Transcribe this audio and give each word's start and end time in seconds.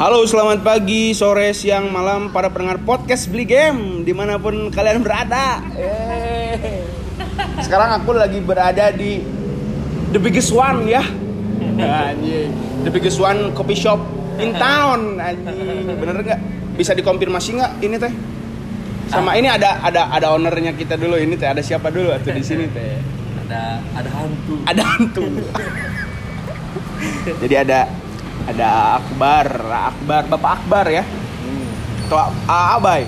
Halo, 0.00 0.24
selamat 0.24 0.64
pagi, 0.64 1.12
sore, 1.12 1.52
siang, 1.52 1.92
malam 1.92 2.32
para 2.32 2.48
pendengar 2.48 2.80
podcast 2.88 3.28
Beli 3.28 3.44
Game 3.44 4.00
di 4.00 4.16
mana 4.16 4.40
pun 4.40 4.72
kalian 4.72 5.04
berada. 5.04 5.60
Yeay. 5.76 6.88
Sekarang 7.60 8.00
aku 8.00 8.16
lagi 8.16 8.40
berada 8.40 8.88
di 8.96 9.20
the 10.08 10.16
biggest 10.16 10.56
one 10.56 10.88
ya. 10.88 11.04
Anjing, 11.76 12.48
the 12.80 12.88
biggest 12.88 13.20
one 13.20 13.52
coffee 13.52 13.76
shop 13.76 14.00
in 14.40 14.56
town. 14.56 15.20
Anjing, 15.20 15.92
bener 15.92 16.16
nggak? 16.24 16.40
Bisa 16.80 16.96
dikonfirmasi 16.96 17.60
nggak 17.60 17.72
ini 17.84 18.00
teh? 18.00 18.12
Sama 19.12 19.36
ini 19.36 19.52
ada 19.52 19.84
ada 19.84 20.08
ada 20.16 20.32
ownernya 20.32 20.80
kita 20.80 20.96
dulu 20.96 21.20
ini 21.20 21.36
teh. 21.36 21.44
Ada 21.44 21.60
siapa 21.60 21.92
dulu 21.92 22.08
atau 22.08 22.32
di 22.32 22.40
sini 22.40 22.72
teh? 22.72 22.96
ada 23.44 23.84
ada 23.92 24.08
hantu 24.16 24.64
Ada 24.64 24.80
hantu. 24.80 25.28
Jadi 27.44 27.54
ada 27.68 27.84
ada 28.42 28.68
Akbar, 28.96 29.46
Akbar, 29.92 30.22
Bapak 30.26 30.50
Akbar 30.58 30.84
ya. 30.86 31.04
hmm. 31.04 32.06
Atau 32.06 32.18
A- 32.46 32.76
Abai. 32.76 33.02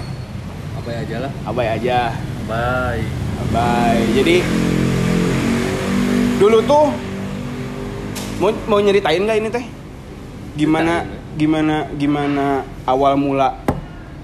ya 0.75 0.95
aja 0.99 1.17
lah 1.23 1.33
Abai 1.45 1.67
aja. 1.71 1.99
bye 2.43 3.03
Abai. 3.41 3.97
Jadi 4.13 4.37
dulu 6.37 6.59
tuh 6.63 6.91
mau 8.39 8.51
mau 8.67 8.79
nyeritain 8.79 9.23
nggak 9.23 9.39
ini 9.39 9.49
teh? 9.49 9.65
Gimana 10.53 11.07
Ceritain, 11.07 11.39
gimana 11.39 11.77
gimana 11.95 12.47
awal 12.83 13.15
mula 13.15 13.63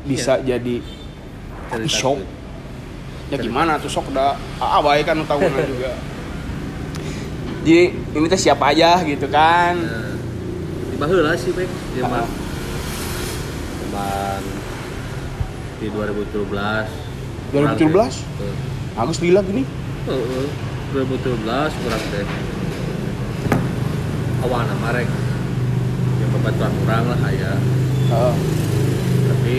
bisa 0.03 0.39
jadi 0.39 0.83
coffee 1.69 1.87
Cerita 1.87 1.95
shop? 1.95 2.19
Ya 3.29 3.37
gimana 3.39 3.79
tuh 3.79 3.89
sok 3.89 4.11
dah 4.11 4.35
Abai 4.59 5.03
kan 5.03 5.17
tahunan 5.21 5.63
juga. 5.73 5.95
Jadi 7.63 7.83
ini 8.15 8.27
teh 8.27 8.41
siapa 8.41 8.73
aja 8.73 8.99
gitu 9.05 9.29
kan? 9.29 9.77
di 9.77 10.08
baheula 10.99 11.33
sih 11.35 11.55
Bek 11.55 11.71
di 11.95 12.01
Ah. 12.03 12.11
mah 12.11 12.27
cuman 13.81 14.43
di 15.79 15.87
2017 15.89 16.91
2017? 17.55 18.27
Heeh. 18.37 18.57
Agus 18.99 19.19
bilang 19.19 19.47
gini. 19.47 19.63
Heeh. 20.05 20.47
2017 20.91 21.71
kurang 21.79 22.05
teh 22.11 22.27
awana 24.39 24.75
marek 24.81 25.07
yang 26.19 26.31
pembatuan 26.33 26.73
orang 26.83 27.05
lah 27.07 27.21
aya 27.25 27.53
Heeh. 28.09 28.35
tapi 29.29 29.57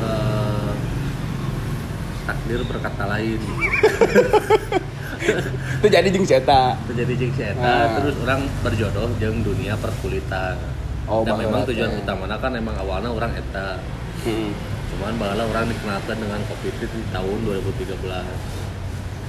eh, 0.00 0.70
takdir 2.24 2.60
berkata 2.64 3.04
lain 3.06 3.40
Itu 5.78 5.86
jadi 5.88 6.08
jeung 6.08 6.22
cetak. 6.22 6.72
terjadi 6.84 7.12
jeung 7.16 7.32
si 7.32 7.42
eta 7.44 7.62
Ah. 7.62 7.86
terus 7.96 8.14
orang 8.18 8.40
berjodoh 8.60 9.08
jeung 9.16 9.40
dunia 9.40 9.74
perkulitan 9.76 10.56
Oh, 11.04 11.22
dan 11.22 11.34
memang 11.36 11.66
tujuan 11.66 11.90
teh. 11.90 12.00
utamanya 12.00 12.38
kan 12.38 12.54
emang 12.54 12.76
awalnya 12.76 13.10
orang 13.10 13.32
eta 13.32 13.82
Heeh. 14.22 14.54
cuman 14.88 15.16
bahala 15.16 15.42
orang 15.44 15.66
dikenalkan 15.66 16.16
dengan 16.16 16.40
kopi 16.44 16.70
itu 16.70 16.86
di 16.86 17.00
tahun 17.08 17.38
2013 17.42 17.98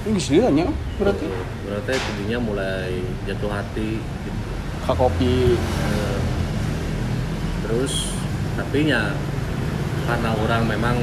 Ini 0.04 0.12
geus 0.12 0.28
nya 0.52 0.68
berarti 0.94 1.24
berarti 1.62 1.92
intinya 1.96 2.38
mulai 2.38 2.92
jatuh 3.24 3.50
hati 3.50 3.96
gitu. 3.96 4.48
ka 4.82 4.92
kopi. 4.92 5.56
Eh, 5.56 6.18
terus 7.60 8.12
tapi 8.54 8.84
nya 8.84 9.16
karena 10.04 10.30
orang 10.36 10.68
memang 10.68 10.96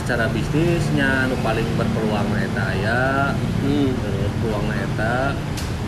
secara 0.00 0.26
bisnisnya 0.26 1.28
nu 1.28 1.36
paling 1.38 1.68
berpeluang 1.76 2.26
eta 2.34 2.64
aya 2.66 3.02
Hmm. 3.60 3.92
Terus 4.40 4.56
peluang 4.56 4.72
eta 4.72 5.36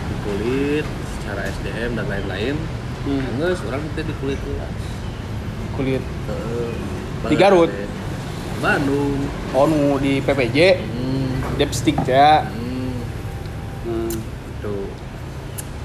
di 0.03 0.15
kulit 0.21 0.85
secara 1.15 1.41
SDM 1.49 1.91
dan 1.95 2.05
lain-lain 2.07 2.55
Hmm. 3.03 3.19
Nges, 3.35 3.59
orang 3.67 3.83
itu 3.83 3.99
di 3.99 4.15
kulit 4.15 4.39
lah. 4.55 4.71
Kulit 5.75 5.99
Ke- 5.99 7.27
Di 7.27 7.35
Garut? 7.35 7.67
Bandung. 8.57 9.19
oh 9.51 9.67
nu 9.67 9.99
di 9.99 10.23
PPJ 10.23 10.79
Hmm. 10.79 11.59
Depstick 11.59 11.99
ya. 11.99 12.47
Hmm. 12.47 12.95
Hmm. 13.83 14.13
Tuh. 14.61 14.87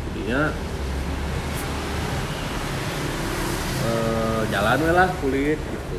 Jadinya 0.06 0.54
eh, 3.82 4.40
jalan 4.48 4.78
lah 4.88 5.08
kulit 5.18 5.58
gitu. 5.58 5.96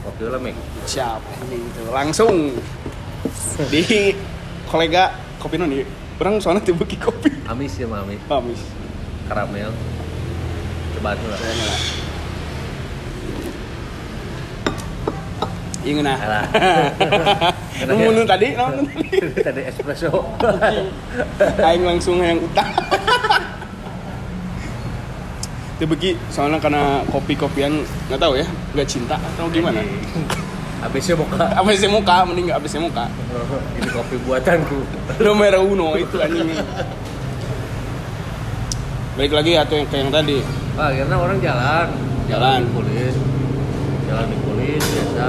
Kopi 0.00 0.22
lah 0.24 0.38
mek. 0.38 0.54
Siap 0.86 1.18
gitu. 1.42 1.82
Langsung 1.90 2.54
di 3.66 4.14
kolega 4.64 5.18
kopi 5.40 5.56
noni. 5.56 5.82
Orang 6.20 6.36
soalnya 6.36 6.60
tiba 6.60 6.84
ki 6.84 7.00
kopi. 7.00 7.32
Amis 7.48 7.80
ya 7.80 7.88
mami. 7.88 8.20
Pamis. 8.28 8.60
Karamel. 9.24 9.72
Coba 11.00 11.16
tuh 11.16 11.26
lah. 11.32 11.40
Ingin 15.80 16.04
nah. 16.04 16.20
Alah. 16.20 16.44
Namun 17.88 18.28
tadi, 18.28 18.52
namun 18.52 18.84
tadi. 18.84 19.16
Tadi 19.46 19.60
espresso. 19.64 20.12
Aing 21.64 21.84
langsung 21.88 22.20
yang 22.20 22.36
utang. 22.36 22.68
Begi 25.80 26.12
soalnya 26.28 26.60
karena 26.60 27.00
kopi-kopian 27.08 27.72
nggak 28.12 28.20
tahu 28.20 28.36
ya, 28.36 28.44
nggak 28.76 28.84
cinta 28.84 29.16
atau 29.16 29.48
gimana. 29.48 29.80
Habisnya 30.80 31.14
muka. 31.14 31.44
ABC 31.60 31.82
muka, 31.86 32.16
mending 32.24 32.44
nggak 32.48 32.58
ABC 32.58 32.74
muka. 32.78 33.04
Ini 33.76 33.88
kopi 33.92 34.16
buatanku. 34.24 34.78
Nomor 35.24 35.54
uno 35.60 35.88
itu 35.94 36.16
anjing. 36.16 36.48
Balik 39.14 39.32
lagi 39.34 39.52
atau 39.54 39.74
yang 39.76 39.86
kayak 39.86 40.02
yang 40.02 40.12
tadi. 40.12 40.38
Wah, 40.72 40.88
akhirnya 40.88 41.16
orang 41.16 41.38
jalan. 41.38 41.86
Jalan. 42.24 42.60
kulit. 42.72 43.14
Jalan 44.06 44.26
di 44.26 44.36
kulit 44.40 44.80
biasa. 44.80 45.28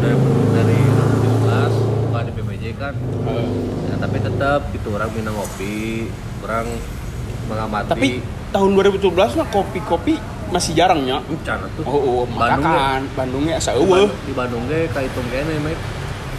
Dari 0.00 0.14
dari 0.50 0.78
2017 0.82 1.70
buka 2.02 2.18
di 2.20 2.32
PPJ 2.32 2.64
kan. 2.76 2.94
Eh, 3.24 3.48
Ya, 3.84 3.96
tapi 4.00 4.18
tetap 4.18 4.60
gitu 4.74 4.90
orang 4.90 5.06
minum 5.14 5.36
kopi, 5.36 6.10
orang 6.42 6.66
mengamati. 7.46 7.86
tapi 7.86 8.08
tahun 8.50 8.70
2017 8.74 9.06
mah 9.38 9.48
kopi-kopi 9.48 10.18
masih 10.52 10.72
jarangnya. 10.76 11.22
Oh, 11.84 11.92
oh 11.94 12.22
Bandung 12.28 12.64
makakan, 12.64 13.00
Bandungnya 13.14 13.56
Di 13.56 13.64
seueuh. 13.64 13.86
Bandung, 13.86 14.10
di 14.26 14.32
Bandung 14.32 14.62
ge 14.66 14.80
kahitung 14.92 15.28
kene, 15.30 15.54
Mek. 15.62 15.78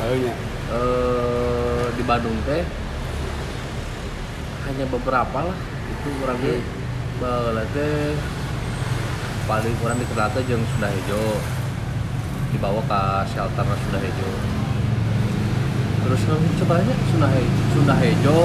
Kayaknya. 0.02 0.34
Eh, 0.66 1.86
di 1.94 2.04
Bandung 2.04 2.34
teh 2.44 2.66
hanya 4.66 4.86
beberapa 4.90 5.46
lah 5.46 5.58
itu 5.88 6.10
orang 6.26 6.38
ge 6.42 6.58
baheula 7.22 7.64
teh 7.70 8.18
paling 9.46 9.76
kurang 9.78 10.02
dikenal 10.02 10.28
teh 10.34 10.42
jeung 10.50 10.66
Sunda 10.74 10.90
Hejo 10.90 11.38
dibawa 12.50 12.82
ke 12.82 13.02
shelter 13.30 13.62
Sunda 13.62 14.00
Hejo 14.02 14.30
terus 16.06 16.22
nu 16.28 16.36
sebenarnya 16.58 16.96
Sunda 17.14 17.28
Hejo, 17.30 17.62
Sunda 17.78 17.96
Hejo 18.02 18.40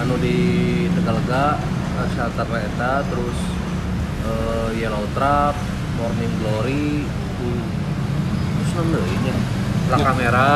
anu 0.00 0.14
di 0.24 0.36
Tegalega 0.88 1.60
eh, 2.00 2.08
shelter 2.16 2.48
eta 2.48 3.04
terus 3.12 3.38
eh, 4.24 4.68
Yellow 4.76 5.04
Trap 5.12 5.54
Morning 5.94 6.32
Glory 6.38 7.04
terus 8.54 8.70
non 8.74 8.86
deui 8.90 9.16
nya 9.22 9.36
La 9.84 9.96
Ya. 9.96 10.04
kamera 10.06 10.52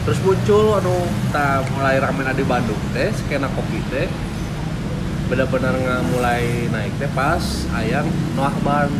terus 0.00 0.18
muncul 0.20 0.74
anu 0.74 0.96
ta 1.28 1.60
mulai 1.68 1.98
ramena 1.98 2.30
di 2.30 2.42
Bandung 2.42 2.78
teh 2.90 3.10
skena 3.12 3.50
kopi 3.50 3.82
teh 3.88 4.06
benar-benar 5.26 5.74
nggak 5.74 6.02
mulai 6.08 6.42
naik 6.66 6.94
teh 6.96 7.10
pas 7.10 7.42
ayang 7.74 8.06
Noah 8.32 8.56
Barn 8.60 8.92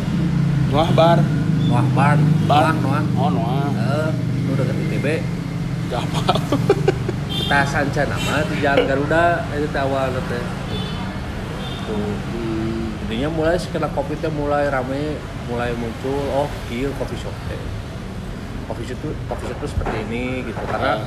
Wah 0.71 0.87
bar. 0.87 1.19
Noah 1.67 1.83
Barn 1.91 2.19
Bar. 2.47 2.71
Noah 2.73 3.03
Noah 3.03 3.03
Oh, 3.17 3.29
Noah. 3.29 3.67
eh 3.73 4.09
nu 4.41 4.55
deket 4.55 4.75
ITB 4.87 5.07
Gak 5.87 5.99
apa. 6.01 6.39
kita 7.27 7.59
sanca 7.73 8.01
nama 8.07 8.47
di 8.47 8.63
Jalan 8.63 8.87
Garuda 8.87 9.25
itu 9.51 9.67
teh 9.67 9.81
awal 9.81 10.15
teh 10.25 10.43
tuh. 11.83 12.60
Intinya 13.11 13.27
mulai 13.27 13.59
kopi 13.91 14.15
teh 14.23 14.31
mulai 14.31 14.71
rame 14.71 15.19
mulai 15.51 15.75
muncul 15.75 16.15
oh 16.31 16.47
kieu 16.71 16.95
kopi 16.95 17.19
shop 17.19 17.35
teh 17.51 17.59
kopi 18.71 18.87
shop 18.87 19.03
tuh 19.03 19.11
kopi 19.27 19.51
shop 19.51 19.57
tuh 19.59 19.67
seperti 19.67 19.95
ini 20.07 20.47
gitu. 20.47 20.63
Karena 20.63 21.03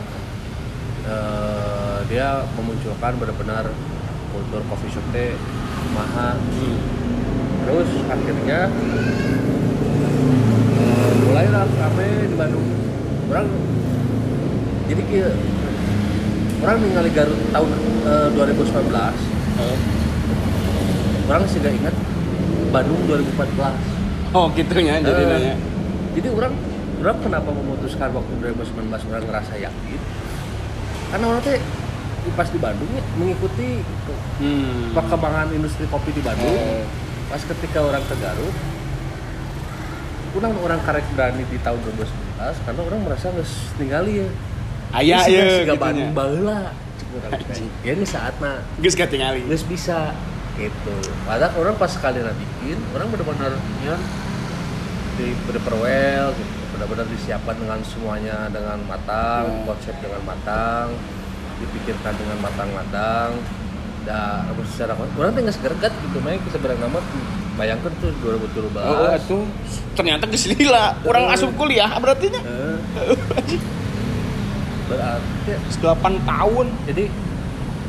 eh, 1.08 1.98
dia 2.12 2.44
memunculkan 2.60 3.16
benar-benar 3.16 3.72
kultur 4.36 4.60
coffee 4.68 4.92
shop 4.92 5.00
teh 5.16 5.32
mahal 5.96 6.36
Hmm. 6.36 6.76
terus 7.64 7.88
akhirnya 8.12 8.68
eh, 10.76 11.12
mulai 11.24 11.48
rame 11.48 12.08
di 12.28 12.36
Bandung. 12.36 12.68
Orang 13.32 13.48
jadi 14.92 15.02
kia 15.08 15.32
orang 16.60 16.76
ningali 16.84 17.08
Garut 17.16 17.40
tahun 17.48 17.70
eh, 18.04 18.28
2019 18.36 18.92
Eh. 19.54 20.03
Orang 21.26 21.44
sih 21.46 21.58
gak 21.58 21.74
ingat 21.74 21.94
Bandung 22.70 23.00
2014 23.06 23.72
Oh 24.32 24.50
gitunya 24.50 24.98
jadi 24.98 25.14
Eh, 25.16 25.28
nanya. 25.28 25.54
jadi 26.12 26.28
orang 26.28 26.52
orang 26.98 27.16
kenapa 27.20 27.48
memutuskan 27.48 28.08
waktu 28.10 28.32
2019 28.36 28.74
orang 29.06 29.24
ngerasa 29.24 29.54
yakin 29.56 30.00
karena 31.08 31.24
orang 31.28 31.42
teh 31.42 31.60
pas 32.32 32.48
di 32.48 32.56
Bandung 32.56 32.88
ya, 32.90 33.04
mengikuti 33.14 33.84
Hmm. 34.34 34.90
perkembangan 34.90 35.52
industri 35.52 35.86
kopi 35.86 36.10
di 36.10 36.20
Bandung 36.20 36.50
Eh. 36.50 36.82
pas 37.26 37.38
ketika 37.38 37.78
orang 37.80 38.02
ke 38.02 38.14
Garut 38.16 38.56
orang 40.34 40.52
orang 40.58 40.80
karek 40.82 41.06
berani 41.12 41.46
di 41.46 41.58
tahun 41.58 41.78
2011 41.86 42.58
karena 42.60 42.80
orang 42.82 43.00
merasa 43.00 43.30
nggak 43.30 43.48
tinggali 43.76 44.12
ya 44.18 44.28
Aya 44.92 45.18
Geus 45.20 45.30
ya 45.30 45.44
gitu 45.64 45.78
Bandung 45.78 46.10
teh. 46.10 46.14
ya 47.82 47.92
ini 47.92 48.02
saat 48.04 48.34
mah 48.36 48.58
Geus 48.78 48.94
katingali. 48.94 49.46
nggak 49.46 49.62
bisa 49.62 50.10
gitu 50.54 50.94
padahal 51.22 51.52
orang 51.56 51.74
pas 51.74 51.88
sekali 51.88 52.22
bikin 52.32 52.78
orang 52.92 53.10
benar-benar 53.10 53.52
ya 53.82 53.96
di 55.14 55.34
bener 55.44 55.74
well 55.74 56.28
gitu 56.30 56.52
benar-benar 56.74 57.06
disiapkan 57.06 57.54
dengan 57.54 57.78
semuanya 57.82 58.50
dengan 58.50 58.78
matang 58.84 59.46
Hmm. 59.46 59.66
konsep 59.66 59.94
dengan 59.98 60.22
matang 60.22 60.94
dipikirkan 61.54 62.14
dengan 62.14 62.38
matang-matang 62.40 63.30
dan 64.04 64.42
secara 64.68 64.92
orang 65.16 65.32
teh 65.32 65.40
nggak 65.40 65.54
segerget 65.54 65.92
gitu 66.02 66.18
main 66.20 66.36
kita 66.42 66.58
berang 66.58 66.82
amat 66.84 67.04
bayangkan 67.54 67.92
tuh 67.98 68.10
2017 68.20 68.74
Oh, 68.74 69.10
itu 69.10 69.38
ternyata 69.94 70.26
geus 70.26 70.44
lila. 70.44 70.98
Urang 71.02 71.30
asup 71.30 71.54
kuliah 71.54 71.88
berarti 72.02 72.26
nya. 72.28 72.42
Berarti 74.84 75.48
Geus 75.48 75.76
8 75.80 75.96
tahun. 76.20 76.66
jadi 76.84 77.04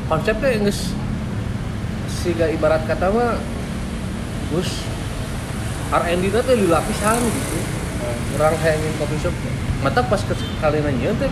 konsepnya 0.06 0.48
nggak 0.56 0.78
sehingga 2.26 2.50
ibarat 2.50 2.82
kata 2.90 3.06
mah 3.14 3.38
Gus 4.50 4.82
R&D 5.94 6.22
itu 6.26 6.38
teh 6.42 6.56
dilapisan 6.58 7.22
gitu. 7.22 7.58
Orang 8.34 8.58
hayangin 8.58 8.90
coffee 8.98 9.22
shop. 9.22 9.34
Mata 9.78 10.02
pas 10.02 10.18
ke 10.18 10.34
kali 10.58 10.82
nanya 10.82 11.14
teh 11.22 11.30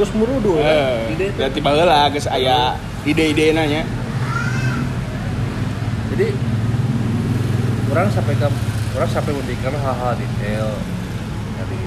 Gus 0.00 0.08
murudu 0.16 0.56
Eh, 0.56 1.12
ide 1.12 1.28
teh. 1.28 1.44
berarti 1.44 1.60
baheula 1.60 2.08
geus 2.08 2.24
aya 2.24 2.80
ide-ide 3.04 3.52
nya. 3.52 3.84
jadi 6.14 6.30
orang 7.92 8.08
sampai 8.08 8.34
ke 8.38 8.48
orang 8.96 9.10
sampai 9.12 9.32
memberikan 9.36 9.76
hal-hal 9.76 10.16
detail. 10.16 10.72
Dari 11.60 11.82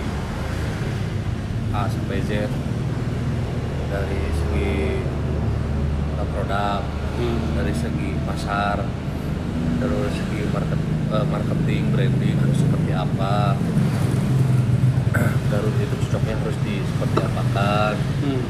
A 1.74 1.90
sampai 1.90 2.22
Z. 2.22 2.46
Dari 3.88 4.22
segi 4.30 5.02
uh, 6.22 6.28
produk 6.30 6.84
Hmm. 7.18 7.58
dari 7.58 7.74
segi 7.74 8.14
pasar 8.30 8.78
terus 9.82 10.14
segi 10.14 10.46
market, 10.54 10.82
eh, 11.10 11.26
marketing 11.26 11.84
branding 11.90 12.38
harus 12.38 12.58
seperti 12.62 12.92
apa 12.94 13.58
Garut 15.50 15.74
itu 15.82 15.96
cocoknya 16.06 16.36
harus 16.38 16.58
di 16.62 16.78
seperti 16.86 17.18
apakan 17.26 17.96
Hmm. 18.22 18.44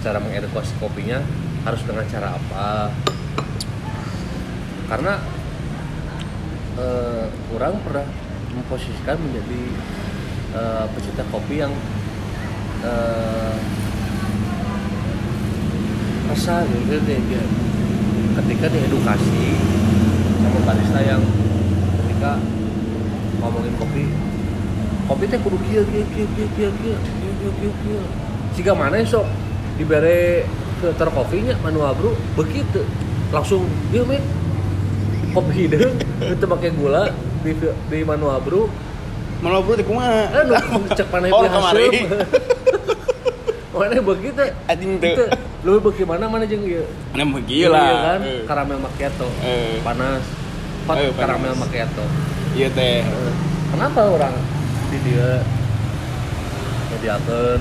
cara 0.00 0.18
mengedukasi 0.24 0.72
kopinya 0.80 1.20
harus 1.68 1.82
dengan 1.84 2.08
cara 2.08 2.38
apa 2.40 2.96
karena 4.88 5.14
eh, 6.80 7.26
orang 7.52 7.76
pernah 7.84 8.06
memposisikan 8.56 9.20
menjadi 9.20 9.62
eh, 10.56 10.86
pecinta 10.96 11.28
kopi 11.28 11.60
yang 11.60 11.74
eh, 12.88 13.56
rasa 16.32 16.64
gitu 16.72 16.96
deh 17.04 17.20
ketika 18.38 18.66
diedukasi 18.70 19.42
sama 20.38 20.58
barista 20.62 21.00
yang 21.02 21.22
ketika 22.04 22.38
ngomongin 23.42 23.74
kopi 23.78 24.04
kopi 25.10 25.24
teh 25.26 25.38
kudu 25.42 25.56
kieu 25.66 25.82
kieu 25.88 26.06
kieu 26.14 26.26
kieu 26.36 26.48
kieu 26.54 26.70
kieu 26.78 26.96
kieu 26.96 27.32
kieu 27.40 27.52
kieu 27.58 27.72
kieu 27.82 28.00
siga 28.54 28.72
mana 28.74 29.02
sok 29.02 29.26
dibere 29.78 30.42
ke 30.78 30.88
ter 30.94 31.08
kopinya 31.10 31.54
manual 31.62 31.94
bro? 31.94 32.10
Begitu. 32.38 32.82
Langsung 33.34 33.66
dia 33.90 34.02
mek 34.06 34.22
kopi 35.34 35.52
hideung 35.66 35.94
itu 36.22 36.44
pakai 36.46 36.70
gula 36.74 37.10
di 37.42 37.54
di 37.90 37.98
manual 38.02 38.38
bro. 38.42 38.66
Malah 39.38 39.62
bro 39.62 39.74
teh 39.78 39.86
kumaha? 39.86 40.26
eh 40.34 40.42
nu 40.46 40.54
cek 40.94 41.06
panai 41.10 41.30
Oh, 41.30 41.42
hasil 41.46 41.90
mana 43.78 44.02
begitu? 44.02 44.42
Anjing 44.66 44.92
teu. 44.98 45.14
itu 45.14 45.24
lu 45.62 45.78
bagaimana 45.78 46.24
mana 46.26 46.44
jeung 46.44 46.62
ieu 46.62 46.84
Nah, 47.14 47.24
gila. 47.42 47.78
Iya 47.78 47.94
kan? 48.02 48.20
Eh. 48.22 48.42
karamel 48.44 48.78
macchiato 48.78 49.28
Eh. 49.40 49.78
panas. 49.80 50.24
Hot 50.86 50.96
Eh, 50.98 51.10
karamel 51.14 51.54
macchiato 51.54 52.04
Iya 52.54 52.68
teh. 52.74 53.06
Eh, 53.06 53.32
kenapa 53.70 54.00
orang 54.04 54.34
di 54.90 54.98
dia? 55.06 55.42
Mediakan 56.90 57.60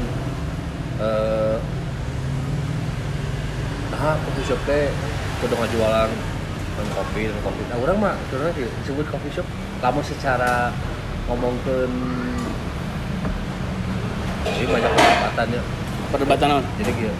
eh. 0.98 1.58
Nah 3.92 4.13
coffee 4.20 4.46
shop 4.46 4.60
teh 4.66 4.90
kudu 5.42 5.54
ngajualan 5.54 6.10
dan 6.78 6.88
kopi 6.94 7.22
dan 7.30 7.40
kopi. 7.42 7.62
Nah 7.70 7.78
orang 7.81 7.98
mah 7.98 8.13
sebenarnya 8.30 8.54
disebut 8.81 9.06
coffee 9.10 9.34
shop. 9.34 9.48
Lamun 9.81 10.02
secara 10.02 10.74
ngomongkeun 11.28 11.92
jadi 14.48 14.63
banyak 14.63 14.92
perdebatannya 14.96 15.62
Perdebatan 16.07 16.48
naon? 16.50 16.63
jadi 16.75 16.92
gitu 16.94 17.15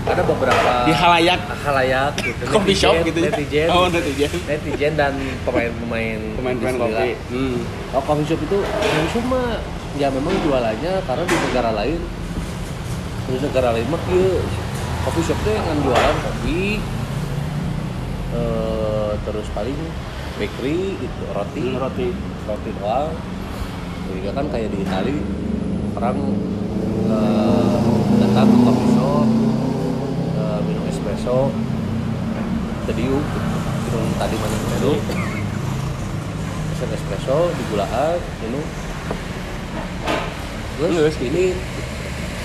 ada 0.00 0.24
beberapa 0.24 0.88
Di 0.88 0.92
halayak 0.92 1.40
halayak 1.60 2.16
gitu 2.16 2.42
coffee 2.48 2.72
shop 2.74 3.04
gitu 3.04 3.20
ya. 3.20 3.28
netizen 3.28 3.68
Oh, 3.68 3.84
netizen. 3.86 4.32
netizen 4.46 4.92
dan 4.94 5.12
pemain-pemain 5.44 6.18
Pemain-pemain 6.34 6.76
kopi. 6.78 7.10
Hmm. 7.28 7.60
Oh, 7.92 8.00
coffee 8.00 8.24
shop 8.24 8.40
itu 8.40 8.58
coffee 8.58 9.10
shop 9.10 9.24
mah 9.26 9.60
ya 9.94 10.08
memang 10.08 10.32
jualannya 10.40 11.04
karena 11.04 11.22
di 11.22 11.36
negara 11.42 11.70
lain 11.74 12.00
di 13.22 13.38
negara 13.38 13.68
lain 13.70 13.86
mah 13.86 14.00
kieu 14.02 14.40
coffee 15.02 15.20
shop 15.22 15.38
teh 15.42 15.52
ngan 15.54 15.78
jualan 15.80 16.16
kopi 16.18 16.80
eh, 18.32 19.10
terus 19.20 19.46
paling 19.52 19.76
bakery 20.36 20.96
itu 20.96 21.22
roti 21.28 21.64
Hmm, 21.66 21.76
roti. 21.78 22.08
roti 22.46 22.70
doang 22.74 23.12
juga 24.10 24.30
kan 24.32 24.44
kayak 24.48 24.68
di 24.70 24.78
Itali 24.80 25.16
orang 25.92 26.18
eh, 27.06 27.49
datang 28.30 28.46
ke 28.46 28.58
coffee 28.62 28.90
shop 28.94 29.26
minum 30.62 30.84
espresso 30.86 31.50
tediuk 32.86 33.24
minum 33.90 34.06
tadi 34.22 34.36
mana 34.38 34.56
dulu 34.78 34.94
pesen 36.70 36.88
espresso 36.94 37.50
di 37.58 37.62
gulaan 37.74 38.18
minum 38.46 38.62
terus 40.78 40.94
Terus? 40.94 41.16
ini 41.26 41.44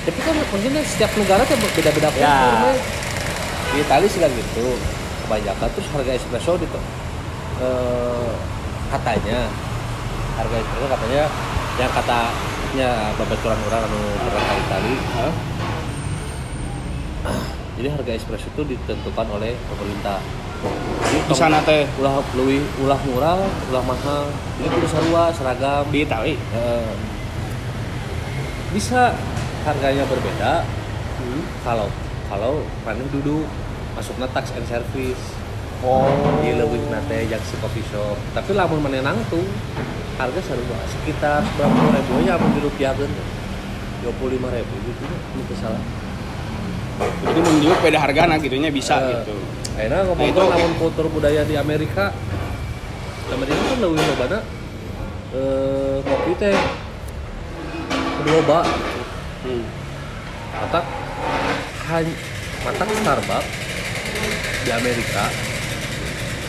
tapi 0.10 0.20
kan 0.26 0.34
maksudnya 0.34 0.82
setiap 0.90 1.12
negara 1.22 1.46
kan 1.46 1.58
beda-beda 1.58 2.10
Ya. 2.18 2.34
kultur, 2.34 2.58
Mek. 2.66 2.82
di 3.70 3.78
Itali 3.86 4.08
sih 4.10 4.20
kan 4.22 4.30
gitu 4.34 4.66
kebanyakan 5.26 5.70
terus 5.70 5.88
harga 5.94 6.12
espresso 6.18 6.52
di 6.58 6.66
eh, 7.62 8.30
katanya 8.90 9.40
harga 10.34 10.56
espresso 10.58 10.86
katanya 10.90 11.24
yang 11.78 11.92
katanya 11.94 12.90
babaturan 13.22 13.60
orang 13.70 13.82
anu 13.86 14.02
ke 14.18 14.30
Itali 14.66 14.94
Hah? 15.14 15.34
Jadi 17.76 17.88
harga 17.92 18.12
espresso 18.16 18.48
itu 18.52 18.64
ditentukan 18.76 19.28
oleh 19.36 19.54
pemerintah. 19.68 20.20
Jadi 21.06 21.18
Di 21.30 21.36
sana 21.36 21.60
teh? 21.62 21.86
ulah 22.00 22.24
lebih 22.34 22.64
ulah 22.82 23.00
murah 23.06 23.38
ulah 23.70 23.84
mahal. 23.84 24.32
Ini 24.58 24.68
kudu 24.72 24.88
sarua 24.88 25.30
seragam. 25.36 25.84
Di 25.92 26.08
Itali. 26.08 26.34
Eh, 26.34 26.94
bisa 28.72 29.14
harganya 29.68 30.04
berbeda. 30.08 30.64
Hmm. 31.16 31.42
kalau 31.64 31.88
kalau 32.28 32.60
mana 32.84 33.02
duduk 33.08 33.48
masuknya 33.96 34.28
tax 34.36 34.52
and 34.56 34.66
service. 34.68 35.24
Oh. 35.86 36.10
di 36.42 36.56
lebih 36.56 36.82
nate 36.90 37.30
yang 37.30 37.44
si 37.46 37.54
coffee 37.62 37.84
shop. 37.94 38.18
Tapi 38.34 38.58
lamun 38.58 38.82
mana 38.82 39.06
nangtung 39.06 39.46
harga 40.16 40.40
sarua 40.40 40.80
sekitar 40.88 41.44
berapa 41.60 41.76
ribu 41.92 42.12
aja 42.24 42.40
mau 42.40 42.50
dirupiahkan 42.56 43.10
dua 44.00 44.14
puluh 44.16 44.40
lima 44.40 44.48
ribu 44.48 44.76
gitu 44.88 45.04
itu 45.36 45.54
salah 45.60 45.82
Jadi 46.98 47.40
mun 47.40 47.56
diuk 47.60 47.80
beda 47.82 48.00
hargana 48.00 48.36
gitunya 48.38 48.70
bisa 48.70 48.96
Eh, 48.98 49.08
gitu. 49.12 49.36
Akhirnya 49.76 50.08
ngomong 50.08 50.24
Nah, 50.24 50.32
itu- 50.32 50.52
namun 50.56 50.72
kultur 50.80 51.06
budaya 51.10 51.44
di 51.44 51.56
Amerika. 51.56 52.16
Amerika 53.28 53.62
kan 53.66 53.80
lebih 53.82 54.06
lobana 54.06 54.40
eh, 55.32 55.98
kopi 56.00 56.32
teh 56.38 56.56
loba 58.24 58.60
Hmm. 59.44 59.66
mata 60.56 60.80
hanya 61.86 62.16
mata 62.64 62.84
Starbucks 62.86 63.50
di 64.64 64.72
Amerika. 64.72 65.24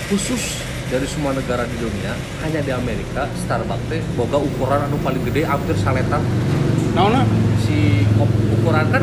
Khusus 0.06 0.62
dari 0.86 1.02
semua 1.04 1.34
negara 1.34 1.66
di 1.66 1.76
dunia 1.76 2.14
hanya 2.40 2.62
di 2.62 2.70
Amerika 2.70 3.26
Starbucks 3.36 3.90
teh 3.90 4.00
boga 4.14 4.38
ukuran 4.38 4.86
anu 4.86 4.96
paling 5.00 5.26
gede 5.26 5.42
hampir 5.42 5.74
saletan. 5.74 6.22
Si 6.94 6.94
kop- 6.94 7.55
ukuran 8.18 8.84
kan 8.88 9.00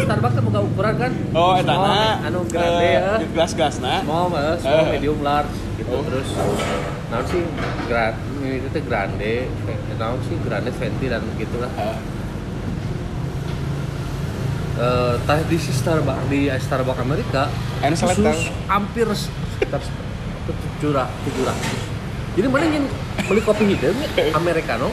Starbucks 0.00 0.34
kan 0.34 0.42
boga 0.42 0.60
ukuran 0.62 0.94
kan 0.96 1.12
Oh, 1.30 1.52
eta 1.54 1.70
Small, 1.70 1.88
na. 1.88 2.24
anu 2.24 2.40
grande 2.46 2.84
Eh, 2.84 2.92
ya 2.94 3.14
Gelas-gelasna. 3.26 3.94
small 4.02 4.26
mas, 4.28 4.58
small, 4.58 4.80
Eh. 4.80 4.90
medium, 4.92 5.18
large 5.20 5.50
gitu 5.76 5.90
Oh. 5.90 6.02
terus 6.02 6.28
nah 7.10 7.20
sih 7.22 7.42
grand 7.86 8.16
ini 8.36 8.58
itu 8.58 8.78
grande 8.82 9.34
nah 9.94 10.14
sih 10.20 10.36
grande 10.40 10.70
venti 10.72 11.06
dan 11.06 11.22
gitulah 11.34 11.70
Eh, 11.76 11.96
eh, 14.76 15.14
tah 15.22 15.38
di 15.40 15.56
si 15.56 15.70
Starbucks 15.70 16.24
di 16.26 16.50
Starbucks 16.50 17.00
Amerika 17.00 17.46
Enak 17.80 17.98
khusus 18.00 18.38
hampir 18.66 19.06
sekitar 19.12 19.80
tujuh 20.44 20.90
tujuh 20.96 21.42
ratus 21.44 21.78
jadi 22.34 22.46
mana 22.50 22.66
yang 22.66 22.86
beli 23.24 23.40
kopi 23.40 23.64
hitam 23.68 23.94
americano 24.34 24.90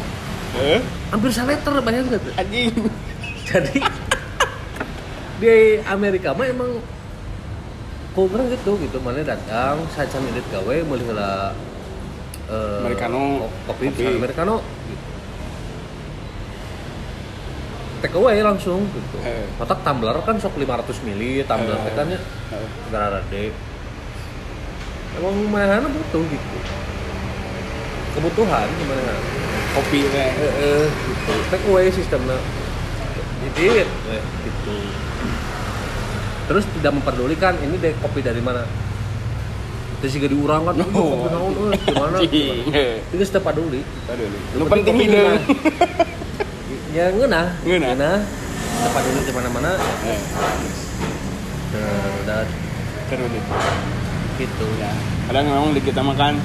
Eh? 0.51 0.83
hampir 1.09 1.31
saleter 1.31 1.71
banyak 1.73 2.11
gitu 2.11 2.29
Anjing. 2.35 2.75
Jadi 3.51 3.79
di 5.41 5.55
Amerika 5.86 6.31
mah 6.31 6.48
emang 6.48 6.72
kurang 8.12 8.48
gitu 8.48 8.75
gitu 8.77 8.98
mana 9.00 9.20
datang 9.22 9.84
saya 9.89 10.08
sambil 10.08 10.36
gawe 10.46 10.75
mulai 10.84 11.12
lah 11.12 11.51
eh, 12.48 12.79
Americano. 12.81 13.48
kopi, 13.65 13.88
Kopi. 13.88 14.03
americano 14.13 14.60
gitu. 14.60 15.05
take 18.01 18.15
away 18.15 18.39
langsung 18.39 18.84
gitu 18.88 19.17
Eh. 19.22 19.46
kotak 19.55 19.79
tumbler 19.81 20.17
kan 20.20 20.36
sok 20.36 20.55
500 20.55 20.67
mili 21.01 21.43
tumbler 21.43 21.74
Eh. 21.74 21.84
teh 21.84 21.93
kan 21.93 22.08
ya 22.08 22.20
Eh. 22.51 22.67
gara 22.89 23.08
rade 23.15 23.43
emang 25.13 25.36
mana 25.48 25.86
butuh 25.86 26.24
gitu 26.24 26.58
kebutuhan 28.12 28.67
gimana 28.70 29.13
Kopi 29.72 30.03
teh. 30.05 30.29
eh, 30.36 30.53
eh, 30.60 30.86
gitu 30.88 31.34
take 31.48 31.65
away 31.65 31.88
sistemnya 31.88 32.36
jadi 33.41 33.86
eh, 33.86 34.24
gitu. 34.45 34.75
Terus 36.51 36.63
tidak 36.77 36.91
memperdulikan 37.00 37.53
ini 37.63 37.75
deh 37.79 37.93
kopi 38.03 38.19
dari 38.21 38.41
mana? 38.43 38.65
Terus 40.01 40.17
juga 40.17 40.27
diurang 40.33 40.62
kan 40.65 40.74
Oh, 40.93 41.25
kopi 41.25 41.27
naon 41.29 41.53
eh, 41.74 41.79
gimana? 41.86 42.17
Itu 43.13 43.24
setiap 43.24 43.50
peduli. 43.50 43.81
Aduh, 44.10 44.27
lu 44.57 44.63
penting 44.67 44.93
kopi 44.93 45.03
hidup. 45.07 45.39
ya 46.91 47.05
Ngeunah. 47.13 47.45
ngeunah 47.63 48.19
setiap 48.81 48.93
peduli 48.98 49.19
di 49.24 49.33
mana-mana. 49.33 49.71
Eh, 50.05 50.21
nah, 51.71 52.10
udah 52.25 52.39
Terus. 53.07 53.41
Gitu. 54.41 54.65
Ya, 54.81 54.91
kadang 55.29 55.45
memang 55.53 55.71
di 55.77 55.81
kita 55.86 56.01
makan 56.01 56.36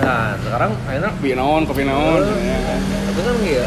nah 0.00 0.32
sekarang 0.40 0.72
akhirnya 0.88 1.10
kopi 1.12 1.36
naon, 1.36 1.62
kopi 1.68 1.82
naon. 1.84 2.24
Oh. 2.24 2.38
Ya. 2.40 2.56
tapi 2.80 3.20
kan 3.20 3.36
ya 3.44 3.66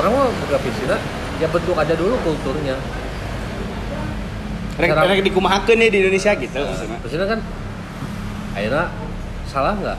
orang 0.00 0.12
mah 0.16 0.28
buka 0.32 0.56
piscina 0.64 0.96
ya 1.38 1.46
bentuk 1.46 1.74
aja 1.74 1.94
dulu 1.94 2.14
kulturnya 2.20 2.76
Rek, 4.78 4.94
Sekarang- 4.94 5.10
rek 5.10 5.22
dikumahakeun 5.24 5.78
ya 5.80 5.88
di 5.90 5.98
Indonesia 5.98 6.32
gitu 6.34 6.54
maksudnya. 6.56 6.98
Maksudnya 7.02 7.26
kan 7.26 7.40
akhirnya 8.54 8.84
salah 9.44 9.74
nggak 9.74 9.98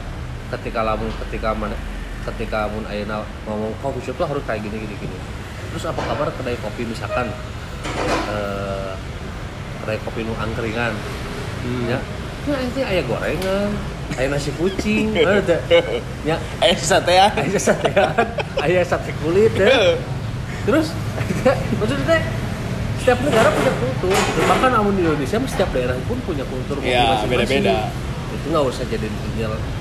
ketika 0.56 0.80
lamun 0.82 1.12
ketika 1.28 1.52
mana 1.52 1.76
ketika 2.24 2.60
mun 2.68 2.88
ayeuna 2.88 3.20
ngomong 3.44 3.76
coffee 3.80 4.00
shop 4.02 4.16
tuh 4.16 4.28
harus 4.30 4.44
kayak 4.46 4.64
gini 4.64 4.80
gini 4.80 4.96
gini. 4.98 5.18
Terus 5.70 5.84
apa 5.84 6.00
kabar 6.00 6.32
kedai 6.32 6.56
kopi 6.58 6.88
misalkan 6.88 7.28
eh 8.32 8.92
kedai 9.84 10.00
kopi 10.00 10.24
nu 10.24 10.32
angkringan 10.34 10.96
Hmm. 11.60 11.92
ya. 11.92 12.00
Ya 12.48 12.56
itu 12.64 12.80
ayah 12.80 13.04
gorengan, 13.04 13.70
ayah 14.16 14.30
nasi 14.32 14.56
kucing, 14.56 15.12
ada. 15.28 15.60
Ya, 16.24 16.40
Eh, 16.64 16.72
sate 16.74 17.12
ya. 17.12 17.28
ayah 17.36 17.60
sate 17.60 17.92
ayah 18.64 18.80
sate 18.82 19.12
kulit 19.20 19.52
ya. 19.54 20.00
Terus 20.66 20.96
maksudnya 21.80 22.20
setiap 23.00 23.20
negara 23.24 23.48
punya 23.50 23.74
kultur. 23.80 24.12
gitu. 24.12 24.40
Bahkan 24.44 24.70
namun 24.70 24.92
di 24.94 25.02
Indonesia 25.02 25.38
setiap 25.48 25.70
daerah 25.72 25.96
pun 26.04 26.18
punya 26.22 26.44
kultur 26.46 26.78
Iya, 26.84 27.24
masing-masing. 27.24 27.64
beda-beda. 27.64 27.76
Itu 28.30 28.46
nggak 28.52 28.66
usah 28.68 28.84
jadi 28.86 29.08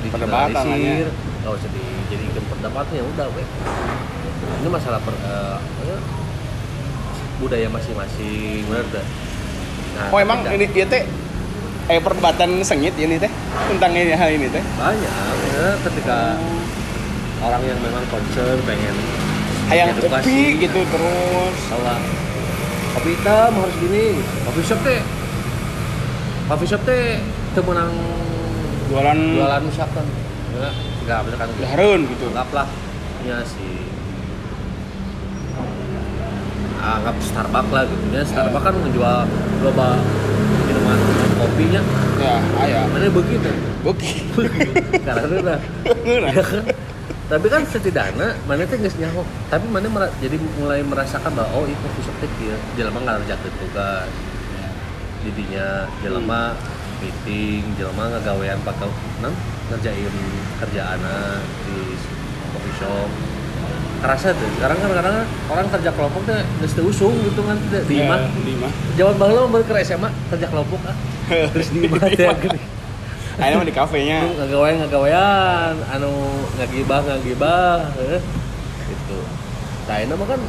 digeneralisir, 0.00 1.04
ya. 1.04 1.08
nggak 1.44 1.52
usah 1.52 1.68
dijadikan 1.68 2.44
perdebatan 2.48 2.92
ya 2.94 3.04
udah, 3.04 3.26
we. 3.34 3.42
Ini 4.58 4.68
masalah 4.70 5.00
per, 5.02 5.14
ya, 5.18 5.96
budaya 7.38 7.68
masing-masing, 7.68 8.64
benar 8.66 8.86
dah. 8.88 9.06
Nah, 9.98 10.06
Oh 10.14 10.18
emang 10.18 10.46
ini 10.48 10.64
dia 10.70 10.86
teh 10.86 11.02
eh 11.88 12.00
perdebatan 12.00 12.60
sengit 12.62 12.94
ini 12.96 13.16
teh 13.16 13.30
tentang 13.66 13.92
ini 13.92 14.12
hal 14.12 14.30
ini 14.30 14.46
teh. 14.48 14.62
banyak 14.76 15.12
ya, 15.52 15.66
ketika 15.84 16.38
orang 17.40 17.62
yang 17.62 17.78
memang 17.80 18.04
concern 18.08 18.58
pengen 18.62 18.96
Hayang 19.68 19.92
edukasi, 19.92 20.24
kopi 20.24 20.38
gitu 20.58 20.80
terus. 20.80 21.56
bahwa 21.68 21.94
kopi 22.96 23.10
hitam 23.14 23.52
harus 23.52 23.76
gini 23.78 24.04
kopi 24.42 24.60
shop 24.64 24.80
teh 24.80 25.00
kopi 26.48 26.64
shop 26.64 26.82
teh 26.82 27.20
temenang 27.52 27.92
Jualan 28.88 29.18
jualan 29.36 29.60
misalkan 29.62 30.06
ya 30.56 30.72
nggak 31.04 31.18
misalkan 31.28 31.48
Harun 31.68 32.00
gitu. 32.08 32.24
anggaplah 32.32 32.64
ya 33.22 33.44
si 33.44 33.68
anggap 36.78 37.16
Starbucks 37.20 37.68
lah 37.68 37.84
gitu 37.84 38.04
ya 38.08 38.22
Starbucks 38.24 38.64
kan 38.64 38.74
menjual 38.74 39.18
loba 39.60 39.88
minuman 40.64 40.98
kopinya 41.36 41.82
Ya, 42.18 42.34
aya. 42.58 42.80
mana 42.90 43.06
begitu 43.12 43.46
Oke. 43.86 44.10
karena 45.06 45.22
udah. 45.38 45.58
Ya 46.34 46.42
kan? 46.42 46.64
Tapi 47.28 47.46
kan 47.46 47.60
setidaknya 47.62 48.32
mana 48.42 48.64
teh 48.64 48.76
geus 48.76 48.96
nyaho 48.96 49.20
tapi 49.46 49.68
mana 49.68 49.84
mera- 49.86 50.14
jadi 50.16 50.36
mulai 50.56 50.80
merasakan 50.80 51.28
bahwa 51.30 51.52
oh 51.54 51.64
itu 51.64 51.86
shop 52.00 52.16
teh 52.18 52.30
kieu 52.34 52.56
jelema 52.74 53.00
ngarjakeun 53.00 53.52
tugas. 53.58 54.08
Didinya 55.18 55.84
jelema 56.00 56.54
meeting 56.98 57.62
jelema 57.74 58.08
ngagawean 58.08 58.56
bakal 58.62 58.88
non 59.18 59.34
ngerjain 59.68 60.14
kerjaana 60.56 61.42
di 61.66 61.78
coffee 62.48 62.76
shop. 62.76 63.10
Kerasa 63.98 64.30
tuh 64.30 64.46
sekarang 64.56 64.78
kan 64.78 64.90
kadang 64.94 65.16
orang 65.50 65.66
kerja 65.68 65.90
kelompok 65.90 66.22
geus 66.30 66.72
teu 66.72 66.86
usung 66.86 67.18
gitu 67.18 67.42
kan 67.42 67.58
di 67.60 67.98
Ya, 67.98 68.06
imah 68.06 68.20
di 68.30 68.52
imah. 68.54 68.72
jaman 68.94 69.14
baheula 69.18 69.50
mah 69.50 69.58
ke 69.60 69.74
SMA 69.82 70.08
kerja 70.30 70.46
kelompok 70.48 70.80
ah. 70.86 70.94
Terus 71.52 71.68
di 71.74 71.78
imah 71.84 71.98
teh 72.06 72.24
gini 72.40 72.58
Akhirnya 73.38 73.62
mah 73.62 73.68
di 73.70 73.76
kafenya. 73.76 74.18
Ngagawean 74.34 74.76
ngagawean 74.82 75.74
anu 75.94 76.10
ngagibah 76.58 77.00
ngagibah 77.06 77.86
eh, 78.02 78.22
gitu 78.88 79.18
nah 79.88 79.96
ini 80.04 80.12
kan 80.12 80.40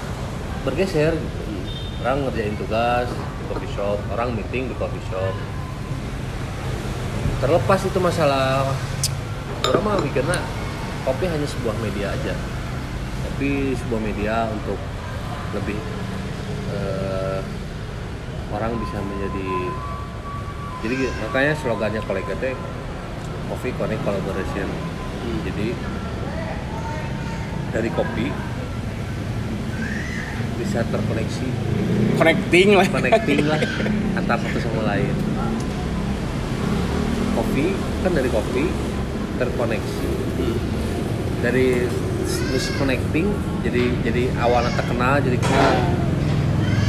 bergeser 0.68 1.14
gitu. 1.16 1.44
orang 2.04 2.28
ngerjain 2.28 2.56
tugas 2.60 3.08
di 3.12 3.44
coffee 3.48 3.72
shop 3.72 4.00
orang 4.12 4.36
meeting 4.36 4.68
di 4.68 4.76
coffee 4.76 5.04
shop 5.08 5.32
terlepas 7.40 7.80
itu 7.88 8.00
masalah 8.04 8.68
orang 9.64 9.84
mah 9.84 9.96
mikirnya 10.04 10.40
kopi 11.08 11.32
hanya 11.32 11.48
sebuah 11.48 11.76
media 11.80 12.12
aja 12.12 12.36
tapi 13.32 13.78
sebuah 13.80 14.02
media 14.04 14.52
untuk 14.52 14.80
lebih 15.56 15.80
eh, 16.76 17.40
orang 18.52 18.76
bisa 18.76 19.00
menjadi 19.00 19.52
jadi 20.80 20.96
makanya 21.28 21.54
slogannya 21.60 22.02
kolega 22.04 22.36
teh 22.44 22.56
coffee 23.50 23.74
connect 23.76 24.02
collaboration. 24.06 24.68
Jadi 25.50 25.68
dari 27.74 27.90
kopi 27.94 28.28
bisa 30.62 30.86
terkoneksi. 30.86 31.48
Connecting 32.20 32.68
lah. 32.78 32.88
connecting 32.88 33.42
lah 33.50 33.60
antar 34.20 34.38
satu 34.38 34.60
sama 34.62 34.82
lain. 34.94 35.14
Kopi 37.34 37.66
kan 38.06 38.12
dari 38.14 38.30
kopi 38.30 38.64
terkoneksi. 39.42 40.10
Dari 41.40 41.68
misconnecting 42.30 43.26
jadi 43.66 43.84
jadi 44.06 44.24
awalnya 44.38 44.76
terkenal 44.78 45.18
jadi 45.24 45.38
kenal. 45.42 45.76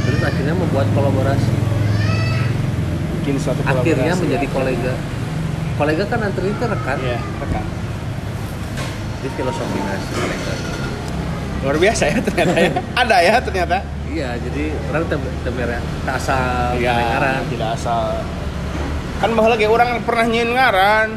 Terus 0.05 0.21
akhirnya 0.21 0.55
membuat 0.57 0.87
kolaborasi. 0.93 1.55
Bikin 3.21 3.37
suatu 3.37 3.61
akhirnya 3.63 4.13
kolaborasi, 4.13 4.21
menjadi 4.27 4.47
ya. 4.49 4.53
kolega 4.53 4.93
kolega 5.75 6.03
kan 6.07 6.19
antara 6.21 6.47
itu 6.47 6.63
rekan 6.63 6.97
Iya, 6.99 7.19
rekan. 7.39 7.65
di 9.21 9.29
filosofi 9.37 9.79
nasi 9.79 10.11
kolega 10.17 10.53
Luar 11.61 11.77
biasa 11.77 12.03
ya 12.09 12.17
ternyata 12.25 12.55
ya. 12.57 12.71
Ada 13.05 13.17
ya 13.21 13.33
ternyata. 13.37 13.77
iya 14.09 14.29
jadi 14.35 14.63
orang 14.89 15.03
temer 15.45 15.69
tak 16.03 16.15
asal 16.17 16.73
Iya, 16.75 16.93
ngaran 16.97 17.41
tidak 17.53 17.69
asal. 17.77 18.05
Kan 19.21 19.29
bahwa 19.37 19.53
lagi 19.53 19.69
orang 19.69 20.01
pernah 20.01 20.25
nyin 20.25 20.49
ngaran. 20.57 21.09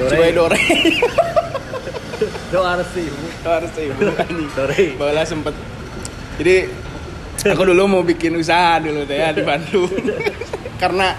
Cibai 0.00 0.32
dore. 0.32 0.56
doa 2.52 2.80
sih 2.96 3.06
Harus 3.44 3.70
ibu 3.76 4.08
anjing. 4.16 4.48
Dore. 4.56 4.82
Bahwa 4.96 5.22
sempet. 5.22 5.54
Jadi 6.40 6.56
aku 7.44 7.62
dulu 7.68 7.82
mau 7.84 8.02
bikin 8.02 8.34
usaha 8.40 8.80
dulu 8.80 9.04
teh 9.04 9.20
ya 9.20 9.36
di 9.36 9.44
Bandung. 9.44 9.92
karena 10.80 11.12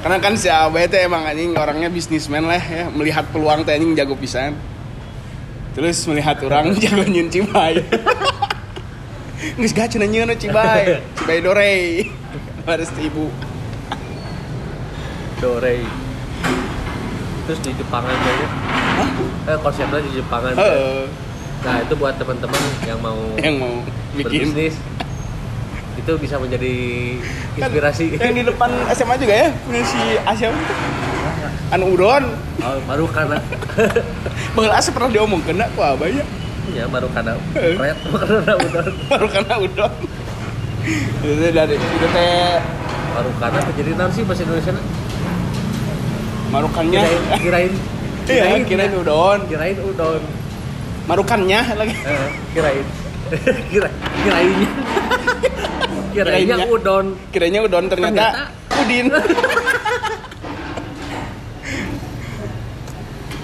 karena 0.00 0.18
kan 0.22 0.34
si 0.38 0.46
Abah 0.46 0.86
teh 0.86 1.02
emang 1.04 1.26
anjing 1.26 1.54
orangnya 1.58 1.90
bisnismen 1.90 2.46
lah 2.46 2.60
ya, 2.60 2.86
melihat 2.90 3.26
peluang 3.34 3.66
teh 3.66 3.74
anjing 3.74 3.94
jago 3.98 4.14
pisan. 4.14 4.54
Terus 5.74 5.98
melihat 6.06 6.38
orang 6.46 6.74
jago 6.82 7.02
nyin 7.06 7.30
cibai. 7.30 7.82
Nggak 9.58 9.72
gak 9.78 9.88
cina 9.94 10.06
nyin 10.06 10.30
cibai, 10.38 11.02
cibai 11.18 11.38
dore. 11.42 11.74
Harus 12.66 12.90
ibu. 13.08 13.26
dore 15.38 15.86
terus 17.46 17.58
di 17.64 17.70
Jepangan 17.78 18.10
kayaknya 18.12 18.48
eh 19.48 19.58
konsepnya 19.62 20.00
di 20.04 20.10
Jepangan 20.18 20.52
Heeh. 20.58 21.02
nah 21.64 21.74
itu 21.80 21.94
buat 21.96 22.14
teman-teman 22.18 22.60
yang 22.84 22.98
mau 23.00 23.18
yang 23.38 23.56
mau 23.56 23.74
bikin 24.18 24.52
berbisnis 24.52 24.74
itu 26.08 26.16
bisa 26.16 26.40
menjadi 26.40 26.74
inspirasi 27.60 28.16
Yang 28.16 28.32
di 28.32 28.42
depan 28.48 28.72
SMA 28.96 29.20
juga 29.20 29.34
ya, 29.44 29.48
punya 29.68 29.84
si 29.84 30.00
Asyam 30.24 30.56
anu 31.68 31.92
udon. 31.92 32.24
oh, 32.64 32.80
baru 32.88 33.04
karena 33.12 33.36
Baheula 34.56 34.80
asa 34.80 34.88
pernah 34.88 35.12
diomong 35.12 35.44
kena 35.44 35.68
ku 35.76 35.84
abah 35.84 36.08
ya. 36.08 36.24
ya 36.72 36.88
baru 36.88 37.12
karena 37.12 37.36
red 37.52 37.98
karena 38.08 38.52
udah 38.64 38.84
Baru 39.12 39.26
karena 39.28 39.54
udon. 39.60 39.92
Itu 41.20 41.44
dari 41.52 41.76
itu 41.76 42.06
teh 42.08 42.56
baru 43.12 43.30
karena 43.36 43.60
kejadian 43.68 44.08
sih 44.08 44.24
bahasa 44.24 44.42
Indonesia 44.48 44.72
marukannya. 46.48 47.00
kirain 47.36 47.72
kirain 48.24 48.58
Iya, 48.64 48.64
kirain 48.64 48.92
udon. 48.96 49.38
kirain 49.44 49.76
udon 49.76 50.24
Marukannya 51.04 51.60
lagi. 51.76 51.92
Eh, 52.00 52.28
kirain 52.56 52.86
kira 53.68 53.88
kirainnya 54.24 54.68
kirainnya 56.08 56.56
Kirainnya. 56.56 56.66
udon 56.70 57.06
Kiranya 57.30 57.60
udon 57.62 57.84
ternyata, 57.86 58.26
udin. 58.74 59.06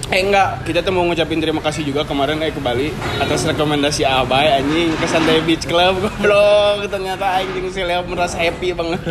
eh 0.07 0.21
enggak, 0.21 0.63
kita 0.63 0.79
tuh 0.79 0.93
mau 0.93 1.03
ngucapin 1.03 1.41
terima 1.41 1.59
kasih 1.59 1.81
juga 1.83 2.05
kemarin 2.05 2.37
eh 2.39 2.47
ke 2.47 2.61
Bali 2.61 2.87
atas 3.17 3.41
rekomendasi 3.43 4.05
Abai 4.05 4.53
anjing 4.53 4.93
ke 4.93 5.05
Santai 5.05 5.41
Beach 5.41 5.65
Club 5.65 5.97
goblok 6.03 6.85
ternyata 6.87 7.35
anjing 7.35 7.67
si 7.67 7.81
Leo 7.81 8.05
merasa 8.05 8.37
happy 8.37 8.71
banget. 8.71 9.01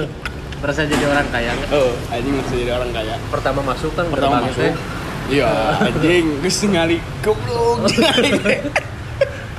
merasa 0.57 0.81
jadi 0.83 1.05
orang 1.05 1.29
kaya? 1.29 1.53
Oh, 1.71 1.93
anjing 2.09 2.33
merasa 2.33 2.55
jadi 2.55 2.73
orang 2.73 2.91
kaya. 2.91 3.15
pertama 3.29 3.61
masuk 3.61 3.93
kan 3.93 4.07
Pertama 4.09 4.39
masuk. 4.41 4.65
teh. 4.65 4.73
Iya, 5.27 5.51
anjing 5.83 6.25
geus 6.41 6.59
ningali 6.63 6.99
goblok. 7.21 7.85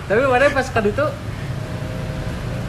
tapi 0.05 0.21
mana 0.23 0.49
pas 0.49 0.65
kan 0.65 0.81
itu 0.81 1.05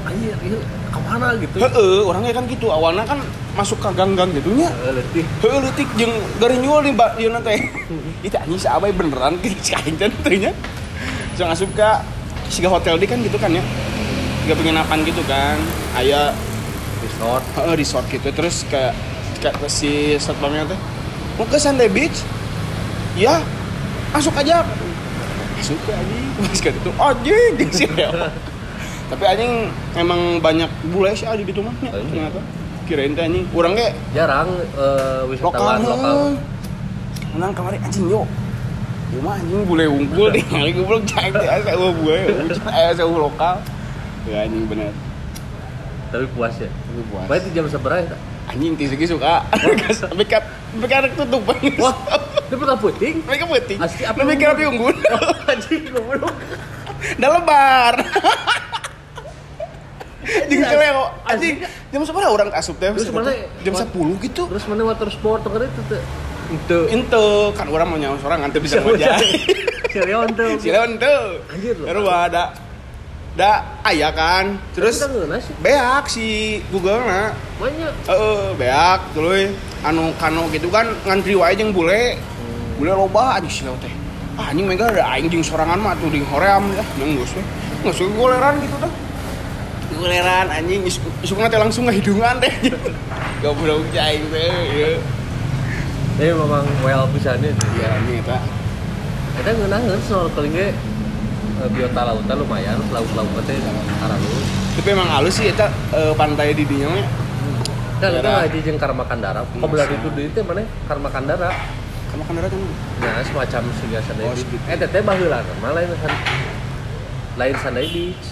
anjir 0.07 0.37
ini 0.47 0.59
ke 0.89 0.99
mana 1.03 1.35
gitu 1.37 1.57
Heeh, 1.59 1.99
orangnya 2.07 2.33
kan 2.33 2.45
gitu. 2.47 2.67
Awalnya 2.71 3.05
kan 3.05 3.19
masuk 3.59 3.79
ke 3.83 3.89
gang-gang 3.93 4.31
gitu 4.33 4.55
nya. 4.55 4.71
Eh, 4.87 4.93
letih 4.95 5.25
Heuh 5.43 5.59
leutik 5.61 5.89
jeung 5.99 6.15
gari 6.39 6.57
nyuul 6.63 6.87
nih 6.87 6.93
Mbak 6.95 7.11
ieu 7.19 7.31
teh. 7.47 7.61
Itu 8.23 8.37
anjing 8.39 8.61
si 8.61 8.69
Abai 8.71 8.95
beneran 8.95 9.37
ke 9.43 9.51
si 9.67 9.75
aing 9.75 9.99
teh 9.99 10.09
teh 10.23 10.37
nya. 10.39 10.53
Bisa 11.35 11.45
ngasup 11.51 11.71
ka 11.75 12.01
siga 12.47 12.71
hotel 12.71 12.97
di 12.97 13.07
kan 13.11 13.19
gitu 13.21 13.37
kan 13.37 13.51
ya. 13.51 13.63
Siga 14.47 14.55
penginapan 14.55 14.99
gitu 15.03 15.23
kan. 15.27 15.59
Aya 15.99 16.31
resort 17.03 17.45
heeh 17.59 17.75
resort 17.77 18.07
gitu 18.09 18.29
terus 18.31 18.65
ke 18.71 18.95
ke, 19.43 19.51
ke 19.51 19.67
si 19.69 20.15
satpamnya 20.17 20.71
teh. 20.71 20.79
Mau 21.37 21.45
ke 21.45 21.61
Sunday 21.61 21.91
Beach? 21.93 22.25
Ya, 23.17 23.41
masuk 24.13 24.33
aja. 24.37 24.65
Masuk. 25.57 25.77
Pas 25.85 26.61
ke 26.61 26.71
itu 26.73 26.91
anjing 26.97 27.53
jeung 27.61 27.73
si. 27.81 27.85
Tapi 29.07 29.23
anjing 29.23 29.53
emang 29.95 30.43
banyak 30.43 30.67
bule 30.91 31.15
sih 31.15 31.27
ada 31.27 31.39
nya 31.39 31.47
Oh, 31.47 31.71
iya. 31.95 32.03
ternyata. 32.11 32.41
Kirain 32.87 33.15
teh 33.15 33.23
anjing 33.23 33.45
urang 33.51 33.75
ge 33.75 33.91
jarang 34.11 34.47
eh, 34.75 35.23
wisatawan 35.27 35.83
lokal 35.83 35.95
lokal 35.95 36.19
Menang 37.35 37.53
kemarin 37.55 37.81
anjing 37.83 38.07
yo. 38.07 38.23
Yo 39.15 39.19
mah 39.23 39.39
anjing 39.39 39.63
bule 39.63 39.85
unggul 39.87 40.31
deh, 40.31 40.43
kali 40.43 40.75
goblok 40.75 41.07
cai 41.07 41.31
teh 41.31 41.47
asa 41.47 41.71
eueuh 41.75 41.95
bule, 41.95 42.19
asa 42.67 43.03
eueuh 43.03 43.21
lokal. 43.23 43.63
Ya 44.27 44.43
anjing 44.43 44.67
bener. 44.67 44.91
tapi 46.07 46.23
puas 46.33 46.55
ya 46.55 46.71
Tapi 46.71 47.03
puas. 47.11 47.27
Berarti 47.27 47.49
jam 47.51 47.67
seberapa 47.67 47.99
ya? 47.99 48.15
Anjing 48.47 48.79
ti 48.79 48.87
segi 48.87 49.07
suka. 49.07 49.43
Sampai 49.99 50.23
ka 50.23 50.39
sampai 50.71 50.87
ka 50.87 51.11
tutup 51.19 51.43
banget. 51.43 51.75
Wah, 51.83 51.95
itu 52.47 52.55
bukan 52.55 52.79
puting. 52.79 53.15
Mereka 53.27 53.43
putih. 53.43 53.77
Asli 53.79 54.07
api 54.07 54.19
Tapi 54.23 54.33
kira 54.39 54.55
api 54.55 54.71
unggun. 54.71 54.95
Anjing 55.51 55.83
goblok. 55.91 56.31
Dah 57.19 57.29
lebar. 57.35 57.95
Jeung 60.51 60.63
celeo 60.67 61.05
anjing 61.23 61.63
jam 61.95 62.03
seberapa 62.03 62.31
orang 62.35 62.51
asup 62.53 62.77
teh? 62.83 62.91
Terus 62.91 63.15
mana? 63.15 63.31
Jam 63.63 63.75
10 63.79 64.25
gitu. 64.27 64.43
Terus 64.51 64.65
mana 64.67 64.83
water 64.83 65.09
sport 65.11 65.47
tuh 65.47 65.51
itu 65.63 65.83
tuh. 65.87 66.03
Itu. 66.47 66.79
Ente 66.91 67.27
kan 67.55 67.67
orang 67.71 67.87
mau 67.91 67.99
nyawa 67.99 68.19
seorang 68.19 68.43
nanti 68.43 68.59
bisa 68.59 68.83
ngojek. 68.83 69.11
Serion 69.91 70.29
tuh. 70.35 70.59
Si 70.59 70.69
Leon 70.71 70.99
tuh. 70.99 71.43
Anjir 71.51 71.75
loh. 71.79 71.87
Baru 71.87 72.03
ada 72.11 72.55
da 73.39 73.83
ayah 73.87 74.11
kan. 74.11 74.59
Terus 74.75 75.03
sih. 75.03 75.55
beak 75.63 76.05
si 76.11 76.59
Google 76.75 77.07
na. 77.07 77.35
Banyak. 77.63 77.93
Heeh, 78.11 78.43
beak 78.59 79.01
tuluy 79.15 79.51
anu 79.87 80.11
kano 80.19 80.51
gitu 80.51 80.71
kan 80.71 80.91
ngantri 81.07 81.39
wae 81.39 81.55
jeung 81.55 81.71
bule. 81.71 82.19
Bule 82.79 82.93
loba 82.95 83.39
anjing 83.39 83.53
si 83.53 83.63
Leon 83.63 83.79
teh. 83.79 83.95
Ah 84.37 84.51
anjing 84.51 84.67
mega 84.67 84.91
ada 84.91 85.07
aing 85.15 85.31
jeung 85.31 85.43
sorangan 85.47 85.79
mah 85.79 85.95
tuh 85.99 86.11
di 86.11 86.23
hoream 86.27 86.67
ya. 86.75 86.85
Geus 86.99 87.33
we. 87.35 87.43
Geus 87.87 87.99
we 88.03 88.11
goleran 88.15 88.59
gitu 88.63 88.77
tah. 88.83 88.93
Goleran 89.97 90.47
anjing 90.49 90.85
isuk 90.85 91.05
isukna 91.25 91.49
teh 91.49 91.57
langsung 91.57 91.89
ngahidungan 91.89 92.37
teh. 92.39 92.53
Goblok 93.41 93.85
cai 93.97 94.21
teh. 94.21 94.53
Ieu. 94.71 95.01
Tapi 96.17 96.33
memang 96.33 96.65
well 96.81 97.05
pisannya. 97.13 97.53
Iya 97.53 97.87
anjing 97.93 98.21
eta. 98.21 98.39
Kita 99.37 99.51
ngeunaheun 99.53 100.01
snorkeling 100.05 100.53
ge 100.53 100.69
eh, 101.57 101.69
biota 101.73 102.03
lautan 102.05 102.37
lumayan, 102.37 102.77
laut-laut 102.89 103.29
teh 103.45 103.57
halus. 103.57 104.45
Tapi 104.77 104.89
emang 104.93 105.09
halus 105.09 105.37
sih 105.37 105.49
eta 105.49 105.69
eh, 105.93 106.13
pantai 106.13 106.53
di 106.53 106.65
dinya 106.65 106.89
mah. 106.93 107.07
Kan 107.97 108.13
itu 108.13 108.29
aja 108.29 108.59
jeung 108.61 108.77
Karma 108.77 109.05
Kandara. 109.09 109.41
Kebelah 109.49 109.89
itu 109.89 110.09
di 110.13 110.23
itu 110.29 110.41
mana? 110.45 110.61
Karma 110.85 111.09
Kandara. 111.09 111.49
Kamu 112.07 112.23
kan 112.23 112.39
ada 112.39 112.49
kan? 112.49 112.61
Nah, 113.03 113.19
semacam 113.25 113.63
siga 113.77 113.99
Sunday 114.05 114.25
Oh. 114.25 114.37
Eh, 114.69 114.77
teteh 114.79 115.01
baheula 115.01 115.41
mah 115.59 115.73
lain 115.75 115.89
san- 116.01 116.25
lain 117.35 117.55
Sunday 117.57 117.87
Beach. 117.89 118.27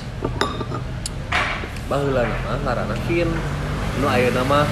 Baheula 1.85 2.25
nama 2.25 2.57
ngaranna 2.64 2.97
Fin. 3.05 3.29
Nu 4.01 4.07
ayeuna 4.09 4.42
mah 4.42 4.64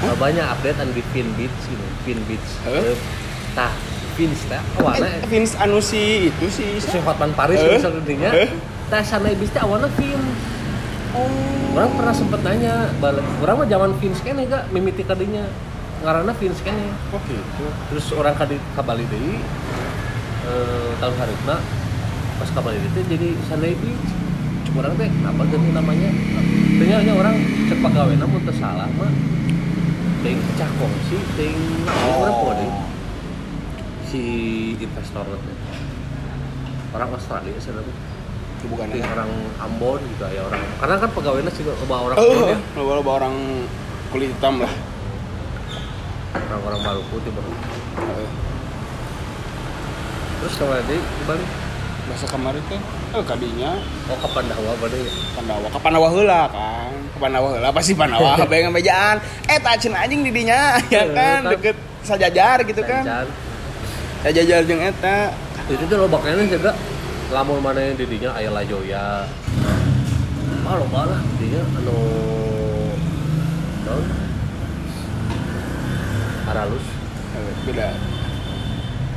Hah? 0.00 0.16
banyak 0.16 0.46
update 0.46 0.78
anu 0.80 0.96
di 0.96 1.04
Fin 1.12 1.28
Beach 1.36 1.58
gitu, 1.68 1.86
Fin 2.08 2.18
Beach. 2.24 2.48
Heh? 2.64 2.94
Eh, 2.94 2.96
Tah, 3.52 3.74
Fins 4.16 4.40
teh 4.48 4.60
awalna 4.80 5.06
Eh, 5.10 5.26
Vince 5.28 5.54
anu 5.60 5.76
si 5.82 6.32
itu 6.32 6.46
si 6.48 6.80
si 6.80 6.96
Hotman 7.02 7.34
Paris 7.36 7.60
Eh? 7.60 7.76
misalnya 7.76 8.02
dinya. 8.06 8.30
Eh? 8.32 8.48
Teh 8.88 9.02
Sunday 9.04 9.36
Beach 9.36 9.52
teh 9.52 9.60
awalna 9.60 9.90
Fin. 9.98 10.20
Oh. 11.10 11.74
Orang 11.74 11.90
pernah 11.98 12.14
sempet 12.14 12.40
nanya, 12.46 12.86
balik. 13.02 13.26
Orang 13.42 13.54
mah 13.60 13.68
zaman 13.68 13.90
Vince 13.98 14.22
kene 14.22 14.46
gak 14.46 14.70
mimiti 14.70 15.02
kadinya 15.02 15.42
ngaranna 16.00 16.32
Vince 16.38 16.62
kene. 16.64 16.94
Oke. 17.12 17.34
itu. 17.34 17.64
terus 17.92 18.06
orang 18.16 18.32
kadi 18.38 18.56
ka 18.72 18.80
Bali 18.80 19.04
deui 19.10 19.36
eh 20.40 20.90
tahun 20.96 21.14
harita 21.20 21.56
pas 22.40 22.48
ka 22.48 22.60
Bali 22.64 22.78
deui 22.80 22.92
teh 22.96 23.04
jadi 23.04 23.28
Beach 23.76 24.08
cuma 24.08 24.29
orang 24.72 24.92
teh 24.94 25.08
kenapa 25.08 25.42
ganti 25.44 25.70
namanya? 25.70 26.10
Ternyata 26.76 27.02
nya 27.02 27.14
orang 27.14 27.34
cek 27.66 27.78
pegawena 27.80 28.24
mun 28.24 28.40
teu 28.40 28.54
salah 28.54 28.88
mah 28.92 29.12
ting 30.20 30.38
cah 30.54 30.70
kongsi 30.76 31.18
ting 31.34 31.56
Oh. 31.86 32.22
orang 32.22 32.34
deui 32.56 32.68
si 34.04 34.22
investor 34.76 35.26
teh. 35.26 35.56
Orang 36.90 37.10
Australia 37.10 37.54
sebenarnya 37.56 37.94
Itu 38.58 38.66
bukan 38.68 38.92
ya. 38.92 39.06
orang 39.08 39.30
Ambon 39.58 40.02
juga 40.06 40.26
ya 40.28 40.42
orang. 40.42 40.60
Karena 40.76 40.94
kan 40.98 41.10
pegawainya 41.10 41.50
sih 41.50 41.62
loba 41.64 41.96
orang 42.04 42.16
Oh, 42.16 42.26
Ambon 42.26 42.48
ya 42.48 42.58
loba 42.78 42.92
loba 42.96 43.10
orang 43.18 43.34
kulit 44.08 44.30
hitam 44.30 44.60
lah. 44.60 44.74
orang-orang 46.30 46.80
Maluku 46.80 47.16
timur 47.20 47.42
Eh, 47.42 48.30
terus 50.40 50.54
deui 50.56 50.98
di 50.98 51.24
Bali 51.24 51.44
Bahasa 52.06 52.26
kemarin 52.26 52.62
teh, 52.66 52.80
eh 53.10 53.24
kadinya 53.26 53.70
oh 54.06 54.16
ke 54.16 54.28
Pandawa 54.30 54.72
Bali 54.78 55.02
Pandawa, 55.34 55.66
ke 55.66 55.78
Pandawa 55.82 56.06
heula 56.14 56.40
kan. 56.46 56.90
Ke 57.10 57.18
Pandawa 57.18 57.46
heula 57.58 57.68
pasti 57.74 57.92
Pandawa 57.98 58.38
bayangan 58.50 58.72
bejaan. 58.72 59.16
Eh 59.50 59.58
tacen 59.58 59.92
anjing 59.94 60.22
di 60.22 60.30
dinya 60.30 60.78
ya 60.94 61.02
Eh, 61.02 61.10
kan 61.10 61.42
deket 61.50 61.74
sajajar 62.06 62.62
gitu 62.62 62.82
kan. 62.86 63.02
Sajajar 64.22 64.62
jeung 64.62 64.78
eta. 64.78 65.34
itu 65.70 65.86
tuh 65.86 66.02
lo 66.02 66.10
bakalnya 66.10 66.50
juga 66.50 66.74
lamun 67.30 67.62
mana 67.62 67.78
yang 67.78 67.94
didinya 67.94 68.34
ayah 68.34 68.50
lajoya 68.50 69.22
ah 70.66 70.74
lo 70.74 70.86
lah 70.90 71.20
dinya 71.38 71.62
anu 71.78 71.98
non 73.86 74.02
aralus 76.50 76.86
Eh, 77.30 77.54
Beda. 77.62 77.94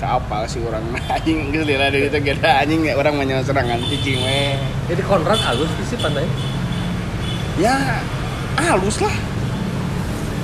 Tak 0.02 0.12
apa 0.24 0.46
sih 0.46 0.62
orang 0.64 0.84
anjing. 1.10 1.52
Geus 1.52 1.66
lila 1.68 1.90
deui 1.90 2.08
teh 2.08 2.22
geda 2.22 2.64
anjing 2.64 2.86
orang 2.94 3.14
mah 3.18 3.26
nyawa 3.26 3.42
serangan 3.46 3.80
cicing 3.90 4.20
we. 4.24 4.58
jadi 4.90 5.02
kontrak 5.06 5.40
alus 5.48 5.70
sih 5.88 5.98
pandai 5.98 6.28
Ya 7.58 8.02
halus 8.58 8.98
lah. 9.00 9.16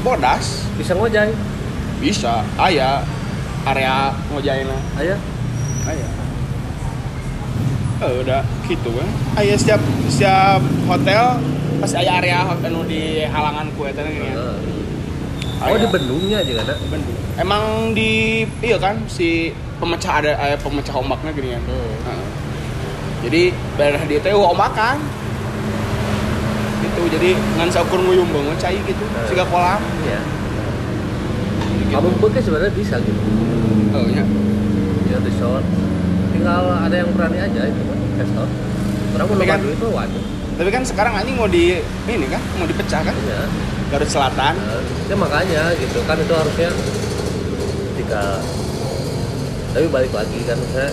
Bodas. 0.06 0.66
Bisa 0.78 0.94
ngojay 0.96 1.32
bisa. 2.00 2.46
Aya. 2.56 3.04
Area 3.68 4.16
ngojaina 4.32 4.78
ayah 5.04 5.20
aya? 5.84 6.08
Eh 8.00 8.14
udah 8.24 8.42
gitu 8.72 8.90
kan 8.96 9.10
aya 9.36 9.54
setiap 9.60 9.82
setiap 10.08 10.64
hotel 10.88 11.36
pasti 11.84 12.00
aya 12.00 12.24
area 12.24 12.48
anu 12.48 12.88
di 12.88 13.28
halangan 13.28 13.68
kue 13.76 13.92
teh 13.92 14.04
gini 14.08 14.32
ya. 15.62 15.66
oh 15.66 15.78
di 15.78 15.88
Bandungnya 15.88 16.40
juga 16.42 16.60
ada 16.62 16.74
Bandung. 16.84 17.18
emang 17.36 17.64
di 17.92 18.12
iya 18.60 18.78
kan 18.78 18.96
si 19.06 19.52
pemecah 19.76 20.14
ada 20.18 20.32
aya 20.38 20.56
pemecah 20.56 20.94
ombaknya 20.94 21.32
gini 21.32 21.50
kan 21.52 21.62
Hmm. 21.62 21.92
Heeh. 22.02 22.28
jadi 23.22 23.42
daerah 23.76 24.04
dia 24.06 24.20
teh 24.20 24.32
omakan 24.32 24.98
gitu 26.80 27.02
gitu 27.02 27.02
jadi 27.12 27.30
ngan 27.56 27.70
saukur 27.70 28.00
nguyum 28.00 28.28
banget 28.28 28.58
cai 28.62 28.78
gitu 28.82 29.04
Eh. 29.04 29.26
siga 29.26 29.44
kolam 29.46 29.80
Iya. 30.02 30.22
Gitu. 31.76 31.92
Kamu 31.92 32.08
beke 32.20 32.40
sebenarnya 32.40 32.72
bisa 32.72 32.96
gitu. 33.00 33.20
oh 33.92 34.06
ya 34.08 34.24
Ya 35.06 35.18
resort. 35.20 35.66
Tinggal 36.30 36.64
ada 36.70 36.96
yang 36.96 37.10
berani 37.12 37.40
aja 37.40 37.62
itu 37.66 37.82
kan 37.82 37.98
investor. 37.98 38.48
Orang 39.12 39.26
mau 39.28 39.42
kan- 39.44 39.58
duit 39.60 39.78
mah 39.78 39.92
wajib. 39.98 40.22
tapi 40.54 40.70
kan 40.70 40.84
sekarang 40.84 41.14
anjing 41.16 41.34
mau 41.34 41.48
di 41.48 41.80
ini 42.06 42.28
kan 42.28 42.40
mau 42.54 42.64
dipecah 42.64 43.02
kan 43.02 43.16
Iya. 43.18 43.42
Garut 43.90 44.08
Selatan. 44.08 44.54
Ya 45.06 45.16
makanya 45.16 45.74
gitu. 45.76 46.00
Kan 46.06 46.18
itu 46.18 46.32
harusnya 46.32 46.70
ketika 47.90 48.22
tapi 49.70 49.86
balik 49.88 50.10
lagi 50.10 50.40
kan 50.44 50.58
saya 50.72 50.90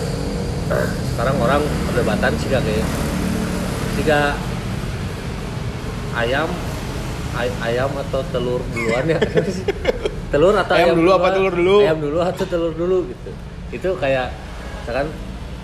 sekarang 1.07 1.37
orang 1.37 1.61
perdebatan 1.87 2.31
sih 2.37 2.47
kayak 2.47 2.85
jika 3.95 4.37
ayam 6.13 6.49
ay- 7.33 7.57
ayam 7.63 7.89
atau 7.99 8.21
telur 8.29 8.61
duluan 8.71 9.05
ya. 9.07 9.19
Telur 10.27 10.51
atau 10.51 10.75
Ayam 10.75 10.99
dulu 10.99 11.15
apa 11.15 11.31
duluan? 11.31 11.35
telur 11.39 11.53
dulu? 11.55 11.75
ayam 11.79 11.97
dulu 11.97 12.17
atau 12.19 12.43
telur 12.43 12.73
dulu 12.75 12.97
gitu. 13.07 13.29
Itu 13.71 13.89
kayak 13.95 14.27
misalkan 14.77 15.07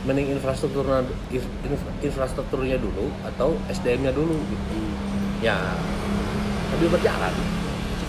mending 0.04 0.32
infrastrukturnya 0.32 1.04
inf- 1.30 1.91
infrastrukturnya 2.00 2.80
dulu 2.80 3.12
atau 3.24 3.60
SDM-nya 3.67 4.12
dulu 4.12 4.39
gitu. 4.39 4.78
Ya 5.43 5.60
lebih 6.77 6.88
berjalan. 6.93 7.33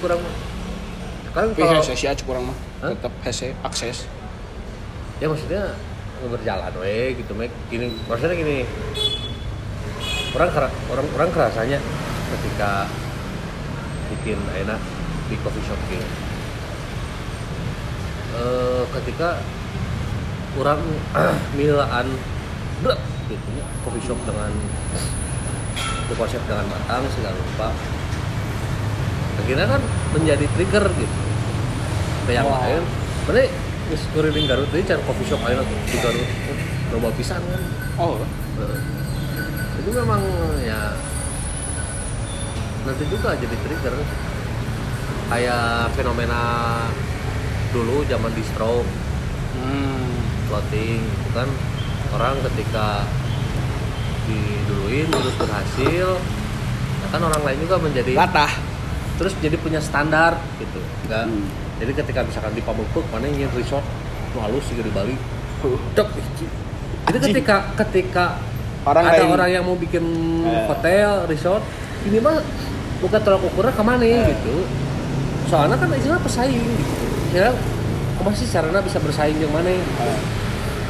Kurang 0.01 0.21
tapi 1.35 1.59
kalau 1.59 1.83
sih 1.83 2.07
aja 2.07 2.23
kurang 2.23 2.51
mah. 2.51 2.57
Tetap 2.95 3.13
hese 3.27 3.59
akses. 3.67 4.07
Ya 5.19 5.27
maksudnya 5.27 5.75
berjalan 6.25 6.73
we 6.81 7.19
gitu 7.21 7.33
Mek. 7.37 7.51
gini 7.69 7.91
maksudnya 8.07 8.39
gini. 8.39 8.63
Orang 10.35 10.51
orang 10.91 11.07
orang 11.15 11.31
kerasanya 11.31 11.79
ketika 12.35 12.87
bikin 14.11 14.39
enak 14.63 14.81
di 15.31 15.37
coffee 15.43 15.65
shop 15.67 15.79
gitu 15.91 16.07
Eh, 18.35 18.83
ketika 18.99 19.39
orang 20.59 20.83
milaan 21.59 22.07
berat 22.83 22.99
gitu 23.31 23.49
ya 23.55 23.65
coffee 23.87 24.03
shop 24.03 24.19
dengan 24.27 24.51
konsep 26.15 26.43
dengan 26.47 26.67
matang 26.67 27.03
segala 27.15 27.35
lupa 27.35 27.69
akhirnya 29.45 29.69
kan 29.69 29.83
menjadi 30.17 30.47
trigger 30.57 30.85
gitu. 30.97 31.17
Ke 32.25 32.33
yang 32.33 32.49
Wow. 32.49 32.57
lain. 32.65 32.83
Mana 33.29 33.45
geus 33.93 34.03
kuriling 34.17 34.49
Garut 34.49 34.73
ini 34.73 34.89
cari 34.89 35.03
coffee 35.05 35.29
shop 35.29 35.45
aja 35.45 35.61
tuh 35.61 35.79
di 35.85 35.99
Garut. 36.01 36.29
Loba 36.97 37.09
pisan 37.13 37.45
kan. 37.45 37.63
Oh. 38.01 38.17
Heeh. 38.57 38.81
itu 39.85 39.93
memang 39.93 40.25
ya 40.65 40.97
nanti 42.89 43.05
juga 43.13 43.37
jadi 43.37 43.57
trigger. 43.69 43.95
Kayak 45.29 45.93
fenomena 45.93 46.43
dulu 47.69 48.01
zaman 48.09 48.33
distro 48.33 48.81
hmm. 49.61 50.09
floating 50.49 51.03
itu 51.05 51.31
kan 51.35 51.49
orang 52.15 52.39
ketika 52.49 53.03
diduluin 54.31 55.11
terus 55.11 55.37
berhasil 55.37 56.09
ya 57.03 57.07
kan 57.11 57.21
orang 57.21 57.43
lain 57.43 57.59
juga 57.67 57.77
menjadi 57.83 58.15
latah 58.15 58.53
terus 59.15 59.33
jadi 59.39 59.55
punya 59.57 59.79
standar 59.79 60.35
gitu 60.57 60.79
enggak 61.05 61.25
Hmm. 61.25 61.47
jadi 61.77 61.93
ketika 61.95 62.21
misalkan 62.23 62.53
di 62.53 62.61
Pamukuk 62.61 63.05
mana 63.09 63.27
ingin 63.27 63.51
resort? 63.53 63.85
Nu 64.31 64.41
halus 64.41 64.67
juga 64.67 64.83
di 64.83 64.91
Bali. 64.91 65.15
Ih, 65.65 65.79
jadi 67.07 67.19
ketika 67.25 67.57
ketika 67.79 68.25
Orang 68.83 69.07
ada 69.07 69.17
lain. 69.17 69.31
orang 69.31 69.49
yang 69.51 69.65
mau 69.65 69.75
bikin 69.75 70.03
Eh. 70.43 70.67
hotel 70.67 71.25
resort 71.25 71.63
ini 72.05 72.19
mah 72.19 72.37
bukan 72.99 73.21
tolak 73.21 73.43
ukurnya 73.43 73.71
ke 73.71 73.81
mana 73.81 74.03
Eh. 74.03 74.29
gitu. 74.29 74.55
Soalnya 75.47 75.77
kan 75.77 75.89
istilah 75.91 76.19
pesaing 76.19 76.59
gitu. 76.59 77.07
Ya 77.33 77.49
masih 78.21 78.49
caranya 78.49 78.81
bisa 78.81 78.99
bersaing 78.99 79.37
yang 79.37 79.53
mana? 79.53 79.69
Eh, 79.69 80.19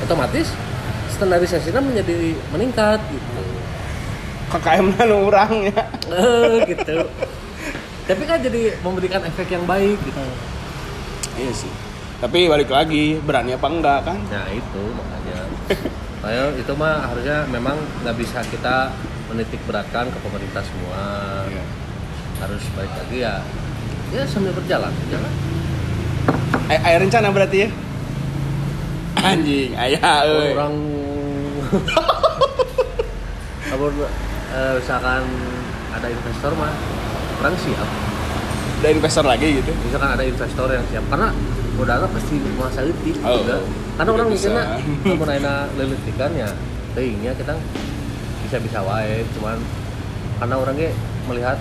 otomatis 0.00 0.48
standarisasinya 1.10 1.80
menjadi 1.80 2.32
meningkat 2.48 2.98
gitu. 3.10 3.42
KKM 4.50 4.87
nu 5.04 5.28
urang 5.28 5.52
ya. 5.64 5.82
Eh, 6.08 6.62
gitu 6.66 6.96
tapi 8.05 8.23
kan 8.25 8.38
jadi 8.38 8.77
memberikan 8.81 9.25
efek 9.25 9.49
yang 9.49 9.64
baik 9.64 9.97
gitu. 10.01 10.21
Iya 11.35 11.53
sih. 11.53 11.73
Tapi 12.21 12.47
balik 12.47 12.69
lagi 12.69 13.19
berani 13.19 13.53
apa 13.53 13.67
enggak 13.67 14.01
kan? 14.05 14.19
Nah 14.29 14.47
itu 14.49 14.83
makanya. 14.93 15.40
Saya 16.21 16.43
itu 16.53 16.73
mah 16.73 17.05
harusnya 17.05 17.45
memang 17.49 17.77
nggak 18.01 18.17
bisa 18.17 18.40
kita 18.45 18.93
menitik 19.29 19.61
beratkan 19.64 20.09
ke 20.09 20.19
pemerintah 20.21 20.62
semua. 20.62 21.03
Iya. 21.49 21.64
harus 22.35 22.61
balik 22.75 22.90
lagi 22.93 23.19
ya 23.23 23.40
ya 24.11 24.27
sambil 24.27 24.53
berjalan 24.53 24.90
jalan 25.09 25.33
Eh, 26.67 26.77
Aya 26.77 26.99
rencana 26.99 27.31
berarti 27.31 27.64
ya? 27.64 27.69
Anjing 29.17 29.71
ayah 29.77 30.27
euy. 30.27 30.53
orang. 30.53 30.75
Kalau 33.71 33.88
eh, 33.88 34.73
misalkan 34.77 35.23
ada 35.90 36.07
investor 36.11 36.53
mah 36.55 36.73
orang 37.37 37.55
siap. 37.57 37.88
Ada 38.81 38.88
investor 38.90 39.25
lagi 39.25 39.47
gitu? 39.57 39.73
Misalkan 39.81 40.11
ada 40.12 40.25
investor 40.25 40.68
yang 40.68 40.85
siap. 40.88 41.05
Karena 41.09 41.29
modalnya 41.75 42.09
pasti 42.09 42.35
masa 42.55 42.81
letih 42.83 43.14
Oh, 43.20 43.40
juga 43.40 43.57
karena 43.94 44.11
orang 44.11 44.29
bisa. 44.29 44.51
mikirnya 44.51 44.64
kalau 45.07 45.25
naina 45.25 45.55
lelitikan 45.75 46.31
ya 46.35 46.49
teuingnya 46.92 47.33
kita 47.35 47.55
bisa 48.44 48.57
bisa 48.61 48.79
wae. 48.83 49.25
Cuman 49.35 49.59
karena 50.37 50.55
orangnya 50.55 50.88
melihat 51.25 51.59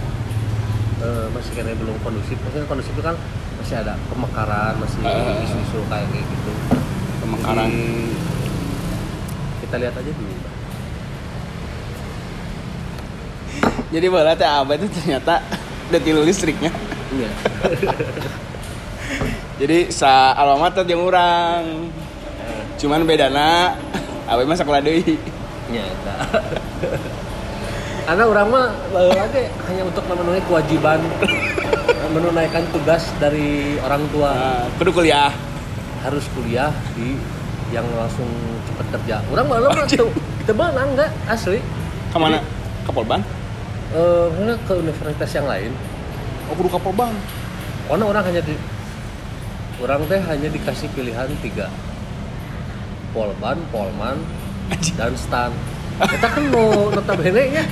eh, 0.99 1.25
masih 1.31 1.51
kayaknya 1.53 1.75
belum 1.77 1.95
kondusif. 2.01 2.37
Maksudnya 2.39 2.67
kondusif 2.67 2.91
itu 2.91 3.01
kan 3.01 3.15
masih 3.57 3.75
ada 3.79 3.93
pemekaran 4.07 4.73
masih 4.77 4.99
Ah. 5.03 5.39
isu-isu 5.41 5.79
kayak 5.87 6.07
gitu. 6.11 6.51
Pemekaran. 7.19 7.65
Jadi, 7.65 8.11
kita 9.63 9.75
lihat 9.79 9.95
aja 9.95 10.11
dulu 10.11 10.33
jadi 13.93 14.09
bola 14.09 14.33
teh 14.33 14.49
abah 14.49 14.73
itu 14.73 14.89
ternyata 14.89 15.37
udah 15.93 16.01
tilu 16.01 16.25
listriknya. 16.25 16.73
Iya. 17.13 17.29
Jadi 19.61 19.93
sa 19.93 20.33
alma 20.33 20.65
mater 20.65 20.81
jeung 20.89 21.05
urang. 21.05 21.93
Cuman 22.81 23.05
bedana 23.05 23.77
abah 24.25 24.43
mah 24.49 24.57
sekolah 24.57 24.81
deui. 24.81 25.21
Iya 25.69 25.85
karena 28.03 28.27
orang 28.27 28.51
mah 28.51 28.67
lagi 28.91 29.47
hanya 29.71 29.87
untuk 29.87 30.03
memenuhi 30.11 30.43
kewajiban 30.43 30.99
menunaikan 32.11 32.67
tugas 32.75 33.07
dari 33.15 33.79
orang 33.79 34.03
tua. 34.11 34.33
Nah, 34.33 34.67
kudu 34.75 34.91
kuliah. 34.91 35.31
Harus 36.03 36.27
kuliah 36.35 36.75
di 36.99 37.15
yang 37.71 37.87
langsung 37.95 38.27
cepet 38.67 38.85
kerja. 38.99 39.23
Orang 39.31 39.47
malah 39.47 39.71
mah 39.71 39.87
tuh 39.87 40.11
kita 40.43 40.51
mana 40.51 40.83
enggak 40.83 41.09
asli. 41.31 41.63
Ke 42.11 42.17
mana 42.19 42.43
ke 42.83 42.91
Polban 42.91 43.23
eh 43.93 44.25
mana 44.33 44.57
ke 44.65 44.73
universitas 44.73 45.31
yang 45.37 45.45
lain. 45.45 45.71
Oh 46.49 46.53
kudu 46.57 46.69
ke 46.73 46.79
Polban 46.81 47.13
karena 47.87 48.05
orang 48.09 48.23
hanya 48.25 48.41
di 48.41 48.55
orang 49.83 50.01
teh 50.09 50.17
hanya 50.17 50.47
dikasih 50.49 50.89
pilihan 50.97 51.29
tiga. 51.45 51.69
Polban 53.13 53.61
polman 53.69 54.17
dan 54.97 55.13
stan. 55.13 55.53
Kita 56.01 56.25
kan 56.25 56.43
mau 56.49 56.89
notabene 56.89 57.53
nya 57.53 57.63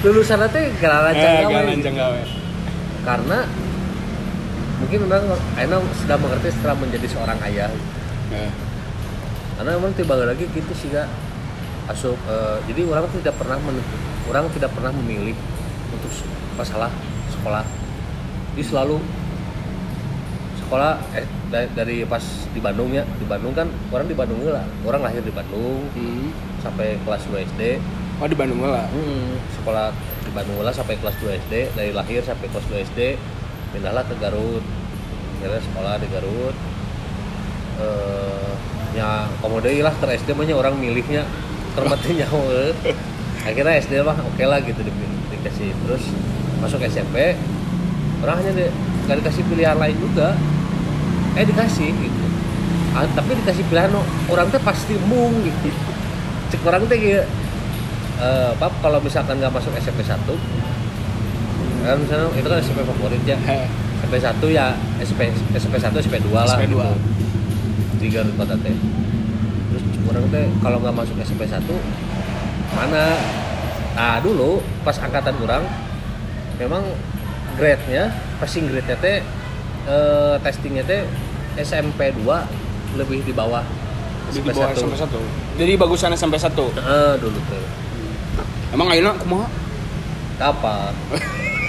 lulusan 0.00 0.40
teh 0.48 0.72
gara 0.80 1.12
eh 1.12 1.44
gawe 1.44 2.22
karena 3.02 3.38
mungkin 4.80 4.98
orang 5.06 5.36
Aina 5.58 5.76
sudah 6.02 6.16
mengerti 6.16 6.48
setelah 6.54 6.76
menjadi 6.80 7.06
seorang 7.12 7.38
ayah. 7.50 7.70
Eh, 8.32 8.50
karena 9.60 9.76
memang 9.76 9.92
tiba 9.92 10.16
lagi 10.16 10.48
gitu 10.48 10.72
sih 10.72 10.88
gak 10.88 11.06
asup 11.92 12.16
eh, 12.26 12.58
jadi 12.66 12.88
orang 12.88 13.04
tidak 13.12 13.36
pernah 13.36 13.60
men- 13.60 13.86
orang 14.26 14.48
tidak 14.56 14.70
pernah 14.72 14.90
memilih 14.90 15.36
untuk 15.92 16.12
masalah 16.56 16.90
sekolah. 17.30 17.64
Jadi 18.52 18.62
selalu 18.64 18.96
sekolah 20.64 20.98
eh, 21.16 21.26
da- 21.52 21.72
dari 21.76 22.04
pas 22.08 22.24
di 22.52 22.60
Bandung 22.60 22.90
ya 22.96 23.04
di 23.04 23.26
Bandung 23.28 23.52
kan 23.52 23.68
orang 23.92 24.06
di 24.08 24.16
Bandung 24.16 24.40
lah. 24.48 24.64
Orang 24.88 25.04
lahir 25.04 25.20
di 25.20 25.32
Bandung 25.32 25.84
hmm. 25.92 26.60
sampai 26.64 26.96
kelas 27.04 27.22
2 27.28 27.48
SD 27.54 27.62
oh 28.20 28.28
di 28.28 28.36
Bandung 28.36 28.64
lah. 28.64 28.88
Hmm, 28.88 29.36
sekolah 29.60 29.92
di 30.24 30.30
Bandung 30.32 30.58
lah 30.64 30.72
sampai 30.72 30.96
kelas 30.96 31.16
2 31.20 31.40
SD 31.48 31.54
dari 31.76 31.90
lahir 31.92 32.24
sampai 32.24 32.48
kelas 32.48 32.66
2 32.72 32.88
SD 32.92 33.00
pindahlah 33.76 34.04
ke 34.08 34.14
Garut. 34.16 34.64
Akhirnya 35.38 35.60
sekolah 35.60 35.94
di 36.00 36.08
Garut. 36.08 36.56
Eh 37.82 38.52
ya 38.92 39.24
komodai 39.40 39.80
lah 39.80 39.92
ter 39.96 40.20
SD 40.20 40.36
orang 40.52 40.76
milihnya 40.76 41.24
termati 41.74 42.08
nyawa. 42.18 42.72
Akhirnya 43.42 43.72
SD 43.82 43.92
mah 44.06 44.16
oke 44.22 44.44
lah 44.46 44.58
gitu 44.62 44.80
di, 44.84 44.92
dikasih. 45.34 45.70
Terus 45.86 46.04
masuk 46.62 46.80
SMP 46.86 47.34
orang 48.22 48.38
hanya 48.38 48.52
di, 48.54 48.64
gak 49.10 49.16
dikasih 49.24 49.42
pilihan 49.50 49.76
lain 49.76 49.96
juga. 49.98 50.36
Eh 51.34 51.44
dikasih 51.48 51.90
gitu. 51.90 52.24
Ah, 52.92 53.08
tapi 53.16 53.34
dikasih 53.40 53.64
pilihan 53.72 53.90
orang 54.28 54.46
teh 54.52 54.60
pasti 54.60 54.94
mung 55.08 55.32
gitu. 55.42 55.68
Cek 56.52 56.62
orang 56.68 56.84
teh 56.86 57.00
gitu 57.00 57.24
eh, 58.22 58.52
Pap 58.56 58.72
kalau 58.80 58.98
misalkan 59.02 59.40
nggak 59.42 59.52
masuk 59.52 59.72
SMP 59.80 60.06
1 60.06 60.14
kan 61.82 61.98
misalnya 61.98 62.30
itu 62.38 62.46
kan 62.46 62.58
SMP 62.62 62.80
favorit 62.86 63.22
ya. 63.26 63.34
SMP 64.06 64.14
1 64.22 64.38
ya 64.54 64.66
SP 65.02 65.20
SP 65.58 65.74
1 65.82 65.90
SP 65.98 66.14
2 66.22 66.30
lah 66.30 66.54
SP2. 66.54 66.70
gitu. 66.70 66.78
di 67.98 68.06
Garut 68.10 68.34
Kota 68.38 68.54
teh 68.62 68.74
orang 70.04 70.24
teh 70.28 70.46
kalau 70.58 70.78
nggak 70.78 70.94
masuk 70.94 71.14
SMP 71.20 71.44
1 71.44 71.62
mana 72.72 73.04
nah 73.92 74.16
dulu 74.18 74.50
pas 74.80 74.96
angkatan 74.96 75.36
orang 75.38 75.62
memang 76.56 76.80
grade 77.54 77.84
nya 77.86 78.08
passing 78.38 78.64
grade 78.66 78.86
nya 78.86 78.96
teh 78.96 79.16
eh, 79.84 80.34
testingnya 80.40 80.82
teh 80.82 81.04
SMP 81.54 82.10
2 82.14 82.24
lebih 82.94 83.20
di 83.20 83.32
bawah 83.32 83.60
Di 84.26 84.40
bawah 84.40 84.72
SMP 84.72 84.96
1. 84.96 85.04
Jadi 85.54 85.72
bagusan 85.76 86.08
SMP 86.10 86.36
1. 86.36 86.48
Eh, 86.48 87.14
dulu 87.18 87.36
teh 87.46 87.64
Emang 88.70 88.88
ayeuna 88.88 89.12
kumaha? 89.14 89.44
apa 90.40 90.90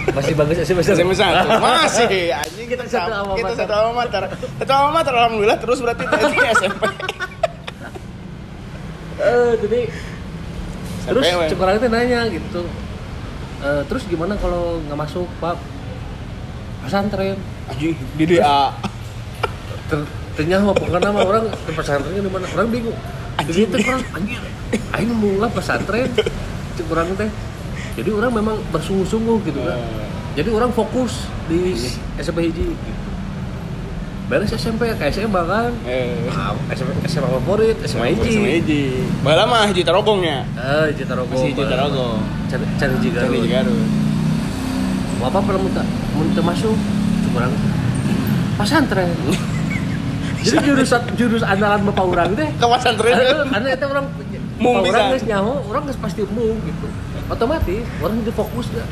masih 0.09 0.33
bagus 0.33 0.57
SMP 0.57 0.81
1 0.81 0.95
SMP 0.95 1.13
1. 1.13 1.47
Masih 1.59 2.31
anjing 2.39 2.67
Kita 2.67 2.83
satu 2.85 3.11
sama- 3.11 3.15
alma 3.19 3.33
Kita 3.35 3.43
mater. 3.45 3.59
satu 3.59 3.73
alma 3.73 3.91
mater. 3.97 4.23
Satu 4.57 4.71
alma 4.71 4.89
mater 4.93 5.13
alhamdulillah 5.13 5.57
terus 5.59 5.77
berarti 5.79 6.03
SMP. 6.57 6.83
Eh, 9.19 9.53
jadi 9.61 9.79
terus 11.03 11.23
SMP, 11.27 11.35
we. 11.37 11.45
cek 11.51 11.59
orang 11.59 11.77
teh 11.77 11.91
nanya 11.91 12.21
gitu. 12.31 12.61
Eh, 13.63 13.81
terus 13.87 14.03
gimana 14.09 14.33
kalau 14.39 14.79
nggak 14.87 14.99
masuk 14.99 15.27
pak? 15.37 15.59
Pesantren. 16.83 17.37
Anjing 17.71 17.95
di 18.19 18.25
DA. 18.27 18.73
Ter- 19.87 20.09
ternyata 20.33 20.65
mah 20.65 20.75
pokoknya 20.75 21.09
mah 21.13 21.23
orang 21.23 21.45
ke 21.47 21.71
pesantrennya 21.71 22.21
di 22.25 22.31
mana? 22.31 22.45
Orang 22.51 22.67
bingung. 22.73 22.97
Anjing. 23.39 23.69
teh 23.69 23.79
orang 23.85 24.03
anjing. 24.15 24.41
Aing 24.93 25.11
mulai 25.13 25.49
pesantren 25.53 26.09
cek 26.75 26.87
orang 26.91 27.13
teh. 27.15 27.29
Jadi 27.93 28.09
orang 28.09 28.31
memang 28.33 28.57
bersungguh-sungguh 28.73 29.37
gitu 29.45 29.61
kan. 29.61 29.77
Eh. 29.77 30.09
jadi 30.33 30.49
orang 30.49 30.73
fokus 30.73 31.29
di 31.45 31.77
SMP 32.17 32.49
hiji 32.49 32.73
gitu. 32.73 33.12
Beres 34.23 34.49
SMP 34.49 34.87
ke 34.89 35.05
SMA 35.09 35.41
kan 35.43 35.71
Eh. 35.83 36.15
Ah, 36.29 36.55
SMA, 36.71 36.95
SMA 37.03 37.27
favorit 37.29 37.75
SMA 37.81 38.07
Sama 38.07 38.07
hiji 38.07 38.39
hiji. 38.55 38.81
Bala 39.19 39.43
mah 39.43 39.67
hiji 39.67 39.81
tarogongnya. 39.81 40.47
eh 40.53 40.89
hiji 40.89 41.03
tarogo 41.03 41.29
Masih 41.29 41.51
hiji 41.51 41.63
tarogong. 41.63 42.19
cari 42.47 42.63
cari 42.77 42.93
hiji 42.97 43.09
Cari 43.11 43.35
hiji 43.35 43.49
Garut 43.49 43.75
Garut. 43.75 43.89
apa 45.23 45.39
pernah 45.39 45.61
minta 45.61 45.83
minta 46.13 46.41
masuk 46.41 46.75
cuma 47.23 47.37
orang 47.39 47.53
pesantren 48.53 49.07
jadi 50.43 50.57
jurus 50.61 50.91
jurus 51.15 51.43
andalan 51.43 51.79
bapak 51.85 52.03
orang 52.05 52.29
teh 52.35 52.49
Ke 52.53 52.65
pesantren. 52.67 53.15
Eh, 53.15 53.47
karena 53.47 53.69
itu 53.71 53.85
orang 53.87 54.05
Mung 54.53 54.79
orang 54.79 55.11
geus 55.11 55.23
nyaho 55.23 55.63
orang 55.65 55.83
geus 55.85 55.95
pasti 55.97 56.21
mung 56.27 56.59
gitu 56.61 56.87
otomatis 57.25 57.83
orang 57.97 58.19
jadi 58.19 58.33
fokus 58.33 58.67
gak 58.69 58.87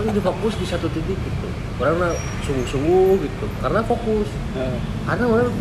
orang 0.00 0.08
jadi 0.08 0.22
fokus 0.24 0.56
di 0.56 0.64
satu 0.64 0.88
titik 0.88 1.12
gitu 1.14 1.46
orang 1.78 2.16
sungguh-sungguh 2.42 3.20
gitu 3.20 3.44
karena 3.60 3.80
fokus 3.84 4.28
Eh. 4.52 4.76
karena 5.04 5.24
orang 5.26 5.52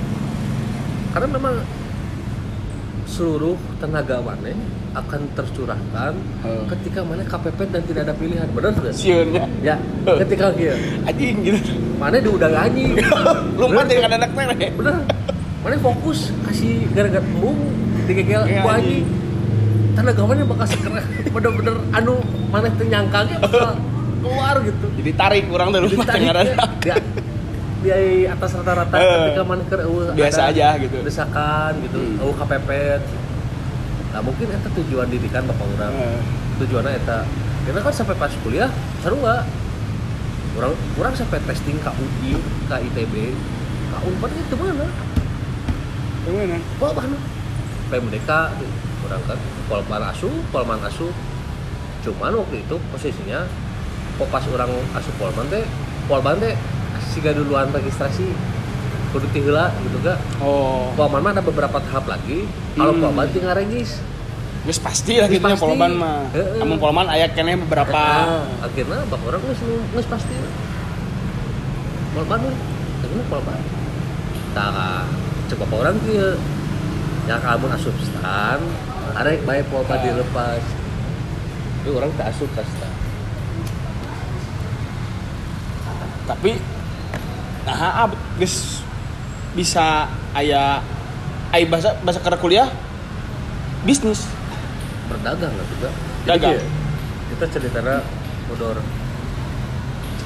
karena 1.10 1.28
memang 1.30 1.56
seluruh 3.06 3.58
tenaga 3.78 4.22
mana 4.22 4.54
akan 4.92 5.22
tercurahkan 5.34 6.14
Eh. 6.40 6.64
ketika 6.70 7.04
mana 7.04 7.22
KPP 7.22 7.60
dan 7.68 7.82
tidak 7.84 8.02
ada 8.08 8.16
pilihan 8.16 8.48
benar 8.50 8.72
nggak 8.72 8.96
Siunnya. 8.96 9.44
ya 9.60 9.76
ketika 10.18 10.54
dia 10.54 10.74
Anjing 11.04 11.36
gitu. 11.44 11.76
mana 11.96 12.16
di 12.16 12.30
udang 12.30 12.56
anjing 12.56 12.96
Lompat 13.54 13.86
dengan 13.86 14.16
anak 14.16 14.32
nenek. 14.32 14.72
bener 14.74 15.04
mana 15.60 15.76
fokus 15.78 16.32
kasih 16.48 16.88
gara-gara 16.90 17.20
embung 17.22 17.60
digegel 18.06 18.48
Iya, 18.48 18.64
ku 18.64 18.70
anjing 18.72 19.04
tenaga 19.92 20.22
mana 20.24 20.42
bakal 20.48 20.66
sekeras 20.66 21.04
bener-bener 21.36 21.76
anu 21.92 22.16
mana 22.48 22.72
teu 22.72 22.88
nyangkanya 22.88 23.36
bakal 23.42 23.76
keluar 24.20 24.56
gitu. 24.62 24.86
Jadi 25.00 25.12
tarik 25.16 25.44
kurang 25.48 25.68
tuh 25.72 25.82
rumah 25.84 26.06
tengah 26.06 26.34
ya, 26.84 26.96
di, 27.80 27.90
di 27.90 27.92
atas 28.28 28.50
rata-rata 28.54 28.96
Eh, 28.96 29.08
ketika 29.32 29.44
mana 29.44 29.64
ke 29.64 29.76
eueuh 29.80 30.12
biasa 30.12 30.42
aja 30.52 30.68
gitu. 30.78 30.98
desakan 31.02 31.72
gitu. 31.84 32.00
Hmm. 32.00 32.22
eueuh 32.22 32.36
kepepet. 32.36 33.02
Nah 34.10 34.22
mungkin 34.22 34.46
itu 34.50 34.70
tujuan 34.84 35.08
didikan 35.08 35.44
bapak 35.46 35.68
orang. 35.78 35.94
Eh. 35.96 36.22
tujuannya 36.60 36.92
eta 36.92 37.24
kita 37.64 37.80
kan 37.80 37.94
sampai 37.94 38.16
pas 38.16 38.34
kuliah 38.44 38.68
seru 39.00 39.16
nggak? 39.16 39.44
Orang 40.60 40.74
orang 41.00 41.14
sampai 41.16 41.40
testing 41.48 41.80
ke 41.80 41.88
UI 41.88 42.36
ke 42.68 42.76
ITB 42.92 43.14
ke 43.90 43.98
Unpad 44.04 44.32
itu 44.34 44.56
mana? 44.60 44.86
Gimana? 46.28 46.58
Wah, 46.78 46.92
mana? 46.92 47.18
PMDK 47.88 48.30
orang 49.08 49.22
kan 49.24 49.40
Polman 49.72 50.04
Asu 50.04 50.28
Polman 50.52 50.84
Asu. 50.84 51.08
Cuman 52.04 52.36
waktu 52.36 52.60
itu 52.60 52.76
posisinya 52.92 53.48
pas 54.26 54.44
orang 54.46 54.68
asup 54.94 55.16
Polman 55.16 55.48
teh 55.48 55.64
Polman 56.06 56.36
teh 56.38 56.54
siga 57.08 57.32
duluan 57.32 57.70
registrasi 57.70 58.28
kudu 59.10 59.26
tiheula 59.30 59.72
gitu 59.82 59.98
ga 60.00 60.20
Oh. 60.38 60.92
Polman 60.94 61.22
mah 61.22 61.32
ada 61.32 61.42
beberapa 61.42 61.80
tahap 61.80 62.06
lagi 62.08 62.44
kalau 62.74 62.92
Hmm. 62.92 63.04
Polman 63.06 63.28
tinggal 63.30 63.56
regis 63.56 64.04
Geus 64.60 64.76
pasti 64.78 65.16
lah 65.16 65.26
gitu 65.26 65.40
pasti. 65.40 65.56
polban 65.58 65.96
mah. 65.96 66.28
Heeh. 66.30 66.60
Amun 66.60 66.76
polman 66.78 67.08
aya 67.08 67.26
keneh 67.28 67.56
beberapa 67.58 67.96
Ah, 67.96 68.44
akhirnya 68.60 69.08
bapak 69.08 69.24
orang 69.26 69.42
geus 69.42 69.60
geus 69.64 70.04
pasti 70.06 70.36
Polman 72.12 72.40
mah 72.42 72.56
akhirnya 73.00 73.24
Polman 73.26 73.60
tah 74.50 75.06
coba 75.48 75.66
orang 75.80 75.96
kieu 76.02 76.34
ya 77.24 77.38
kamu 77.38 77.66
asup 77.72 77.96
stan 78.00 78.60
arek 79.16 79.42
bae 79.44 79.62
Polman 79.66 79.94
Ah. 79.94 80.04
dilepas 80.04 80.64
itu 81.80 81.90
orang 81.92 82.12
tak 82.14 82.28
asup 82.30 82.50
stan 82.52 82.89
tapi 86.30 86.62
nah 87.66 88.06
ah, 88.06 88.10
geus 88.38 88.86
bisa 89.58 90.06
aya 90.38 90.78
aya 91.50 91.66
bahasa 91.66 91.98
bahasa 92.06 92.22
kerja 92.22 92.38
kuliah? 92.38 92.70
Bisnis. 93.82 94.30
Berdagang 95.10 95.50
lah 95.50 95.66
juga 95.74 95.90
Dagang. 96.28 96.54
Jadi, 96.54 96.68
kita 97.34 97.46
ceritanya 97.50 97.96
bodor. 98.46 98.78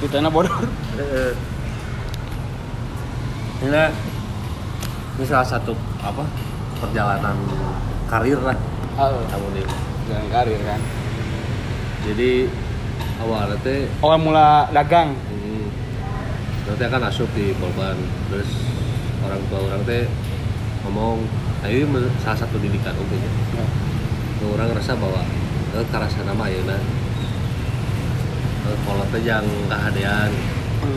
Ceritanya 0.02 0.28
bodor. 0.28 0.60
Ini 3.64 3.84
ini 5.16 5.24
salah 5.24 5.48
satu 5.48 5.72
apa 6.04 6.28
perjalanan 6.84 7.38
karir 8.12 8.40
lah. 8.44 8.58
Oh, 9.00 9.24
kamu 9.32 9.48
nih. 9.56 9.66
Jalan 10.12 10.28
karir 10.28 10.60
kan? 10.68 10.82
Jadi 12.04 12.32
awalnya 13.24 13.56
teh 13.64 13.88
awal 14.04 14.20
mula 14.20 14.68
dagang 14.76 15.16
nanti 16.64 16.84
akan 16.84 17.02
asup 17.08 17.28
di 17.36 17.52
Polban 17.58 17.98
terus 18.32 18.50
orang 19.24 19.42
tua 19.48 19.60
orang 19.68 19.82
teh 19.84 20.04
ngomong 20.84 21.24
ini 21.64 21.84
men- 21.88 22.12
salah 22.20 22.44
satu 22.44 22.60
didikan 22.60 22.96
umumnya 22.96 23.32
Ya. 23.56 23.66
orang 24.52 24.68
ngerasa 24.76 25.00
bahwa 25.00 25.24
eh, 25.74 25.86
karasa 25.88 26.20
nama 26.28 26.44
ya 26.48 26.60
nah. 26.68 26.82
Eh, 28.64 28.78
kalau 28.84 29.04
teh 29.12 29.24
yang 29.24 29.48
kehadean 29.68 30.32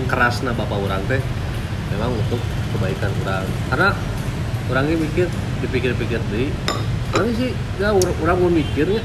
kerasna 0.07 0.51
bapak 0.51 0.79
orang 0.79 1.03
teh 1.07 1.23
memang 1.95 2.11
untuk 2.11 2.43
kebaikan 2.75 3.11
orang. 3.23 3.47
Karena 3.71 3.89
orangnya 4.67 4.97
mikir 4.99 5.27
dipikir-pikir 5.63 6.19
deh 6.31 6.51
orang 7.15 7.31
sih 7.39 7.55
ya 7.79 7.95
orang 7.95 8.37
mau 8.37 8.51
mikirnya 8.51 8.99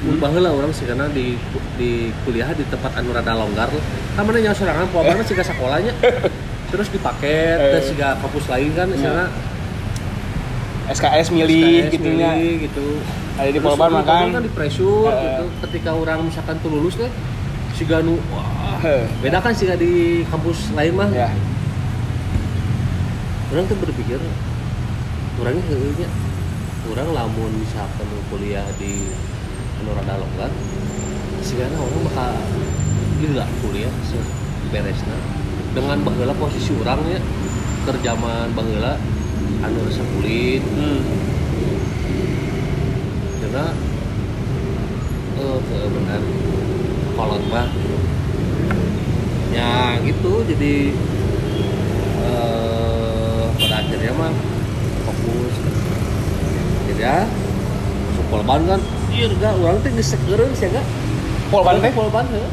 Hmm. 0.00 0.16
baheula 0.16 0.48
orang 0.50 0.72
sih 0.72 0.88
karena 0.88 1.04
di 1.08 1.36
di 1.76 1.90
kuliah 2.24 2.48
di 2.50 2.64
tempat 2.64 2.96
anu 2.96 3.12
rada 3.12 3.36
longgar 3.36 3.68
kan 4.16 4.22
mana 4.24 4.40
nyawa 4.40 4.56
sorangan 4.56 4.88
poa 4.88 5.04
mana 5.04 5.20
sih 5.20 5.36
sekolahnya. 5.36 5.92
Terus 6.70 6.88
dipaket 6.88 7.58
Eh. 7.58 7.70
dan 7.70 7.82
siga 7.82 8.08
kampus 8.16 8.46
lain 8.46 8.70
kan 8.72 8.86
misalnya 8.86 9.26
SKS 10.88 11.28
milih 11.30 11.84
SKS 11.84 11.92
gitunya. 11.92 12.30
milih, 12.32 12.54
gitu. 12.64 12.86
Ada 13.36 13.48
di 13.48 13.52
Terus 13.54 13.66
polban 13.66 13.90
makan. 13.92 14.24
kan 14.30 14.42
di 14.42 14.50
pressure 14.50 15.04
Eh. 15.06 15.20
gitu. 15.20 15.44
Ketika 15.66 15.90
orang 15.92 16.18
misalkan 16.24 16.56
tuh 16.58 16.70
lulus 16.70 16.94
teh 16.94 17.10
siga 17.74 18.00
nu 18.00 18.16
wah 18.30 18.80
Heh. 18.80 19.04
beda 19.20 19.38
kan 19.38 19.52
siga 19.52 19.74
di 19.74 20.24
kampus 20.26 20.72
lain 20.72 20.96
mah. 20.96 21.10
Ya. 21.10 21.28
Orang 23.50 23.66
tuh 23.66 23.76
berpikir 23.76 24.16
orangnya 25.36 25.62
kayaknya 25.66 26.08
orang 26.86 27.08
lamun 27.10 27.50
misalkan 27.58 28.06
kuliah 28.28 28.64
di 28.76 29.10
anu 29.80 29.96
rada 29.96 30.14
longgar 30.20 30.52
sigana 31.40 31.76
orang 31.80 32.02
bakal 32.04 32.32
gila 33.16 33.46
kuliah 33.64 33.94
beresna 34.68 35.16
dengan 35.72 35.98
baheula 36.04 36.36
posisi 36.36 36.76
orangnya 36.76 37.16
kerjaman 37.88 38.52
baheula 38.52 39.00
anu 39.64 39.78
rasa 39.88 40.04
kulit. 40.16 40.60
Hmm. 40.60 41.00
karena 43.40 43.66
eh 45.40 45.58
uh, 45.58 45.88
benar 45.90 46.22
kolot 47.18 47.42
mah. 47.50 47.68
Ya 49.50 49.98
gitu 50.06 50.46
jadi 50.46 50.94
eh 52.20 53.42
pada 53.58 53.76
akhirnya 53.80 54.12
mah 54.14 54.32
fokus. 55.08 55.54
Jadi 56.86 57.02
ya 57.02 57.26
masuk 58.30 58.46
kan 58.46 58.80
iya 59.20 59.28
enggak 59.28 59.52
orang 59.54 59.76
teh 59.78 59.92
geus 59.92 60.08
sekeureung 60.10 60.52
sih 60.56 60.66
enggak 60.66 60.86
polban 61.52 61.76
teh 61.76 61.92
polban 61.92 62.24
heuh 62.26 62.48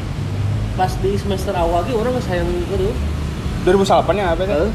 pas 0.76 0.92
di 0.94 1.16
semester 1.16 1.56
awal 1.56 1.80
ge 1.82 1.90
orang 1.90 2.12
sayang 2.20 2.44
gitu 2.68 2.92
2008 3.64 4.04
nya 4.14 4.32
apa? 4.32 4.44
Eh, 4.44 4.70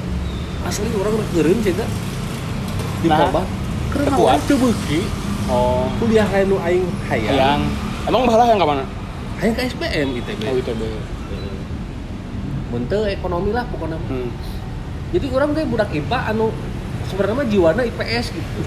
asli 0.63 0.89
orang 0.91 1.13
rek 1.15 1.29
ngeureun 1.31 1.59
sih 1.61 1.71
Kak. 1.71 1.89
di 2.99 3.07
Nah, 3.07 3.17
teu 3.19 3.29
kuat. 3.31 3.45
awalnya 4.09 4.41
teu 4.43 4.57
beuki 4.57 5.01
Oh. 5.43 5.85
kuliah 5.99 6.23
kayak 6.25 6.47
nu 6.47 6.55
aing 6.57 6.87
hayang 7.05 7.35
Yang 7.35 7.61
emang 8.05 8.23
bahala 8.25 8.47
yang 8.47 8.57
ke 8.57 8.65
mana? 8.65 8.83
hayang 9.37 9.53
ke 9.53 9.61
SPM 9.65 10.07
ITB 10.17 10.39
Oh 10.41 10.55
ITB. 10.57 10.81
Mun 12.69 12.83
teu 12.87 13.03
ekonomi 13.05 13.51
lah 13.51 13.67
pokoknya 13.67 13.99
Hmm. 14.01 14.33
jadi 15.11 15.25
orang 15.29 15.53
kayak 15.53 15.69
budak 15.69 15.89
IPA 15.89 16.19
anu 16.31 16.49
sebenarnya 17.05 17.43
jiwana 17.45 17.81
IPS 17.91 18.25
gitu 18.31 18.59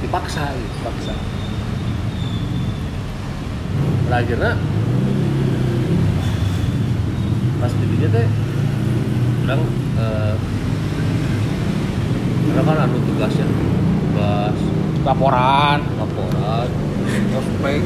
dipaksa 0.00 0.46
gitu 0.48 0.76
Paksa. 0.80 1.14
Akhirnya 4.12 4.52
pas 7.56 7.72
di 7.72 7.84
dinya 7.86 8.08
teh 8.10 8.26
orang 9.42 9.60
eh 9.96 10.34
karena 12.44 12.62
kan 12.68 12.84
anu 12.84 12.98
tugasnya 13.02 13.46
tugas 13.46 14.56
Laporan. 15.02 15.78
laporan 15.96 16.68
ospek 17.32 17.80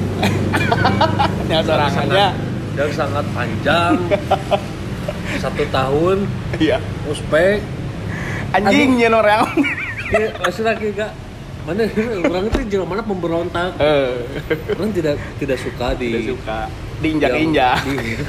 Ya 1.47 1.59
sorangannya. 1.63 2.29
yang 2.75 2.91
sangat 2.91 3.25
panjang 3.31 3.95
satu 5.39 5.65
tahun 5.71 6.27
Iya. 6.59 6.81
ospek 7.07 7.61
Anjing 8.51 8.97
nyen 8.97 9.13
orang. 9.13 9.45
ya, 10.09 10.33
maksudnya 10.39 10.73
kayak 10.75 11.13
mana 11.67 11.83
orang 12.25 12.45
itu 12.47 12.59
jalan 12.71 12.87
mana 12.87 13.03
pemberontak 13.03 13.75
Eh. 13.77 14.15
orang 14.71 14.91
tidak 14.93 15.15
tidak 15.37 15.59
suka 15.59 15.93
di 15.93 16.09
Tidak 16.15 16.27
suka 16.33 16.59
diinjak-injak. 16.97 17.77
yang 17.83 17.99
di- 17.99 18.23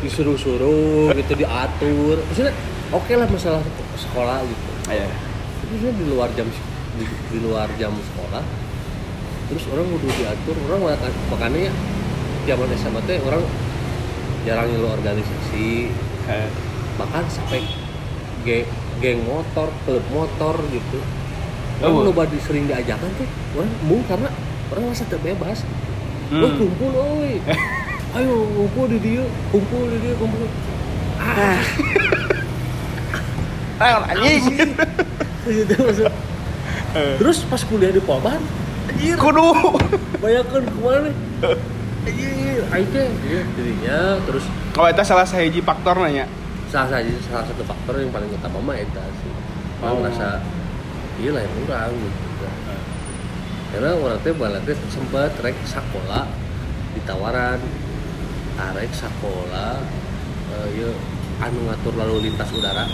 disuruh-suruh 0.00 1.10
gitu 1.12 1.32
diatur 1.36 2.16
maksudnya 2.20 2.54
oke 2.88 3.12
lah 3.12 3.26
masalah 3.26 3.60
sekolah 3.96 4.38
gitu 4.42 4.70
Iya. 4.88 5.10
tapi 5.60 5.74
di 5.92 6.06
luar 6.06 6.30
jam 6.32 6.46
di, 6.96 7.04
di 7.04 7.38
luar 7.40 7.66
jam 7.76 7.90
sekolah 7.92 8.42
terus 9.46 9.64
orang 9.68 9.86
udah 9.88 10.10
diatur 10.12 10.54
orang 10.64 10.80
makan- 10.88 11.18
makanya 11.28 11.58
ya 11.66 11.72
zaman 12.48 12.68
SMA 12.72 13.00
teh 13.02 13.18
orang 13.20 13.42
jarang 14.42 14.66
ngilu 14.68 14.88
organisasi 14.88 15.90
Eh. 16.24 16.48
bahkan 16.96 17.26
sampai 17.26 17.62
ge- 18.42 18.66
geng 18.96 19.22
motor 19.22 19.68
klub 19.82 20.02
motor 20.08 20.54
gitu 20.68 20.98
Oh. 21.78 22.02
lupa 22.02 22.24
di, 22.24 22.38
sering 22.38 22.64
diajakan 22.64 23.10
teh 23.14 23.28
orang 23.52 23.68
mung 23.82 24.00
karena 24.04 24.28
orang 24.70 24.82
merasa 24.86 25.04
terbebas 25.04 25.60
Hmm. 26.26 26.42
Woi 26.42 26.50
kumpul 26.56 26.90
oi 26.90 27.32
ayo 28.16 28.34
kumpul 28.50 28.88
di 28.88 28.98
dia 28.98 29.22
kumpul 29.48 29.86
di 29.86 29.98
dia 30.00 30.14
kumpul 30.16 30.42
ah 31.16 31.62
Eh, 33.76 33.92
anjing. 34.10 34.42
gitu 35.46 35.74
maksud 35.78 36.08
Eh. 36.90 37.14
terus 37.16 37.44
pas 37.44 37.60
kuliah 37.60 37.92
di 37.92 38.00
Polban 38.00 38.40
anjir 38.88 39.14
Kudu. 39.14 39.76
bayangkan 40.18 40.64
ke 40.64 40.78
mana 40.80 41.10
anjir 42.02 42.64
aing 42.66 42.88
teh 42.88 43.06
iya, 43.22 43.40
jadinya 43.52 43.98
terus 44.24 44.44
Oh, 44.74 44.84
itu 44.84 45.02
salah 45.02 45.22
sahiji 45.22 45.60
faktor 45.60 45.94
nanya. 45.94 46.24
salah 46.66 46.90
satu 46.90 47.14
salah 47.22 47.44
satu 47.44 47.62
faktor 47.62 47.94
yang 47.96 48.10
paling 48.10 48.28
utama 48.28 48.58
mah 48.64 48.74
eta 48.74 49.04
sih 49.14 49.30
Oh. 49.78 50.00
merasa 50.00 50.40
iya 51.16 51.30
lah 51.32 51.40
yang 51.40 51.54
kurang 51.58 51.92
gitu 51.94 52.46
karena 53.66 53.90
orang 53.92 54.18
teh 54.20 54.32
balik 54.32 54.62
teh 54.62 54.76
sempat 54.88 55.32
rek 55.38 55.56
sekolah 55.64 56.24
ditawaran 56.94 57.60
arek 58.56 58.90
sekolah 58.90 59.80
eh, 60.52 60.68
ieu 60.74 60.90
anu 61.38 61.58
ngatur 61.66 61.94
lalu 61.94 62.14
lintas 62.26 62.48
udara 62.50 62.84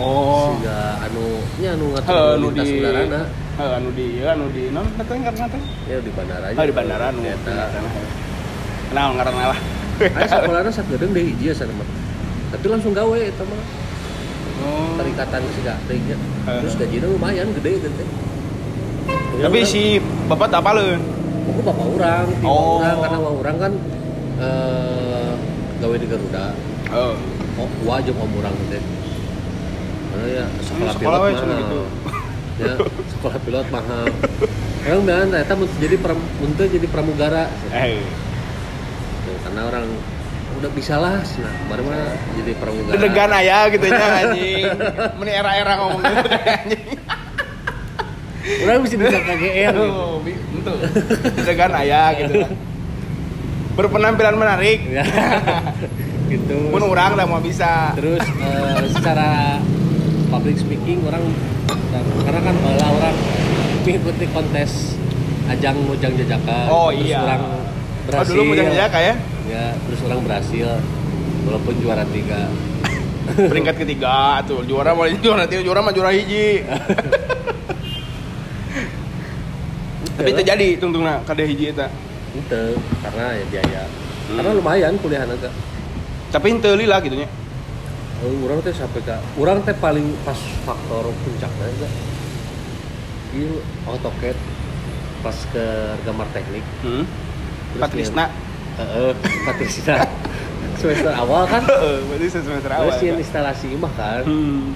Oh. 0.00 0.56
sehingga 0.56 0.98
anu 1.04 1.24
nya 1.60 1.76
anu 1.76 1.92
ngatur 1.92 2.10
Eh, 2.10 2.16
lalu 2.16 2.32
anu 2.32 2.46
lintas 2.48 2.66
di 2.66 2.76
udara 2.80 3.00
nah 3.06 3.24
Eh, 3.52 3.70
anu 3.76 3.88
di 3.92 4.06
ya 4.16 4.26
anu 4.32 4.46
di 4.48 4.62
non 4.68 4.88
kata 4.90 5.12
karena 5.12 5.44
teh. 5.46 5.62
ya 5.84 5.96
di 6.00 6.10
bandara 6.10 6.44
aja 6.48 6.56
Oh, 6.56 6.64
di 6.64 6.72
bandara 6.72 7.04
anu. 7.12 7.20
Eta. 7.20 7.52
Kenal 8.88 9.08
karena 9.14 9.42
lah. 9.52 9.60
Aya 10.00 10.26
sekolahna 10.26 10.70
sakedeung 10.72 11.12
deui 11.12 11.36
hiji 11.36 11.52
sana 11.52 11.70
mah. 11.70 11.84
Tapi 12.48 12.64
langsung 12.66 12.96
gawe 12.96 13.12
eta 13.14 13.44
mah. 13.44 13.60
Oh. 14.62 14.94
Tarikatan 14.96 15.42
si 15.50 15.60
gatengnya. 15.60 16.16
Eh. 16.46 16.58
Terus 16.62 16.74
gajinya 16.78 17.08
lumayan 17.10 17.48
gede 17.58 17.72
gitu. 17.82 18.04
Tapi 19.42 19.58
si 19.66 19.98
bapak 20.30 20.48
tak 20.48 20.62
apaleun. 20.62 21.00
Aku 21.42 21.60
bapak 21.66 21.86
orang, 21.98 22.26
tim 22.38 22.46
Oh. 22.46 22.78
orang 22.78 22.96
karena 23.02 23.18
wah 23.18 23.34
orang 23.34 23.56
kan 23.58 23.72
eh 24.38 25.32
gawe 25.82 25.96
di 25.98 26.06
Garuda. 26.06 26.46
Oh. 26.94 27.14
Oh, 27.58 27.68
wajib 27.84 28.14
om 28.16 28.30
orang 28.38 28.54
teh. 28.70 28.82
Karena 30.12 30.26
ya 30.28 30.44
sekolah, 30.62 30.92
sekolah 30.94 31.18
we 31.18 31.30
pilot 31.32 31.42
mahal. 31.42 31.58
gitu. 31.60 31.80
ya, 32.62 32.74
sekolah 33.18 33.38
pilot 33.42 33.66
mahal. 33.68 34.06
Orang 34.82 35.02
bilang 35.06 35.30
mun 35.56 35.70
jadi 35.78 35.96
pram- 35.98 36.30
jadi 36.68 36.86
pramugara. 36.86 37.44
Eh. 37.70 37.98
Tuh, 39.24 39.36
karena 39.46 39.60
orang 39.66 39.86
udah 40.62 40.70
bisa 40.78 40.94
lah, 40.94 41.18
nah, 41.18 41.52
kemarin 41.66 41.84
mah 41.90 42.14
jadi 42.38 42.52
pramugara. 42.54 42.94
Dedegan 42.94 43.30
aya 43.34 43.58
gitu 43.66 43.82
nya 43.90 44.06
anjing. 44.22 44.64
Meni 45.18 45.32
era-era 45.34 45.72
ngomong 45.82 46.00
gitu 46.06 46.28
anjing. 46.62 46.86
Orang 48.62 48.82
bisa 48.86 48.94
bisa 48.94 49.18
KGR 49.26 49.74
gitu. 49.74 49.90
Oh, 49.90 50.22
Betul. 50.22 50.76
Dedegan 51.34 51.72
aya 51.74 52.02
gitu. 52.14 52.46
Berpenampilan 53.74 54.38
menarik. 54.38 54.86
Ya. 54.86 55.02
gitu. 56.32 56.70
Pun 56.70 56.82
orang 56.86 57.18
dah 57.18 57.26
mau 57.26 57.42
bisa. 57.42 57.98
Terus 57.98 58.22
eh, 58.22 58.86
secara 58.94 59.58
public 60.30 60.62
speaking 60.62 61.02
orang 61.10 61.26
karena 62.22 62.40
kan 62.40 62.54
bala 62.62 62.86
orang 63.02 63.16
mengikuti 63.82 64.30
kontes 64.30 64.94
ajang 65.50 65.74
mujang 65.90 66.14
jajakan. 66.14 66.70
Oh, 66.70 66.94
terus 66.94 67.10
iya. 67.10 67.18
Orang 67.26 67.42
Oh 68.02 68.06
berhasil. 68.06 68.30
dulu 68.34 68.42
mau 68.50 68.54
jaga 68.58 68.86
kayak 68.90 69.16
Ya, 69.50 69.74
terus 69.74 70.00
orang 70.06 70.22
berhasil 70.22 70.68
walaupun 71.46 71.74
juara 71.82 72.04
tiga. 72.10 72.46
peringkat 73.52 73.78
ketiga 73.86 74.42
tuh 74.42 74.66
juara 74.66 74.98
mau 74.98 75.06
juara 75.06 75.46
tiga 75.46 75.62
juara 75.62 75.80
mah 75.82 75.94
juara 75.94 76.10
hiji. 76.14 76.62
Tapi 80.12 80.28
itu 80.28 80.42
jadi 80.44 80.66
tungtungna 80.78 81.24
kada 81.24 81.42
hiji 81.42 81.72
eta. 81.72 81.88
Itu 82.36 82.76
karena 83.02 83.24
ya 83.38 83.44
biaya. 83.48 83.82
Hmm. 84.28 84.36
Karena 84.38 84.50
lumayan 84.54 84.94
kuliah 85.00 85.24
naga. 85.26 85.50
Tapi 86.30 86.46
henteu 86.52 86.76
lah 86.76 87.00
gitu 87.02 87.16
nya. 87.16 87.28
Oh, 88.22 88.46
orang 88.46 88.62
teh 88.62 88.70
sampai 88.70 89.02
ke 89.02 89.16
orang 89.34 89.66
teh 89.66 89.74
paling 89.74 90.14
pas 90.22 90.38
faktor 90.62 91.10
puncaknya 91.26 91.66
enggak 91.74 91.90
ini 93.32 93.58
AutoCAD 93.88 94.36
pas 95.26 95.38
ke 95.50 95.64
gambar 96.04 96.28
teknik 96.30 96.64
Hmm. 96.84 97.04
Patrisna. 97.80 98.28
Heeh, 98.84 99.12
Patrisna 99.42 99.96
semester 100.74 101.14
awal 101.14 101.46
kan 101.46 101.62
Heeh, 101.62 101.98
berarti 102.04 102.26
semester 102.28 102.66
awal. 102.68 102.90
terus 102.90 103.00
yang 103.04 103.16
instalasi 103.16 103.70
rumah 103.70 103.92
kan 103.94 104.22
Hmm. 104.22 104.74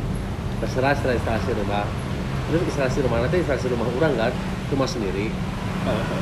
terserah 0.57 0.95
setelah 0.95 1.15
instalasi 1.15 1.51
rumah 1.53 1.85
terus 2.47 2.63
instalasi 2.65 2.99
rumah 3.01 3.19
nanti 3.21 3.37
instalasi 3.39 3.67
rumah 3.69 3.87
orang 3.91 4.15
kan 4.15 4.33
rumah 4.69 4.87
sendiri 4.87 5.35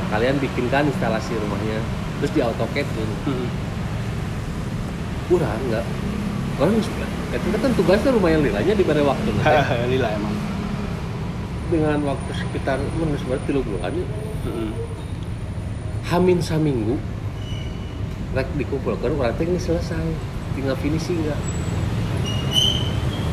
kalian 0.07 0.37
bikinkan 0.37 0.85
instalasi 0.85 1.33
rumahnya 1.35 1.77
terus 2.17 2.31
di 2.31 2.41
AutoCAD 2.41 2.87
tuh 2.87 3.05
Hmm. 3.23 3.47
kurang 5.25 5.57
enggak 5.63 5.85
orang 6.55 6.73
itu 6.77 7.47
kan 7.53 7.71
tugasnya 7.73 8.09
lumayan 8.09 8.41
nilainya 8.41 8.73
diberi 8.73 9.01
waktu 9.01 9.29
nanti 9.35 9.75
Lila 9.91 10.09
emang. 10.11 10.35
dengan 11.65 11.97
waktu 12.05 12.29
sekitar 12.31 12.77
sebenarnya 12.93 13.41
tiga 13.43 13.61
bulan 13.61 13.89
ya. 13.91 14.05
Hmm. 14.43 14.69
hamin 16.05 16.37
saminggu 16.37 16.93
rek 18.35 18.51
dikumpulkan 18.59 19.15
berarti 19.15 19.47
ini 19.47 19.57
selesai. 19.57 20.05
Tinggal 20.59 20.75
finishing 20.79 21.23
enggak 21.23 21.39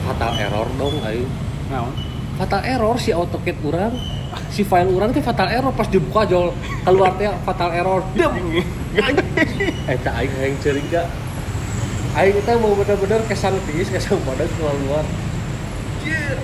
fatal 0.02 0.32
error 0.38 0.66
dong 0.78 0.94
ayo. 1.06 1.26
Naon? 1.70 1.94
fatal 2.32 2.64
error 2.64 2.96
si 2.96 3.12
AutoCAD 3.12 3.60
orang 3.68 3.92
si 4.48 4.64
file 4.64 4.88
orang 4.90 5.14
teh 5.14 5.22
fatal 5.22 5.48
error. 5.48 5.72
Pas 5.72 5.86
dibuka 5.86 6.26
jol 6.26 6.50
keluar 6.82 7.14
teh 7.16 7.30
fatal 7.46 7.70
error. 7.72 8.02
Dem! 8.14 8.34
Eh 9.88 9.96
tak 10.04 10.20
aing 10.20 10.36
aing 10.36 10.56
ceuring 10.60 10.84
gak 10.92 11.08
aing 12.12 12.36
teh 12.44 12.56
mau 12.60 12.76
bener-bener 12.76 13.24
kesan 13.24 13.56
tinggi 13.64 13.88
kesan 13.88 14.20
badan 14.22 14.44
keluar 14.60 14.76
luar 14.84 15.04
Jir. 16.04 16.36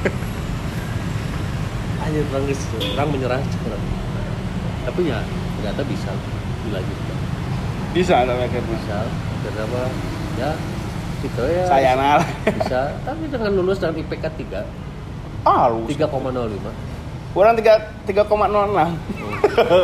anjir 2.08 2.24
orang 2.32 2.48
orang 2.96 3.08
menyerah 3.12 3.40
cepat. 3.44 3.80
Tapi 4.88 5.12
ya 5.12 5.20
ternyata 5.60 5.84
bisa 5.84 6.10
dilanjutkan 6.64 7.09
Bisa 7.90 8.22
tapi 8.22 8.40
akhirnya. 8.40 8.70
bisa 8.70 8.96
karena 9.40 9.62
apa 9.62 9.82
ya 10.36 10.50
gitu 11.20 11.42
ya 11.44 11.64
Sayana 11.66 12.06
lah. 12.16 12.28
bisa 12.46 12.80
tapi 13.02 13.24
dengan 13.26 13.50
lulus 13.52 13.76
dengan 13.76 13.98
IPK 13.98 14.24
3 14.46 14.64
Ah, 15.42 15.66
lu. 15.66 15.88
3,05 15.88 16.60
Orang 17.32 17.54
tiga 17.54 17.74
tiga 18.04 18.22
koma 18.22 18.44
nol 18.44 18.68
enam. 18.70 18.92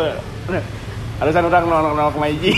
Ada 1.17 1.31
orang 1.41 1.65
nol 1.65 1.95
nol 1.95 2.11
koma 2.11 2.27
hiji. 2.27 2.53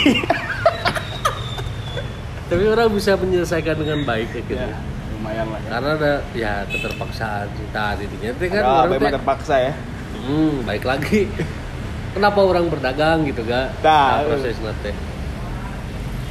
tapi 2.49 2.65
orang 2.65 2.89
bisa 2.91 3.13
menyelesaikan 3.15 3.77
dengan 3.77 4.03
baik 4.03 4.33
kayak 4.33 4.45
gitu 4.47 4.57
Ya, 4.59 4.73
lumayan 5.13 5.47
lah 5.47 5.61
ya. 5.61 5.69
karena 5.69 5.91
ada 5.93 6.13
ya 6.33 6.53
keterpaksaan 6.65 7.45
cinta 7.53 7.93
didinya 7.95 8.31
itu 8.33 8.45
kan 8.49 8.63
orang 8.63 8.73
apa 8.73 8.89
teh 8.89 8.97
emang 8.99 9.15
terpaksa 9.21 9.55
ya. 9.61 9.73
hmm, 10.25 10.55
baik 10.65 10.85
lagi 10.87 11.21
kenapa 12.11 12.41
orang 12.41 12.65
berdagang 12.67 13.29
gitu 13.29 13.45
ga 13.45 13.69
nah, 13.85 14.25
proses 14.25 14.57
teh 14.81 14.97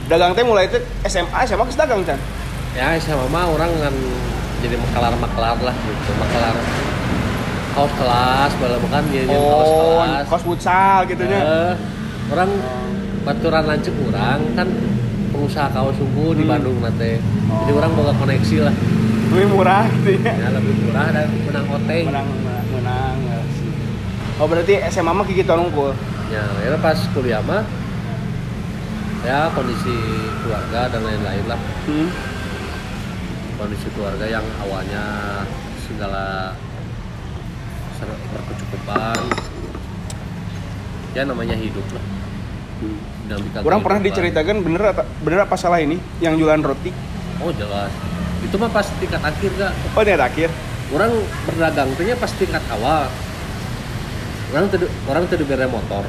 Dagang 0.07 0.31
teh 0.31 0.41
mulai 0.41 0.65
itu 0.65 0.79
SMA, 1.05 1.39
SMA 1.43 1.63
ke 1.63 1.75
dagang 1.75 2.01
kan. 2.03 2.19
ya 2.71 2.93
sama 3.01 3.25
mah 3.27 3.49
orang 3.49 3.73
kan 3.75 3.89
jadi 4.57 4.77
makelar 4.77 5.09
makelar 5.17 5.57
lah 5.59 5.73
gitu 5.75 6.11
makelar 6.15 6.53
kaos 7.73 7.89
kelas 7.91 8.51
bala 8.55 8.77
bukan 8.77 9.01
dia 9.09 9.21
jadi 9.23 9.33
kaos 9.33 9.65
Oh, 9.65 9.97
kelas 9.97 10.25
kos 10.29 10.43
futsal 10.43 10.99
gitu 11.05 11.23
nya. 11.23 11.39
Eh, 11.39 11.73
orang 12.29 12.49
baturan 13.23 13.65
lancip 13.65 13.97
orang 14.03 14.45
kan 14.53 14.67
pengusaha 15.27 15.67
kaos 15.69 15.97
unggul 15.97 16.33
di 16.33 16.45
Hmm. 16.45 16.53
Bandung 16.53 16.77
nanti 16.79 17.17
jadi 17.17 17.71
Oh. 17.71 17.77
orang 17.77 17.91
bawa 17.93 18.13
koneksi 18.15 18.57
lah 18.61 18.75
Lebih 19.27 19.47
murah 19.49 19.83
gitu 19.97 20.09
ya. 20.15 20.31
ya 20.37 20.49
lebih 20.53 20.73
murah 20.79 21.07
dan 21.11 21.27
menang 21.41 21.65
oteng 21.67 22.05
Menang, 22.07 22.27
menang, 22.37 22.65
menang. 22.71 23.15
ya. 23.25 23.39
Oh 24.37 24.45
berarti 24.45 24.73
SMA 24.87 25.11
mah 25.11 25.25
kayak 25.25 25.43
gitu 25.43 25.53
ya 26.29 26.41
akhirnya 26.45 26.77
pas 26.77 26.99
kuliah 27.11 27.41
mah 27.41 27.65
ya 29.23 29.49
kondisi 29.51 29.95
keluarga 30.41 30.89
dan 30.89 31.01
lain-lain 31.01 31.45
lah. 31.47 31.59
Hmm. 31.87 32.09
kondisi 33.57 33.89
keluarga 33.89 34.21
yang 34.29 34.45
awalnya 34.61 35.01
segala 35.81 36.53
berkecukupan. 38.29 39.17
Ya 41.17 41.25
namanya 41.25 41.57
hidup 41.57 41.81
lah. 41.89 42.03
Dinamika 43.25 43.65
Orang 43.65 43.81
pernah 43.81 43.97
diceritakan 43.97 44.61
bener 44.61 44.93
apa- 44.93 45.09
bener 45.25 45.39
apa 45.41 45.57
salah 45.57 45.81
ini 45.81 45.97
yang 46.21 46.37
jualan 46.37 46.61
roti? 46.61 46.93
oh 47.41 47.49
jelas. 47.49 47.89
Itu 48.45 48.61
mah 48.61 48.69
pas 48.69 48.85
tingkat 49.01 49.21
akhir 49.21 49.49
gak 49.57 49.73
Oh 49.93 50.05
ini 50.05 50.21
akhir. 50.21 50.49
orang 50.87 51.11
berdagang 51.43 51.89
tuh 51.97 52.05
pas 52.15 52.29
tingkat 52.31 52.61
awal. 52.69 53.09
Orang 54.53 54.69
tuh 54.69 54.85
orang 55.09 55.25
tuh 55.25 55.35
motor. 55.67 56.05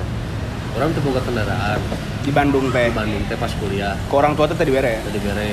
Orang 0.76 0.92
tuh 0.92 1.00
boga 1.00 1.24
kendaraan 1.24 1.80
di 2.28 2.32
Bandung 2.36 2.68
teh. 2.68 2.92
di 2.92 2.94
Bandung 2.94 3.24
teh 3.24 3.36
pas 3.40 3.48
kuliah 3.56 3.96
Ke 3.96 4.14
orang 4.20 4.36
tua 4.36 4.44
teh 4.44 4.56
tadi 4.60 4.68
bere 4.68 5.00
ya. 5.00 5.00
tadi 5.00 5.18
bere 5.24 5.52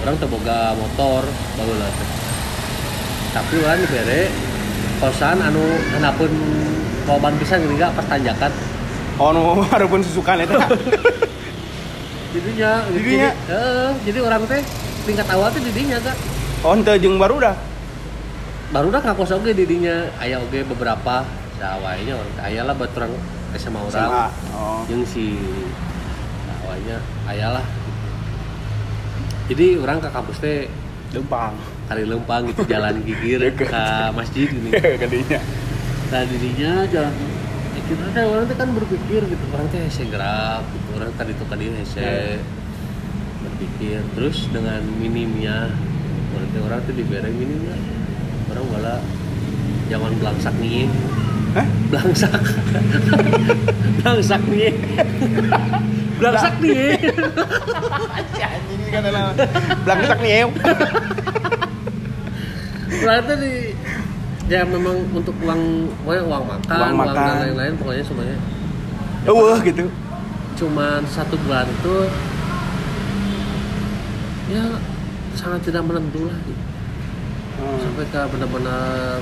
orang 0.00 0.14
tuh 0.16 0.28
boga 0.32 0.72
motor 0.72 1.22
baru 1.60 1.72
lah 1.76 1.90
teh. 1.92 2.08
tapi 3.36 3.54
orang 3.60 3.84
dibere 3.84 4.20
kosan 5.04 5.36
anu 5.44 5.64
kenapun 5.92 6.30
loban 7.04 7.36
pisan 7.36 7.60
gini 7.68 7.76
gak 7.76 7.92
pas 7.92 8.08
tanjakan 8.08 8.52
Oh 9.14 9.30
no, 9.30 9.62
harupun 9.70 10.02
susukan 10.08 10.42
itu. 10.42 10.58
jadinya 12.34 12.82
Didinya? 12.90 13.30
jadi, 13.46 13.94
jadi 14.08 14.18
orang 14.24 14.42
teh 14.48 14.58
tingkat 15.04 15.28
awal 15.30 15.52
tuh 15.52 15.60
didinya 15.62 16.00
kak 16.00 16.16
oh 16.64 16.72
ente 16.74 16.92
jeung 16.98 17.20
baru 17.20 17.36
dah. 17.44 17.54
baru 18.72 18.88
dah 18.90 19.04
ngakos 19.04 19.36
oge 19.36 19.52
didinya 19.54 20.08
aya 20.18 20.40
oge 20.40 20.64
beberapa 20.66 21.22
sawainya 21.60 22.16
orang 22.16 22.32
teh 22.34 22.42
aya 22.42 22.60
lah 22.66 22.74
buat 22.74 22.90
orang 22.98 23.12
SMA 23.54 23.80
orang 23.80 23.94
SMA. 23.94 24.26
Oh. 24.54 24.82
yang 24.90 25.02
si 25.06 25.38
sawainya 26.46 26.98
aya 27.28 27.48
lah 27.60 27.66
jadi 29.44 29.78
orang 29.80 30.00
ke 30.00 30.08
kampus 30.08 30.38
teh 30.40 30.66
Lempang. 31.14 31.54
kali 31.86 32.02
lempang 32.10 32.42
gitu 32.50 32.66
jalan 32.66 32.98
gigir 33.06 33.38
ke 33.60 33.84
masjid 34.16 34.50
ini 34.50 34.74
Kadinya. 35.02 35.38
nah 36.10 36.22
dirinya 36.26 36.72
jalan 36.90 37.14
ya 37.74 37.80
kita 37.86 38.04
teh 38.10 38.24
orang 38.26 38.44
teh 38.50 38.56
kan 38.58 38.68
berpikir 38.74 39.20
gitu 39.22 39.44
orang 39.54 39.66
teh 39.70 39.78
hese 39.78 40.02
gerak 40.10 40.66
gitu 40.74 40.88
orang 40.98 41.10
tadi 41.14 41.32
tuh 41.38 41.46
tadi 41.46 41.70
hese 41.70 42.42
berpikir 43.46 44.02
terus 44.18 44.50
dengan 44.50 44.82
minimnya 44.98 45.70
orang 46.34 46.48
teh 46.50 46.60
orang 46.66 46.80
tuh 46.82 46.94
diberi 46.98 47.30
minimnya 47.30 47.76
orang 48.50 48.66
wala 48.74 48.94
jangan 49.86 50.10
belangsak 50.18 50.54
nih 50.58 50.90
Hah? 51.54 51.66
belangsak 51.86 52.34
belangsak 53.98 54.42
nih 54.50 54.74
belangsak 56.18 56.54
nih 56.58 56.98
Anjing 58.34 58.80
ini 58.80 58.90
kan 58.90 59.02
nama. 59.04 59.30
Belangsak 59.86 60.18
nih. 60.18 60.46
berarti 62.94 63.32
di 63.36 63.52
ya 64.46 64.60
memang 64.62 64.96
untuk 65.10 65.34
uang 65.40 65.62
uang 66.04 66.26
makan 66.44 66.58
Uang 66.68 66.90
uang, 66.90 66.96
makan. 67.00 67.14
dan 67.16 67.36
lain-lain 67.48 67.74
pokoknya 67.76 68.02
semuanya 68.02 68.38
Eueuh 69.24 69.58
gitu. 69.62 69.84
cuman 70.54 71.00
satu 71.06 71.34
bulan 71.40 71.64
itu 71.66 71.94
ya 74.46 74.64
sangat 75.32 75.64
tidak 75.64 75.82
menentu 75.82 76.28
lah 76.28 76.38
gitu. 76.44 76.62
Hmm. 77.54 77.78
sampai 77.80 78.04
ke 78.06 78.20
benar-benar 78.28 79.18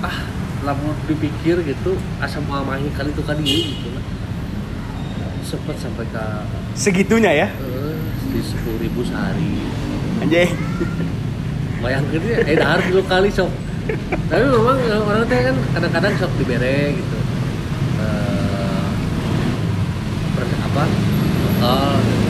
ah 0.00 0.18
lamun 0.64 0.96
dipikir 1.04 1.60
gitu 1.60 1.92
asam 2.24 2.48
amahi 2.48 2.88
kali 2.96 3.12
itu 3.12 3.22
kali 3.22 3.44
gitu 3.76 3.88
lah. 3.92 4.04
Sempet 5.44 5.76
sampai 5.76 6.08
ke 6.08 6.24
Segitunya 6.72 7.30
ya. 7.30 7.48
eh, 7.52 7.96
di 8.32 8.40
sepuluh 8.40 8.80
ribu 8.80 9.04
sehari. 9.04 9.60
Anjing. 10.24 10.50
bayangkan 11.84 12.20
ya 12.24 12.38
eh 12.48 12.56
dahar 12.56 12.80
dulu 12.80 13.04
kali 13.04 13.28
sok 13.28 13.52
tapi 14.32 14.40
memang 14.40 14.80
eh, 14.80 14.96
orang 14.96 15.28
teh 15.28 15.36
kan 15.44 15.56
kadang-kadang 15.76 16.12
sok 16.16 16.32
dibere 16.40 16.96
gitu. 16.96 17.18
Eh 18.00 18.88
apa? 20.64 20.84
Lokal 21.44 22.23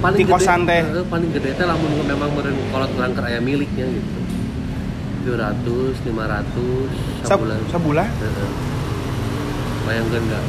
paling 0.00 0.18
Di 0.18 0.26
kosan 0.26 0.64
teh. 0.64 0.80
eh, 0.80 1.04
paling 1.04 1.28
gede 1.30 1.50
teh 1.52 1.64
lamun 1.64 1.92
memang 2.02 2.30
meureun 2.30 2.56
kolot 2.68 2.90
ngelangker 2.90 3.20
aya 3.22 3.38
miliknya 3.38 3.84
gitu 3.86 4.20
700 5.26 6.00
500 6.00 6.16
Sab- 7.20 7.36
sabulan 7.36 7.60
Sabulan. 7.68 8.08
Heeh. 8.08 8.50
Bayangkan 9.82 10.22
nggak? 10.22 10.44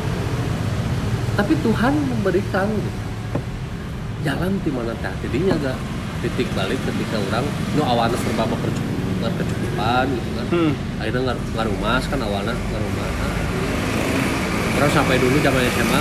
Tapi 1.34 1.54
Tuhan 1.58 1.93
memberikan 2.08 2.68
gitu. 2.70 2.99
jalan 4.22 4.54
di 4.62 4.70
mana 4.70 4.93
teh 4.95 5.10
jadinya 5.20 5.58
gak 5.60 5.78
titik 6.22 6.45
balik 6.54 6.78
ketika 6.80 7.18
orang 7.26 7.41
nu 7.74 7.82
awalnya 7.82 8.14
serba 8.16 8.45
berkecukupan 8.45 8.93
berkecukupan 9.34 10.06
gitu 10.08 10.30
kan 10.32 10.45
Hmm. 10.47 10.72
akhirnya 10.95 11.22
nggak 11.26 11.38
nggak 11.52 11.66
rumah 11.66 11.97
kan 11.99 12.20
awalnya 12.22 12.54
nggak 12.54 12.82
rumah 12.84 13.08
orang 14.78 14.91
sampai 14.91 15.18
dulu 15.18 15.36
zaman 15.38 15.62
SMA 15.68 15.99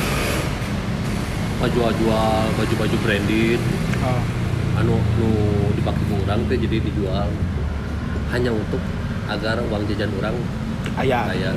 jual-jual 1.66 2.42
baju-baju 2.54 2.96
branded 3.00 3.60
Oh. 4.00 4.22
anu 4.76 4.96
nu 4.96 5.30
dipakai 5.74 6.00
ke 6.00 6.14
orang 6.24 6.40
teh 6.48 6.56
jadi 6.56 6.76
dijual 6.80 7.28
hanya 8.30 8.48
untuk 8.48 8.80
agar 9.28 9.60
uang 9.60 9.84
jajan 9.86 10.08
orang 10.16 10.36
Aya. 10.96 11.28
kayak 11.28 11.52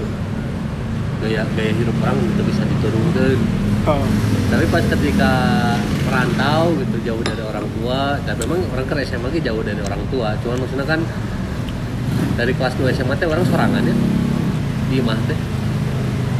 gaya 1.24 1.42
gaya 1.48 1.72
hidup 1.72 1.96
orang 2.04 2.20
itu 2.20 2.42
bisa 2.44 2.64
diturunkan 2.66 3.38
Oh. 3.84 4.04
tapi 4.48 4.64
pas 4.68 4.84
ketika 4.84 5.32
merantau 6.04 6.76
gitu 6.78 6.98
jauh 7.04 7.24
dari 7.24 7.44
orang 7.44 7.64
tua 7.80 8.20
dan 8.22 8.36
memang 8.38 8.60
orang 8.72 8.84
ke 8.84 8.96
SMA 9.04 9.28
ge 9.30 9.40
jauh 9.40 9.60
dari 9.60 9.80
orang 9.80 10.04
tua 10.08 10.36
cuman 10.40 10.58
maksudnya 10.60 10.84
kan 10.84 11.00
dari 12.36 12.52
kelas 12.52 12.76
2 12.76 12.92
SMA 12.92 13.16
teh 13.16 13.28
orang 13.28 13.44
sorangan 13.44 13.84
ya 13.84 13.96
di 14.88 15.00
imah 15.00 15.20
teh 15.26 15.40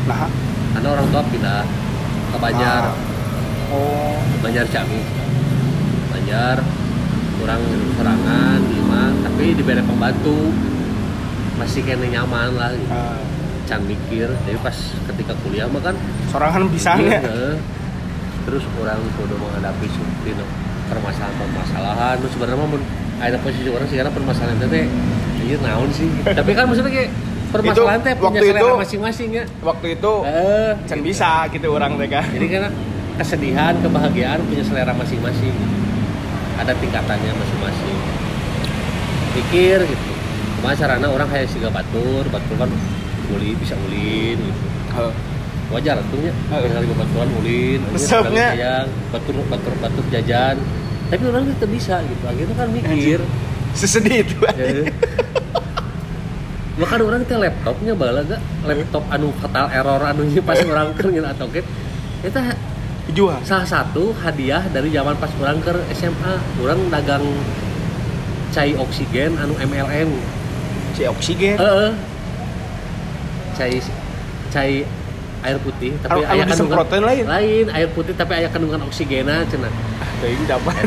Nah. 0.04 0.28
karena 0.74 0.88
orang 0.90 1.08
tua 1.08 1.22
pindah 1.26 1.64
ke 2.28 2.38
Banjar 2.38 2.84
Ah. 2.86 2.96
Oh. 3.74 4.14
Banjar 4.46 4.66
Ciamis 4.70 5.08
Banjar 6.14 6.58
kurang 7.42 7.62
sorangan 7.98 8.60
di 8.64 8.76
imah 8.80 9.10
tapi 9.26 9.44
diberi 9.58 9.82
pembantu 9.84 10.54
masih 11.58 11.82
kena 11.84 12.08
nyaman 12.08 12.56
lah 12.56 12.72
gitu. 12.72 12.94
Ah. 12.94 13.18
can 13.64 13.80
mikir 13.88 14.28
jadi 14.44 14.60
pas 14.60 14.76
ketika 15.12 15.34
kuliah 15.42 15.66
mah 15.72 15.80
kan 15.80 15.96
Sorangan 16.28 16.68
pisan 16.70 17.00
ya. 17.08 17.20
Iya, 17.24 17.56
terus 18.44 18.64
orang 18.76 19.00
kudu 19.16 19.36
menghadapi 19.40 19.88
suatu 19.88 20.44
permasalahan-permasalahan 20.92 22.16
terus 22.20 22.32
sebenarnya 22.36 22.60
mah 22.60 22.82
ada 23.24 23.38
posisi 23.40 23.70
orang 23.72 23.88
sih 23.88 23.96
karena 23.96 24.12
permasalahan 24.12 24.56
itu 24.60 24.68
teh 24.68 24.86
anjir 25.40 25.60
naon 25.64 25.90
sih 25.96 26.10
tapi 26.28 26.52
kan 26.52 26.64
maksudnya 26.68 26.92
kayak 26.92 27.10
permasalahan 27.52 28.00
teh 28.04 28.14
punya 28.20 28.40
waktu 28.42 28.46
selera 28.52 28.74
masing-masing 28.80 29.30
ya 29.32 29.44
Waktu 29.64 29.86
itu 29.96 30.14
eh 30.28 30.72
can 30.84 31.00
bisa 31.00 31.32
gitu 31.52 31.68
orang 31.72 31.96
kan. 32.08 32.26
jadi 32.36 32.48
kan 32.52 32.72
kesedihan 33.16 33.74
kebahagiaan 33.80 34.42
punya 34.46 34.64
selera 34.64 34.94
masing-masing. 34.94 35.54
Ada 36.58 36.74
tingkatannya 36.78 37.32
masing-masing. 37.34 37.98
Pikir 39.34 39.78
gitu. 39.84 40.12
Cuma 40.60 40.72
caranya 40.74 41.10
orang 41.10 41.28
kayak 41.28 41.50
siga 41.50 41.68
batur 41.68 42.24
batur 42.30 42.56
kan 42.58 42.70
uli 43.34 43.52
bisa 43.58 43.76
ulin 43.80 44.38
gitu. 44.40 44.64
Oh. 44.94 45.14
wajar 45.74 45.98
tuh 46.14 46.22
ya. 46.22 46.30
Heeh. 46.54 46.70
kali 46.70 46.86
baturan 46.94 47.30
ulin 47.42 47.80
Resepnya. 47.90 48.48
sayang 48.54 48.88
batur 49.10 49.36
batur 49.50 49.74
batur 49.82 50.06
jajan. 50.14 50.62
Tapi 51.10 51.24
orang 51.26 51.50
itu 51.50 51.66
bisa 51.66 51.98
gitu. 52.06 52.24
Akhirnya 52.24 52.56
kan 52.56 52.70
mikir. 52.70 53.20
Sesedih 53.74 54.22
itu. 54.22 54.38
eh, 54.54 54.86
bahkan 56.78 57.02
orang 57.02 57.26
teh 57.26 57.38
laptopnya 57.38 57.94
bala 57.98 58.22
gak? 58.22 58.38
Laptop 58.66 59.02
anu 59.10 59.34
fatal 59.42 59.66
error 59.74 60.02
anu 60.02 60.30
pas 60.46 60.58
orang 60.62 60.90
keur 60.98 61.10
ngeun 61.10 61.26
atoket 61.26 61.66
eta 62.22 62.54
Jual. 63.12 63.36
salah 63.44 63.68
satu 63.68 64.16
hadiah 64.16 64.64
dari 64.72 64.88
zaman 64.88 65.20
pas 65.20 65.28
orang 65.36 65.60
ke 65.60 65.76
SMA 65.92 66.34
orang 66.58 66.88
dagang 66.88 67.26
cai 68.50 68.72
oksigen 68.74 69.36
anu 69.36 69.60
MLM 69.60 70.10
Si 70.94 71.04
oksigen. 71.04 71.58
Heeh. 71.58 71.92
cai 73.54 73.82
cai 74.50 74.74
air 75.44 75.58
putih 75.60 75.92
tapi 76.00 76.16
Anu- 76.16 76.24
anu 76.24 76.34
aya 76.34 76.44
kandungan 76.48 77.04
lain? 77.04 77.24
lain 77.28 77.66
air 77.70 77.90
putih 77.92 78.14
tapi 78.14 78.34
aya 78.36 78.48
kandungan 78.48 78.82
oksigena 78.88 79.44
cenah 79.44 79.74
Teuing 80.22 80.48
dapat. 80.48 80.80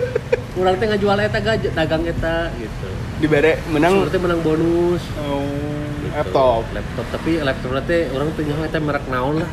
orang 0.60 0.76
teh 0.76 0.86
ngajual 0.86 1.18
eta 1.18 1.38
ga 1.38 1.54
dagang 1.56 2.04
eta 2.04 2.48
gitu 2.56 2.88
Dibere 3.18 3.60
menang 3.68 4.00
seperti 4.00 4.18
menang 4.18 4.40
bonus 4.40 5.02
oh, 5.20 5.44
Gitu. 6.00 6.16
laptop. 6.16 6.64
laptop 6.72 7.06
tapi 7.12 7.30
laptop 7.38 7.70
teh 7.84 8.08
orang 8.10 8.28
teh 8.32 8.42
nyaho 8.42 8.62
eta 8.64 8.78
merek 8.78 9.04
naon 9.06 9.44
lah 9.44 9.50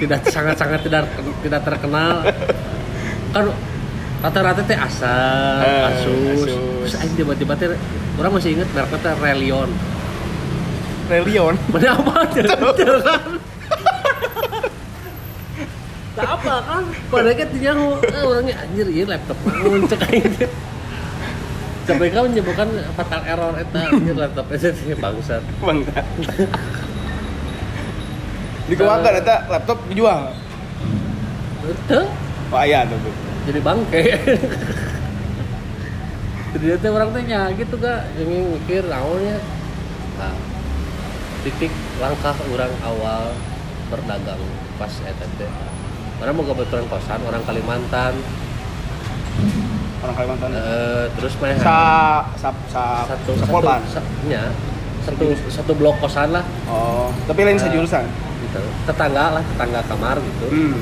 tidak 0.00 0.20
sangat 0.32 0.56
sangat 0.56 0.80
tidak 0.80 1.04
tidak 1.44 1.60
terkenal. 1.60 2.24
Kan 3.30 3.52
rata-rata 4.20 4.60
teh 4.64 4.76
Acer, 4.76 5.60
Eh, 5.64 5.88
Asus, 5.88 6.44
Asus. 6.44 6.52
terus 6.84 6.94
aing 7.00 7.14
tiba-tiba 7.16 7.52
teh 7.56 7.72
orang 8.20 8.32
masih 8.36 8.56
inget 8.56 8.68
mereknya 8.72 8.98
teh 9.00 9.14
Relion. 9.20 9.68
Relion. 11.08 11.54
mana 11.72 11.96
apa? 11.96 12.24
Kan 12.28 12.44
tak 16.10 16.26
apa 16.26 16.54
kan? 16.66 16.84
Padahal 17.08 17.36
kan 17.38 17.48
nyaho 17.54 17.86
eh, 18.02 18.24
orangnya 18.26 18.54
anjir 18.60 18.86
iya 18.90 19.04
laptop 19.08 19.38
aing 20.10 20.26
teh 20.36 20.50
sampai 21.90 22.06
kau 22.14 22.22
menyebutkan 22.22 22.68
fatal 22.94 23.22
error 23.26 23.54
eta? 23.56 23.90
Anjir 23.90 24.14
laptop 24.14 24.46
eta 24.52 24.70
bangsat. 25.00 25.42
Bangsa. 25.58 26.00
Dikeluarkan 28.70 29.12
eta 29.18 29.36
laptop 29.50 29.78
dijual. 29.90 30.30
Betul. 31.60 32.04
Iya 32.50 32.82
tuh. 32.82 32.98
jadi 33.40 33.60
bangke 33.62 34.02
ternyata 36.50 36.86
orang 36.90 37.10
tanya 37.14 37.40
gitu 37.54 37.74
gak 37.78 38.10
yang 38.18 38.30
mikir 38.52 38.82
naonnya 38.84 39.38
nah, 40.18 40.34
titik 41.40 41.70
langkah 41.96 42.34
orang 42.44 42.72
awal 42.82 43.30
berdagang 43.86 44.42
pas 44.76 44.90
eta 45.00 45.26
teh 45.38 45.50
orang 46.18 46.34
mau 46.34 46.44
kebetulan 46.44 46.84
kosan 46.86 47.20
orang 47.22 47.42
Kalimantan 47.44 48.14
Orang 50.00 50.16
Kalimantan. 50.16 50.48
Eh, 50.50 51.06
terus 51.12 51.36
mah 51.36 51.52
Sa 51.60 51.78
sa 52.34 52.48
sa 52.66 52.84
satu 53.04 53.36
sa 53.36 53.44
satu 53.44 53.52
Polban. 53.52 53.80
sa- 53.84 54.00
nya, 54.24 54.48
satu 55.04 55.36
satu 55.46 55.72
blok 55.76 56.00
kosan 56.00 56.32
lah 56.32 56.40
Oh, 56.64 57.12
tapi 57.28 57.44
lain 57.44 57.56
Eh, 57.56 57.62
sejurusan. 57.62 58.08
Gitu. 58.50 58.62
Tetangga 58.84 59.38
lah 59.38 59.42
tetangga 59.46 59.80
kamar 59.86 60.16
gitu. 60.18 60.46
Hmm. 60.50 60.74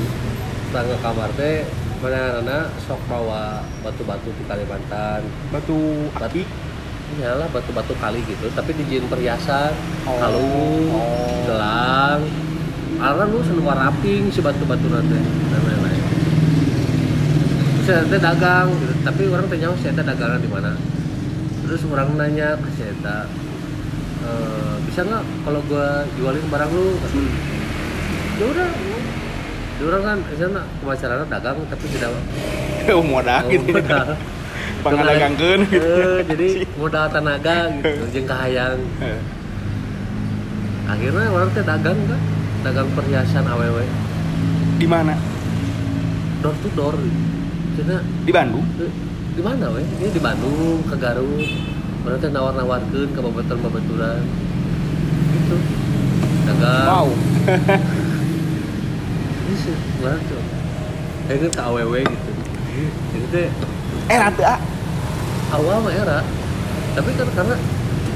tetangga 0.69 0.97
kamar 1.01 1.29
teh 1.33 1.65
mana 1.99 2.39
mana 2.39 2.57
sok 2.81 3.01
bawa 3.05 3.61
batu-batu 3.85 4.29
di 4.33 4.43
Kalimantan. 4.45 5.21
Batu 5.53 6.09
Batu 6.13 6.41
iyalah 7.17 7.49
batu-batu 7.49 7.97
kali 7.97 8.21
gitu 8.25 8.53
tapi 8.53 8.73
dijin 8.77 9.09
perhiasan 9.09 9.73
Oh. 10.05 10.17
kalung 10.17 10.93
Oh. 10.93 11.41
gelang. 11.45 12.21
Karena 12.99 13.23
lu 13.25 13.39
seneng 13.41 13.65
raping 13.65 14.29
si 14.29 14.39
batu-batu 14.41 14.87
nanti 14.89 15.17
dan 15.49 15.61
lain-lain. 15.63 16.03
Terus 17.85 18.05
saya 18.05 18.19
dagang 18.21 18.67
gitu. 18.75 18.93
Tapi 19.01 19.21
orang 19.29 19.45
tanya 19.47 19.71
saya 19.79 19.93
dagangan 19.95 20.41
di 20.41 20.49
mana? 20.51 20.73
Terus 21.65 21.81
orang 21.89 22.13
nanya 22.17 22.57
ke 22.59 22.69
saya 22.77 22.93
"Eh, 24.19 24.73
bisa 24.85 25.01
nggak 25.01 25.23
kalau 25.47 25.61
gua 25.65 26.03
jualin 26.19 26.43
barang 26.51 26.71
lu? 26.75 26.97
Hmm. 27.09 27.58
Dia 28.39 29.85
orang 29.85 30.01
kan 30.01 30.17
sana 30.35 30.61
pemasaran 30.79 31.27
dagang 31.27 31.57
tapi 31.67 31.85
tidak 31.91 32.11
Oh, 32.89 33.03
modal 33.05 33.43
gitu. 33.47 33.69
modal. 33.69 34.15
Pangadagangkeun 34.83 35.61
gitu. 35.67 35.83
Eh, 35.83 36.19
jadi 36.25 36.47
modal 36.81 37.05
tenaga 37.05 37.67
gitu 37.77 38.03
jeung 38.09 38.25
kahayang. 38.25 38.79
Eh, 38.97 39.19
akhirnya 40.87 41.29
orang 41.29 41.49
teh 41.51 41.61
dagang 41.61 41.99
kan 42.07 42.21
dagang 42.59 42.87
perhiasan 42.95 43.43
aww 43.43 43.77
Di 44.79 44.87
mana? 44.87 45.13
door 46.39 46.55
to 46.63 46.69
door. 46.73 46.95
Cina 47.75 47.99
Di 48.23 48.31
Bandung. 48.31 48.63
eh, 48.79 48.91
di 49.35 49.41
mana 49.43 49.69
weh 49.69 49.83
ini 49.83 50.07
di 50.09 50.19
Bandung 50.19 50.81
ke 50.83 50.95
Garut. 50.95 51.43
Orang 52.07 52.17
teh 52.17 52.31
nawar-nawarkeun 52.31 53.09
ke 53.11 53.19
babaturan-babaturan 53.19 54.21
gitu. 55.29 55.55
Dagang. 56.47 56.85
Wow. 56.87 57.07
Sih 59.55 59.75
mana 60.01 60.17
tuh 60.27 60.41
Akhirnya 61.29 61.49
ke 61.53 61.61
aww 61.61 61.93
gitu 61.93 62.31
jadi 63.13 63.27
teh 63.29 63.47
Eh, 64.09 64.17
ratu 64.17 64.41
ah. 64.41 64.57
awal 65.53 65.85
mah 65.85 65.93
era. 65.93 66.25
Tapi 66.97 67.09
kan 67.13 67.29
karena 67.29 67.55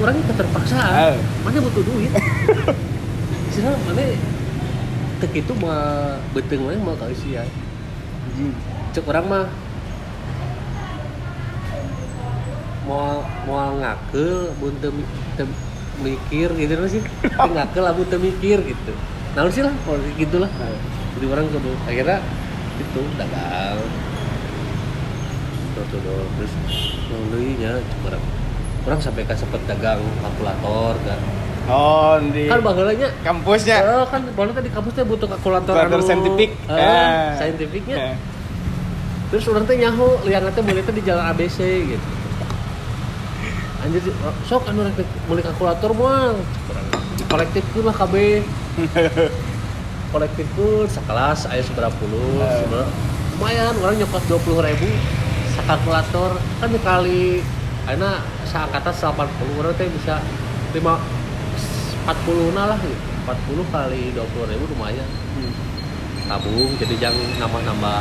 orangnya 0.01 0.23
keterpaksaan 0.33 1.13
Eh. 1.13 1.17
mana 1.45 1.61
butuh 1.61 1.85
duit. 1.85 2.09
Sih 3.53 3.61
mana 3.61 4.03
tek 5.21 5.31
itu 5.37 5.53
mah 5.61 6.17
beteng 6.33 6.65
mana 6.65 6.81
mah 6.81 6.97
keisian 6.97 7.45
cek 8.91 9.05
orang 9.05 9.25
mah 9.29 9.45
mau 12.89 13.21
mau 13.45 13.71
ngakel 13.77 14.51
bun 14.57 14.73
mikir 16.01 16.49
gitu 16.57 16.73
lah 16.75 16.89
sih 16.89 17.01
ngakel 17.37 17.85
teu 18.09 18.17
mikir 18.17 18.57
gitu. 18.65 18.93
Nah 19.33 19.49
sih 19.49 19.65
lah 19.65 19.73
kalau 19.85 19.97
gitu 20.17 20.37
lah 20.41 20.49
jadi 21.13 21.25
orang 21.29 21.45
ke 21.47 21.57
akhirnya 21.85 22.17
itu 22.73 23.01
dagang 23.15 23.79
tuh 25.73 25.83
tuh 25.89 25.99
tuh. 25.99 26.23
terus 26.37 26.53
nulinya 27.09 27.77
orang 28.03 28.23
orang 28.83 28.99
sampai 28.99 29.23
kan 29.23 29.37
sempet 29.37 29.61
dagang 29.65 30.01
kalkulator 30.19 30.95
kan 31.03 31.21
Oh, 31.63 32.19
di 32.19 32.51
kan 32.51 32.59
bagelanya 32.59 33.07
kampusnya. 33.23 33.79
Eh, 33.79 34.03
kan 34.11 34.19
boleh 34.35 34.51
di 34.51 34.67
kampus 34.67 34.99
teh 34.99 35.07
butuh 35.07 35.31
kalkulator 35.31 35.71
Kalkulator 35.71 36.03
saintifik. 36.03 36.51
eh, 36.67 36.75
Eh. 36.75 37.27
saintifiknya 37.39 37.95
Eh. 38.03 38.15
terus 39.31 39.47
orang 39.47 39.63
teh 39.63 39.79
nyaho 39.79 40.19
liang 40.27 40.43
teh 40.51 40.59
mulai 40.59 40.83
teh 40.83 40.91
di 40.91 40.99
jalan 41.01 41.23
ABC 41.23 41.63
gitu 41.87 42.07
anjir 43.79 44.03
sok 44.43 44.67
anu 44.67 44.83
rek 44.83 44.99
mulai 45.27 45.39
kalkulator 45.39 45.91
moal 45.95 46.35
kolektif 47.27 47.63
lah 47.79 47.95
KB 47.95 48.13
kolektif 50.13 50.45
sekelas 50.93 51.49
aya 51.49 51.65
seberapa 51.65 51.91
puluh 51.97 52.37
seberapa 52.37 52.85
lumayan 53.33 53.73
orang 53.81 53.97
nyokot 53.97 54.21
dua 54.29 54.39
puluh 54.45 54.61
ribu 54.61 54.85
kalkulator. 55.67 56.31
Kan 56.59 56.69
dikali 56.71 57.43
karena 57.83 58.23
seangkatan 58.47 58.95
80 58.95 59.59
orang 59.59 59.75
teh 59.75 59.87
bisa 59.91 60.23
lima 60.71 60.95
40 62.07 62.55
nah 62.55 62.65
lah 62.71 62.79
gitu. 62.79 62.95
40 63.23 63.73
kali 63.73 64.03
20 64.15 64.51
ribu 64.51 64.65
lumayan. 64.75 65.09
Hmm. 65.35 65.53
tabung 66.23 66.71
jadi 66.79 66.95
jangan 67.03 67.27
nambah-nambah 67.43 67.99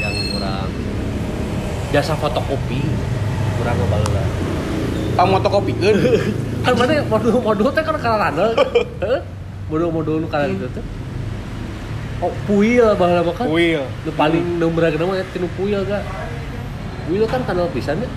yang 0.00 0.16
kurang. 0.32 0.70
Jasa 1.92 2.16
fotokopi 2.16 2.80
kurang 3.60 3.76
ngebal 3.76 4.00
lah 4.16 4.28
Kamu 5.12 5.28
motokopikeun. 5.36 5.96
kan 6.64 6.72
mana 6.78 7.04
modul-modul 7.04 7.68
teh 7.74 7.84
kan 7.84 7.98
karena 8.00 8.48
randel 9.72 9.88
modul-modul 9.88 10.16
nu 10.20 10.28
karena 10.28 10.52
itu 10.52 10.68
teh 10.68 10.84
oh 12.20 12.32
puil 12.44 12.84
bahala 13.00 13.24
mah 13.24 13.34
kan 13.34 13.46
Wheel. 13.48 13.84
nu 14.04 14.10
paling 14.12 14.44
nu 14.60 14.68
beragam 14.68 15.08
nama 15.08 15.24
tinu 15.32 15.48
puil 15.56 15.80
ga 15.88 16.04
puil 17.08 17.24
kan 17.26 17.40
kanal 17.48 17.66
pisan 17.72 17.98
ya? 17.98 18.08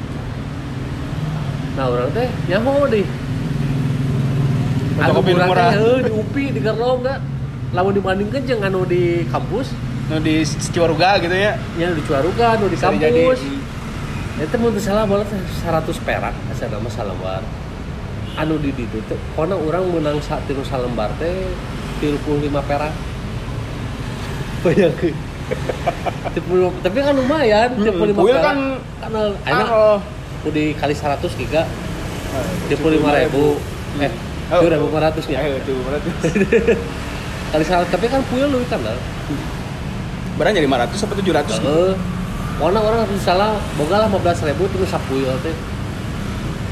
Nah 1.79 1.89
orang 1.89 2.11
teh 2.11 2.27
nyaho 2.51 2.85
deh. 2.91 3.07
Anu 4.99 5.19
nu 5.19 5.31
murah 5.35 5.71
teh 5.71 5.79
heuh, 5.79 5.97
di 6.05 6.11
UPI 6.11 6.43
di 6.55 6.59
Gerlong 6.59 6.99
ga 7.03 7.15
lamun 7.73 7.95
dibandingkeun 7.95 8.43
jeung 8.45 8.61
anu 8.63 8.83
di 8.85 9.23
kampus. 9.31 9.71
Nu 10.11 10.19
di 10.21 10.43
Ciwaruga 10.45 11.17
gitu 11.23 11.33
ya. 11.33 11.57
nya 11.79 11.89
di 11.95 12.03
Cuaruga 12.03 12.59
anu 12.59 12.69
di 12.69 12.77
Bisa 12.77 12.91
jadi. 12.93 13.31
kampus. 13.31 13.41
itu 14.35 14.55
mau 14.59 14.67
salah 14.83 15.07
balas 15.07 15.31
100 15.31 15.95
perak 16.03 16.35
asal 16.51 16.67
nama 16.67 16.91
salembar 16.91 17.39
anu 18.35 18.57
di 18.57 18.71
ditu 18.71 18.99
karena 19.33 19.55
orang 19.55 19.83
menang 19.89 20.19
saat 20.19 20.43
tinu 20.43 20.61
salembar 20.61 21.09
teh 21.15 21.47
35 21.99 22.51
perak 22.61 22.93
bayangkeun 24.61 25.15
Tipul- 26.33 26.73
tapi 26.81 26.97
kan 26.99 27.13
lumayan 27.13 27.69
Hmm, 27.71 27.85
35 27.85 28.13
puil 28.13 28.33
perak 28.33 28.43
kan 28.43 28.57
karena 28.99 29.21
enak 29.43 29.67
Ano? 29.67 30.01
udah 30.43 30.65
kali 30.75 30.93
100 30.93 31.37
giga 31.37 31.63
35 32.67 33.21
ribu 33.21 33.57
eh 33.99 34.11
Oh. 34.45 34.61
dua 34.61 34.77
ribu 34.77 34.93
lima 34.93 35.01
ratus 35.01 35.25
ya 35.25 35.41
kali 35.41 35.57
100 37.63 37.89
tapi 37.89 38.05
kan 38.05 38.21
puil 38.29 38.45
lu 38.45 38.61
kan 38.63 38.79
lah 38.79 38.93
Barang 40.35 40.51
jadi 40.51 40.67
500 40.67 40.91
sampai 40.93 41.17
700. 41.17 41.57
Heeh. 41.57 41.95
Warna 42.59 42.77
orang 42.77 43.07
harus 43.07 43.23
salah, 43.23 43.57
boga 43.73 43.97
lah 43.97 44.07
15 44.11 44.45
ribu 44.45 44.67
terus 44.67 44.85
sapuil 44.85 45.31
teh. 45.39 45.55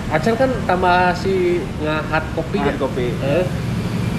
Acan 0.10 0.34
kan 0.36 0.49
tambah 0.66 1.14
si 1.14 1.62
ngahat 1.80 2.24
kopi 2.34 2.58
Ngahat 2.58 2.76
ya? 2.76 2.80
kopi. 2.80 3.08
eh. 3.14 3.45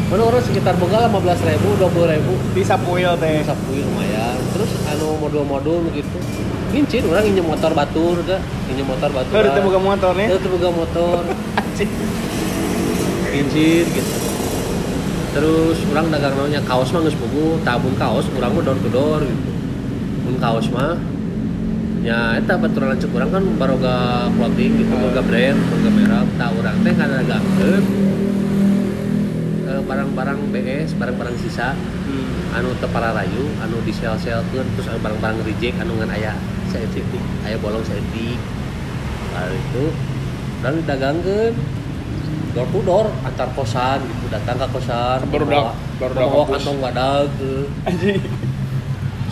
Mana 0.04 0.20
orang 0.22 0.38
sekitar 0.38 0.76
boga 0.76 1.04
15 1.04 1.16
ribu 1.44 1.68
20 1.80 2.12
ribu. 2.12 2.32
Bisa 2.52 2.76
puil 2.76 3.08
teh. 3.16 3.40
bisa 3.40 3.56
puy 3.58 3.80
lumayan. 3.80 4.36
Terus 4.52 4.70
anu 4.86 5.16
modul-modul 5.18 5.90
gitu. 5.90 6.18
Ngincin 6.70 7.02
orang 7.06 7.24
injem 7.24 7.42
motor 7.42 7.72
batur 7.72 8.18
ga 8.22 8.38
injem 8.68 8.84
motor 8.84 9.08
batur. 9.08 9.32
Tuh 9.32 9.44
itu 9.44 9.60
buka 9.62 9.80
motor 9.80 10.12
nih. 10.14 10.26
itu 10.30 10.48
boga 10.50 10.68
motor. 10.70 11.22
Ngincin 13.32 13.84
gitu. 13.88 14.12
Terus 15.34 15.76
orang 15.90 16.06
dagang 16.08 16.34
namanya 16.36 16.60
kaos 16.62 16.90
mah 16.90 17.00
geus 17.02 17.16
pugu 17.16 17.58
tabun 17.64 17.94
kaos 17.96 18.26
orang 18.34 18.54
mah 18.54 18.62
door 18.62 18.76
to 18.78 18.88
door 18.88 19.18
gitu. 19.18 19.50
Mun 20.22 20.36
kaos 20.38 20.66
mah 20.70 20.94
ya 22.04 22.36
eta 22.36 22.60
baturan 22.60 22.92
lanceuk 22.92 23.16
urang 23.16 23.32
kan 23.32 23.44
baroga 23.56 24.28
clothing 24.30 24.76
gitu 24.76 24.92
boga 24.92 25.22
brand 25.24 25.58
boga 25.72 25.90
merek. 25.90 26.26
Tah 26.36 26.50
urang 26.52 26.76
teh 26.84 26.92
kana 26.92 27.24
dagangkeun 27.24 27.82
eh, 29.64 29.80
barang-barang 29.80 30.40
BS 30.52 30.90
barang-barang 30.94 31.36
sisa. 31.40 31.72
Hmm. 31.74 32.60
anu 32.60 32.70
teu 32.78 32.86
rayu 32.86 33.44
anu 33.58 33.82
di 33.82 33.90
sel 33.90 34.14
selkeun 34.14 34.62
terus 34.76 34.86
anu 34.86 35.02
barang-barang 35.02 35.42
reject 35.42 35.74
anu 35.80 35.98
ngan 35.98 36.06
aya 36.06 36.32
saeutik 36.70 37.02
aya 37.42 37.56
bolong 37.58 37.82
saeutik 37.82 38.38
Lalu 39.34 39.58
itu 39.58 39.84
dan 40.62 40.78
didagangkeun 40.78 41.54
door 42.54 42.68
to 42.70 42.78
door 42.86 43.06
antar 43.26 43.50
kosan 43.58 43.98
gitu 44.06 44.30
datang 44.30 44.62
ke 44.62 44.66
kosan 44.70 45.18
Barudak- 45.26 45.74
bawa- 45.74 45.76
barudak 45.98 46.26
bawa 46.30 46.44
kantong 46.46 46.78
wadag 46.78 47.30
eh. 47.42 47.66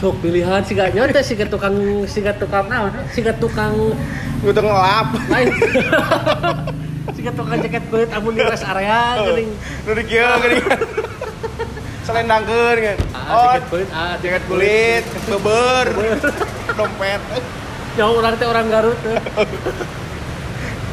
Sok 0.02 0.18
pilihan 0.18 0.58
si 0.66 0.74
gak 0.74 0.98
nyote 0.98 1.22
si 1.22 1.38
tukang 1.38 2.02
si 2.10 2.18
tukang 2.18 2.66
naon 2.66 2.90
si 3.14 3.22
tukang 3.22 3.94
Gue 4.42 4.50
tuh 4.50 4.66
ngelap. 4.66 5.14
lain. 5.30 5.46
Si 7.14 7.22
tukang 7.22 7.54
jaket 7.62 7.86
kulit 7.86 8.10
amun 8.10 8.34
di 8.34 8.42
rest 8.42 8.66
area 8.66 9.14
geuning 9.22 9.54
Nu 9.86 9.94
di 9.94 10.02
kieu 10.02 10.26
geuning. 10.42 10.64
Selendangkeun 12.02 12.76
kan. 12.82 12.98
ah 13.14 13.30
Oh, 13.30 13.54
jaket 13.54 13.64
kulit 13.70 13.88
ah 13.94 14.12
jaket 14.18 14.42
kulit, 14.50 15.04
beber, 15.30 15.86
dompet. 16.74 17.22
nyawa 17.94 18.12
orang 18.18 18.34
teh 18.34 18.46
orang 18.50 18.66
Garut 18.66 18.98
teh. 19.06 19.14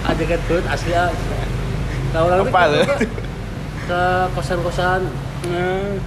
ah 0.05 0.13
jaket 0.13 0.37
kulit 0.45 0.65
asli 0.69 0.93
ah. 0.93 1.09
Nah, 2.13 2.21
orang 2.29 2.45
ke 3.89 4.01
kosan-kosan. 4.37 5.01
Nah, 5.49 5.97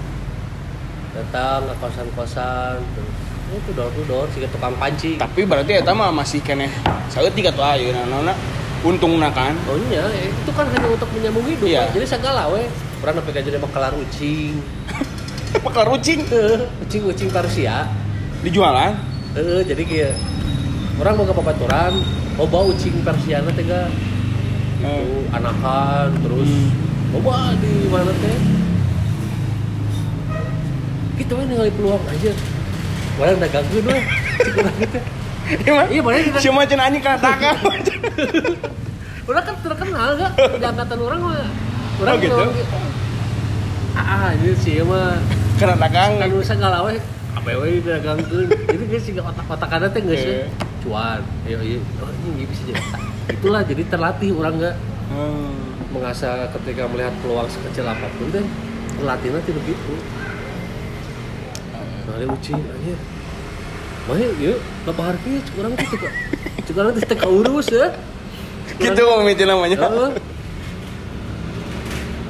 datang 1.13 1.61
ke 1.63 1.75
kosan-kosan 1.79 2.77
terus 2.93 3.13
ya 3.47 3.55
itu 3.55 3.71
door 3.73 3.91
to 3.93 4.03
door 4.05 4.25
si 4.29 4.41
tukang 4.47 4.73
panci 4.77 5.17
Tapi 5.17 5.45
berarti 5.45 5.73
eta 5.77 5.93
mah 5.93 6.09
masih 6.09 6.41
keneh 6.41 6.73
saeutik 7.07 7.47
atuh 7.47 7.61
ayeuna 7.63 8.09
naonna 8.09 8.33
untungna 8.81 9.29
kan. 9.31 9.53
oh 9.69 9.77
iya 9.87 10.09
itu 10.11 10.51
kan 10.51 10.67
hanya 10.67 10.89
untuk 10.89 11.07
menyambung 11.13 11.45
hidup 11.45 11.63
Iya. 11.63 11.87
Pak. 11.87 11.95
jadi 11.95 12.07
segala 12.09 12.49
we 12.49 12.65
orang 12.99 13.15
sampai 13.15 13.33
gaji 13.35 13.49
mah 13.55 13.71
kelar 13.71 13.93
ucing 13.95 14.57
Bakal 15.65 15.85
rucing 15.87 16.25
ucing 16.81 17.05
ucing 17.05 17.29
Persia 17.29 17.85
dijualan. 18.41 18.97
Heeh, 19.37 19.61
jadi 19.63 19.85
kayak 19.85 20.13
orang 20.97 21.13
mau 21.15 21.29
ke 21.29 21.35
babaturan 21.37 21.93
loba 22.35 22.59
ucing 22.67 22.97
Persia 23.05 23.45
teh 23.53 23.63
ga 23.63 23.87
itu 24.81 25.05
anakan 25.31 26.09
terus 26.19 26.49
Hmm. 26.49 26.73
loba 27.13 27.53
di 27.61 27.73
mana 27.87 28.11
teh 28.17 28.37
gitu 31.23 31.33
we 31.33 31.45
ningali 31.45 31.70
peluang 31.70 32.03
aja 32.05 32.33
Orang 33.14 33.39
dagangkeun 33.39 33.85
we 33.85 33.99
cik 34.39 34.55
urang 34.57 34.77
gitu 34.79 34.99
Iya. 35.43 35.85
Iya, 35.87 36.01
makanya 36.01 36.23
kita- 36.29 36.41
Cuma 36.41 36.62
cenah 36.62 36.87
anjing 36.87 37.03
katakan. 37.03 37.55
Orang 39.23 39.43
kan 39.45 39.55
terkenal 39.59 40.09
gak 40.14 40.31
di 40.55 40.64
angkatan 40.64 40.99
orang 41.01 41.20
mah 41.20 41.47
orang 41.99 42.14
Oh, 42.14 42.18
gitu? 42.18 42.39
gitu. 42.53 42.77
ah 43.93 44.33
ini 44.33 44.55
sih 44.57 44.81
mah 44.81 45.18
Karena 45.55 45.77
dagang. 45.79 46.16
kan 46.16 46.31
usah 46.33 46.57
ngalawe 46.57 46.95
apa 47.33 47.49
we 47.55 47.81
dagangkeun 47.81 48.49
jadi 48.49 48.85
geus 48.87 49.05
siga 49.05 49.20
otak-otakanna 49.23 49.89
teh 49.89 50.01
geus 50.01 50.23
Iya. 50.23 50.47
cuan 50.81 51.20
ayo 51.45 51.59
iya 51.61 51.79
oh 51.99 52.09
ini 52.25 52.45
bisa 52.45 52.62
jadi 52.64 52.83
itulah 53.31 53.61
jadi 53.62 53.83
terlatih 53.87 54.31
orang 54.33 54.55
nggak 54.57 54.77
Hmm. 55.09 55.53
mengasah 55.91 56.49
ketika 56.51 56.87
melihat 56.87 57.12
peluang 57.18 57.45
sekecil 57.47 57.85
apa 57.85 58.09
pun 58.11 58.31
deh 58.31 58.47
terlatihnya 58.95 59.41
tidak 59.43 59.61
begitu 59.61 59.93
nah 62.13 62.21
dia 62.21 62.29
uci 62.29 62.53
aja 62.53 62.95
Maya, 64.03 64.27
yuk, 64.35 64.59
berapa 64.83 65.15
hari 65.15 65.39
kurang 65.55 65.79
tuh 65.79 65.87
cek 66.67 66.75
orang 66.75 66.91
tuh 66.99 67.07
teka 67.07 67.23
urus 67.31 67.71
ya. 67.71 67.95
Gitu 68.75 68.99
mimiti 68.99 69.47
namanya. 69.47 69.79
Heeh. 69.79 70.11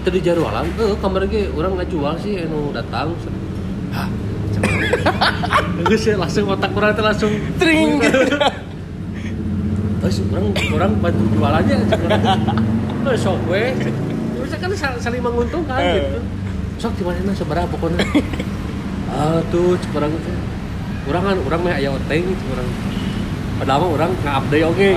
Tadi 0.05 0.19
jarwalan, 0.21 0.69
eh 0.69 0.93
kamar 1.01 1.25
ge 1.33 1.49
orang 1.57 1.81
nggak 1.81 1.89
jual 1.89 2.13
sih, 2.21 2.45
enu 2.45 2.77
datang. 2.77 3.17
Hah, 3.97 4.05
Geus 5.89 6.05
ya 6.05 6.21
langsung 6.21 6.45
otak 6.53 6.77
orang 6.77 6.93
tuh 6.93 7.05
langsung 7.09 7.33
Tring 7.57 8.05
gitu. 8.05 8.21
Terus 10.05 10.17
orang 10.29 10.45
orang 10.77 10.93
bantu 11.01 11.25
jualannya, 11.33 11.77
cek 11.89 12.01
orang. 12.05 12.23
Eh 13.09 13.17
sok 13.17 13.41
we. 13.49 13.73
Bisa 14.45 14.57
kan 14.61 14.71
sal- 14.77 15.01
saling 15.01 15.25
menguntungkan 15.25 15.81
gitu. 15.97 16.21
Sok 16.77 17.01
di 17.01 17.05
mana 17.09 17.33
seberapa 17.33 17.65
pokoknya. 17.73 18.05
Ah 19.13 19.39
tuh 19.53 19.77
orang 19.93 20.13
teh. 20.25 20.37
Orang 21.07 21.23
kan 21.23 21.37
orang 21.37 21.61
mah 21.61 21.77
aya 21.77 21.93
oteng 21.93 22.25
cek 22.25 22.49
orang. 22.49 22.69
Padahal 23.61 23.79
mah 23.85 23.91
orang 23.93 24.11
nggak 24.19 24.35
update 24.41 24.65
oke. 24.65 24.89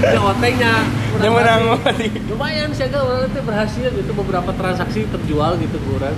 Ya 0.00 0.20
otengnya. 0.32 0.74
Yang 1.20 1.32
mati. 1.36 2.06
lumayan 2.32 2.70
sih 2.72 2.86
agak 2.86 3.02
orang 3.02 3.28
itu 3.28 3.40
berhasil 3.44 3.88
gitu 3.92 4.10
beberapa 4.14 4.50
transaksi 4.56 5.04
terjual 5.10 5.58
gitu 5.58 5.76
ke 5.76 5.90
orang 5.98 6.16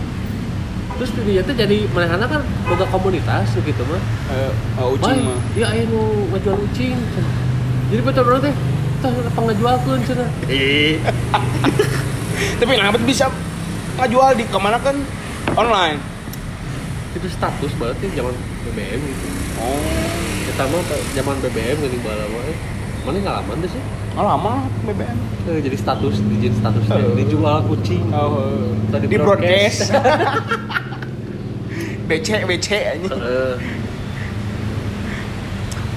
terus 0.93 1.09
dia 1.25 1.41
tuh 1.43 1.57
jadi 1.57 1.89
mana 1.91 2.29
kan 2.29 2.45
boga 2.69 2.85
komunitas 2.93 3.49
gitu 3.57 3.83
mah 3.89 3.99
Eh, 4.31 4.53
oh, 4.79 4.95
ucing 4.95 5.25
mah. 5.25 5.41
ya 5.57 5.73
ayo 5.75 5.89
nu 5.89 6.03
ngejual 6.31 6.55
ucing 6.61 6.95
jadi 7.91 8.01
betul 8.05 8.23
orang 8.29 8.41
teh 8.47 8.55
tah 9.03 9.11
apa 9.11 9.41
ngejualkeun 9.51 10.01
cenah. 10.07 10.31
Tapi 12.61 12.71
kenapa 12.71 12.99
bisa 13.03 13.27
ngajual 13.99 14.31
di 14.39 14.45
ke 14.47 14.59
mana 14.61 14.79
kan 14.79 14.95
online? 15.53 15.99
itu 17.13 17.29
status 17.29 17.69
berarti 17.77 18.09
zaman 18.11 18.33
BBM 18.65 18.97
gitu 18.99 19.27
Oh, 19.61 19.77
kita 20.49 20.65
mah 20.65 20.81
ke 20.81 20.97
zaman 21.13 21.37
BBM 21.39 21.77
gini 21.79 21.99
bala 22.01 22.25
mana 23.03 23.19
ngalaman 23.19 23.61
deh 23.61 23.69
sih 23.69 23.83
oh 24.15 24.23
lama 24.23 24.65
BBM. 24.83 25.19
Eh, 25.45 25.61
jadi 25.61 25.77
status 25.77 26.23
dijin 26.25 26.55
statusnya 26.55 27.03
Oh. 27.03 27.13
dijual 27.13 27.61
kucing 27.67 28.05
Oh, 28.09 28.73
Tadi 28.89 29.07
di 29.07 29.19
broadcast. 29.19 29.93
BC 32.03 32.29
BC 32.45 32.69
anjing. 32.89 33.11
Heeh. 33.11 33.55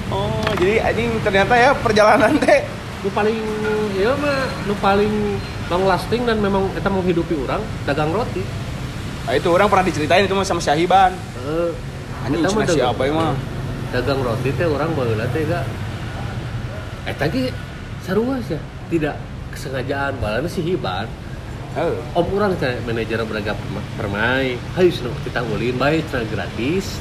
Oh, 0.08 0.46
jadi 0.54 0.84
anjing 0.84 1.10
ternyata 1.20 1.54
ya 1.54 1.70
perjalanan 1.74 2.36
teh 2.38 2.60
nu 3.00 3.08
paling 3.08 3.38
ya 3.94 4.12
mah 4.16 4.40
nu 4.66 4.74
paling 4.76 5.14
long 5.66 5.84
lasting 5.84 6.26
dan 6.26 6.38
memang 6.38 6.66
kita 6.74 6.88
menghidupi 6.88 7.38
orang 7.38 7.62
dagang 7.86 8.10
roti 8.10 8.42
Nah, 9.26 9.34
itu 9.34 9.48
orang 9.50 9.66
pernah 9.66 9.82
diceritain 9.82 10.22
itu 10.22 10.34
mah 10.34 10.46
sama 10.46 10.62
Syahiban. 10.62 11.10
Eh, 11.42 11.70
Anjing 12.22 12.42
eta 12.42 12.48
mah 12.48 12.62
cenah 12.62 12.66
si 12.66 12.78
dagang- 12.78 13.12
mah. 13.14 13.34
roti 14.22 14.50
teh 14.50 14.66
orang 14.66 14.90
baheula 14.94 15.26
teh 15.30 15.42
ga 15.46 15.62
eh 17.06 17.14
tadi 17.14 17.50
sarua 18.02 18.38
sih 18.40 18.58
tidak 18.86 19.14
kesengajaan 19.50 20.18
balana 20.18 20.46
si 20.46 20.60
hiban 20.60 21.06
Oh. 21.76 21.92
om 22.16 22.26
orang 22.34 22.56
teh 22.56 22.76
manajer 22.82 23.20
beragam 23.22 23.54
perma- 23.54 23.88
permai 23.94 24.58
hayu 24.74 24.90
cenah 24.90 25.14
kita 25.22 25.40
ulin 25.44 25.76
bae 25.76 26.02
cenah 26.02 26.26
gratis 26.26 26.98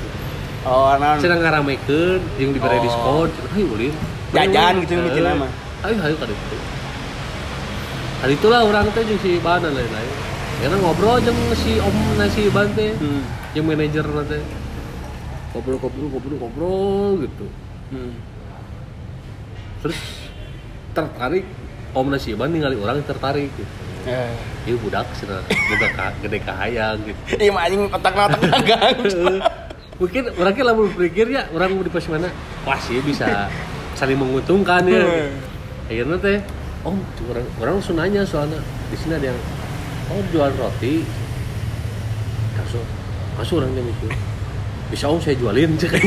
Oh, 0.61 0.93
non. 0.97 1.17
cenah 1.17 1.37
ngaramekeun 1.37 2.21
jeung 2.37 2.53
diberi 2.53 2.77
Oh. 2.77 2.83
diskon 2.83 3.29
hayu 3.51 3.65
ulin 3.67 3.93
Jajan 4.29 4.73
gitu 4.83 4.91
yang 4.93 5.03
bikin 5.09 5.23
Eh, 5.25 5.37
hayu 5.83 5.97
hayu 5.99 6.15
ka 6.15 6.25
ditu 6.25 6.57
Kali 8.21 8.33
itulah 8.33 8.61
orang 8.61 8.85
teh 8.93 9.03
jeung 9.03 9.19
si 9.19 9.37
Iban 9.37 9.59
dan 9.59 9.73
lain-lain. 9.73 10.24
Karena 10.65 10.81
ngobrol 10.81 11.21
jeung 11.21 11.37
si 11.53 11.77
Om 11.77 12.17
na 12.17 12.25
si 12.25 12.49
Iban 12.49 12.73
teh, 12.73 12.97
Hmm. 12.97 13.21
jeung 13.53 13.69
manajer 13.69 14.01
nanti. 14.01 14.41
Ngobrol 15.53 15.77
ngobrol 15.77 16.07
ngobrol 16.09 16.35
ngobrol 16.41 17.11
gitu. 17.21 17.45
Hmm. 17.93 18.17
Terus 19.85 19.99
tertarik 20.97 21.45
Om 21.93 22.09
na 22.09 22.17
si 22.17 22.33
Iban 22.33 22.49
ningali 22.49 22.81
orang 22.81 23.05
tertarik 23.05 23.53
gitu. 23.53 23.73
Eh. 24.09 24.73
Budak 24.81 25.05
cenah 25.13 25.45
boga 25.45 25.87
ka 25.93 26.05
gede 26.25 26.41
kahayang 26.41 26.97
gitu. 27.05 27.21
Iya 27.45 27.53
anjing 27.53 27.85
otak 27.85 28.17
otak 28.17 28.41
dagang. 28.49 28.97
Mungkin 30.01 30.33
orangnya 30.33 30.63
lah 30.65 30.73
berpikir 30.73 31.29
ya 31.29 31.45
orang 31.53 31.77
mau 31.77 31.85
di 31.85 31.93
pos 31.93 32.09
mana 32.09 32.33
wah 32.65 32.81
sih 32.81 33.05
bisa 33.05 33.53
saling 33.93 34.17
menguntungkan 34.17 34.81
ya 34.89 35.29
akhirnya 35.87 36.17
teh 36.17 36.37
oh 36.83 36.97
orang 37.29 37.47
orang 37.61 37.73
langsung 37.79 37.95
nanya 38.01 38.25
soalnya 38.25 38.59
di 38.89 38.97
sini 38.99 39.15
ada 39.15 39.29
yang 39.31 39.39
oh 40.11 40.21
jual 40.29 40.51
roti? 40.57 41.01
Langsung 42.55 42.85
masuk 43.35 43.61
orangnya 43.63 43.81
mikir. 43.81 44.11
Bisa 44.93 45.09
om 45.09 45.19
saya 45.19 45.35
jualin 45.37 45.73
cek. 45.77 45.93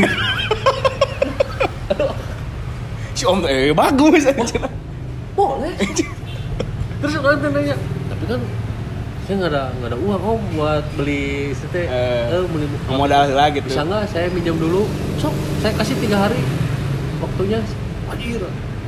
Si 3.18 3.26
Om 3.26 3.42
eh 3.50 3.74
bagus. 3.74 4.30
boleh. 5.34 5.74
Terus 7.02 7.14
orang 7.18 7.50
nanya 7.50 7.74
tapi 8.06 8.24
kan 8.30 8.40
saya 9.26 9.34
nggak 9.42 9.50
ada 9.50 9.62
nggak 9.74 9.90
ada 9.90 9.98
uang 9.98 10.22
om 10.22 10.40
buat 10.54 10.86
beli 10.94 11.50
sete 11.50 11.90
Eh, 11.90 12.30
eh, 12.30 12.46
beli 12.46 12.70
modal 12.86 13.26
lah 13.34 13.50
gitu. 13.50 13.66
Bisa 13.66 13.82
nggak 13.82 14.06
saya 14.14 14.30
minjam 14.30 14.54
dulu? 14.54 14.86
Sok 15.18 15.34
saya 15.58 15.74
kasih 15.74 15.98
tiga 15.98 16.30
hari. 16.30 16.38
Waktunya 17.18 17.58
anjir 18.06 18.38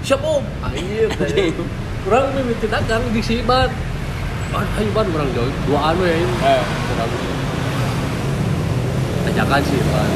siap 0.07 0.23
om. 0.23 0.47
Anjir 0.63 1.11
Anjing. 1.19 1.55
kurang 2.07 2.31
minta 2.33 2.67
dagang 2.71 3.03
di 3.11 3.21
si 3.21 3.43
ban 3.43 3.67
ban 3.67 3.71
ayo 4.51 4.91
ban 4.91 5.07
orang 5.15 5.31
jauh. 5.31 5.53
Dua 5.67 5.79
anu 5.95 6.03
ya 6.03 6.17
ini. 6.19 6.35
Eh, 6.43 6.63
tanyakan 9.29 9.61
sih 9.63 9.79
ban 9.91 10.11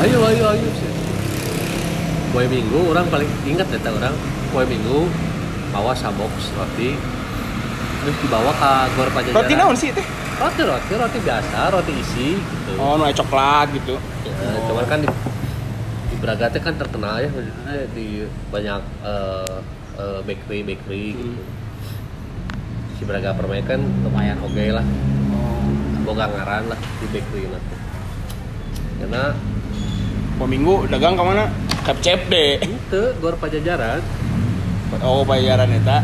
ayo 0.00 0.18
ayo 0.32 0.44
ayo 0.56 0.68
sih. 0.76 0.90
Kue 2.30 2.44
minggu 2.46 2.78
orang 2.94 3.06
paling 3.10 3.30
ingat 3.48 3.68
data 3.68 3.90
orang. 3.90 4.14
Kue 4.52 4.64
minggu 4.64 5.08
bawa 5.72 5.92
sabox 5.96 6.52
roti. 6.56 6.96
Terus 8.00 8.16
dibawa 8.24 8.52
ke 8.56 8.72
gor 8.96 9.08
pajajaran. 9.12 9.36
Roti 9.44 9.54
naon 9.60 9.76
sih 9.76 9.92
teh? 9.92 10.06
Roti 10.40 10.62
roti 10.64 10.92
roti 10.96 11.18
biasa 11.20 11.68
roti 11.68 11.92
isi 12.00 12.40
gitu. 12.40 12.72
Oh 12.80 12.96
aya 12.96 13.12
coklat 13.12 13.68
gitu. 13.76 14.00
Ya, 14.24 14.56
cuman 14.64 14.84
kan 14.88 15.04
di, 15.04 15.08
di 16.08 16.16
Braga 16.16 16.48
kan 16.48 16.80
terkenal 16.80 17.20
ya 17.20 17.28
di 17.92 18.24
banyak 18.48 18.80
eh, 19.04 19.56
eh, 20.00 20.20
bakery 20.24 20.64
bakery 20.64 21.12
gitu. 21.12 21.44
Si 23.00 23.08
Braga 23.08 23.32
Permai 23.32 23.64
kan 23.64 23.80
lumayan 24.04 24.36
oke 24.44 24.60
lah, 24.76 24.84
boga 26.04 26.28
ngaran 26.28 26.68
lah 26.68 26.76
di 27.00 27.06
bakery 27.08 27.48
nanti. 27.48 27.76
Karena 29.00 29.24
Mau 30.36 30.48
minggu 30.48 30.88
dagang 30.88 31.16
ke 31.16 31.24
mana? 31.24 31.52
Ke 31.84 31.92
CFD. 31.96 32.34
itu 32.64 33.00
gor 33.20 33.36
pajajaran, 33.36 34.00
Oh, 35.04 35.20
bayaran 35.20 35.68
eta. 35.68 36.00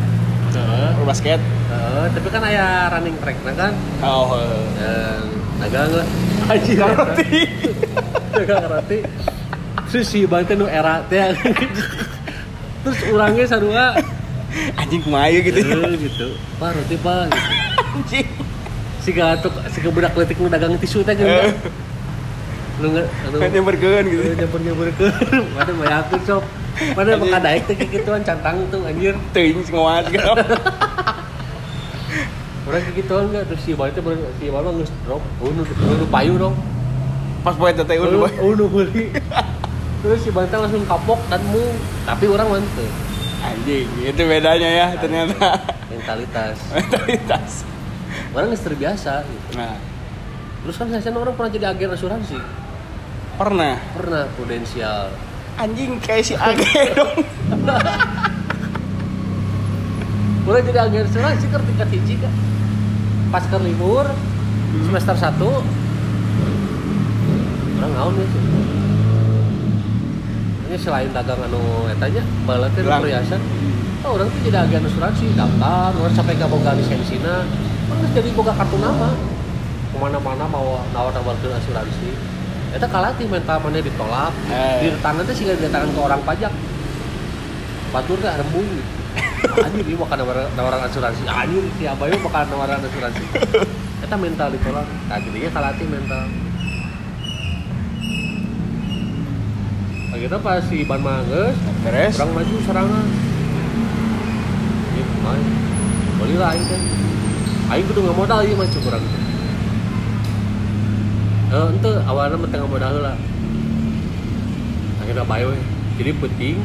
Heeh. 0.52 0.90
Oh, 1.00 1.08
basket. 1.08 1.40
Heeh, 1.40 2.04
tapi 2.12 2.28
kan 2.28 2.44
aya 2.44 2.92
running 2.92 3.16
track 3.16 3.36
nah 3.48 3.56
kan, 3.56 3.72
Oh, 4.04 4.36
heeh. 4.36 4.60
dan 4.76 5.20
dagang 5.56 5.88
lah. 5.88 6.06
Anjir, 6.52 6.80
roti. 6.84 7.40
dagang 8.36 8.64
roti. 8.68 8.98
Terus 9.88 10.04
si 10.04 10.28
Bante 10.28 10.52
nu 10.52 10.68
era 10.68 11.00
teh. 11.08 11.32
Terus 12.84 12.98
orangnya 13.08 13.44
sarua 13.48 13.96
Anjing 14.76 15.00
kumaha 15.04 15.28
gitu 15.32 15.58
ya. 15.60 15.76
Eh, 15.86 15.96
gitu 16.00 16.26
pak 16.56 16.72
roti 16.72 16.96
pak 16.96 17.28
gitu. 17.28 17.40
Anjing. 17.96 18.26
si 19.00 19.14
gatuk 19.14 19.54
si 19.70 19.78
budak 19.86 20.18
letik 20.18 20.34
nu 20.36 20.50
dagang 20.50 20.74
tisu 20.76 21.06
teh 21.06 21.14
Eh. 21.14 21.22
geuning 21.22 21.54
nu 22.76 22.86
nge 22.92 23.02
anu 23.24 23.36
Nyamperkeun 23.38 24.04
gitu. 24.10 24.22
nyampur 24.34 24.60
nyampur 24.60 24.86
ke 24.98 25.06
mana 25.54 25.72
bayakeun 25.72 26.20
sok 26.26 26.42
mana 26.92 27.14
bakal 27.14 27.40
daek 27.40 27.62
teh 27.64 27.76
kikituan 27.78 28.20
cantang 28.20 28.66
tuh 28.68 28.82
anjir 28.82 29.14
Teuing 29.30 29.62
ngoat 29.70 30.10
gitu. 30.10 30.26
orang 32.66 32.82
kikituan 32.90 33.30
enggak 33.30 33.46
terus 33.46 33.62
si 33.62 33.72
bae 33.78 33.94
teh 33.94 34.02
si 34.36 34.50
bae 34.50 34.60
mah 34.60 34.72
geus 34.74 34.90
drop 35.06 35.22
oh 35.38 35.50
nu 35.54 35.62
nu 35.62 36.06
payu 36.10 36.34
dong 36.34 36.56
Pas 37.46 37.54
poe 37.54 37.70
teh 37.70 37.86
teh 37.86 37.96
oh 38.02 38.10
udah. 38.10 38.42
oh 38.42 38.52
nu 38.58 38.66
heuli 38.66 39.14
terus 40.02 40.18
si 40.18 40.34
teh 40.34 40.58
langsung 40.58 40.82
kapok 40.82 41.22
dan 41.30 41.40
mu 41.46 41.62
tapi 42.02 42.26
orang 42.26 42.58
mantep 42.58 42.90
Anjing, 43.46 43.88
itu 44.02 44.22
bedanya 44.26 44.68
ya 44.68 44.86
ternyata. 44.98 45.62
mentalitas. 45.92 46.56
Mentalitas. 46.74 47.50
orang 48.36 48.52
geus 48.52 48.64
terbiasa 48.64 49.24
gitu. 49.24 49.48
Nah, 49.56 49.80
terus 50.64 50.76
kan 50.76 50.92
saya 50.92 51.14
orang 51.14 51.32
pernah 51.36 51.50
jadi 51.52 51.66
agen 51.72 51.94
asuransi. 51.94 52.38
Pernah? 53.36 53.80
Pernah 53.96 54.24
prudensial. 54.36 55.14
Anjing 55.56 55.96
kayak 56.02 56.24
si 56.26 56.34
Age 56.36 56.92
dong. 56.92 57.16
mulai 60.46 60.62
jadi 60.62 60.78
agen 60.86 61.10
asuransi 61.10 61.50
kan 61.50 61.58
tingkat 61.66 61.90
hiji 61.90 62.22
kan 62.22 62.30
pas 63.34 63.42
ke 63.42 63.58
libur 63.58 64.06
semester 64.86 65.18
1 65.18 65.42
orang 67.82 67.92
ngaun 67.98 68.14
ya 68.14 68.26
sih 68.30 68.42
ini 70.66 70.76
selain 70.78 71.10
dagang 71.14 71.38
anu 71.46 71.86
etanya 71.86 72.22
ke 72.22 72.82
Gelang. 72.82 73.00
perhiasan. 73.02 73.40
Oh, 74.02 74.14
orang 74.18 74.28
tuh 74.30 74.40
jadi 74.46 74.58
agen 74.66 74.86
asuransi 74.86 75.26
daftar 75.34 75.90
orang 75.94 76.14
sampai 76.14 76.34
ke 76.38 76.46
boga 76.46 76.70
lisensina 76.74 77.42
orang 77.90 78.10
jadi 78.14 78.28
boga 78.34 78.52
kartu 78.54 78.76
nama. 78.82 79.10
Ke 79.94 79.96
mana-mana 79.96 80.44
mau 80.50 80.82
nawar 80.90 81.14
nawar 81.14 81.34
asuransi. 81.38 82.10
Itu 82.74 82.86
kalatih 82.90 83.26
mental 83.30 83.62
mana 83.62 83.78
ditolak. 83.78 84.34
Eh. 84.50 84.78
di 84.84 84.88
tangan 85.00 85.22
teh 85.22 85.34
sih 85.34 85.46
ditangan 85.46 85.88
ke 85.94 86.00
orang 86.02 86.20
pajak. 86.26 86.52
Batur 87.94 88.18
teh 88.18 88.30
rembung 88.30 88.66
anjir 89.56 89.84
ini 89.86 89.96
makan 89.96 90.16
nawaran, 90.20 90.46
nawaran 90.58 90.80
asuransi. 90.90 91.22
Anjir 91.30 91.62
si 91.78 91.86
abayu 91.86 92.18
makan 92.20 92.44
nawaran 92.50 92.82
asuransi. 92.82 93.22
Kita 94.02 94.16
mental 94.18 94.50
ditolak. 94.50 94.86
Nah 95.06 95.18
jadinya 95.22 95.50
kalatih 95.54 95.86
mental 95.88 96.26
akhirnya 100.16 100.40
pas 100.40 100.64
si 100.64 100.80
ban 100.88 101.00
mangges 101.04 101.52
Beres. 101.84 102.16
orang 102.16 102.40
maju 102.40 102.54
serangan. 102.64 103.06
Gitu 104.96 105.14
main. 105.20 105.46
Beli 106.16 106.34
lah 106.40 106.48
aing 106.56 106.64
teh. 106.64 106.80
Aing 107.68 107.84
kudu 107.84 108.00
nggak 108.00 108.16
modal 108.16 108.40
ieu 108.40 108.56
mah 108.56 108.64
cuk 108.64 108.88
urang 108.88 109.04
teh. 109.04 109.22
Eh 111.52 111.66
ente 111.76 111.92
awalnya 112.08 112.40
mah 112.40 112.48
tengah 112.48 112.64
modal 112.64 112.96
lah. 113.04 113.16
Akhirnya 115.04 115.24
we 115.28 115.56
jadi 116.00 116.12
penting 116.16 116.56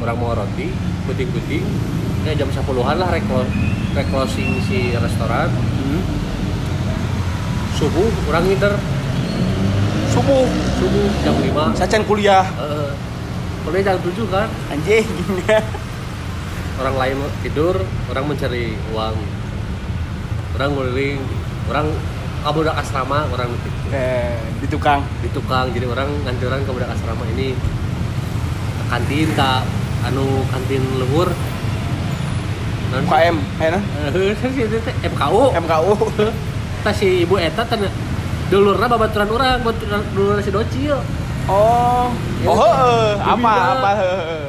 orang 0.00 0.16
mau 0.16 0.32
roti 0.32 0.72
penting-penting 1.04 1.64
ya 2.24 2.32
jam 2.36 2.48
10-an 2.48 2.96
lah 2.96 3.08
rek 3.12 3.24
rek 3.92 4.06
closing 4.08 4.56
si 4.64 4.96
restoran. 4.96 5.52
Hmm. 5.52 6.02
subuh 7.80 8.12
orang 8.28 8.44
ngider 8.44 8.76
Subuh, 10.10 10.42
subuh 10.82 11.06
jam 11.22 11.34
5 11.38 11.78
sacan 11.78 12.02
kuliah. 12.02 12.42
eh 12.42 12.90
kuliah 13.62 13.82
jam 13.86 13.96
7 14.02 14.26
kan? 14.26 14.48
Anjing. 14.74 15.06
orang 16.80 16.96
lain 16.98 17.16
tidur 17.46 17.76
orang 18.10 18.24
mencari 18.26 18.74
uang. 18.90 19.14
Orang 20.58 20.70
keliling 20.74 21.22
orang 21.70 21.86
kabudak 22.42 22.74
asrama 22.74 23.28
orang 23.30 23.54
eh, 23.94 24.34
di 24.58 24.66
tukang. 24.66 25.00
di 25.22 25.28
tukang 25.30 25.70
jadi 25.70 25.86
orang 25.86 26.10
ngancuran 26.26 26.66
ke 26.66 26.70
budak 26.74 26.90
asrama 26.90 27.24
ini. 27.38 27.54
Kantin 28.90 29.30
ke 29.30 29.50
anu 30.10 30.42
kantin 30.50 30.82
luhur 30.98 31.30
non 32.90 33.06
UKM, 33.06 33.36
teh 34.82 34.94
MKU 35.14 35.42
MKU. 35.54 35.92
tas 36.82 36.96
si 36.96 37.22
ibu 37.22 37.38
eta 37.38 37.62
teh 37.62 37.78
dulurna 38.50 38.86
babaturan 38.86 39.28
orang 39.30 39.58
babaturan 39.60 40.02
dulurna 40.10 40.40
si 40.40 40.50
docil 40.50 40.98
Oh. 41.46 42.06
Oh, 42.44 42.54
heeh. 42.54 43.10
Bibi 43.16 43.32
apa 43.32 43.52
apa 43.74 43.90
heeh. 43.96 44.44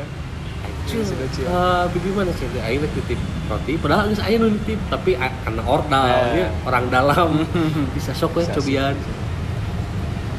Docil. 0.83 1.45
eh, 1.47 1.83
bagaimana 1.87 2.29
sih? 2.31 2.45
Teh 2.45 2.61
titip 2.91 3.17
roti, 3.47 3.73
padahal 3.75 4.11
geus 4.11 4.19
aya 4.19 4.37
nu 4.37 4.51
nitip, 4.51 4.77
tapi 4.85 5.15
karena 5.15 5.63
ordal, 5.63 6.03
Eh. 6.03 6.45
ya, 6.45 6.47
orang 6.61 6.85
dalam 6.89 7.29
bisa 7.95 8.11
sok 8.11 8.37
Bisa 8.37 8.53
cobian. 8.53 8.93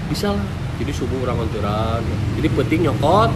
Bisa 0.06 0.28
lah. 0.30 0.46
Jadi 0.76 0.92
subuh 0.92 1.24
orang 1.24 1.40
nganturan. 1.40 2.02
Jadi 2.36 2.48
penting 2.52 2.80
nyokot. 2.84 3.30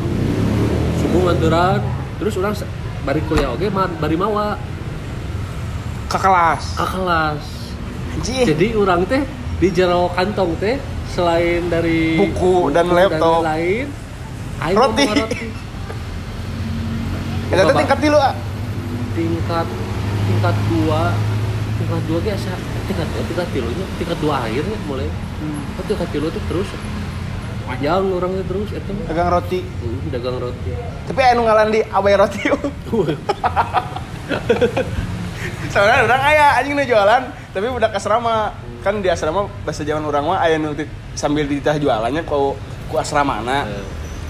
Subuh 1.01 1.21
nganturan. 1.25 1.81
Terus 2.17 2.35
orang 2.37 2.55
bari 3.03 3.21
kuliah 3.25 3.51
ma- 3.69 3.91
bari 3.91 4.15
mawa 4.15 4.55
Ke 6.07 6.19
kelas. 6.21 6.63
ke 6.75 6.87
kelas. 6.87 7.43
Jadi 8.45 8.67
orang 8.73 9.03
teh 9.05 9.25
di 9.57 9.69
jero 9.73 10.13
kantong 10.13 10.53
teh 10.61 10.77
selain 11.09 11.65
dari 11.73 12.21
Buku 12.21 12.69
dan 12.77 12.93
laptop. 12.93 13.41
lain, 13.41 13.89
aing 14.61 14.77
Roti. 14.77 15.05
teh 15.09 15.25
Bapak. 17.57 17.79
tingkat 17.81 17.99
tilu, 18.03 18.19
ah. 18.21 18.35
tingkat 19.17 19.67
tingkat 20.27 20.57
dua 20.69 21.15
tingkat 21.77 22.03
dua 22.09 22.19
ge 22.25 22.31
asa 22.35 22.55
tingkat 22.91 23.07
dua 23.09 23.23
tingkat 23.31 23.49
tilunya 23.55 23.87
tingkat 24.01 24.19
dua 24.19 24.35
akhirnya 24.43 24.79
mulai 24.91 25.07
oh, 25.07 25.85
tingkat 25.87 26.09
tilu 26.11 26.27
tuh 26.33 26.43
terus 26.51 26.69
panjang 27.67 28.05
orangnya 28.11 28.43
terus 28.47 28.71
itu 28.71 28.93
Dagang 29.07 29.29
roti. 29.31 29.59
uh, 29.63 29.99
dagang 30.15 30.39
roti 30.39 30.71
Tapi 31.11 31.21
anu 31.23 31.43
ngalan 31.47 31.69
di 31.75 31.81
abai 31.83 32.15
roti. 32.15 32.47
Soalnya 35.75 36.07
orang 36.07 36.23
aya 36.23 36.47
anjing 36.63 36.79
jualan, 36.87 37.23
tapi 37.51 37.67
budak 37.71 37.95
asrama. 37.95 38.55
Kan 38.87 39.03
di 39.03 39.11
asrama 39.11 39.51
bahasa 39.67 39.83
Jawa 39.83 39.99
orang 39.99 40.31
mah 40.31 40.39
aya 40.39 40.63
nu 40.63 40.71
sambil 41.19 41.43
ditah 41.43 41.75
jualannya 41.75 42.23
ku 42.23 42.55
ku 42.87 42.95
asramana. 42.95 43.67
Eh, 43.67 43.83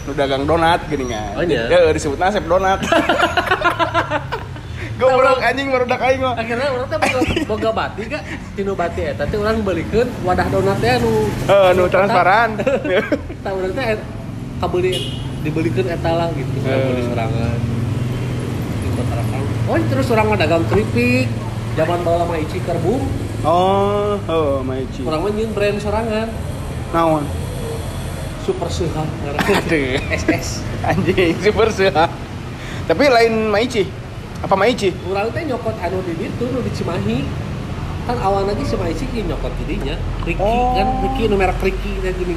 Nu 0.06 0.14
dagang 0.14 0.46
donat 0.46 0.86
gini 0.86 1.10
kan. 1.10 1.34
Oh, 1.34 1.42
iya? 1.42 1.66
Ya, 1.66 1.90
disebut 1.90 2.14
nasib 2.14 2.46
donat. 2.46 2.78
Goblok 4.96 5.44
anjing 5.44 5.68
barudak 5.68 6.00
aing 6.00 6.24
mah. 6.24 6.38
akhirnya 6.40 6.72
orang 6.72 6.88
teh 6.88 7.44
boga, 7.44 7.68
bati 7.68 8.08
gak 8.08 8.22
tinu 8.56 8.72
bati 8.72 9.12
eta 9.12 9.28
teh 9.28 9.36
orang 9.36 9.60
belikeun 9.60 10.08
wadah 10.24 10.48
donat 10.48 10.80
teh 10.80 10.88
anu 10.96 11.28
Eh, 11.44 11.70
nu 11.76 11.84
transparan. 11.84 12.56
tah 13.44 13.52
urang 13.52 13.76
teh 13.76 13.98
kabeli 14.56 15.20
dibelikeun 15.44 15.84
eta 15.84 16.10
lah 16.16 16.32
gitu 16.32 16.54
Eh. 16.64 16.80
beli 16.80 17.02
sorangan 17.04 17.58
oh 19.66 19.76
terus 19.90 20.06
orang 20.08 20.26
mah 20.32 20.38
dagang 20.38 20.64
keripik 20.70 21.26
zaman 21.76 21.98
bawa 22.00 22.24
sama 22.24 22.40
Ici 22.40 22.58
kerbung 22.64 23.04
Oh, 23.46 24.18
oh, 24.26 24.58
Maici. 24.60 25.00
orang 25.00 25.22
mah 25.22 25.30
nyeun 25.30 25.52
brand 25.52 25.78
sorangan 25.78 26.28
Naon? 26.90 27.22
super 28.42 28.66
sehat 28.68 29.06
Aduh. 29.24 29.98
SS 30.08 30.62
Anjing, 30.82 31.34
super 31.40 31.66
sih. 31.68 31.90
Tapi 32.84 33.04
lain 33.06 33.46
Maici. 33.46 33.86
Apa 34.38 34.54
Maici? 34.54 34.90
orang 35.04 35.30
teh 35.30 35.42
nyokot 35.42 35.74
anu 35.76 35.98
di 36.02 36.14
ditu 36.16 36.46
nu 36.46 36.58
di 36.60 36.70
Cimahi 36.70 37.22
kan 38.04 38.18
awal 38.18 38.46
lagi 38.46 38.62
si 38.62 38.74
Maici 38.74 39.02
ki 39.04 39.22
nyokot 39.24 39.50
jadinya 39.56 39.94
Ricky 40.22 40.38
Oh. 40.40 40.74
kan 40.74 40.86
Ricky 41.02 41.26
nu 41.26 41.34
merek 41.34 41.58
Ricky 41.60 41.98
kayak 41.98 42.14
gini 42.16 42.34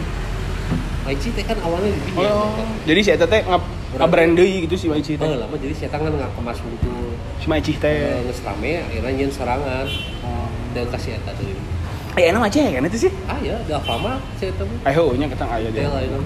Maici 1.03 1.29
teh 1.29 1.41
kan 1.43 1.57
awalnya 1.59 1.89
di 1.89 2.01
dinya 2.03 2.29
Oh. 2.31 2.53
Jadi 2.85 2.99
si 2.99 3.09
eta 3.11 3.25
teh 3.25 3.41
ngap 3.43 3.61
ngabrand 3.95 4.33
deui 4.33 4.65
gitu 4.65 4.75
si 4.75 4.85
Maici 4.87 5.13
Oh, 5.15 5.25
teh. 5.25 5.37
lama 5.37 5.53
jadi 5.55 5.73
saya 5.75 5.89
tangan 5.91 6.09
nggak 6.11 6.31
kemas 6.33 6.57
buku 6.57 6.89
Si 7.37 7.45
Maici 7.45 7.71
eh, 7.71 7.77
teh. 7.77 8.25
nges 8.25 8.41
rame 8.41 8.81
akhirnya 8.81 9.11
nyen 9.15 9.29
serangan 9.29 9.85
dan 10.75 10.85
kasih 10.91 11.17
eta 11.17 11.31
tuh 11.35 11.47
Eh, 12.17 12.33
enak 12.33 12.51
aja 12.51 12.59
ya 12.67 12.71
kan 12.75 12.83
itu 12.89 13.07
sih. 13.07 13.11
ah 13.29 13.37
ya 13.39 13.55
di 13.63 13.71
Alfamart 13.71 14.19
saya 14.41 14.51
temu 14.57 14.75
Ayo, 14.83 15.13
nya 15.15 15.29
ketang 15.29 15.47
aya 15.47 15.69
dia 15.71 15.87
dia. 15.87 15.93
lain 15.93 16.19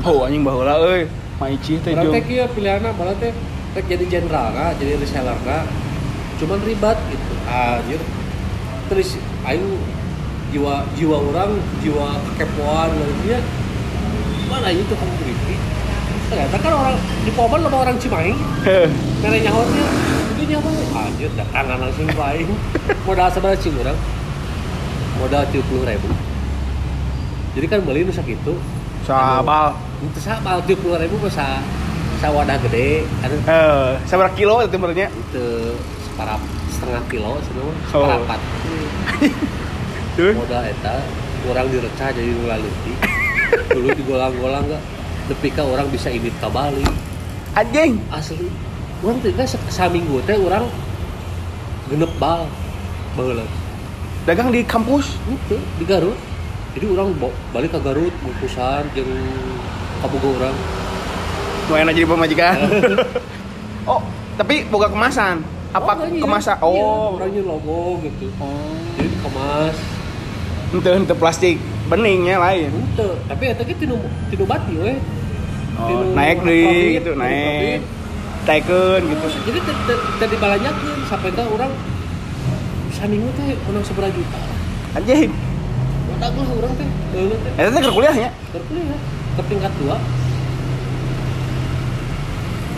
Oh, 0.00 0.24
anjing 0.24 0.40
baheula 0.40 0.80
euy. 0.80 1.04
Maici 1.36 1.76
teh 1.84 1.92
jong. 1.92 2.12
teh 2.12 2.24
kieu 2.24 2.48
pilihanna 2.56 2.92
malah 2.96 3.12
teh 3.20 3.32
rek 3.76 3.86
jadi 3.86 4.04
nah, 4.26 4.72
jadi 4.76 4.98
reseller 4.98 5.38
nah. 5.46 5.64
cuman 6.42 6.58
ribet 6.66 6.98
gitu 7.12 7.32
anjir 7.46 8.00
terus 8.90 9.14
ayo 9.46 9.78
jiwa 10.50 10.82
jiwa 10.98 11.16
orang 11.30 11.52
jiwa 11.78 12.18
kekepoan 12.34 12.90
lainnya 12.90 13.38
mana 14.50 14.74
itu 14.74 14.90
kan 14.90 15.08
keripik 15.22 15.60
ternyata 16.26 16.56
kan 16.58 16.72
orang 16.74 16.96
di 17.22 17.30
Poban 17.30 17.62
ada 17.62 17.76
orang 17.78 17.96
Cimahi 18.02 18.34
Nenek 19.22 19.46
nyahotnya, 20.42 20.72
itu 20.72 20.84
nyawa 20.86 21.00
anjir, 21.02 21.30
datangan 21.34 21.76
langsung 21.78 22.06
baik. 22.10 22.46
Modal 23.02 23.28
seberapa 23.28 23.56
cing 23.56 23.74
orang? 23.76 23.98
Modal 25.16 25.42
tujuh 25.48 25.64
puluh 25.66 25.84
ribu. 25.84 26.08
Jadi 27.50 27.66
kan 27.66 27.80
beli 27.82 28.00
nusak 28.02 28.24
itu, 28.24 28.54
Sabal. 29.02 29.74
itu 30.00 30.18
sabal 30.18 30.62
tujuh 30.64 30.78
puluh 30.78 30.96
ribu 30.96 31.18
bisa 31.18 31.58
sa 32.16 32.28
wadah 32.28 32.56
gede, 32.62 33.02
ada 33.20 33.34
Eh, 33.34 33.90
sabar 34.04 34.30
kilo 34.32 34.60
itu 34.60 34.70
sebenarnya. 34.70 35.08
itu 35.10 35.44
separap 36.04 36.38
setengah 36.70 37.02
kilo 37.06 37.36
semua, 37.42 37.72
Oh. 37.90 38.06
separapat. 38.06 38.40
Tuh. 40.16 40.32
Modal 40.32 40.62
eta, 40.64 40.94
orang 41.44 41.66
direcah 41.68 42.08
jadi 42.10 42.30
nulaleuti. 42.30 42.92
Dulu 43.68 43.88
digolang-golang 43.94 44.64
enggak, 44.64 44.82
tapi 45.26 45.48
ka 45.48 45.62
orang 45.64 45.88
bisa 45.88 46.08
imit 46.08 46.32
ka 46.38 46.46
Bali. 46.46 46.84
Anjing. 47.50 47.98
asli 48.10 48.46
orang 49.00 49.16
tuh 49.18 49.32
kan 49.32 49.46
saminggu 49.68 50.20
teh 50.22 50.36
orang 50.36 50.64
genep 51.86 52.12
bal 52.16 52.44
baheula 53.14 53.44
Dagang 54.20 54.52
di 54.52 54.60
kampus. 54.62 55.16
itu 55.26 55.56
di 55.76 55.84
Garut 55.84 56.16
jadi 56.70 56.86
orang 56.88 57.16
balik 57.50 57.72
ke 57.72 57.80
Garut 57.80 58.12
bungkusan 58.20 58.84
jeung 58.92 59.10
kabogo 60.00 60.36
orang 60.36 60.56
Mau 61.66 61.78
enak 61.78 61.94
jadi 61.94 62.02
pemajikan. 62.04 62.56
oh, 63.86 64.02
tapi 64.34 64.66
boga 64.66 64.90
kemasan. 64.90 65.38
Apa 65.70 65.94
Oh, 65.94 66.02
iya. 66.04 66.18
kemasan? 66.18 66.58
Iya, 66.58 66.66
Oh. 66.66 67.14
orangnya 67.14 67.42
logo 67.46 68.02
gitu 68.02 68.26
Oh. 68.36 68.74
jadi 68.92 69.06
dikemas 69.08 69.76
Ente 70.70 70.90
ente 70.92 71.14
plastik 71.14 71.56
beningnya 71.86 72.38
lain. 72.38 72.70
ente 72.70 73.08
tapi 73.24 73.44
eta 73.48 73.62
ge 73.62 73.74
tinu 73.76 74.02
tinu 74.28 74.44
bati 74.44 74.74
we 74.76 74.94
Oh, 75.78 76.10
naik 76.12 76.42
deh 76.42 76.98
gitu, 76.98 77.14
tinu 77.14 77.22
naik. 77.22 77.80
Taikeun 78.40 79.02
gitu. 79.04 79.26
jadi 79.46 79.58
tadi 80.16 80.34
balanyakeun 80.40 80.98
sampai 81.06 81.28
teh 81.30 81.44
orang 81.44 81.72
saminggu 82.90 83.28
teh 83.36 83.52
menang 83.68 83.84
seberapa 83.84 84.10
juta 84.10 84.38
Anjing. 84.90 85.30
Wadah 86.10 86.30
lah 86.34 86.48
orang 86.58 86.72
teh 86.74 86.88
baheula 87.14 87.36
teh 87.36 87.52
Eta 87.54 87.68
teh 87.70 87.80
keur 87.80 87.94
kuliahnya. 87.94 88.30
terkuliah 88.50 88.98
ke 89.30 89.42
tingkat 89.46 89.72
dua 89.78 89.96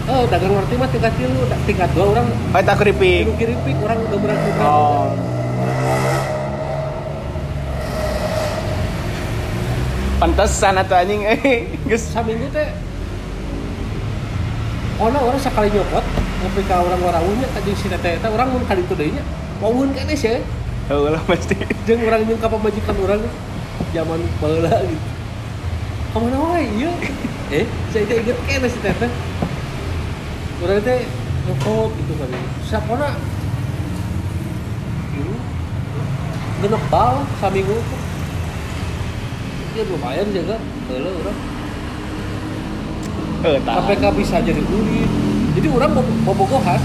oh 0.03 0.23
dagang 0.27 0.53
ngerti 0.53 0.75
mah 0.77 0.89
tingkat 0.91 1.13
tilu 1.15 1.41
tingkat 1.65 1.89
dua 1.95 2.05
orang 2.11 2.27
Oh, 2.53 2.59
eta 2.59 2.75
keripik. 2.75 3.23
tilu 3.23 3.35
kiripik 3.39 3.77
orang 3.81 3.99
udah 4.03 4.19
berani 4.19 4.51
Oh. 4.59 5.09
Pantesan 10.19 10.79
atau 10.79 10.95
anjing 10.95 11.23
eh 11.27 11.67
geus 11.87 12.07
saminggu 12.11 12.47
teh 12.55 12.69
Ona 15.03 15.19
orang 15.19 15.41
sekali 15.43 15.67
nyopot 15.75 16.05
ngopi 16.43 16.63
ka 16.63 16.79
orang 16.79 17.03
warawunya 17.03 17.51
kajing 17.59 17.75
si 17.75 17.91
teteh 17.91 18.23
teh 18.23 18.31
orang 18.31 18.55
mun 18.55 18.63
kali 18.63 18.87
itu 18.87 18.95
deui 18.95 19.11
nya 19.11 19.23
mauun 19.59 19.91
kene 19.91 20.15
sih 20.15 20.39
Heulah 20.87 21.19
pasti. 21.27 21.59
jeung 21.87 22.07
urang 22.07 22.23
jeung 22.23 22.39
ka 22.39 22.47
pamajikan 22.47 22.95
urang 23.03 23.23
zaman 23.91 24.19
baheula 24.39 24.71
gitu. 24.83 25.09
Ke 26.11 26.19
mana 26.23 26.39
wae? 26.39 26.67
Ieu 26.79 26.91
eh 27.51 27.67
saya 27.91 28.07
teh 28.07 28.17
inget 28.23 28.39
kene 28.47 28.67
si 28.71 28.79
teteh. 28.79 29.11
Urang 30.63 30.79
teh 30.87 31.03
nyopot 31.51 31.91
gitu 31.99 32.13
kan 32.23 32.31
sapona 32.67 33.11
Ieu 35.19 35.35
genep 36.63 36.83
bal 36.95 37.27
saminggu 37.43 37.79
ya 39.75 39.83
lumayan 39.83 40.31
juga 40.31 40.63
Eh, 40.95 40.99
tah. 41.27 41.52
KPK 43.43 44.05
bisa 44.15 44.37
jadi 44.39 44.63
duit 44.63 45.11
jadi 45.53 45.69
orang 45.69 45.91
mau 45.93 46.03
bobogohan 46.25 46.81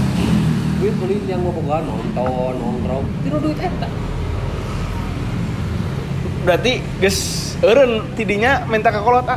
duit 0.78 0.94
beli 0.96 1.16
yang 1.24 1.40
bobogohan 1.40 1.82
nonton 1.82 2.52
nongkrong 2.54 3.04
tidak 3.22 3.40
duit 3.40 3.58
eta 3.58 3.88
Berarti 6.38 6.80
geus 6.96 7.18
eureun 7.60 8.08
tidinya 8.14 8.64
minta 8.64 8.88
ka 8.88 8.98
kolot 8.98 9.26
ah. 9.26 9.36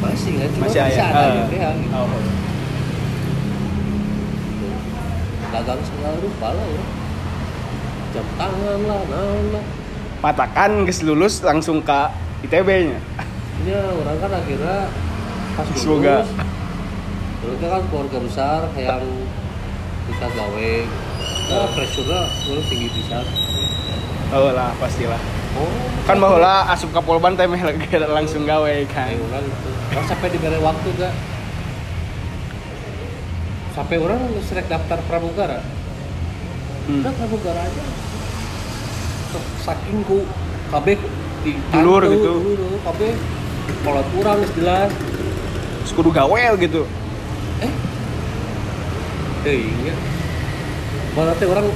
masih 0.00 0.36
kan 0.36 0.48
cuma 0.48 0.64
Masih 0.64 0.80
bisa 0.80 1.04
aya. 1.04 1.04
ada 1.06 1.20
Eh. 1.20 1.32
gitu 1.36 1.54
ya 1.54 1.68
gitu. 1.74 1.92
Oh. 1.92 2.08
dagang 5.48 5.80
segala 5.82 6.16
rupa 6.16 6.48
lah 6.50 6.64
orang 6.64 6.88
jam 8.08 8.26
tangan 8.34 8.80
lah 8.82 9.00
naon 9.04 9.46
lah 9.52 9.64
Patakan 10.18 10.70
geus 10.82 11.00
lulus 11.00 11.38
langsung 11.40 11.78
ka 11.78 12.10
ITB-nya. 12.40 12.98
ya 13.62 13.82
orang 13.92 14.16
kan 14.18 14.30
akhirnya 14.32 14.78
pas 15.58 15.66
Semoga. 15.74 16.22
lulus 16.22 16.30
dulu 17.38 17.54
kan 17.60 17.82
keluarga 17.84 18.18
besar 18.20 18.60
yang 18.74 19.02
kita 20.06 20.26
gawe 20.30 20.70
oh 21.50 21.66
pressure-nya 21.72 22.20
orang 22.46 22.64
tinggi 22.64 22.88
bisa 22.92 23.18
Oh 24.28 24.52
lah, 24.52 24.76
pastilah. 24.76 25.16
oh 25.56 25.72
Kan 26.04 26.20
baheula 26.20 26.68
asup 26.68 26.92
ka 26.92 27.00
Polban 27.00 27.32
teh 27.32 27.48
langsung 28.06 28.44
gawe 28.44 28.68
kan. 28.86 29.08
kayak 29.08 29.18
orang 29.18 29.40
itu 29.42 29.70
orang 29.88 30.06
sampai 30.06 30.28
diberi 30.28 30.60
waktu 30.60 30.88
gak 30.94 31.14
sampai 33.72 33.96
orang 33.96 34.18
serek 34.42 34.66
daftar 34.66 34.98
pramugara 35.04 35.60
Hmm. 36.84 37.00
udah 37.00 37.12
pramugara 37.14 37.60
aja 37.62 37.84
saking 39.60 40.00
ku 40.02 40.24
KB 40.68 40.86
di 41.38 41.52
Dulur 41.68 42.00
gitu. 42.06 42.32
dulur, 42.48 42.80
KB 42.82 43.00
kalau 43.82 44.02
kurang 44.10 44.40
jelas 44.50 44.88
kudu 45.90 46.10
gawel 46.10 46.54
gitu. 46.56 46.82
eh 47.58 47.72
eh 49.44 49.58
iya 49.66 49.94
Malah 51.12 51.34
teh 51.34 51.44
orang 51.44 51.66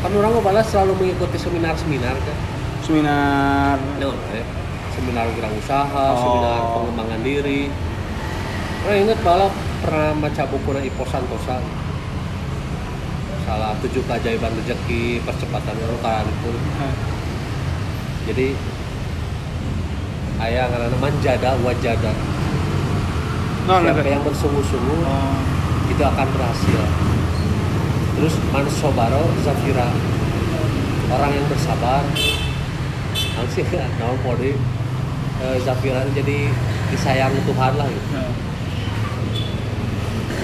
kan 0.00 0.10
orang 0.10 0.32
balas 0.40 0.66
selalu 0.66 0.96
mengikuti 0.96 1.36
seminar-seminar 1.36 2.16
kan 2.16 2.36
Seminar 2.80 3.76
Nah, 4.00 4.16
eh, 4.32 4.46
seminar 4.90 5.28
wirausaha, 5.30 6.04
Oh. 6.10 6.18
seminar 6.18 6.60
pengembangan 6.72 7.20
diri. 7.20 7.68
Orang 8.80 8.98
inget 8.98 9.18
balap 9.20 9.52
pernah 9.80 10.16
baca 10.18 10.42
buku 10.48 10.68
dari 10.72 10.88
Ipo 10.88 11.04
Santosa. 11.04 11.60
Salah 13.44 13.76
tujuh 13.78 14.00
keajaiban 14.04 14.52
rezeki 14.56 15.20
percepatan 15.20 15.76
orang 15.76 16.24
itu. 16.24 16.52
Jadi 18.26 18.46
ayah 20.40 20.66
karena 20.66 20.96
manjada 20.96 21.50
wajada. 21.60 22.12
Siapa 23.70 24.02
eta. 24.02 24.10
yang 24.10 24.24
bersungguh-sungguh 24.26 24.98
Oh. 25.06 25.34
itu 25.86 26.02
akan 26.02 26.26
berhasil. 26.34 26.80
Terus 28.18 28.34
Mansobaro 28.50 29.30
Zafira 29.46 29.86
orang 31.10 31.30
yang 31.30 31.46
bersabar 31.46 32.02
langsung 33.38 33.66
naon 34.02 34.18
kode 34.26 34.58
eh, 35.40 35.56
Zafira 35.62 36.02
jadi 36.10 36.50
disayang 36.90 37.30
Tuhan 37.46 37.72
lah 37.78 37.86
gitu. 37.86 38.08
Nah. 38.10 38.32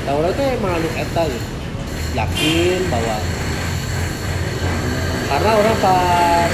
Nah, 0.07 0.13
orang 0.23 0.31
itu 0.31 0.43
emang 0.55 0.73
anu 0.79 0.89
eta 0.95 1.23
gitu. 1.27 1.49
Yakin 2.15 2.81
bahwa 2.89 3.17
karena 5.27 5.51
orang 5.53 5.77
pas 5.83 6.51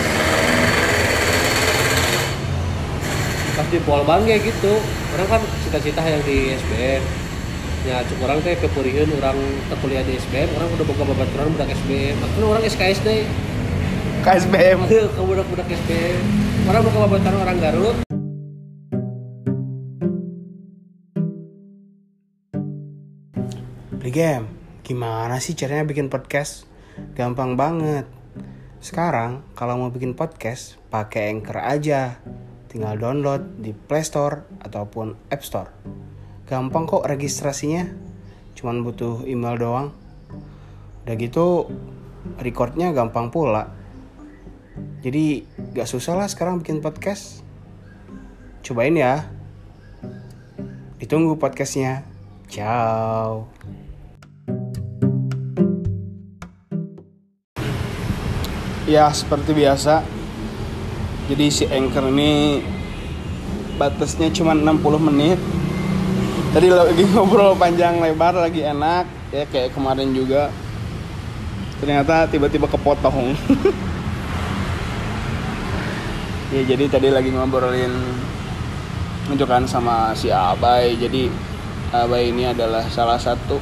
pas 3.52 3.66
di 3.68 3.78
Polban 3.84 4.24
kayak 4.24 4.48
gitu 4.48 4.80
orang 5.12 5.28
kan 5.28 5.42
cita-cita 5.66 6.02
yang 6.04 6.22
di 6.24 6.56
SBN 6.56 7.02
ya 7.82 7.98
cuk 8.06 8.18
orang 8.22 8.38
teh 8.40 8.54
kepurihan 8.56 9.10
orang 9.18 9.38
teu 9.68 9.76
kuliah 9.82 10.02
di 10.06 10.16
SBM 10.16 10.48
orang 10.54 10.68
udah 10.72 10.86
boga 10.86 11.04
babaturan 11.08 11.46
budak 11.52 11.68
SBM 11.74 12.14
makanya 12.22 12.46
orang 12.46 12.62
SKSD 12.64 13.08
KSBM 14.22 14.78
ke 15.16 15.22
budak-budak 15.22 15.66
SBM 15.68 16.20
orang 16.70 16.80
boga 16.86 16.98
babaturan 17.10 17.38
orang 17.42 17.58
Garut. 17.58 17.96
Beli 24.02 24.10
game 24.10 24.62
Gimana 24.82 25.38
sih 25.38 25.54
caranya 25.54 25.86
bikin 25.86 26.10
podcast? 26.10 26.66
Gampang 27.14 27.54
banget. 27.54 28.02
Sekarang 28.82 29.46
kalau 29.54 29.78
mau 29.78 29.94
bikin 29.94 30.18
podcast 30.18 30.74
pakai 30.90 31.30
Anchor 31.30 31.62
aja 31.62 32.18
Tinggal 32.72 32.96
download 32.96 33.60
di 33.60 33.76
Play 33.76 34.00
Store 34.00 34.48
ataupun 34.64 35.28
App 35.28 35.44
Store. 35.44 35.68
Gampang 36.48 36.88
kok 36.88 37.04
registrasinya 37.04 37.84
Cuman 38.56 38.84
butuh 38.84 39.24
email 39.24 39.56
doang. 39.56 39.88
Udah 41.02 41.14
gitu 41.18 41.66
recordnya 42.38 42.94
gampang 42.94 43.32
pula. 43.32 43.72
Jadi 45.02 45.42
gak 45.74 45.90
susah 45.90 46.14
lah 46.14 46.28
sekarang 46.30 46.62
bikin 46.62 46.78
podcast. 46.78 47.42
Cobain 48.62 48.94
ya. 48.94 49.26
Ditunggu 51.02 51.34
podcastnya. 51.34 52.06
Ciao. 52.46 53.50
Ya 58.86 59.08
seperti 59.10 59.56
biasa 59.56 60.21
Jadi 61.30 61.46
si 61.54 61.64
Anchor 61.70 62.10
ini 62.10 62.58
Batasnya 63.78 64.30
cuma 64.34 64.54
60 64.54 65.08
menit. 65.10 65.38
Tadi 66.50 66.68
lagi 66.68 67.02
ngobrol 67.14 67.54
panjang 67.56 68.02
lebar 68.02 68.34
Lagi 68.36 68.66
enak 68.66 69.06
Ya 69.30 69.46
kayak 69.46 69.74
kemarin 69.74 70.10
juga. 70.10 70.50
Ternyata 71.78 72.26
tiba-tiba 72.30 72.66
kepotong. 72.66 73.34
Ya 76.52 76.60
jadi 76.68 76.84
tadi 76.84 77.08
lagi 77.08 77.32
ngobrolin 77.32 77.96
Menunjukkan 79.24 79.64
sama 79.64 80.12
si 80.12 80.28
Abai. 80.28 81.00
Jadi 81.00 81.32
Abai 81.96 82.28
ini 82.28 82.44
adalah 82.44 82.84
salah 82.92 83.16
satu 83.16 83.56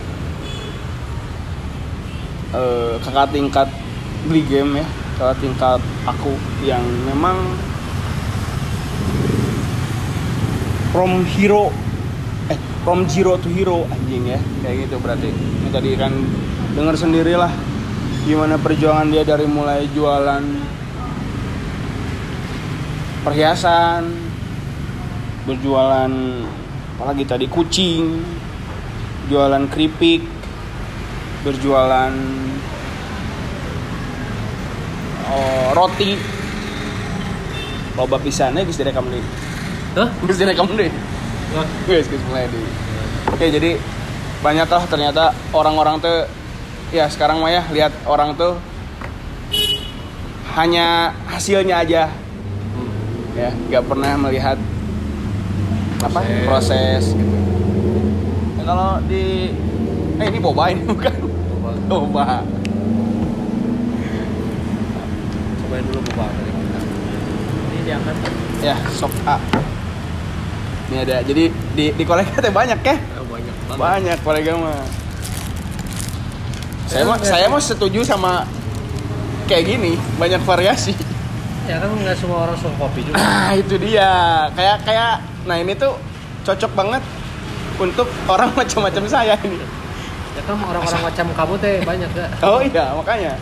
eh, 2.51 2.99
Kakak 2.99 3.31
tingkat 3.31 3.71
beli 4.27 4.43
game 4.43 4.83
ya 4.83 4.87
Kakak 5.21 5.37
tingkat 5.45 5.81
aku 6.09 6.33
yang 6.65 6.81
memang 7.05 7.45
From 10.97 11.29
hero 11.37 11.69
Eh 12.49 12.57
from 12.81 13.05
zero 13.05 13.37
to 13.37 13.53
hero 13.53 13.85
anjing 13.93 14.33
ya. 14.33 14.41
Kayak 14.65 14.89
gitu 14.89 14.97
berarti. 14.97 15.29
Ini 15.29 15.69
tadi 15.69 15.93
kan 16.01 16.17
Dengar 16.73 16.97
sendirilah 16.97 17.53
Gimana 18.25 18.57
perjuangan 18.57 19.13
dia 19.13 19.21
dari 19.21 19.45
mulai 19.45 19.85
jualan 19.93 20.45
Perhiasan 23.21 24.09
Berjualan 25.45 26.13
Apalagi 26.97 27.29
tadi 27.29 27.45
kucing 27.45 28.25
Jualan 29.29 29.69
keripik 29.69 30.25
Berjualan 31.45 32.17
oh, 35.31 35.67
Roti 35.75 36.41
Loba 37.99 38.17
pisannya 38.17 38.65
geus 38.65 38.79
direkam 38.79 39.05
deui. 39.11 39.21
Hah? 39.99 40.09
Geus 40.25 40.39
direkam 40.39 40.65
deui. 40.73 40.89
Guys, 41.85 42.07
guys 42.07 42.23
mulai 42.31 42.47
di. 42.47 42.63
Oke, 43.35 43.47
jadi 43.51 43.77
banyaklah 44.41 44.87
ternyata 44.87 45.35
orang-orang 45.53 46.01
tuh 46.01 46.25
ya 46.95 47.11
sekarang 47.11 47.43
mah 47.43 47.51
ya 47.53 47.63
lihat 47.75 47.93
orang 48.09 48.33
tuh 48.39 48.57
hanya 50.57 51.15
hasilnya 51.31 51.85
aja 51.85 52.11
ya 53.37 53.51
nggak 53.71 53.85
pernah 53.87 54.17
melihat 54.19 54.59
apa 56.01 56.19
Proses. 56.25 56.47
proses 56.49 57.03
gitu. 57.15 57.37
Ya, 58.59 58.63
kalau 58.65 58.91
di 59.05 59.53
eh 60.19 60.27
ini 60.27 60.39
boba 60.41 60.73
ini 60.73 60.83
bukan 60.91 61.15
boba 61.87 62.43
cobain 65.81 65.85
dulu 65.89 66.01
boba 66.13 66.27
dari 66.37 66.53
kita 66.53 66.81
ini 67.71 67.81
diangkat. 67.89 68.17
Ya 68.61 68.77
sok 68.93 69.13
A. 69.25 69.37
Ini 70.91 70.97
ada 71.07 71.17
jadi 71.25 71.45
di 71.49 71.85
di 71.97 72.05
kolega 72.05 72.37
teh 72.45 72.53
banyak 72.53 72.81
ya? 72.85 72.97
Oh, 73.17 73.25
banyak 73.25 73.55
banget. 73.65 73.79
Banyak 73.81 74.19
kolega 74.21 74.53
mah. 74.61 74.85
Saya 76.91 77.03
mah 77.07 77.17
saya 77.23 77.47
mah 77.49 77.63
setuju 77.63 78.03
sama 78.05 78.45
kayak 79.49 79.65
gini 79.65 79.97
banyak 80.21 80.43
variasi. 80.45 80.93
Ya 81.65 81.79
kan 81.79 81.95
nggak 81.95 82.17
semua 82.19 82.45
orang 82.45 82.57
suka 82.59 82.75
kopi 82.77 83.01
juga. 83.07 83.17
Ah 83.17 83.55
itu 83.57 83.79
dia. 83.81 84.11
Kayak 84.53 84.85
kayak 84.85 85.13
nah 85.49 85.57
ini 85.57 85.73
tuh 85.79 85.97
cocok 86.45 86.73
banget 86.77 87.03
untuk 87.81 88.11
orang 88.29 88.53
macam-macam 88.59 89.05
saya 89.09 89.39
ini. 89.47 89.57
Ya 90.37 90.43
kan 90.45 90.59
orang-orang 90.61 91.03
macam 91.03 91.27
kamu 91.35 91.55
teh 91.59 91.75
banyak 91.83 92.07
gak 92.15 92.31
oh 92.47 92.63
iya 92.63 92.95
makanya 92.95 93.35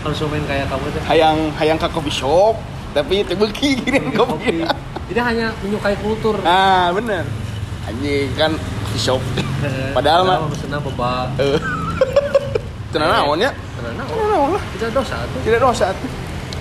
konsumen 0.00 0.40
kayak 0.44 0.66
kamu 0.66 0.86
teh 0.90 1.02
hayang 1.04 1.38
hayang 1.54 1.76
ke 1.76 1.86
coffee 1.86 2.12
shop 2.14 2.56
tapi 2.90 3.22
itu 3.22 3.34
beki 3.34 3.70
gini 3.78 4.00
kopi 4.12 4.64
jadi 5.06 5.26
hanya 5.26 5.46
menyukai 5.58 5.98
kultur. 5.98 6.38
Ah 6.40 6.94
bener. 6.94 7.26
Anjing 7.82 8.30
kan 8.34 8.54
coffee 8.54 9.02
shop. 9.02 9.18
Padahal 9.90 10.22
mah- 10.22 10.46
pesennya 10.46 10.78
boba 10.78 11.26
eh. 11.34 11.58
Tenang 12.94 13.10
naon 13.10 13.38
ya? 13.38 13.50
tenang 13.50 13.94
naon? 13.98 14.54
Lah. 14.54 14.62
Tidak 14.70 14.90
dosa 14.90 15.18
tuh. 15.26 15.40
Tidak 15.42 15.58
dosa 15.58 15.90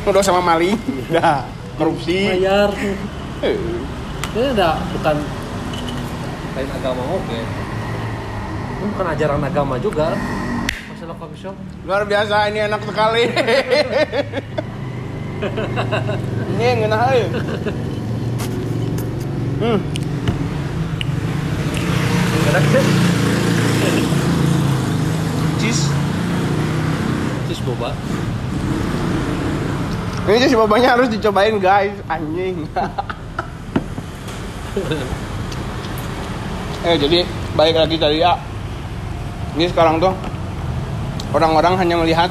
udah 0.02 0.24
sama 0.26 0.42
maling. 0.42 0.74
Dah 1.10 1.46
korupsi. 1.78 2.26
Bayar 2.34 2.74
Eh, 3.40 3.54
ini 4.34 4.48
ada 4.52 4.82
bukan 4.92 5.16
lain 6.52 6.70
agama 6.74 7.02
oke. 7.08 7.40
Ini 8.76 8.86
bukan 8.90 9.06
ajaran 9.10 9.42
agama 9.44 9.76
juga. 9.78 10.18
Masalah 10.90 11.16
coffee 11.16 11.38
shop 11.40 11.56
luar 11.86 12.04
biasa 12.08 12.50
ini 12.52 12.60
enak 12.66 12.82
sekali. 12.84 13.24
Ini 16.60 16.64
yang 16.64 16.80
enak 16.92 17.00
aja 17.00 17.28
hmm. 19.64 19.80
Enak 22.52 22.64
deh 22.76 22.86
cheese. 25.60 25.92
Cheese 27.46 27.64
boba. 27.68 27.92
Ini 30.30 30.46
sih 30.46 30.58
bobanya 30.58 30.96
harus 30.96 31.10
dicobain 31.12 31.60
guys. 31.60 31.94
Anjing. 32.08 32.64
Eh 36.80 36.96
jadi 36.96 37.28
baik 37.60 37.76
lagi 37.76 38.00
tadi 38.00 38.24
ya 38.24 38.40
ini 39.60 39.68
sekarang 39.68 40.00
tuh 40.00 40.16
orang-orang 41.32 41.74
hanya 41.76 41.96
melihat 41.96 42.30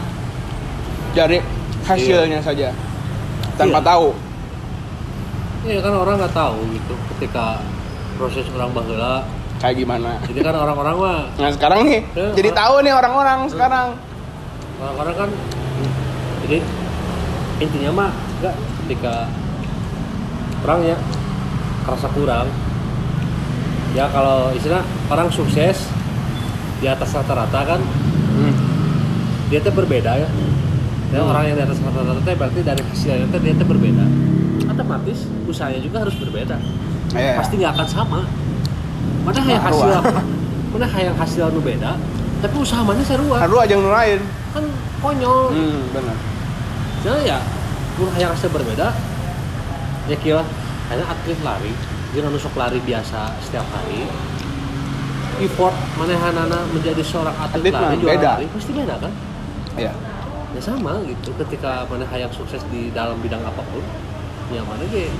dari 1.12 1.38
hasilnya 1.82 2.40
saja 2.40 2.74
tanpa 3.54 3.78
Iya. 3.78 3.86
tahu. 3.86 4.08
Iya 5.60 5.78
kan 5.80 5.92
orang 5.92 6.14
nggak 6.16 6.32
tahu 6.32 6.58
gitu 6.70 6.94
ketika 7.14 7.58
proses 8.14 8.46
orang 8.50 8.70
baheula 8.70 9.26
kayak 9.58 9.76
gimana? 9.76 10.18
Jadi 10.24 10.40
kan 10.40 10.54
orang-orang 10.54 10.96
mah 10.96 11.18
nah 11.34 11.50
sekarang 11.50 11.80
nih 11.84 12.00
Ya, 12.12 12.30
jadi 12.32 12.48
orang- 12.48 12.60
tahu 12.60 12.74
nih 12.80 12.94
orang-orang 12.94 13.38
sekarang. 13.48 13.86
Orang-orang 14.78 15.14
kan 15.16 15.30
jadi 16.42 16.58
intinya 17.58 17.90
mah 17.92 18.10
enggak 18.38 18.54
ketika 18.84 19.14
orang 20.62 20.80
ya 20.84 20.96
kerasa 21.82 22.08
kurang. 22.08 22.46
Ya 23.92 24.04
kalau 24.08 24.52
istilah 24.52 24.80
orang 25.08 25.26
sukses 25.28 25.88
di 26.78 26.86
atas 26.86 27.10
rata-rata 27.10 27.60
kan 27.66 27.80
Hmm. 28.30 28.54
Dia 29.48 29.58
tuh 29.58 29.72
berbeda 29.72 30.12
ya. 30.16 30.28
Dan 31.08 31.24
Hmm. 31.24 31.30
orang 31.32 31.42
yang 31.48 31.56
di 31.56 31.64
atas 31.64 31.80
rata-rata 31.80 32.20
teh 32.20 32.36
berarti 32.36 32.60
dari 32.60 32.82
hasilnya 32.84 33.26
teh 33.32 33.40
dia 33.40 33.54
tuh 33.56 33.64
berbeda. 33.64 34.04
Otomatis 34.68 35.18
usahanya 35.44 35.80
juga 35.80 36.04
harus 36.04 36.14
berbeda. 36.14 36.56
Iya. 37.08 37.40
pasti 37.40 37.56
nggak 37.56 37.72
akan 37.72 37.88
sama. 37.88 38.20
Mana 39.24 39.40
yang 39.40 39.64
Sarua. 39.64 40.04
hasil 40.04 40.20
mana 40.68 40.86
yang 40.92 41.16
hasil 41.16 41.42
anu 41.48 41.60
beda 41.64 41.96
tapi 42.38 42.54
usaha 42.60 42.84
mana 42.84 43.00
sarua 43.00 43.40
Haru 43.40 43.56
aja 43.56 43.72
yang 43.72 43.88
lain 43.88 44.20
kan 44.52 44.64
konyol. 45.00 45.48
Hmm, 45.48 45.80
benar. 45.90 46.16
Jadi 47.00 47.32
ya 47.32 47.38
ulah 47.96 48.16
yang 48.20 48.30
hasil 48.36 48.52
berbeda 48.52 48.92
ya 50.06 50.16
kira 50.20 50.44
hanya 50.92 51.04
atlet 51.08 51.40
lari. 51.40 51.72
Dia 52.12 52.24
sok 52.24 52.54
lari 52.56 52.80
biasa 52.84 53.32
setiap 53.40 53.64
hari. 53.72 54.04
Effort 55.38 55.72
manehanana 55.96 56.66
menjadi 56.68 57.00
seorang 57.00 57.32
atlet, 57.38 57.70
Atlet 57.70 57.74
lari 57.74 57.96
juara 58.02 58.12
beda. 58.20 58.30
lari 58.36 58.46
pasti 58.52 58.70
beda 58.74 58.94
kan 59.00 59.12
Iya. 59.76 59.92
ya 60.56 60.60
sama 60.64 60.96
gitu 61.04 61.28
ketika 61.44 61.84
mana 61.92 62.08
yang 62.16 62.32
sukses 62.32 62.64
di 62.72 62.88
dalam 62.96 63.20
bidang 63.20 63.44
apa 63.44 63.60
pun 63.68 63.84
ya 64.48 64.64
mana 64.64 64.80
ge 64.88 65.12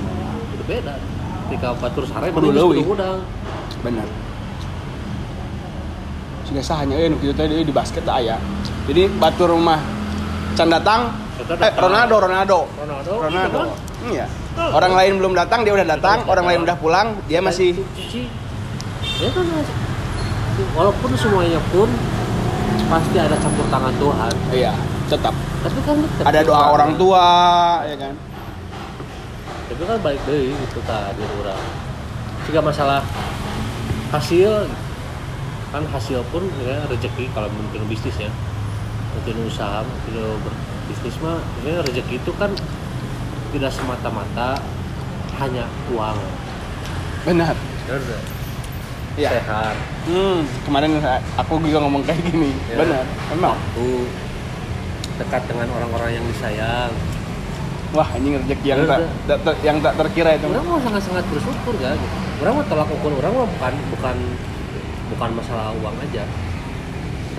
udah 0.57 0.65
beda. 0.65 0.95
Ketika 1.49 1.67
batur 1.77 2.03
sare 2.09 2.33
mana 2.33 2.49
geus 2.49 2.81
udang 2.81 3.21
benar. 3.85 4.07
Juga 6.49 6.61
sahanya 6.65 6.97
eh 6.97 7.13
nu 7.13 7.21
kitu 7.21 7.33
teh 7.37 7.45
di 7.45 7.73
basket 7.73 8.01
lah 8.09 8.17
aya 8.17 8.41
jadi 8.89 9.05
batur 9.21 9.53
rumah 9.53 9.77
can 10.57 10.73
datang 10.73 11.13
eh. 11.45 11.71
Ronaldo 11.77 12.15
Ronaldo. 12.25 12.59
Ronaldo 12.73 13.11
Ronaldo. 13.21 13.45
gitu 13.45 13.59
kan? 13.61 13.69
iya. 14.09 14.25
Orang 14.59 14.93
lain 14.97 15.13
belum 15.21 15.33
datang 15.37 15.63
dia 15.63 15.71
udah 15.77 15.87
datang. 15.87 16.25
Orang 16.25 16.49
lain 16.49 16.65
udah 16.65 16.75
pulang 16.75 17.15
dia 17.29 17.39
masih 17.39 17.77
cuci. 17.95 18.27
Ya 19.21 19.29
kan 19.31 19.45
walaupun 20.75 21.09
semuanya 21.15 21.61
pun 21.71 21.87
pasti 22.89 23.17
ada 23.21 23.37
campur 23.37 23.65
tangan 23.69 23.93
Tuhan. 24.01 24.33
Iya 24.49 24.73
tetap. 25.09 25.33
Tapi 25.65 25.79
kan 25.83 25.97
tetep 26.05 26.25
ada 26.29 26.39
doa 26.45 26.53
Tuhan. 26.53 26.73
orang 26.77 26.91
tua 26.97 27.27
ya 27.85 27.95
kan? 27.97 28.13
Tapi 29.69 29.83
kan 29.85 29.97
balik 30.01 30.21
deh 30.25 30.53
gitu 30.53 30.79
tadi 30.85 31.23
orang. 31.41 31.63
Jika 32.49 32.59
masalah. 32.61 33.01
Hasil 34.09 34.65
kan 35.69 35.85
hasil 35.85 36.25
pun 36.33 36.41
ya 36.65 36.81
rezeki 36.89 37.29
kalau 37.33 37.49
mungkin 37.53 37.85
bisnis 37.85 38.17
ya. 38.17 38.31
Mungkin 39.13 39.45
usaha 39.45 39.85
mungkin 39.85 40.41
berbisnis 40.41 41.17
mah 41.21 41.37
maksudnya 41.37 41.85
rezeki 41.85 42.15
itu 42.17 42.31
kan 42.41 42.49
tidak 43.53 43.71
semata-mata 43.73 44.57
hanya 45.37 45.65
uang. 45.93 46.17
Benar. 47.25 47.53
Benar 47.85 48.38
Iya. 49.19 49.29
sehat. 49.35 49.75
Hmm 50.07 50.47
kemarin 50.63 50.95
aku 51.35 51.59
juga 51.59 51.83
ngomong 51.83 52.07
kayak 52.07 52.23
gini. 52.31 52.55
Ya. 52.71 52.79
benar 52.79 53.03
memang 53.35 53.51
waktu 53.59 53.87
dekat 55.19 55.41
dengan 55.51 55.67
orang-orang 55.75 56.15
yang 56.15 56.25
disayang. 56.31 56.91
Wah 57.89 58.05
ini 58.15 58.37
rezeki 58.37 58.67
yang 58.69 58.79
tak, 58.85 59.01
Benar. 59.01 59.11
tak- 59.27 59.41
tak- 59.43 59.61
yang 59.65 59.77
tak 59.81 59.93
terkira 59.97 60.37
itu. 60.37 60.45
Orang 60.47 60.63
mau 60.63 60.79
sangat-sangat 60.79 61.25
bersyukur 61.27 61.73
kan 61.81 61.97
gitu. 61.97 62.17
orang 62.39 62.53
mau 62.55 62.65
tolak 62.71 62.87
ukur 62.87 63.11
orang 63.19 63.31
mah 63.35 63.47
bukan 63.51 63.73
bukan 63.91 64.17
bukan 65.11 65.29
masalah 65.35 65.75
uang 65.75 65.95
aja. 65.99 66.23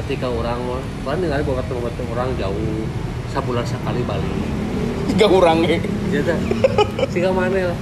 Ketika 0.05 0.29
orang 0.29 0.59
mau 0.61 0.77
orang 1.09 1.19
dengar 1.25 1.41
bahwa 1.41 1.65
ketemu 1.65 2.11
orang 2.13 2.29
jauh 2.37 2.73
sebulan 3.33 3.65
sekali 3.65 4.01
balik. 4.05 4.37
Tiga 5.15 5.27
orang 5.31 5.59
ya 5.65 5.79
ya 6.13 6.21
dah. 6.29 6.39
Sehingga 7.09 7.31
mana 7.33 7.73
lah. 7.73 7.79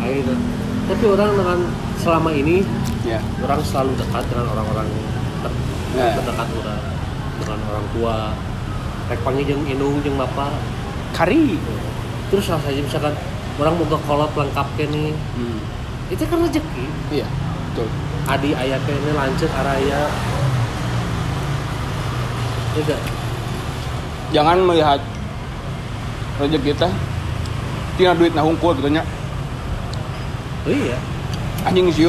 Kayak 0.00 0.14
gitu. 0.24 0.34
Tapi 0.82 1.04
orang 1.10 1.30
dengan 1.36 1.58
selama 1.98 2.30
ini 2.32 2.62
ya 3.02 3.18
orang 3.42 3.60
selalu 3.66 3.92
dekat 3.98 4.24
dengan 4.30 4.46
orang-orang 4.54 4.88
ter- 5.42 5.60
Ya. 5.92 6.16
terdekat 6.16 6.48
orang 6.56 6.82
dengan 7.36 7.58
orang 7.68 7.86
tua. 7.92 8.16
Rek 9.12 9.20
panggil 9.20 9.44
jeung 9.44 9.62
indung 9.68 10.00
jeung 10.00 10.16
bapak. 10.16 10.56
Kari. 11.12 11.60
Terus 12.32 12.48
salah 12.48 12.64
saja 12.64 12.80
misalkan 12.80 13.12
orang 13.60 13.76
mau 13.76 13.84
ke 13.84 13.98
kolot 14.08 14.32
lengkap 14.32 14.68
nih 14.88 15.12
hmm. 15.12 15.58
itu 16.08 16.22
kan 16.24 16.40
rezeki. 16.40 16.86
Iya 17.12 17.28
betul. 17.28 17.88
Adi 18.24 18.50
ayah 18.56 18.80
kene 18.86 19.10
lanjut 19.12 19.50
araya 19.52 20.00
tidak 22.72 23.00
jangan 24.32 24.64
melihat 24.64 25.00
rezeki 26.40 26.72
kita 26.72 26.88
tina 28.00 28.16
duit 28.16 28.32
nah 28.32 28.40
hungkul 28.40 28.72
gitu 28.80 28.88
nya 28.88 29.04
oh 30.64 30.72
iya. 30.72 30.96
Anjing 31.68 31.92
sih. 31.92 32.08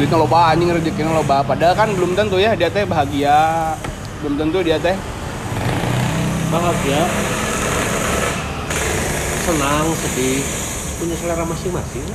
Duitnya 0.00 0.16
loba 0.16 0.56
anjing 0.56 0.72
rezekinya 0.72 1.12
loba. 1.12 1.44
Padahal 1.44 1.76
kan 1.76 1.88
belum 1.92 2.16
tentu 2.16 2.40
ya 2.40 2.56
dia 2.56 2.72
teh 2.72 2.88
bahagia. 2.88 3.76
Belum 4.24 4.40
tentu 4.40 4.58
dia 4.64 4.80
teh 4.80 4.96
bahagia. 6.48 7.00
Senang 9.44 9.86
sedih. 9.92 10.40
Punya 11.00 11.16
selera 11.16 11.44
masing-masing. 11.44 12.06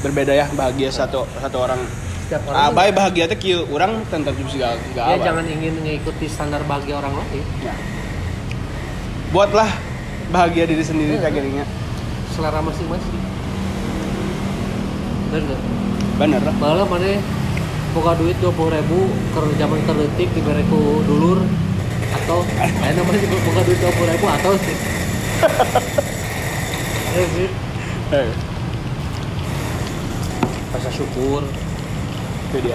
Berbeda 0.00 0.32
ya 0.32 0.46
bahagia 0.56 0.88
satu 0.88 1.28
satu 1.40 1.56
orang. 1.60 1.80
Setiap 2.24 2.40
orang 2.48 2.72
abai 2.72 2.88
bahagia 2.92 3.28
teh 3.28 3.36
kieu 3.36 3.68
urang 3.68 4.00
tentu 4.08 4.32
segala 4.48 4.80
ya 4.80 4.84
segala 4.88 5.16
jangan 5.20 5.44
ingin 5.44 5.76
mengikuti 5.76 6.24
standar 6.28 6.64
bahagia 6.64 6.96
orang 7.00 7.12
lain. 7.20 7.44
Ya. 7.60 7.74
buatlah 9.34 9.66
bahagia 10.30 10.62
diri 10.62 10.84
sendiri 10.86 11.18
gininya 11.18 11.66
selera 12.32 12.64
masing-masing. 12.64 13.22
Nggak? 15.34 15.60
Bener. 16.18 16.40
Lah 16.42 16.54
malah 16.58 16.86
mana 16.86 17.18
buka 17.94 18.18
duit 18.18 18.36
dua 18.42 18.52
puluh 18.54 18.74
ribu 18.74 19.06
ke 19.34 19.40
zaman 19.58 19.78
terdetik 19.86 20.28
di 20.34 20.40
ku 20.70 21.02
dulur 21.06 21.42
atau 22.14 22.42
lain 22.54 22.94
namanya 22.94 23.18
juga 23.22 23.36
buka 23.42 23.60
duit 23.66 23.78
dua 23.78 23.92
puluh 23.94 24.08
ribu 24.14 24.26
atau 24.30 24.52
sih? 24.58 24.76
Ya 27.14 27.22
sih. 27.30 27.46
Eh, 28.10 28.30
rasa 30.74 30.90
syukur. 30.90 31.46
Itu 32.50 32.58
dia. 32.58 32.74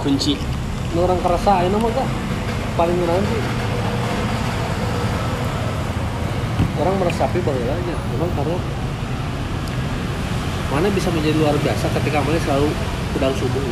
Kunci. 0.00 0.40
Ini 0.40 0.96
orang 0.96 1.20
kerasa 1.20 1.60
ini 1.60 1.76
mah 1.76 1.92
gak 1.92 2.08
paling 2.80 2.96
nanti 3.04 3.38
orang 6.74 6.94
meresapi 6.98 7.38
aja 7.38 7.94
memang 8.16 8.30
karena 8.34 8.56
mana 10.74 10.90
bisa 10.90 11.06
menjadi 11.08 11.38
luar 11.38 11.54
biasa 11.54 11.86
ketika 11.94 12.18
mana 12.18 12.34
selalu 12.42 12.66
sedang 13.14 13.34
subuh 13.38 13.62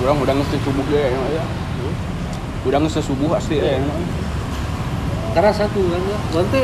Urang 0.00 0.16
udah 0.16 0.32
ngesti 0.32 0.56
subuh 0.64 0.80
ya, 0.88 1.12
ya. 1.12 1.44
Udah 2.64 2.78
ngesti 2.80 3.04
subuh 3.04 3.36
asli 3.36 3.60
ya. 3.60 3.76
karena 5.30 5.54
satu 5.54 5.78
kan 5.78 6.02
ya 6.02 6.18
nanti 6.34 6.60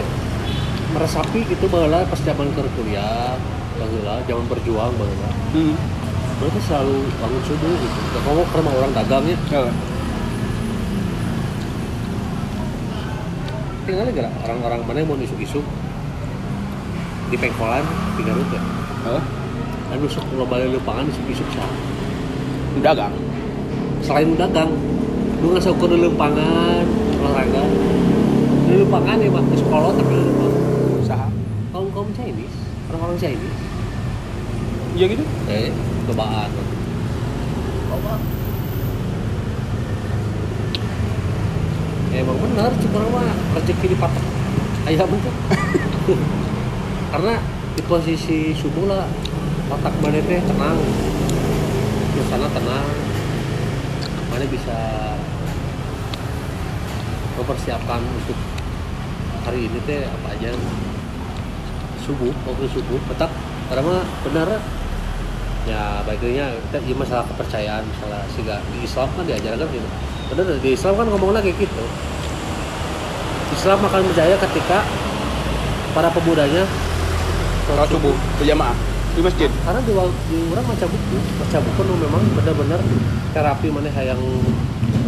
meresapi 0.90 1.46
gitu 1.46 1.70
bahwa 1.70 2.02
pas 2.02 2.18
zaman 2.18 2.50
ke 2.50 2.66
kuliah 2.74 3.38
bahwa 3.78 4.18
zaman 4.26 4.44
berjuang 4.50 4.90
bahwa 4.90 5.28
Hmm. 5.54 5.76
mereka 6.42 6.58
selalu 6.66 7.06
bangun 7.22 7.42
subuh 7.46 7.70
gitu 7.70 7.98
gak 8.10 8.22
kamu 8.26 8.42
karena 8.50 8.70
orang 8.74 8.92
dagangnya 8.92 9.36
Ya. 9.46 9.62
tinggal 13.86 14.10
aja 14.10 14.20
lah 14.26 14.32
orang-orang 14.42 14.80
mana 14.82 14.98
yang 14.98 15.08
mau 15.14 15.18
isuk-isuk 15.22 15.62
di 17.26 17.36
pengkolan 17.36 17.82
di 18.14 18.22
Garut 18.22 18.48
ya 18.54 18.62
Hah? 19.06 19.22
kan 19.86 19.96
nusuk 20.02 20.22
kalau 20.34 20.46
balik 20.46 20.70
lupangan 20.74 21.06
isuk-isuk 21.10 21.46
sah 21.54 21.70
Dagang. 22.84 23.14
selain 24.04 24.36
dagang 24.36 24.68
lu 25.40 25.52
nggak 25.52 25.68
ukur 25.68 25.88
di 25.92 26.00
lempangan 26.00 26.84
olahraga. 27.20 27.62
Di 28.66 28.72
lempangan 28.80 29.16
ya 29.20 29.28
di 29.28 29.56
sekolah 29.60 29.90
lempangan. 29.92 30.52
Usaha. 31.00 31.28
kaum 31.72 31.88
kaum 31.92 32.08
Chinese 32.16 32.56
orang-orang 32.88 33.18
Chinese. 33.20 33.58
Iya 34.96 35.04
gitu. 35.12 35.24
eh 35.52 35.68
cobaan 36.08 36.48
ya 42.12 42.16
emang 42.24 42.38
benar 42.40 42.70
cuma 42.80 43.00
mah. 43.12 43.36
Rezeki 43.60 43.86
di 43.92 43.96
patok 43.96 44.24
ayam 44.86 45.10
itu 45.10 45.30
karena 47.12 47.34
di 47.76 47.82
posisi 47.84 48.56
subuh 48.56 48.88
lah 48.88 49.04
otak 49.70 49.94
mana 50.00 50.18
teh 50.22 50.40
tenang 50.40 50.78
suasana 52.16 52.48
tenang. 52.50 52.88
Mana 54.32 54.44
bisa 54.48 54.78
mempersiapkan 57.36 58.00
untuk 58.00 58.38
hari 59.44 59.68
ini 59.68 59.78
teh 59.84 60.02
apa 60.08 60.28
aja. 60.34 60.50
Subuh 62.02 62.32
waktu 62.48 62.66
subuh 62.72 62.98
tetap. 63.14 63.30
Karena 63.70 64.02
benar. 64.26 64.48
Ya 65.66 65.98
baiknya 66.06 66.54
kita 66.70 66.78
ya 66.78 66.94
masalah 66.94 67.26
kepercayaan 67.26 67.82
masalah 67.90 68.22
sehingga 68.30 68.62
di 68.70 68.86
Islam 68.86 69.10
kan 69.18 69.26
diajarkan 69.26 69.66
gitu. 69.66 69.88
Benar 70.30 70.46
di 70.62 70.70
Islam 70.70 70.94
kan 70.94 71.06
ngomongnya 71.10 71.42
kayak 71.42 71.58
gitu. 71.58 71.84
Islam 73.50 73.82
akan 73.82 74.00
berjaya 74.06 74.38
ketika 74.38 74.86
para 75.90 76.06
pemudanya 76.14 76.62
Sholat 77.66 77.90
subuh 77.90 78.14
berjamaah 78.38 78.78
di 79.16 79.24
masjid. 79.24 79.50
karena 79.64 79.80
di, 79.82 79.90
orang 80.52 80.64
baca 80.70 80.86
buku 80.86 81.16
baca 81.40 81.58
buku 81.58 81.80
nu 81.88 81.94
memang 81.98 82.22
benar-benar 82.36 82.80
terapi 83.32 83.72
mana 83.72 83.88
yang 83.96 84.20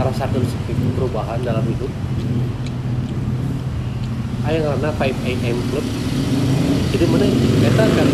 merasakan 0.01 0.43
sedikit 0.43 0.81
perubahan 0.97 1.39
dalam 1.45 1.61
hidup 1.69 1.93
ayah 4.49 4.75
karena 4.75 4.91
5 4.97 5.29
AM 5.29 5.57
club 5.71 5.87
jadi 6.89 7.05
mana 7.05 7.27
kita 7.31 7.85
kan 7.85 8.09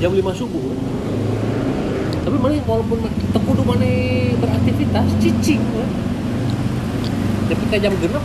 jam 0.00 0.10
5 0.18 0.40
subuh 0.40 0.64
tapi 2.24 2.36
mana 2.40 2.56
walaupun 2.64 2.98
tekudu 3.36 3.62
mana 3.62 3.92
beraktivitas 4.40 5.06
cicing 5.20 5.62
we. 5.76 5.84
tapi 7.52 7.64
ke 7.68 7.76
jam 7.76 7.92
genap 8.02 8.24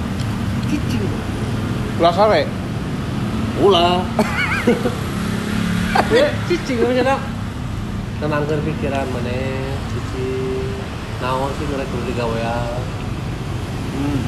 cicing 0.72 1.04
Pulang 2.02 2.16
sore. 2.16 2.48
ulah 3.60 4.00
cicing 6.48 6.78
maksudnya 6.80 7.18
tenangkan 8.20 8.60
pikiran 8.64 9.06
mana 9.10 9.38
cicing 9.90 10.76
naon 11.20 11.52
sih 11.56 11.66
mereka 11.66 11.90
kudu 11.90 12.04
digawean 12.10 12.80
Hmm. 13.96 14.20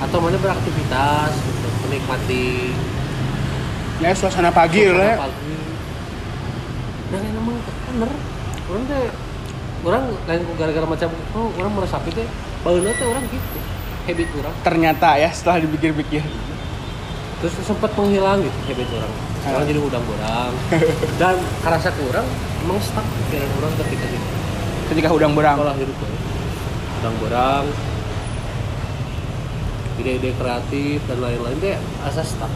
atau 0.00 0.24
mana 0.24 0.40
beraktivitas 0.40 1.36
gitu, 1.36 1.68
menikmati 1.84 2.72
Ya 4.00 4.16
suasana 4.16 4.48
pagi 4.48 4.88
lah 4.88 5.04
ya. 5.04 5.16
pagi 5.20 5.52
dan 7.12 7.20
emang 7.28 7.60
bener 7.60 8.08
orang 8.66 8.82
teh 8.88 9.04
orang 9.84 10.02
lain 10.24 10.40
gara-gara 10.56 10.86
macam 10.88 11.08
oh 11.36 11.52
orang 11.60 11.72
teh 12.08 12.24
baheula 12.64 12.88
teh 12.88 13.04
orang 13.04 13.24
gitu 13.28 13.58
habit 14.08 14.28
orang 14.40 14.54
ternyata 14.64 15.08
ya 15.20 15.28
setelah 15.28 15.60
dipikir-pikir 15.60 16.24
terus 17.42 17.54
sempat 17.66 17.90
menghilang 17.98 18.38
gitu 18.38 18.58
habit 18.70 18.88
orang. 18.94 19.12
Sekarang 19.42 19.66
jadi 19.66 19.80
udang-udang 19.82 20.52
dan 21.20 21.34
karasa 21.66 21.90
ke 21.90 22.00
orang 22.06 22.26
emang 22.62 22.78
stuck 22.78 23.02
pikiran 23.02 23.50
orang 23.58 23.72
ketika 23.82 24.06
gitu 24.06 24.26
ketika 24.92 25.08
udang 25.10 25.32
berang 25.34 25.58
pola 25.58 25.74
hidup 25.74 25.96
gue 25.98 26.10
udang-udang 27.02 27.66
ide-ide 30.02 30.30
kreatif 30.36 30.98
dan 31.06 31.18
lain-lain 31.20 31.58
teh 31.60 31.76
asa 32.02 32.24
stuck. 32.24 32.50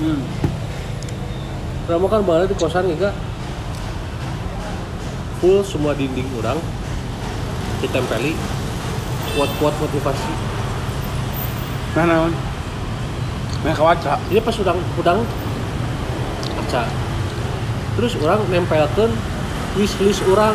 Hmm. 0.00 0.20
Kamu 1.88 2.06
kan 2.06 2.22
balik 2.22 2.52
di 2.52 2.56
kosan 2.56 2.86
juga 2.86 3.10
full 5.42 5.64
semua 5.66 5.96
dinding 5.96 6.28
orang 6.38 6.58
ditempeli. 7.82 8.36
Kuat-kuat 9.34 9.74
motivasi. 9.78 10.49
Nah 11.98 12.04
naon 12.06 12.32
nah 13.60 13.74
kawaca 13.76 14.16
Ini 14.32 14.40
pas 14.40 14.56
udang 14.56 14.78
udang 14.96 15.20
kaca. 16.70 16.86
Terus 17.98 18.12
orang 18.22 18.40
nempelkan 18.46 19.10
wish 19.74 19.98
list 19.98 20.22
orang. 20.30 20.54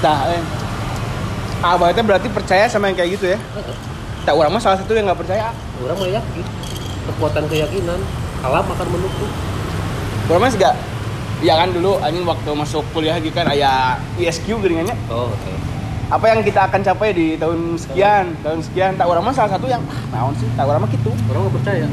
Tah, 0.00 0.32
eh. 0.32 0.42
Abah 1.60 1.90
itu 1.90 2.00
berarti 2.06 2.28
percaya 2.30 2.70
sama 2.70 2.88
yang 2.88 2.96
kayak 2.96 3.10
gitu 3.18 3.34
ya? 3.34 3.38
Tak 4.24 4.32
orang 4.32 4.54
mah 4.54 4.62
salah 4.62 4.78
satu 4.80 4.94
yang 4.96 5.10
nggak 5.10 5.20
percaya. 5.20 5.52
Orang 5.84 5.96
mah 6.00 6.08
yakin 6.08 6.44
kekuatan 7.12 7.44
keyakinan 7.50 8.00
alam 8.40 8.64
akan 8.64 8.86
mendukung. 8.88 9.32
Orang 10.32 10.40
mah 10.48 10.52
juga 10.52 10.72
Ya 11.38 11.54
kan 11.54 11.70
dulu 11.70 12.02
anjing 12.02 12.26
waktu 12.26 12.50
masuk 12.50 12.82
kuliah 12.90 13.14
gitu 13.22 13.30
kan 13.30 13.46
aya 13.46 13.94
ISQ 14.18 14.58
geringannya. 14.58 14.98
Oh, 15.06 15.30
oke. 15.30 15.52
Apa 16.08 16.24
yang 16.32 16.40
kita 16.40 16.64
akan 16.64 16.80
capai 16.80 17.12
di 17.12 17.36
tahun 17.36 17.76
sekian, 17.76 18.32
tahun 18.40 18.60
sekian. 18.64 18.96
Tak 18.96 19.06
orang 19.08 19.22
mah 19.24 19.34
salah 19.36 19.52
satu 19.52 19.68
yang 19.68 19.84
ah, 19.84 20.00
naon 20.12 20.32
sih? 20.40 20.48
Tak 20.56 20.64
orang 20.64 20.80
mah 20.80 20.90
gitu. 20.92 21.12
Orang 21.28 21.40
nggak 21.48 21.56
percaya. 21.60 21.86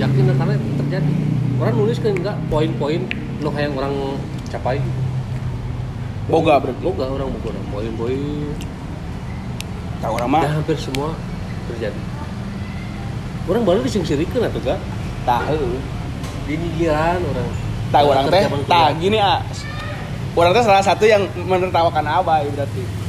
Yakin 0.00 0.22
karena 0.32 0.52
itu 0.56 0.68
terjadi. 0.80 1.12
Orang 1.60 1.74
nulis 1.76 1.96
kan 2.00 2.12
enggak 2.16 2.36
poin-poin 2.48 3.00
nu 3.44 3.50
yang 3.54 3.76
orang 3.76 3.94
capai. 4.48 4.80
Boga 6.32 6.56
berarti. 6.58 6.80
Boga 6.80 7.04
orang 7.10 7.28
boga 7.28 7.50
poin-poin 7.74 8.20
Tak 10.02 10.10
orang 10.10 10.28
mah 10.30 10.42
dan 10.42 10.54
hampir 10.58 10.78
semua 10.78 11.14
terjadi 11.70 11.98
orang 13.50 13.62
baru 13.66 13.80
disingkirkan 13.82 14.46
atau 14.46 14.60
enggak 14.62 14.80
tahu. 15.26 15.66
dinigiran 16.46 17.18
orang 17.22 17.48
Tak 17.92 18.02
orang 18.08 18.26
teh, 18.32 18.44
tak 18.66 18.88
gini 18.98 19.20
ah. 19.20 19.44
Orang 20.32 20.56
teh 20.56 20.64
salah 20.64 20.80
satu 20.80 21.04
yang 21.04 21.28
menertawakan 21.44 22.08
Abah 22.08 22.40
berarti. 22.40 23.01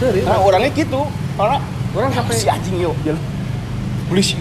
Serius? 0.00 0.24
Karena 0.24 0.40
orangnya 0.40 0.70
gitu. 0.72 1.00
Orang 1.36 1.60
orang 1.92 2.10
sampai 2.16 2.34
si 2.34 2.48
anjing 2.48 2.80
yuk, 2.80 2.96
jalan. 3.04 3.20
Polisi. 4.08 4.40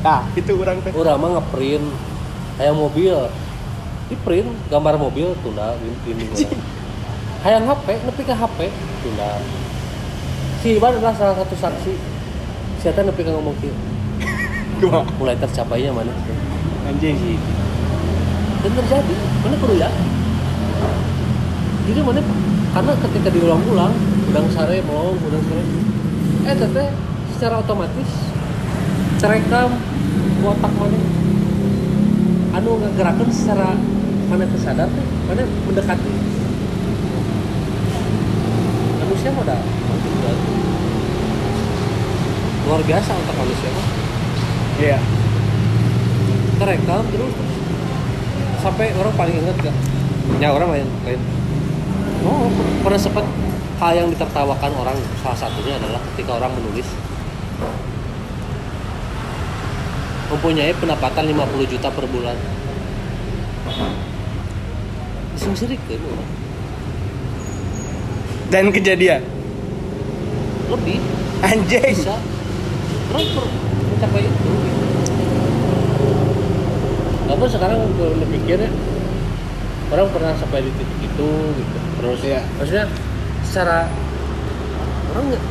Nah, 0.00 0.24
itu 0.32 0.52
orang 0.56 0.80
teh. 0.80 0.90
orang 0.96 1.16
mah 1.20 1.30
ngeprint. 1.38 1.84
Kayak 2.56 2.74
mobil. 2.74 3.14
Di 4.08 4.16
print 4.24 4.48
gambar 4.72 4.96
mobil 4.96 5.36
tunda 5.44 5.76
orang 5.76 5.92
hayang 7.44 7.68
HP 7.68 7.86
nepi 8.08 8.22
ke 8.24 8.32
HP 8.32 8.58
tunda. 9.04 9.30
Si 10.64 10.80
Iban 10.80 10.96
adalah 10.96 11.12
salah 11.12 11.36
satu 11.36 11.54
saksi. 11.54 11.92
Siapa 12.80 13.04
nepi 13.04 13.20
ke 13.20 13.30
ngomong 13.30 13.52
kieu 13.60 13.76
mulai 15.18 15.34
tercapainya 15.34 15.90
mana? 15.90 16.14
Anjing. 16.86 17.18
dan 18.62 18.72
terjadi. 18.74 19.14
Mana 19.42 19.54
perlu 19.58 19.74
ya? 19.78 19.90
Jadi 21.90 22.00
mana? 22.02 22.20
Karena 22.74 22.92
ketika 23.00 23.28
diulang-ulang 23.32 23.92
udang 24.28 24.48
sare 24.52 24.78
mau 24.84 25.16
udang 25.16 25.44
sare. 25.48 25.62
Eh 26.48 26.54
teteh 26.56 26.88
secara 27.34 27.64
otomatis 27.64 28.10
terekam 29.18 29.70
otak 30.44 30.72
mana? 30.76 31.00
Anu 32.60 32.70
ngegerakan 32.80 33.28
secara 33.32 33.74
mana 34.28 34.44
kesadar 34.48 34.88
teh 34.92 35.06
mana 35.26 35.42
mendekati. 35.64 36.12
Manusia 39.00 39.30
berat. 39.32 39.62
luar 42.68 42.84
biasa 42.84 43.10
otak 43.16 43.36
manusia 43.40 43.68
mah. 43.72 43.86
Iya. 44.76 44.98
terekam 46.58 47.04
terus. 47.08 47.34
Sampai 48.58 48.90
orang 48.92 49.14
paling 49.14 49.38
inget 49.38 49.56
gak 49.62 49.76
ya 50.36 50.52
orang 50.52 50.68
lain 50.76 50.88
lain 51.08 51.20
oh 52.28 52.52
pernah 52.84 53.00
sempat 53.00 53.24
hal 53.78 53.92
yang 53.94 54.08
ditertawakan 54.10 54.72
orang 54.74 54.98
salah 55.22 55.38
satunya 55.38 55.78
adalah 55.78 56.02
ketika 56.12 56.34
orang 56.34 56.50
menulis. 56.54 56.86
Mempunyai 60.28 60.74
pendapatan 60.76 61.24
50 61.30 61.64
juta 61.66 61.88
per 61.88 62.04
bulan. 62.04 62.36
Disingkirkan 65.34 66.00
orang 66.02 66.28
Dan 68.50 68.74
kejadian. 68.74 69.22
lebih. 70.68 71.00
Anjing. 71.40 71.94
bisa. 71.96 72.18
Orang 73.08 73.24
per- 73.32 73.52
mencapai 73.88 74.20
itu. 74.26 74.50
Namun 77.24 77.48
sekarang 77.48 77.78
kalau 77.96 78.14
dipikir 78.20 78.58
ya 78.58 78.70
orang 79.88 80.08
pernah 80.12 80.32
sampai 80.36 80.60
di 80.60 80.70
titik 80.76 81.08
itu 81.08 81.28
gitu. 81.56 81.78
Terus 81.98 82.20
Iya. 82.20 82.40
maksudnya 82.60 82.84
secara 83.48 83.88
orang 85.16 85.24
nggak 85.32 85.44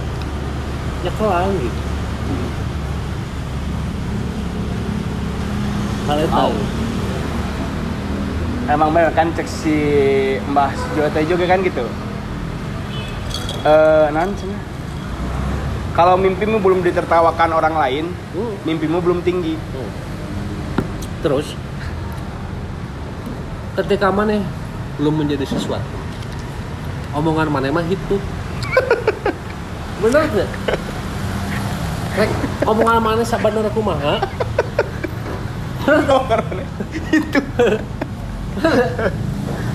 nyekelang 1.02 1.54
gitu 1.58 1.82
hal 6.08 6.18
itu 6.24 6.32
Wow. 6.32 6.54
Emang 8.68 8.92
bener 8.92 9.16
kan 9.16 9.32
cek 9.32 9.48
si 9.48 9.76
Mbah 10.52 10.76
Sujote 10.76 11.24
juga 11.24 11.48
kan 11.48 11.64
gitu. 11.64 11.88
Eh, 13.64 14.06
cenah. 14.12 14.62
Kalau 15.96 16.20
mimpimu 16.20 16.60
belum 16.60 16.84
ditertawakan 16.84 17.56
orang 17.56 17.76
lain, 17.80 18.06
Hmm. 18.36 18.54
mimpimu 18.68 19.00
belum 19.00 19.24
tinggi. 19.24 19.56
Hmm. 19.56 19.92
Terus 21.24 21.56
ketika 23.80 24.12
mana 24.12 24.44
belum 25.00 25.26
menjadi 25.26 25.48
sesuatu, 25.48 25.97
omongan 27.18 27.50
mana 27.50 27.74
mah 27.74 27.86
hidup. 27.90 28.22
Bener 29.98 30.24
gak? 30.30 30.50
Rek, 32.18 32.32
omongan 32.70 33.02
mana 33.02 33.24
sabenerna 33.26 33.70
kumaha? 33.74 34.22
itu. 37.18 37.42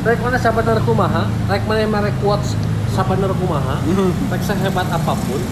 Rek 0.03 0.19
mana 0.23 0.39
sabenerna 0.39 0.83
kumaha? 0.87 1.27
Rek 1.51 1.63
mana 1.67 1.87
merek 1.87 2.15
kuat 2.23 2.43
sabenerna 2.95 3.35
kumaha? 3.35 3.83
Rek 4.31 4.43
sehebat 4.47 4.87
apa 4.91 5.15
pun, 5.15 5.43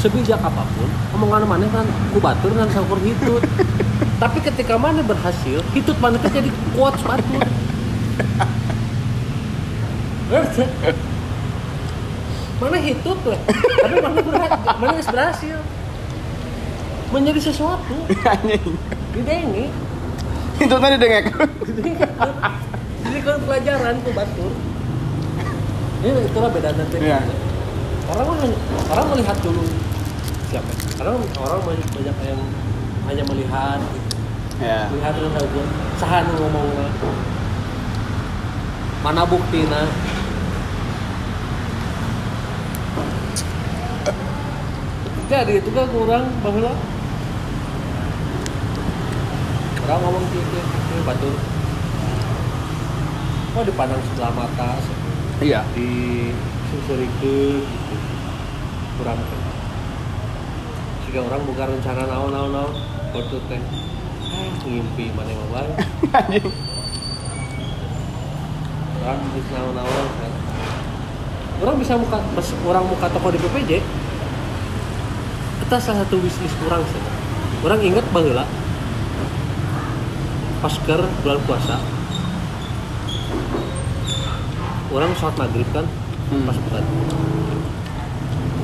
sebijak 0.00 0.40
apa 0.40 0.64
pun, 0.76 0.88
omongan 1.20 1.44
mana 1.44 1.68
kan 1.68 1.84
kubatur 2.16 2.52
kan 2.56 2.68
sangkur 2.72 3.00
hitut. 3.04 3.44
Tapi 4.20 4.44
ketika 4.44 4.76
mana 4.76 5.00
berhasil, 5.00 5.64
hitut 5.72 5.96
mana 6.00 6.20
jadi 6.20 6.52
kuat 6.76 6.96
batur. 7.04 7.44
Mana 12.60 12.76
hitut 12.76 13.18
lah, 13.24 13.40
tapi 13.80 13.96
mana 14.04 14.20
berhasil, 14.20 14.62
mana 14.78 15.00
berhasil 15.00 15.58
menjadi 17.10 17.40
sesuatu. 17.50 17.96
Anjing. 18.30 18.64
Ini 19.16 19.64
Itu 20.60 20.76
tadi 20.76 20.96
dengek. 21.00 21.32
jadi 23.00 23.18
kan 23.24 23.38
pelajaran 23.48 23.94
tuh 24.04 24.12
batur. 24.12 24.52
Ini 26.04 26.20
itulah 26.28 26.50
beda 26.52 26.70
nanti. 26.76 26.96
Iya. 27.00 27.18
Orang 28.12 28.28
orang 28.92 29.06
melihat 29.16 29.36
dulu 29.40 29.64
siapa? 30.52 30.70
Orang 31.00 31.16
orang 31.40 31.60
banyak 31.64 31.88
banyak 31.96 32.16
yang 32.28 32.40
hanya 33.08 33.24
melihat, 33.24 33.80
Ya. 34.60 34.84
melihat 34.92 35.16
terus 35.16 35.32
saja. 35.32 35.62
Sahan 35.96 36.24
ngomong 36.36 36.68
mana 39.00 39.24
buktinya? 39.24 39.88
Jadi 45.30 45.62
itu 45.62 45.70
kan 45.70 45.86
kurang 45.94 46.26
bahwa 46.42 46.74
orang 49.86 50.00
ngomong 50.02 50.24
gitu, 50.34 50.58
gitu 50.58 50.94
batur. 51.06 51.34
Kok 53.50 53.62
dipandang 53.66 54.02
sebelah 54.10 54.32
mata, 54.34 54.70
Iya. 55.42 55.66
di 55.74 55.88
susurikeun 56.70 57.62
gitu 57.66 58.06
kurang 59.00 59.16
jika 61.08 61.26
orang 61.26 61.42
buka 61.42 61.64
rencana 61.66 62.06
naon 62.06 62.30
naon 62.30 62.50
naon 62.54 62.72
foto 63.10 63.40
teh 63.50 63.58
ngimpi 64.62 65.10
mana 65.16 65.32
yang 65.32 65.48
bang 65.50 65.70
Anjing. 66.14 66.46
orang 69.00 69.18
bisnis 69.24 69.48
naon-naon 69.50 70.06
kan 70.20 70.32
orang 71.64 71.76
bisa 71.80 71.98
muka 71.98 72.18
orang 72.68 72.84
muka 72.86 73.06
toko 73.10 73.28
di 73.32 73.40
PPJ 73.40 73.70
itu 75.70 75.78
salah 75.78 76.02
satu 76.02 76.18
bisnis 76.18 76.50
kurang 76.58 76.82
sih 76.82 76.98
orang 77.62 77.78
inget 77.78 78.02
baheula 78.10 78.42
pas 80.58 80.74
keur 80.82 80.98
bulan 81.22 81.38
puasa. 81.46 81.78
Orang 84.90 85.14
sholat 85.14 85.38
maghrib 85.38 85.70
kan 85.70 85.86
Hmm. 86.30 86.42
pas 86.42 86.58
bukan 86.58 86.84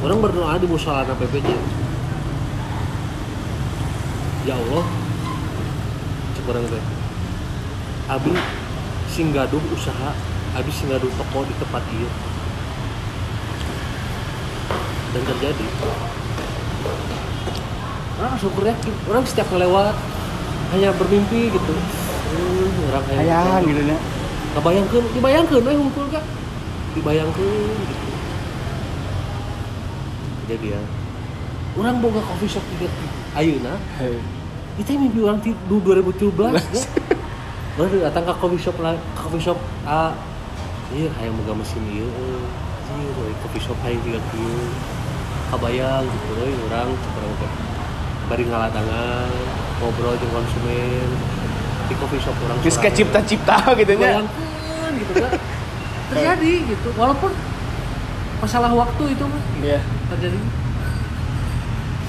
orang 0.03 0.19
berdoa 0.19 0.59
di 0.59 0.67
musola 0.67 1.07
PPJ 1.07 1.47
ya 4.51 4.59
Allah 4.59 4.87
cek 6.35 6.47
orang 6.51 6.67
teh. 6.67 6.85
Abi 8.11 8.35
singgaduh 9.15 9.63
usaha 9.71 10.11
abi 10.59 10.71
singgaduh 10.75 11.11
toko 11.15 11.47
di 11.47 11.55
tempat 11.59 11.83
ini 11.91 12.11
dan 15.15 15.23
terjadi 15.23 15.67
orang 18.17 18.31
langsung 18.33 18.53
yakin 18.57 18.95
orang 19.13 19.25
setiap 19.29 19.49
lewat 19.53 19.95
hanya 20.73 20.89
bermimpi 20.97 21.53
gitu 21.53 21.75
hmm, 21.77 22.89
orang 22.93 23.05
Hayang 23.13 23.63
gitu 23.69 23.83
nya. 23.85 23.99
kebayangkan 24.57 25.03
dibayangkan 25.13 25.61
we 25.61 25.73
ngumpul 25.77 26.05
kak 26.09 26.25
dibayangkan 26.97 27.77
gitu 27.87 28.09
jadi 30.49 30.67
ya 30.79 30.83
orang 31.77 32.01
boga 32.01 32.25
coffee 32.25 32.49
shop 32.49 32.65
tiga 32.73 32.89
ayeuna 33.37 33.77
Hei. 34.01 34.17
itu 34.81 34.97
mimpi 34.97 35.21
orang 35.21 35.39
di 35.45 35.53
2017 35.69 36.57
ya. 36.57 36.85
Orang 37.77 37.93
datang 37.93 38.25
ke 38.25 38.33
coffee 38.41 38.57
shop 38.57 38.81
lah, 38.81 38.97
coffee 39.13 39.37
shop 39.37 39.61
A. 39.85 40.09
Iya, 40.97 41.13
kayak 41.13 41.29
moga 41.29 41.61
mesin. 41.61 41.85
Iya, 41.85 42.09
we, 43.21 43.37
coffee 43.45 43.61
shop 43.61 43.77
hayang 43.85 44.01
tiga 44.01 44.17
kieu. 44.33 44.65
Kabayang 45.53 46.09
gitu 46.09 46.57
orang 46.73 46.89
teh. 47.37 47.66
Bari 48.27 48.45
ngaladangan, 48.47 49.31
ngobrol 49.79 50.15
jeung 50.19 50.33
konsumen 50.35 51.09
di 51.87 51.95
coffee 51.95 52.23
shop 52.23 52.35
orang. 52.43 52.59
Terus 52.63 52.77
kayak 52.83 52.95
cipta-cipta 52.99 53.59
gitu 53.79 53.93
nya. 53.95 54.23
Gitu 54.95 55.13
kan. 55.15 55.31
Terjadi 56.11 56.53
gitu. 56.71 56.89
Walaupun 56.99 57.31
masalah 58.43 58.71
waktu 58.75 59.05
itu 59.17 59.25
mah 59.25 59.43
Iya. 59.65 59.81
terjadi 60.13 60.39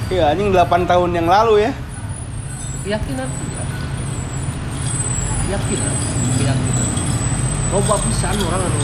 Iya, 0.08 0.24
anjing 0.32 0.50
8 0.56 0.88
tahun 0.88 1.12
yang 1.16 1.28
lalu 1.28 1.68
ya. 1.68 1.72
keyakinan 2.88 3.28
keyakinan 5.48 5.94
keyakinan 6.40 6.88
loba 7.76 7.96
pisan 8.00 8.38
orang 8.48 8.64
anu 8.64 8.80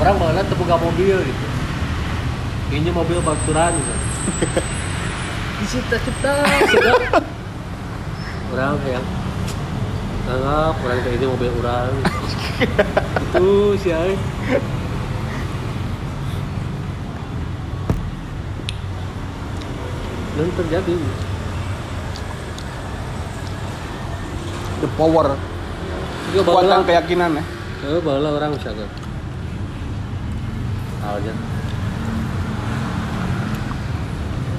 orang 0.00 0.14
bawa 0.16 0.42
tebuka 0.48 0.76
mobil 0.80 1.16
gitu 1.20 1.46
ini 2.72 2.88
mobil 2.88 3.20
baturan 3.20 3.76
gitu 3.76 3.92
dicipta-cipta 5.64 6.32
sudah. 6.68 6.94
Orang 8.52 8.76
kayak 8.84 9.04
anggap 10.24 10.74
orang 10.80 10.98
kayak 11.04 11.16
ini 11.20 11.26
mobil 11.26 11.50
orang. 11.60 11.92
Itu 13.34 13.76
sih 13.82 13.92
dan 20.34 20.48
terjadi. 20.58 20.94
The 24.82 24.88
power, 24.98 25.38
kekuatan 26.34 26.82
keyakinan 26.84 27.38
ya. 27.38 27.44
Eh, 27.84 28.00
bawa 28.02 28.28
orang 28.34 28.50
misalkan. 28.58 28.90
Awalnya. 31.04 31.53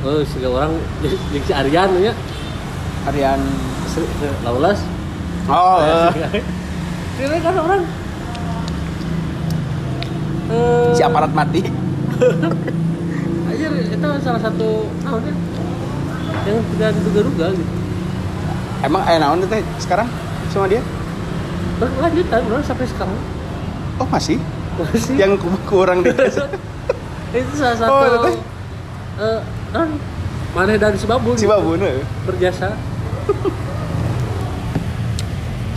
Oh, 0.06 0.22
sehingga 0.22 0.50
orang 0.54 0.72
jadi 1.02 1.18
si 1.42 1.52
Aryan 1.52 1.90
ya. 2.00 2.14
Harian 3.06 3.42
Laulas. 4.42 4.80
Oh, 5.46 5.78
eh. 5.82 6.42
Ini 7.16 7.38
kan 7.42 7.54
orang. 7.56 7.82
Eh, 10.46 10.90
si 10.94 11.02
aparat 11.02 11.32
mati. 11.34 11.66
Aja 13.50 13.68
itu 13.72 14.08
salah 14.22 14.42
satu 14.42 14.90
naon 15.02 15.22
ya? 15.26 15.34
Yang 16.46 16.58
tidak 16.76 16.90
diduga-duga 17.02 17.46
gitu. 17.54 17.74
Emang 18.86 19.02
eh 19.10 19.18
naon 19.18 19.42
teh 19.42 19.62
sekarang 19.82 20.06
sama 20.54 20.70
dia? 20.70 20.86
Berlanjutan 21.82 22.42
orang 22.46 22.62
sampai 22.62 22.86
sekarang. 22.86 23.18
Oh, 23.98 24.08
masih? 24.10 24.38
Masih. 24.78 25.18
Yang 25.18 25.42
ku- 25.42 25.66
kurang 25.66 26.06
di 26.06 26.14
itu 27.42 27.54
salah 27.58 27.78
satu 27.80 27.90
Oh, 27.90 28.06
itu 28.06 28.32
kan 29.76 29.92
mana 30.56 30.80
dari 30.80 30.96
si 30.96 31.04
babun 31.04 31.36
si 31.36 31.44
Babun. 31.44 31.84
eh. 31.84 32.00
berjasa 32.24 32.72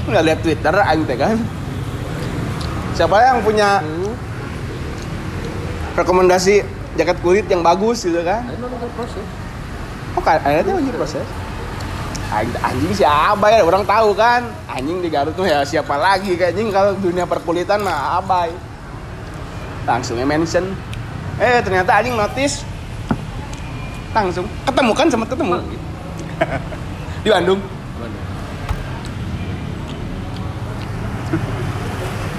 Nggak 0.08 0.24
lihat 0.24 0.38
Twitter 0.40 0.72
aing 0.72 1.04
teh 1.04 1.18
kan. 1.20 1.36
Siapa 2.96 3.16
yang 3.20 3.44
punya 3.44 3.84
hmm. 3.84 4.12
rekomendasi 6.00 6.64
jaket 6.96 7.18
kulit 7.20 7.44
yang 7.52 7.60
bagus 7.60 8.08
gitu 8.08 8.24
kan? 8.24 8.40
Nonton 8.56 8.88
proses 8.96 9.26
Oh, 10.16 10.22
kan 10.24 10.40
ada 10.40 10.64
tuh 10.64 10.74
lagi 10.80 10.90
proses. 10.96 11.26
Anjing, 12.64 12.92
siapa 12.96 13.46
ya? 13.52 13.62
Orang 13.62 13.84
tahu 13.84 14.16
kan. 14.16 14.48
Anjing 14.66 15.04
di 15.04 15.12
Garut 15.12 15.36
tuh 15.36 15.44
ya 15.44 15.62
siapa 15.62 15.94
lagi 16.00 16.34
anjing 16.40 16.72
kalau 16.72 16.96
dunia 16.96 17.28
perkulitan 17.28 17.84
mah 17.84 18.18
abai. 18.18 18.50
Langsungnya 19.84 20.24
mention. 20.24 20.72
Eh 21.38 21.60
ternyata 21.60 22.00
anjing 22.00 22.16
notice. 22.16 22.64
Langsung 24.18 24.46
ketemu 24.66 24.92
kan 24.98 25.06
sempat 25.06 25.28
ketemu. 25.30 25.62
di 27.22 27.28
Bandung. 27.30 27.60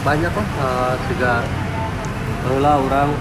Banyak 0.03 0.29
kok 0.31 0.47
eh, 0.59 0.93
tiga 1.11 1.33
lah 2.59 2.75
orang 2.81 3.11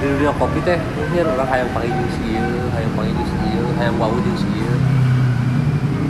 di 0.00 0.06
dunia 0.10 0.32
kopi 0.34 0.58
teh 0.66 0.78
mungkin 0.98 1.28
orang 1.38 1.46
hayang 1.46 1.70
pakai 1.70 1.90
si 2.10 2.22
ieu 2.34 2.66
hayang 2.74 2.92
pakai 2.98 3.12
si 3.14 3.36
ieu 3.52 3.66
hayang 3.78 3.96
bau 4.00 4.16
si 4.34 4.48
ieu 4.50 4.74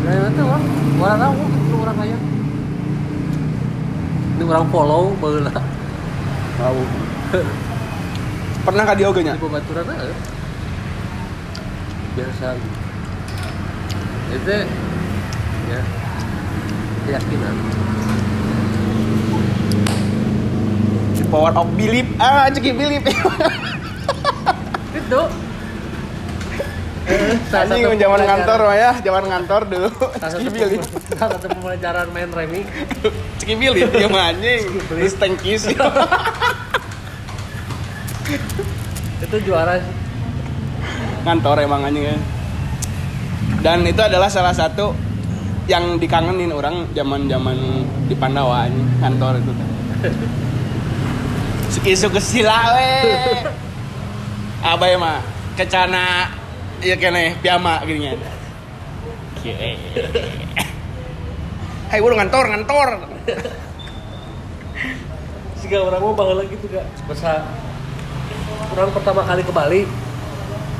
nah 0.06 0.30
itu 0.32 0.42
orang 0.46 0.64
orang 0.96 1.18
tahu 1.20 1.34
itu 1.42 1.76
orang 1.76 1.96
hayang 2.00 2.22
ini 4.32 4.42
orang 4.48 4.68
follow 4.72 5.04
baheula 5.20 5.52
Tahu. 6.52 6.80
Pernah 8.62 8.84
ka 8.86 8.94
di 8.94 9.02
oge 9.02 9.26
nya? 9.26 9.34
di 9.34 9.42
pembaturan 9.42 9.86
aja 9.90 10.14
biasa 12.12 12.46
itu 14.32 14.56
ya 15.68 15.80
keyakinan 17.08 17.56
The 21.12 21.24
power 21.28 21.52
of 21.56 21.68
belief. 21.76 22.04
Ah, 22.20 22.48
ceki 22.52 22.72
belief. 22.76 23.04
itu 25.00 25.20
Eh, 27.02 27.34
satu 27.50 27.74
zaman 27.76 28.22
kantor 28.24 28.58
mah 28.62 28.76
ya, 28.78 28.90
zaman 29.00 29.24
kantor 29.28 29.60
dulu. 29.68 29.90
Ceki 30.20 30.48
belief. 30.52 30.82
salah 31.16 31.36
satu 31.40 31.48
pembelajaran 31.56 32.08
main 32.12 32.28
remi 32.32 32.68
Ceki 33.40 33.54
belief 33.56 33.88
dia 33.96 34.08
mah 34.12 34.32
anjing. 34.32 34.68
Terus 34.92 35.16
tangkis. 35.16 35.68
itu 39.22 39.36
juara 39.46 39.78
sih 39.78 39.94
Kantor 41.22 41.62
emang 41.62 41.86
anjing 41.86 42.02
ya. 42.02 42.18
Dan 43.62 43.86
itu 43.86 44.02
adalah 44.02 44.26
salah 44.26 44.50
satu 44.50 44.90
yang 45.70 46.02
dikangenin 46.02 46.50
orang 46.50 46.90
zaman-zaman 46.98 47.86
di 48.10 48.14
Pandawa 48.18 48.66
anjing, 48.66 48.90
kantor 48.98 49.38
itu. 49.38 49.52
Suki 51.70 51.94
suki 51.94 52.18
sila 52.18 52.74
we. 52.74 52.90
Abai 54.66 54.98
mah 54.98 55.22
kecana 55.54 56.26
ya 56.82 56.98
kene 56.98 57.38
piyama 57.38 57.86
gini 57.86 58.10
nya. 58.10 58.18
Hai 61.86 62.02
urang 62.02 62.18
ngantor 62.18 62.44
ngantor. 62.50 62.88
jika 65.62 65.78
orang 65.78 66.02
mau 66.02 66.12
bahagia 66.12 66.52
gitu 66.52 66.66
gak 66.68 66.84
masa 67.06 67.46
orang 68.70 68.90
pertama 68.94 69.20
kali 69.26 69.42
ke 69.42 69.52
Bali. 69.52 69.82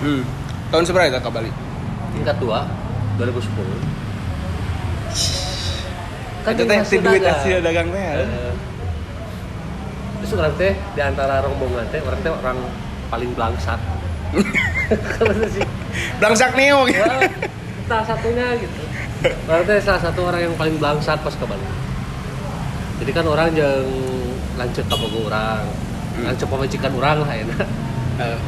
Hmm. 0.02 0.22
Tahun 0.70 0.84
seberapa 0.86 1.10
itu 1.10 1.20
ke 1.22 1.30
Bali? 1.30 1.52
tingkat 2.12 2.36
dua 2.38 2.68
2010 3.16 3.40
itu 6.42 6.58
jadi 6.58 6.62
teh 6.66 6.78
ti 6.90 6.96
duit 6.98 7.22
hasil 7.22 7.62
dagang 7.62 7.94
teh. 7.94 8.02
Eh, 8.02 8.50
terus 10.18 10.34
orang 10.34 10.54
teh 10.58 10.74
di 10.74 10.98
antara 10.98 11.38
rombongan 11.38 11.86
teh 11.94 12.02
orang 12.02 12.18
teh 12.18 12.32
orang 12.34 12.58
paling 13.14 13.30
sih. 15.54 15.62
Blangsak 16.18 16.58
neo 16.58 16.82
gitu. 16.90 16.98
Wah, 16.98 17.30
salah 17.86 18.06
satunya 18.10 18.58
gitu. 18.58 18.82
Orang 19.46 19.62
teh 19.70 19.78
salah 19.78 20.02
satu 20.02 20.20
orang 20.26 20.50
yang 20.50 20.54
paling 20.58 20.82
bangsat 20.82 21.22
pas 21.22 21.30
ke 21.30 21.46
Bali. 21.46 21.62
Jadi 23.06 23.10
kan 23.14 23.22
orang 23.30 23.54
yang 23.54 23.86
lancet 24.58 24.82
ke 24.90 24.96
orang 25.30 25.62
Hmm. 26.12 26.24
lancet 26.24 26.44
pemajikan 26.46 26.92
orang 26.92 27.16
lah 27.20 27.32
ya 27.32 27.44
Eh, 28.12 28.38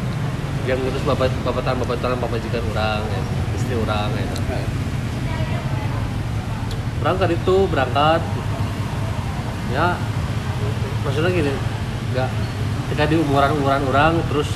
yang 0.65 0.77
ngurus 0.77 1.01
bapak 1.03 1.32
bapatan 1.41 1.81
bapatan 1.81 2.16
pemajikan 2.19 2.61
orang 2.69 3.01
ya. 3.03 3.20
istri 3.55 3.74
orang 3.74 4.12
ya 4.12 4.24
eh. 4.53 4.66
berangkat 7.01 7.31
itu 7.32 7.57
berangkat 7.69 8.20
ya 9.70 9.97
maksudnya 11.01 11.31
gini 11.31 11.53
nggak 12.12 12.28
ketika 12.86 13.05
di 13.09 13.16
umuran 13.19 13.51
umuran 13.55 13.82
orang 13.86 14.12
terus 14.28 14.49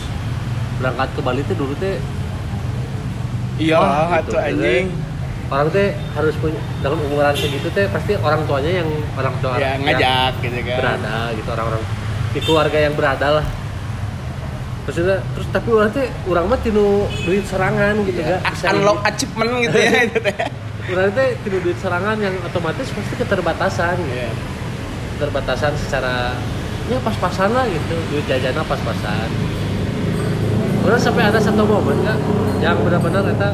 berangkat 0.76 1.08
ke 1.12 1.20
Bali 1.20 1.40
itu 1.40 1.54
dulu 1.54 1.72
teh 1.76 1.96
Iya, 3.58 3.82
tuh 4.22 4.38
gitu. 4.38 4.38
anjing. 4.38 4.86
orang 5.50 5.66
teh 5.72 5.90
harus 6.14 6.34
punya 6.38 6.60
dalam 6.78 7.00
umuran 7.02 7.34
segitu 7.34 7.66
teh 7.68 7.88
pasti 7.88 8.14
orang 8.14 8.44
tuanya 8.44 8.84
yang 8.84 8.88
orang 9.12 9.34
tua 9.40 9.56
Ya 9.56 9.74
yang 9.74 9.82
ngajak 9.82 10.32
gitu 10.38 10.56
kan. 10.62 10.76
berada 10.78 11.16
gitu 11.34 11.48
orang-orang 11.48 11.82
keluarga 12.40 12.78
yang 12.78 12.92
berada 12.92 13.40
lah. 13.40 13.46
Maksudnya 14.84 15.20
terus 15.28 15.48
tapi 15.48 15.68
orang 15.68 15.90
teh 15.90 16.08
orang 16.24 16.48
mah 16.48 16.56
tinu 16.58 16.86
duit 17.22 17.44
serangan 17.44 17.92
gitu 18.02 18.18
Ya, 18.18 18.40
Bisa 18.42 18.72
unlock 18.72 19.04
achievement 19.04 19.52
gitu 19.64 19.76
ya 19.76 19.92
itu 20.02 20.18
teh. 20.18 20.36
orang 20.88 21.12
teh 21.12 21.28
tinu 21.42 21.60
duit 21.60 21.76
serangan 21.76 22.16
yang 22.16 22.32
otomatis 22.40 22.88
pasti 22.88 23.14
keterbatasan. 23.14 23.96
Gitu. 24.00 24.32
Keterbatasan 25.14 25.72
secara 25.76 26.32
ya 26.88 26.96
pas-pasan 26.98 27.52
lah 27.52 27.68
gitu. 27.68 27.94
Duit 28.08 28.24
jajannya 28.24 28.64
pas-pasan. 28.64 29.28
Orang 30.80 30.96
sampai 30.96 31.26
ada 31.26 31.36
satu 31.36 31.62
momen 31.62 32.00
kak 32.00 32.16
yang 32.58 32.80
benar-benar 32.80 33.20
kita 33.22 33.52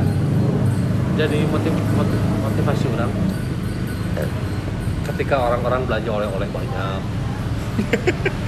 jadi 1.14 1.38
motiv, 1.46 1.74
motiv- 1.92 2.26
motivasi 2.40 2.84
orang. 2.94 3.10
Ketika 5.04 5.36
orang-orang 5.36 5.82
belanja 5.84 6.10
oleh-oleh 6.10 6.48
banyak 6.48 7.00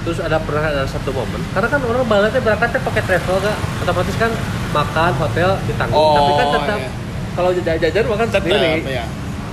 terus 0.00 0.18
ada 0.18 0.36
pernah 0.38 0.64
ada 0.64 0.82
satu 0.84 1.10
momen 1.10 1.40
karena 1.50 1.68
kan 1.68 1.80
orang 1.82 2.04
balatnya 2.04 2.40
berangkatnya 2.40 2.80
pakai 2.80 3.02
travel 3.04 3.36
kak 3.38 3.56
otomatis 3.80 4.16
kan 4.16 4.30
makan 4.70 5.12
hotel 5.14 5.50
ditanggung 5.66 5.98
Oh, 6.00 6.16
tapi 6.16 6.32
kan 6.32 6.46
tetap 6.50 6.78
iya. 6.78 6.90
kalau 7.30 7.50
jajan-jajan 7.52 8.04
makan 8.06 8.28
sendiri 8.30 8.72
Tetap 8.78 8.88
ya. 8.90 9.04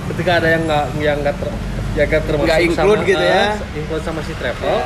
ketika 0.08 0.30
ada 0.34 0.48
yang 0.48 0.62
nggak 0.64 0.84
yang 0.98 1.16
nggak 1.20 1.36
ter, 1.36 1.48
yang 1.94 2.06
nggak 2.06 2.22
termasuk 2.22 2.46
Nggak 2.46 2.60
include 2.62 2.78
sama, 2.98 3.10
gitu 3.10 3.24
ya. 3.26 3.42
eh, 3.44 3.52
include 3.76 4.02
sama 4.02 4.20
si 4.22 4.32
travel 4.34 4.76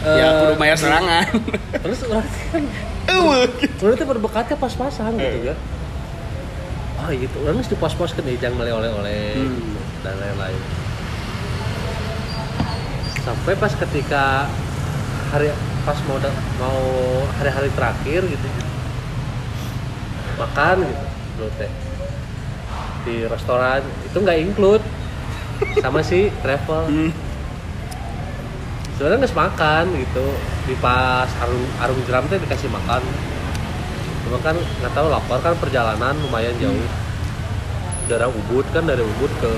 Ya, 0.00 0.06
eh, 0.06 0.16
ya 0.16 0.26
kudu 0.34 0.54
bayar 0.56 0.76
serangan. 0.76 1.24
terus 1.76 2.00
orang 2.04 2.24
kan 2.24 2.62
orang 3.80 3.94
itu 3.94 4.04
berbekatnya 4.06 4.56
pas-pasan 4.56 5.12
gitu 5.14 5.38
Eh. 5.38 5.44
kan 5.46 5.58
oh 6.98 7.08
gitu 7.10 7.36
orang 7.40 7.56
harus 7.56 7.68
dipos-pos 7.68 8.12
ke 8.12 8.20
jangan 8.36 8.60
mele 8.60 8.72
oleh-oleh 8.74 9.32
Hmm. 9.34 9.76
dan 10.00 10.14
lain-lain 10.16 10.60
sampai 13.22 13.52
pas 13.56 13.72
ketika 13.74 14.48
hari 15.30 15.52
pas 15.84 15.98
mau 16.08 16.18
mau 16.60 16.80
hari-hari 17.38 17.70
terakhir 17.72 18.24
gitu 18.26 18.48
makan 20.40 20.76
gitu 20.88 21.04
dulu 21.40 21.50
teh. 21.56 21.72
Di 23.08 23.16
restoran 23.24 23.80
itu 24.04 24.16
nggak 24.20 24.38
include. 24.44 24.84
Sama 25.80 26.04
si 26.04 26.28
travel. 26.44 26.84
Hmm. 26.88 27.12
sebenarnya 28.96 29.24
nggak 29.24 29.36
makan 29.36 29.84
gitu. 29.96 30.26
Di 30.68 30.74
pas 30.76 31.28
arung 31.40 31.64
arung 31.80 32.00
jeram 32.04 32.24
teh 32.28 32.36
dikasih 32.36 32.68
makan. 32.68 33.00
Cuma 34.28 34.36
kan 34.44 34.56
nggak 34.56 34.92
tahu 34.92 35.06
lapar 35.08 35.40
kan 35.40 35.56
perjalanan 35.56 36.12
lumayan 36.28 36.52
jauh. 36.60 36.88
Daerah 38.12 38.28
Ubud 38.28 38.68
kan 38.76 38.84
dari 38.84 39.00
Ubud 39.00 39.32
ke 39.40 39.52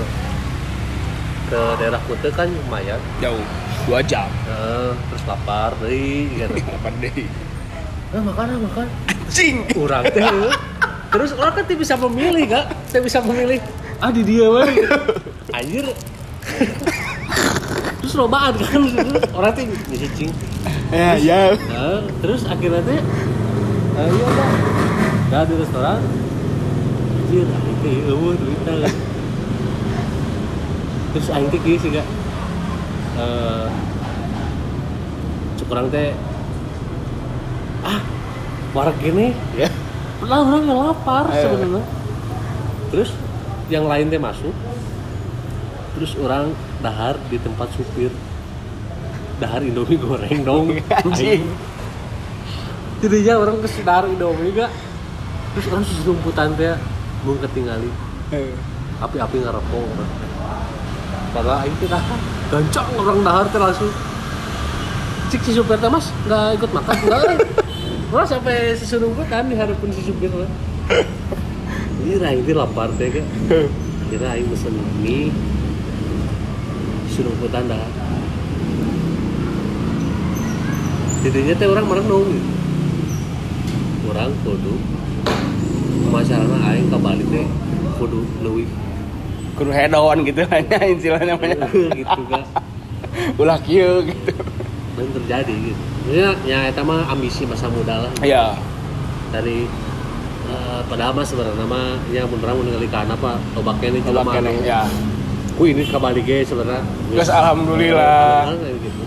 ke 1.45 1.59
daerah 1.77 1.99
Kute 2.03 2.29
kan 2.29 2.47
lumayan 2.47 2.99
Jauh. 3.19 3.43
Dua 3.83 3.99
jam. 3.99 4.29
Eh, 4.47 4.91
terus 4.95 5.23
lapar 5.27 5.75
deh 5.83 6.27
gitu 6.29 6.55
Apa 6.71 6.89
deh? 6.97 7.27
ah 8.13 8.21
makan 8.21 8.45
ah 8.45 8.59
makan 8.61 8.87
Cing. 9.25 9.65
kurang 9.73 10.05
teh 10.05 10.21
terus 11.09 11.33
orang 11.33 11.53
kan 11.57 11.65
bisa 11.65 11.97
memilih 11.97 12.45
kak 12.45 12.65
tidak 12.89 13.09
bisa 13.09 13.17
memilih 13.25 13.57
ah 13.97 14.13
di 14.13 14.21
dia 14.21 14.45
mah 14.45 14.69
anjir 15.49 15.89
terus 18.01 18.13
lobaan 18.13 18.53
kan 18.53 18.81
orang 19.33 19.51
tuh 19.53 19.63
ngisi 19.89 20.09
cing 20.13 20.31
Ya, 20.93 21.17
ya. 21.17 21.57
Nah, 21.57 22.05
terus 22.21 22.45
akhirnya 22.45 22.85
teh 22.85 23.01
eh, 23.97 24.07
iya 24.13 24.25
udah 24.29 24.49
udah 25.25 25.41
di 25.49 25.55
restoran 25.57 25.99
anjir 27.25 27.47
eueuh 27.81 28.37
duitna 28.37 28.73
kan. 28.85 28.93
Terus 31.13 31.29
aing 31.29 31.49
teh 31.53 31.61
sih 31.77 31.89
eh 31.93 33.67
cukurang 35.61 35.87
teh 35.93 36.09
ah 37.85 38.01
barak 38.73 38.97
gini? 38.97 39.37
Ya. 39.53 39.69
lah 40.25 40.39
orang 40.41 40.65
lapar 40.65 41.29
sebenarnya. 41.29 41.83
Terus 42.89 43.13
yang 43.69 43.85
lain 43.85 44.09
teh 44.09 44.17
masuk. 44.17 44.55
Terus 45.93 46.17
orang 46.17 46.57
dahar 46.81 47.21
di 47.29 47.37
tempat 47.37 47.69
supir. 47.77 48.09
Dahar 49.37 49.61
indomie 49.61 50.01
goreng 50.01 50.41
dong. 50.41 50.65
Anjing. 51.05 51.45
jadinya 53.03 53.35
orang 53.35 53.59
ke 53.59 53.67
dahar 53.83 54.07
indomie 54.07 54.55
gak 54.55 54.71
terus 55.53 55.67
orang 55.67 55.83
susumputan 55.83 56.55
teh 56.55 56.71
mau 57.27 57.35
ketinggali 57.35 57.91
api-api 59.03 59.43
ngerokok 59.43 59.83
orang 59.83 60.11
aing 61.41 61.75
teh 61.81 61.89
dahar. 61.89 62.19
Gancang 62.53 62.89
orang 62.93 63.19
dahar 63.25 63.45
langsung. 63.49 63.89
Cik 65.33 65.41
si 65.49 65.51
supir 65.57 65.81
mas 65.81 66.13
nggak 66.29 66.61
ikut 66.61 66.69
makan? 66.69 66.93
Nggak 66.93 67.21
eh. 67.25 67.37
orang 68.13 68.27
sampai 68.29 68.77
sesunungkutan 68.77 69.49
diharapin 69.49 69.89
si 69.89 70.05
supir 70.05 70.29
mah. 70.29 70.45
Ini 72.05 72.21
aing 72.21 72.45
teh 72.45 72.53
lapar 72.53 72.93
teh 73.01 73.09
kan 73.09 73.25
kira 74.13 74.37
aing 74.37 74.45
pesen 74.53 74.77
mie. 75.01 75.33
Sunungkutan 77.09 77.65
dah 77.65 77.81
jadinya 81.25 81.53
teh 81.57 81.65
orang 81.65 81.85
merenung 81.89 82.29
orang 84.05 84.29
kudu. 84.45 84.75
Masalahnya 86.13 86.61
aing 86.69 86.93
ke 86.93 86.97
Bali 87.01 87.25
teh 87.25 87.47
kudu 87.97 88.21
leuwih 88.45 88.82
Kudu 89.53 89.69
hedon 89.69 90.17
gitu 90.23 90.41
hanya 90.51 90.77
istilahnya 90.83 91.33
namanya. 91.33 91.67
gitu 91.93 92.21
kan 92.27 92.41
Ulah 93.41 93.61
kieu 93.61 94.01
gitu. 94.03 94.33
dan 94.93 95.07
terjadi 95.11 95.53
gitu 95.53 95.81
ya 96.09 96.29
ya 96.43 96.69
eta 96.69 96.81
mah 96.81 97.05
ambisi 97.07 97.45
masa 97.45 97.65
muda 97.65 98.05
lah 98.05 98.11
Iya. 98.19 98.53
dari 99.29 99.65
eh, 100.45 100.81
padahal 100.85 101.13
mah 101.13 101.25
sebenarnya 101.25 101.65
mah 101.65 101.97
ya 102.09 102.25
mun 102.25 102.37
urang 102.37 102.57
mun 102.57 102.65
ningali 102.67 102.85
ka 102.85 103.01
apa 103.01 103.41
loba 103.53 103.73
kene 103.79 103.97
jelema 103.99 104.31
kene 104.31 104.53
anu, 104.53 104.61
ya. 104.61 104.85
Wih 105.53 105.69
ini 105.71 105.85
kabali 105.85 106.21
ge 106.21 106.41
sebenarnya 106.43 106.81
Geus 107.09 107.29
alhamdulillah. 107.29 108.53
Gitu. 108.53 109.01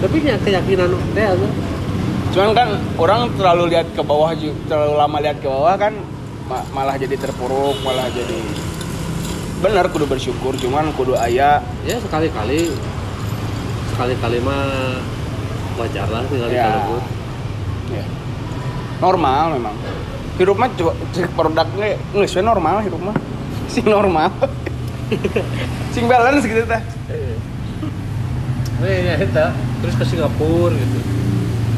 tapi 0.00 0.16
nya 0.22 0.34
keyakinan 0.38 0.90
teh 1.12 1.26
anu, 1.26 1.46
Cuman 2.30 2.50
kan 2.54 2.68
orang 2.94 3.26
terlalu 3.34 3.74
lihat 3.74 3.90
ke 3.90 4.02
bawah 4.02 4.30
terlalu 4.64 4.94
lama 4.94 5.18
lihat 5.18 5.38
ke 5.38 5.48
bawah 5.50 5.74
kan 5.74 5.90
ma- 6.46 6.62
malah 6.70 6.94
jadi 6.94 7.18
terpuruk, 7.18 7.74
malah 7.82 8.06
jadi 8.06 8.38
bener 9.60 9.84
kudu 9.88 10.04
bersyukur 10.04 10.56
cuman 10.56 10.92
kudu 10.94 11.14
aya. 11.14 11.60
Ya 11.84 11.96
sekali-kali. 11.98 12.72
Sekali-kali 13.92 14.38
mah 14.40 14.96
wajar 15.76 16.08
lah 16.08 16.24
tinggal 16.26 16.48
Ya. 16.48 16.64
kalebut 16.66 17.02
ya. 17.90 18.04
normal 18.98 19.56
memang. 19.56 19.74
Hidup 20.36 20.56
mah 20.56 20.68
coba 20.72 20.92
cek 21.10 21.32
produknya 21.32 21.96
nggak 22.10 22.26
sesuai 22.26 22.44
normal 22.44 22.80
hidup 22.80 23.00
mah. 23.00 23.16
Sing 23.72 23.84
normal. 23.84 24.28
Sing 25.94 26.04
balance 26.06 26.44
gitu 26.44 26.64
teh 26.64 26.82
Eh, 28.80 28.96
ya 29.04 29.14
eta. 29.20 29.52
Terus 29.84 29.92
ke 29.94 30.04
Singapura 30.06 30.72
gitu. 30.72 30.98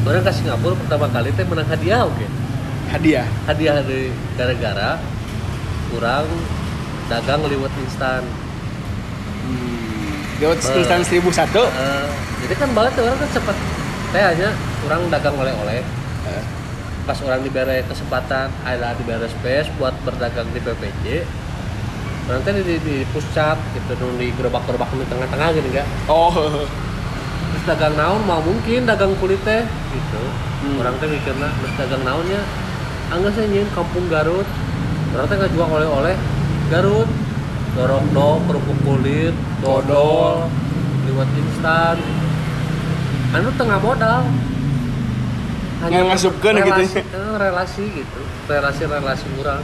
Orang 0.03 0.23
ke 0.23 0.31
Singapura 0.31 0.75
pertama 0.79 1.07
kali 1.09 1.31
teh 1.31 1.43
menang 1.43 1.67
hadiah 1.67 2.07
oke. 2.07 2.27
hadiah. 2.87 3.27
Hadiah 3.43 3.81
dari 3.81 4.07
gara-gara 4.35 4.99
kurang 5.89 6.27
dagang 7.07 7.41
liwet 7.43 7.73
instan. 7.79 8.23
Lewat 10.37 10.59
Bah. 10.59 10.75
instan 10.75 10.99
seribu 11.03 11.29
satu 11.31 11.63
Eh, 11.63 12.07
jadi 12.43 12.53
kan 12.57 12.69
banget 12.75 12.99
orang 12.99 13.15
kan 13.15 13.29
sempat 13.31 13.55
teh 14.11 14.19
hanya 14.21 14.49
orang 14.83 15.01
dagang 15.09 15.35
oleh-oleh. 15.35 15.81
Eh, 16.27 16.43
Pas 17.03 17.19
orang 17.19 17.43
diberi 17.43 17.83
kesempatan 17.83 18.47
ada 18.63 18.95
diberi 18.95 19.27
space 19.27 19.67
buat 19.75 19.91
berdagang 20.03 20.47
di 20.51 20.59
PPJ. 20.59 21.27
Orang 22.23 22.39
teh 22.41 22.55
di, 22.55 22.63
di, 22.63 22.75
di 22.79 22.95
pusat 23.11 23.59
gitu, 23.73 23.91
nu 23.99 24.15
di 24.15 24.31
gerobak-gerobak 24.31 24.87
di 24.89 25.03
tengah-tengah 25.05 25.47
gini 25.51 25.67
enggak. 25.69 25.87
oh 26.07 26.31
terus 27.53 27.63
dagang 27.69 27.93
naon 27.93 28.23
mau 28.23 28.39
mungkin 28.39 28.83
dagang 28.83 29.13
kulit 29.19 29.37
teh 29.43 29.61
gitu 29.91 30.23
Hmm. 30.63 30.79
orang 30.79 30.95
teh 30.95 31.05
mikirna 31.05 31.51
terus 31.53 31.73
dagang 31.75 32.01
naonnya 32.01 32.39
angga 33.11 33.27
saya 33.29 33.45
nyin 33.45 33.67
kampung 33.75 34.07
Garut 34.07 34.47
ternyata 35.11 35.33
nggak 35.35 35.51
jual 35.51 35.67
oleh-oleh 35.67 36.15
Garut 36.71 37.09
dorong 37.73 38.05
dong 38.13 38.39
kerupuk 38.45 38.77
kulit 38.85 39.35
dodol 39.59 40.45
liwat 41.09 41.29
instan. 41.35 41.97
Anu 43.33 43.49
tengah 43.57 43.79
modal. 43.81 44.21
Yang 45.83 46.05
ngasupkeun 46.15 46.53
gitu 46.63 46.71
relasi, 46.79 46.99
eh, 47.03 47.35
relasi 47.35 47.83
gitu. 47.91 48.19
Relasi 48.47 48.83
relasi 48.87 49.27
orang 49.41 49.63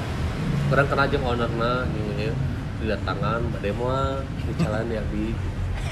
orang 0.70 0.86
kena 0.92 1.04
aja 1.08 1.18
ownerna 1.24 1.74
gitu 1.96 2.12
ya 2.20 2.34
didatangan 2.80 3.40
bade 3.56 3.72
moal 3.76 4.24
di 4.24 4.54
jalan 4.60 4.86
ya 4.92 5.02
di 5.14 5.32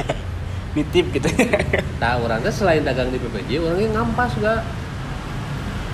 nitip 0.76 1.06
gitu. 1.16 1.28
Nah, 1.98 2.22
orangnya 2.22 2.54
selain 2.54 2.86
dagang 2.86 3.10
di 3.10 3.18
PPJ, 3.18 3.58
orangnya 3.58 3.90
ngampas 3.98 4.38
juga. 4.38 4.62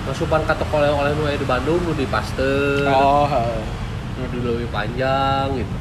Masukan 0.04 0.44
kata 0.44 0.68
oleh-oleh 0.68 1.40
di 1.40 1.46
Bandung 1.48 1.80
di 1.96 2.04
Pasteur, 2.04 2.84
oh 2.92 3.24
di 4.14 4.38
Leuwi 4.38 4.66
Panjang 4.70 5.54
gitu. 5.54 5.74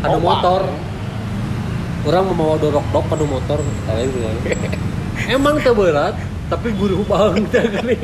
Ada 0.00 0.16
Oh, 0.16 0.20
motor. 0.20 0.60
Pak. 0.64 0.88
Orang 2.00 2.32
membawa 2.32 2.56
dorok 2.56 2.86
dok 2.96 3.04
pada 3.12 3.24
motor 3.24 3.58
kayak. 3.84 4.08
Emang 5.36 5.60
teu 5.60 5.76
berat, 5.76 6.16
tapi 6.48 6.72
guru 6.72 7.04
banget 7.04 7.52
gini. 7.68 7.96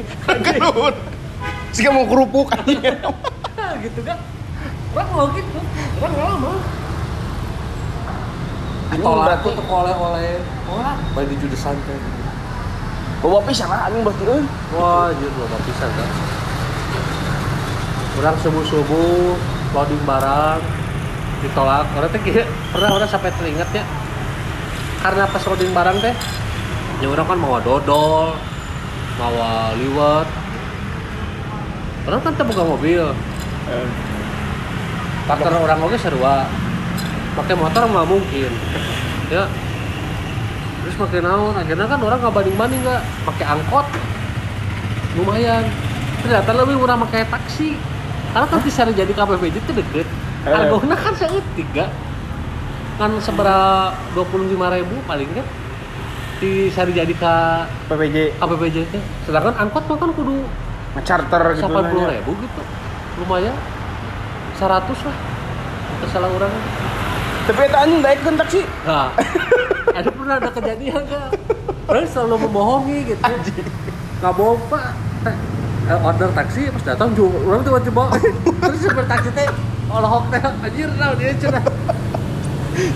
Gerut. 0.44 0.96
Sih 1.72 1.88
mau 1.88 2.04
kerupuk 2.04 2.52
aja. 2.52 2.92
gitu 3.84 4.00
kan. 4.04 4.18
Orang 4.92 5.08
mau 5.12 5.26
gitu. 5.32 5.58
Orang 6.00 6.12
lama. 6.14 6.52
Tolak 8.96 9.40
berarti- 9.42 9.56
tuh 9.56 9.66
oleh-oleh. 9.66 10.36
Wah, 10.68 10.94
di 11.24 11.34
judesan 11.40 11.74
teh. 11.88 11.98
Bawa 13.24 13.40
pisan 13.48 13.72
lah 13.72 13.88
anjing 13.88 14.04
berarti. 14.04 14.24
Wah, 14.76 15.08
anjir 15.08 15.32
loba 15.32 15.58
pisan 15.64 15.88
kan. 15.88 16.10
Orang 18.16 18.36
subuh-subuh 18.40 19.36
loading 19.76 20.02
barang 20.08 20.60
ditolak. 21.44 21.84
Orang 21.92 22.08
teh 22.10 22.20
pernah 22.72 22.90
orang 22.96 23.10
sampai 23.12 23.28
teringat 23.36 23.68
ya. 23.76 23.84
Karena 25.04 25.28
pas 25.28 25.42
loading 25.44 25.72
barang 25.76 25.96
teh 26.00 26.14
ya 27.04 27.12
orang 27.12 27.28
kan 27.28 27.36
mawa 27.36 27.60
dodol, 27.60 28.32
mawa 29.20 29.76
liwet. 29.76 30.28
Orang 32.08 32.20
kan 32.24 32.32
teu 32.40 32.48
boga 32.48 32.64
mobil. 32.64 33.04
Partner 35.28 35.58
orang 35.60 35.78
oge 35.84 35.98
sarua. 36.00 36.48
Pakai 37.36 37.52
motor 37.52 37.84
nggak 37.84 38.08
mungkin. 38.08 38.50
Ya. 39.28 39.44
Terus 40.86 40.96
pakai 40.96 41.20
naon? 41.20 41.52
Akhirnya 41.52 41.84
kan 41.84 42.00
orang 42.00 42.22
nggak 42.24 42.32
banding-banding 42.32 42.80
nggak 42.80 43.02
pakai 43.28 43.44
angkot. 43.44 43.86
Lumayan. 45.20 45.68
Ternyata 46.24 46.50
lebih 46.56 46.80
murah 46.80 46.96
pakai 46.96 47.28
taksi. 47.28 47.76
Karena 48.36 48.52
kan 48.52 48.60
bisa 48.60 48.84
jadi 48.84 49.12
KPPJ 49.16 49.56
itu 49.64 49.72
deket. 49.72 50.04
Eh. 50.44 50.52
Harganya 50.52 50.92
kan 51.00 51.16
seeutik 51.16 51.64
gak? 51.72 51.88
Kan 53.00 53.16
seberapa 53.24 53.96
dua 54.12 54.24
puluh 54.28 54.44
lima 54.44 54.68
ribu 54.76 54.92
paling 55.08 55.24
kan 55.32 55.46
di 56.36 56.68
sari 56.68 56.92
jadi 56.92 57.16
ke 57.16 57.34
PPJ 57.88 58.36
KPPJ 58.36 58.76
itu. 58.92 59.00
Sedangkan 59.24 59.56
angkot 59.56 59.88
mah 59.88 59.96
kan 59.96 60.12
kudu 60.12 60.44
charter 61.00 61.56
gitu. 61.56 61.64
delapan 61.64 61.84
puluh 61.88 62.04
lah, 62.04 62.12
ya. 62.12 62.20
ribu 62.20 62.32
gitu. 62.44 62.60
Lumayan. 63.24 63.56
100 64.60 64.84
lah. 64.84 65.16
Kesalah 66.04 66.28
orang. 66.28 66.52
Tapi 67.48 67.60
eta 67.64 67.78
anjing 67.88 68.00
baik 68.04 68.20
kan 68.20 68.36
taksi. 68.36 68.60
Nah, 68.84 69.16
ada 69.96 70.08
pernah 70.12 70.36
ada 70.36 70.50
kejadian 70.52 71.00
gak? 71.08 71.28
Orang 71.88 72.04
selalu 72.04 72.36
membohongi 72.44 72.98
gitu. 73.16 73.22
Nggak 74.20 74.32
bohong 74.36 74.60
pak. 74.68 74.92
Eh, 75.86 75.98
order 76.02 76.30
taksi 76.34 76.66
pas 76.74 76.82
datang 76.82 77.14
juga 77.14 77.38
orang 77.46 77.62
tiba-tiba 77.62 78.10
terus 78.58 78.82
super 78.82 79.06
taksi 79.06 79.30
teh 79.30 79.46
olahok 79.86 80.26
teh 80.34 80.42
anjir 80.42 80.90
nah 80.98 81.14
dia 81.14 81.30
cenah 81.38 81.62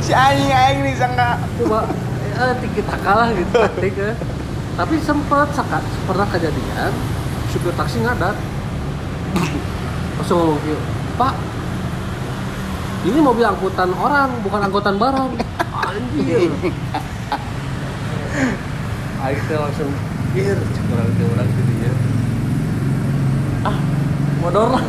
Si 0.03 0.13
anjing 0.13 0.51
aing 0.53 0.79
nih 0.85 0.95
sangka 0.99 1.41
coba 1.57 1.89
eh 2.37 2.53
tiki 2.61 2.83
takalah 2.85 3.33
gitu 3.33 3.53
taktik 3.55 3.95
ya. 3.97 4.13
Tapi 4.77 4.95
sempat 5.01 5.49
sakat 5.57 5.81
pernah 6.05 6.27
kejadian 6.29 6.93
supir 7.49 7.73
taksi 7.79 8.05
ngadat. 8.05 8.37
Langsung 10.21 10.37
ngomong 10.37 10.61
gitu, 10.69 10.77
Pak, 11.17 11.33
ini 13.09 13.19
mobil 13.25 13.45
angkutan 13.45 13.89
orang, 13.97 14.29
bukan 14.45 14.61
angkutan 14.69 15.01
barang. 15.01 15.33
Anjir. 15.81 16.53
Teh 19.21 19.57
langsung 19.57 19.91
ir 20.37 20.59
orang 20.93 21.09
orang 21.09 21.49
jadinya. 21.57 21.93
Modor 24.41 24.69
lah. 24.73 24.85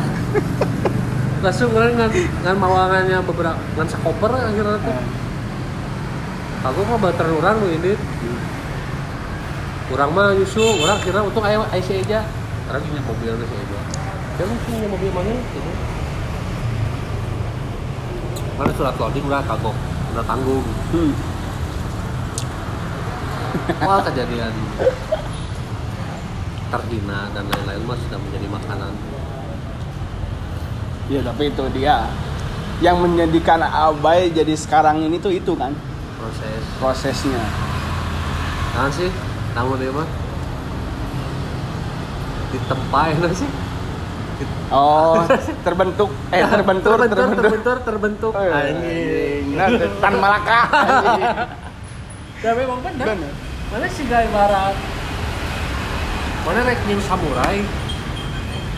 langsung 1.42 1.74
orang 1.74 1.98
ngan 1.98 2.12
ngan 2.46 2.56
mawangannya 2.56 3.18
beberapa 3.26 3.58
ngan 3.74 3.88
sakoper 3.90 4.30
akhirnya 4.30 4.78
tuh. 4.78 4.96
Aku 6.62 6.80
mah 6.86 6.98
bater 7.02 7.26
orang 7.26 7.58
nu 7.58 7.68
ini. 7.74 7.92
Kurang 9.90 10.14
mah 10.14 10.32
nyusul, 10.32 10.78
orang 10.86 11.02
kira 11.02 11.20
untung 11.20 11.42
aya 11.42 11.66
IC 11.74 12.06
aja. 12.06 12.22
Orang 12.70 12.80
punya 12.86 13.02
mobil 13.02 13.34
IC 13.34 13.52
aja. 13.52 13.78
Dia 14.38 14.44
lu 14.46 14.54
punya 14.64 14.88
mobil 14.88 15.10
mana 15.12 15.30
itu? 15.34 15.60
Mana 18.56 18.70
surat 18.78 18.94
loading 18.96 19.26
udah 19.26 19.42
kagok, 19.44 19.76
udah 20.14 20.24
tanggung. 20.24 20.64
hmm. 20.94 21.12
Wah 23.82 24.00
kejadian 24.06 24.54
terhina 26.72 27.28
dan 27.36 27.44
lain-lain 27.52 27.82
mah 27.84 27.98
sudah 28.00 28.16
menjadi 28.16 28.48
makanan. 28.48 28.92
Ya 31.12 31.20
tapi 31.20 31.52
itu 31.52 31.64
dia 31.76 32.08
yang 32.80 32.96
menjadikan 33.04 33.60
Abai 33.60 34.32
jadi 34.32 34.56
sekarang 34.56 35.04
ini 35.04 35.20
tuh 35.20 35.28
itu 35.28 35.52
kan 35.52 35.76
Proses. 36.16 36.62
prosesnya. 36.80 37.44
Nah 38.72 38.88
sih, 38.88 39.12
kamu 39.52 39.76
dia 39.76 39.92
mah 39.92 40.08
ditempain 42.48 43.16
sih. 43.36 43.50
Oh, 44.72 45.20
terbentuk 45.68 46.08
eh 46.32 46.40
terbentur 46.40 46.96
terbentur, 46.96 47.18
terbentur. 47.20 47.44
terbentur, 47.44 47.76
terbentuk. 47.84 48.32
Eh, 48.32 48.48
Anjing. 48.48 49.44
Nah, 49.52 49.68
tan 50.00 50.14
Malaka. 50.16 50.60
Ya 52.42 52.58
memang. 52.58 52.82
Bener. 52.82 53.30
Mana 53.70 53.86
sih 53.86 54.02
gaya 54.10 54.26
barat? 54.34 54.74
Mana 56.42 56.66
rek 56.66 56.82
samurai? 57.06 57.62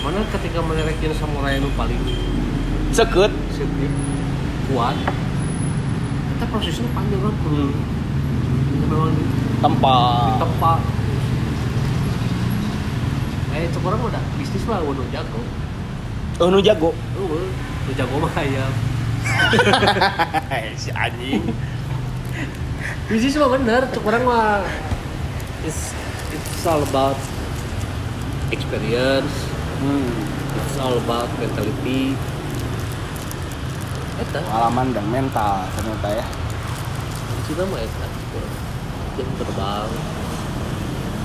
Mana 0.05 0.21
ketika 0.29 0.61
mana 0.61 0.85
rek 0.85 1.01
nyin 1.01 1.17
samurai 1.17 1.57
nu 1.57 1.73
paling 1.73 1.97
Sekut. 2.93 3.33
sedih, 3.51 3.89
kuat? 4.69 4.93
Kita 6.29 6.45
prosesnya 6.47 6.87
panjang 6.93 7.25
kan, 7.25 7.35
Hmm. 7.41 7.73
kita 8.69 8.85
memang 8.87 9.11
di 9.11 9.25
Tempat. 9.59 10.37
tempat. 10.39 10.81
Eh, 13.55 13.71
orang 13.81 14.01
udah 14.03 14.23
bisnis 14.37 14.67
mah 14.69 14.85
udah 14.85 15.07
jago. 15.09 15.41
Oh, 16.37 16.53
nu 16.53 16.61
jago. 16.61 16.91
Udah 17.17 17.95
jago 17.97 18.15
mah 18.21 18.35
ayam. 18.37 18.73
si 20.77 20.93
anjing. 20.93 21.49
Bisnis 23.09 23.41
mah 23.41 23.49
bener, 23.49 23.89
cek 23.89 24.05
orang 24.05 24.23
mah 24.29 24.61
it's, 25.65 25.97
it's 26.29 26.67
all 26.69 26.85
about 26.85 27.17
experience, 28.53 29.33
Hmm. 29.85 30.17
it's 30.57 30.81
all 30.81 30.97
about 30.97 31.29
mentality. 31.37 32.17
Eta, 34.17 34.41
Pengalaman 34.41 34.97
dan 34.97 35.05
mental 35.13 35.69
ternyata 35.77 36.09
ya. 36.09 36.27
kita 37.45 37.69
mah 37.69 37.85
eta. 37.85 38.07
Jam 39.21 39.29
terbang, 39.37 39.89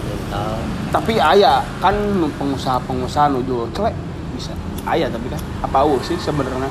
mental. 0.03 0.52
Tapi 0.91 1.14
ayah 1.23 1.64
kan 1.80 1.95
pengusaha-pengusaha 2.36 3.31
nu 3.31 3.40
jual 3.48 3.72
celek 3.72 3.95
bisa. 4.36 4.52
Ayah 4.84 5.07
tapi 5.07 5.31
kan 5.31 5.40
apa 5.64 5.80
uh 5.88 6.02
sih 6.03 6.19
sebenarnya. 6.19 6.68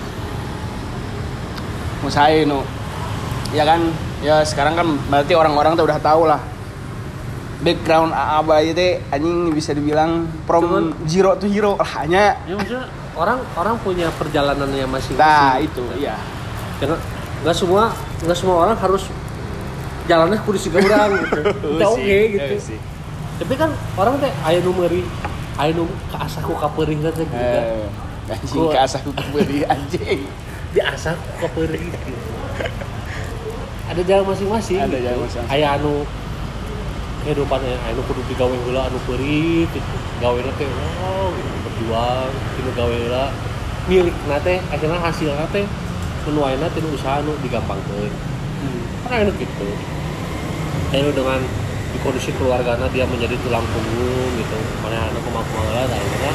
Usahain 2.05 2.45
nu 2.45 2.61
ya 3.57 3.65
kan 3.65 3.81
ya 4.21 4.45
sekarang 4.45 4.77
kan 4.77 4.87
berarti 5.09 5.33
orang-orang 5.33 5.73
tuh 5.73 5.89
udah 5.89 5.97
tahu 6.05 6.29
lah 6.29 6.58
background 7.59 8.11
Abai 8.11 8.71
teh 8.71 9.03
anjing 9.09 9.51
bisa 9.51 9.73
dibilang 9.73 10.27
from 10.45 10.63
Cuman- 10.65 10.95
zero 11.05 11.35
to 11.35 11.45
hero 11.45 11.75
lah 11.75 11.91
hanya 11.99 12.39
Ya 12.45 12.55
maksudnya 12.55 12.87
orang 13.13 13.43
orang 13.53 13.75
punya 13.79 14.07
perjalanannya 14.13 14.87
masing-masing. 14.87 15.19
nah 15.19 15.59
itu 15.59 15.83
iya 15.99 16.15
Karena 16.79 16.95
nggak 17.39 17.53
semua 17.53 17.91
nggak 18.21 18.35
semua 18.35 18.57
orang 18.63 18.77
harus 18.77 19.11
jalannya 20.05 20.39
kudu 20.41 20.57
siga 20.57 20.79
urang 20.79 21.11
gitu. 21.21 21.41
Kita 21.45 21.87
oke 21.87 22.19
gitu. 22.31 22.55
Eh, 22.55 22.63
sih. 22.63 22.79
Tapi 23.37 23.55
kan 23.55 23.69
orang 23.95 24.17
teh 24.19 24.33
aya 24.41 24.59
nu 24.59 24.71
meuri, 24.71 25.03
aya 25.55 25.71
nu 25.71 25.85
kaasah 26.09 26.41
ku 26.41 26.55
kapeuring 26.55 26.99
teh 27.01 27.13
gitu 27.13 27.29
kan. 27.29 27.65
Eh, 28.25 28.33
anjing 28.33 28.63
ke 28.67 28.79
asah 28.79 29.01
beli 29.29 29.63
anjing 29.65 30.21
Diasah 30.71 31.13
ku 31.13 31.33
kapeuring 31.41 31.91
gitu. 31.91 32.13
Ada 33.89 34.01
jalan 34.03 34.25
masing-masing. 34.27 34.79
Ada 34.79 34.89
gitu. 34.91 35.05
jalan 35.05 35.19
masing-masing. 35.21 35.53
Aya 35.53 35.67
anu 35.75 35.95
kehidupan 37.29 37.61
anu 37.61 38.01
kudu 38.09 38.25
digawe 38.33 38.57
heula 38.65 38.89
anu 38.89 38.97
peurit 39.05 39.69
gitu 39.69 39.97
gawe 40.25 40.39
teh 40.41 40.69
oh 41.05 41.29
gitu 41.37 41.57
berjuang 41.69 42.33
tinu 42.57 42.71
gawe 42.73 42.95
heula 42.97 43.29
milik 43.85 44.17
teh 44.41 44.57
akhirnya 44.73 44.97
hasil 44.97 45.37
teh 45.53 45.69
nu 46.29 46.45
ayeuna 46.45 46.69
tinu 46.77 46.93
usaha 46.93 47.25
nu 47.25 47.33
digampangkeun. 47.41 48.13
Kan 49.09 49.25
anu 49.25 49.33
gitu. 49.41 49.69
Anu 50.93 51.09
dengan 51.17 51.41
di 51.89 51.99
kondisi 52.05 52.37
keluarganya 52.37 52.85
dia 52.93 53.09
menjadi 53.09 53.33
tulang 53.41 53.65
punggung 53.73 54.31
gitu. 54.37 54.59
Mana 54.85 55.09
anu 55.09 55.21
lah 55.25 55.89
akhirnya 55.89 56.33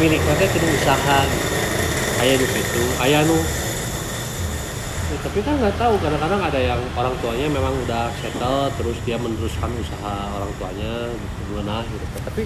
milik 0.00 0.20
teh 0.24 0.48
tinu 0.48 0.66
usaha. 0.80 1.28
Aya 2.24 2.40
nu 2.40 2.46
gitu. 2.48 2.82
Aya 3.04 3.20
nu 3.28 3.36
Ya, 5.08 5.16
tapi 5.24 5.40
kan 5.40 5.56
nggak 5.56 5.76
tahu 5.76 5.96
kadang-kadang 5.98 6.40
ada 6.42 6.60
yang 6.60 6.80
orang 6.92 7.16
tuanya 7.18 7.48
memang 7.48 7.72
udah 7.88 8.12
settle 8.20 8.68
terus 8.76 8.96
dia 9.02 9.16
meneruskan 9.16 9.72
usaha 9.74 10.14
orang 10.36 10.52
tuanya 10.60 10.92
gitu 11.08 11.40
mengenah 11.48 11.80
gitu. 11.82 12.04
Tapi 12.20 12.42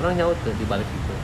orang 0.00 0.14
nyaut 0.16 0.36
tuh 0.40 0.56
di 0.56 0.64
balik 0.64 0.88
itu? 0.88 1.14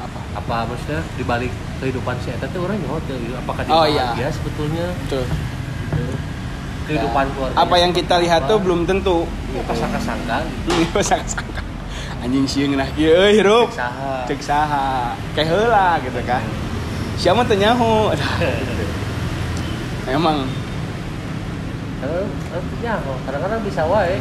Apa? 0.00 0.20
Apa 0.34 0.56
maksudnya 0.64 1.04
di 1.14 1.24
balik 1.24 1.52
kehidupan 1.76 2.16
si 2.18 2.32
Eta 2.32 2.48
tuh 2.48 2.64
orang 2.64 2.80
nyaut 2.80 3.04
tuh 3.04 3.20
gitu. 3.20 3.36
apakah 3.36 3.62
dia 3.62 3.72
Oh, 3.72 3.84
iya. 3.84 4.16
bahagia 4.16 4.28
sebetulnya? 4.32 4.86
Betul. 5.04 5.24
Gitu. 5.24 6.04
kehidupan 6.84 7.24
keluarga 7.32 7.56
apa 7.56 7.76
yang 7.80 7.92
kita 7.92 8.14
lihat 8.20 8.44
tuh 8.44 8.60
belum 8.60 8.84
tentu. 8.84 9.28
Kasangka-sangka 9.68 10.36
gitu. 10.44 10.68
Iya, 11.04 11.20
sangka 11.22 11.60
anjing 12.24 12.48
sieun 12.48 12.80
nah. 12.80 12.88
Kieu 12.96 13.12
euy 13.12 13.36
hirup. 13.36 13.68
Usaha 13.68 14.24
cek 14.24 14.40
saha. 14.40 15.12
Kayak 15.36 15.48
heula 15.52 16.00
gitu 16.00 16.20
kan. 16.24 16.40
Siapa 17.20 17.44
teu 17.44 17.56
nyaho 17.56 18.08
emang. 20.12 20.44
Ya, 22.84 23.00
kadang-kadang 23.24 23.64
bisa 23.64 23.88
wae. 23.88 24.20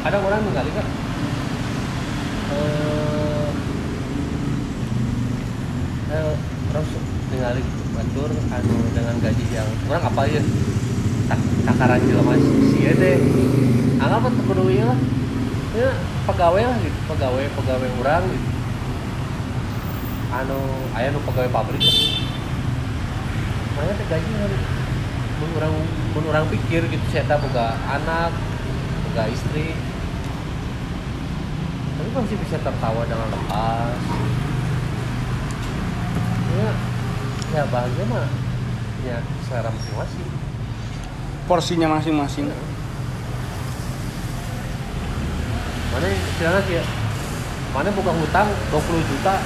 Kadang 0.00 0.22
orang 0.26 0.42
menggali 0.42 0.72
kan 0.74 0.86
eh 2.50 3.46
eh, 6.10 6.34
su- 6.82 7.06
ningali 7.30 7.62
batur 7.94 8.30
anu 8.50 8.76
dengan 8.96 9.14
gaji 9.22 9.44
yang 9.54 9.68
orang 9.86 10.02
apa 10.08 10.22
ya? 10.26 10.42
Tak 11.30 11.38
takaran 11.68 12.02
jelema 12.02 12.34
si 12.34 12.82
ieu 12.82 12.96
teh 12.98 13.22
anggap 14.02 14.34
teh 14.34 14.44
kudu 14.48 14.64
lah. 14.82 14.98
Ya 15.76 15.94
pegawai 16.26 16.62
lah 16.66 16.76
gitu 16.82 16.98
pegawai 17.06 17.44
pegawai 17.54 17.88
orang 18.02 18.24
gitu. 18.26 18.48
Anu 20.34 20.58
aya 20.96 21.14
nu 21.14 21.20
pegawai 21.22 21.50
pabrik 21.54 21.78
lah 21.84 22.29
makanya 23.80 23.96
teh 23.96 24.08
gaji 24.12 24.30
anu 24.44 24.58
mun 25.40 25.50
urang 25.56 25.72
mun 26.12 26.24
urang 26.28 26.44
pikir 26.52 26.84
gitu 26.84 27.00
saya 27.08 27.24
tak 27.24 27.40
boga 27.40 27.72
anak 27.88 28.28
boga 29.08 29.24
istri. 29.32 29.72
Tapi 31.96 32.08
masih 32.12 32.36
bisa 32.44 32.60
tertawa 32.60 33.08
dengan 33.08 33.24
lepas? 33.32 33.96
Ya 36.60 36.70
ya 37.56 37.62
bahagia 37.72 38.04
mah. 38.04 38.28
Ya 39.00 39.16
selera 39.48 39.72
masing-masing. 39.72 40.28
Porsinya 41.48 41.88
masing-masing. 41.96 42.52
Mana 45.88 46.04
yang 46.04 46.20
istilahnya 46.20 46.62
kayak 46.68 46.86
mana 47.72 47.88
buka 47.96 48.12
hutang 48.12 48.48
20 48.76 49.08
juta? 49.08 49.40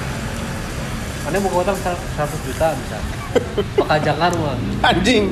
Mana 1.22 1.38
buka 1.38 1.56
hutang 1.62 1.78
100 1.78 2.18
juta 2.50 2.74
bisa 2.82 2.98
pekajangan 3.80 4.32
mah 4.36 4.56
anjing 4.82 5.30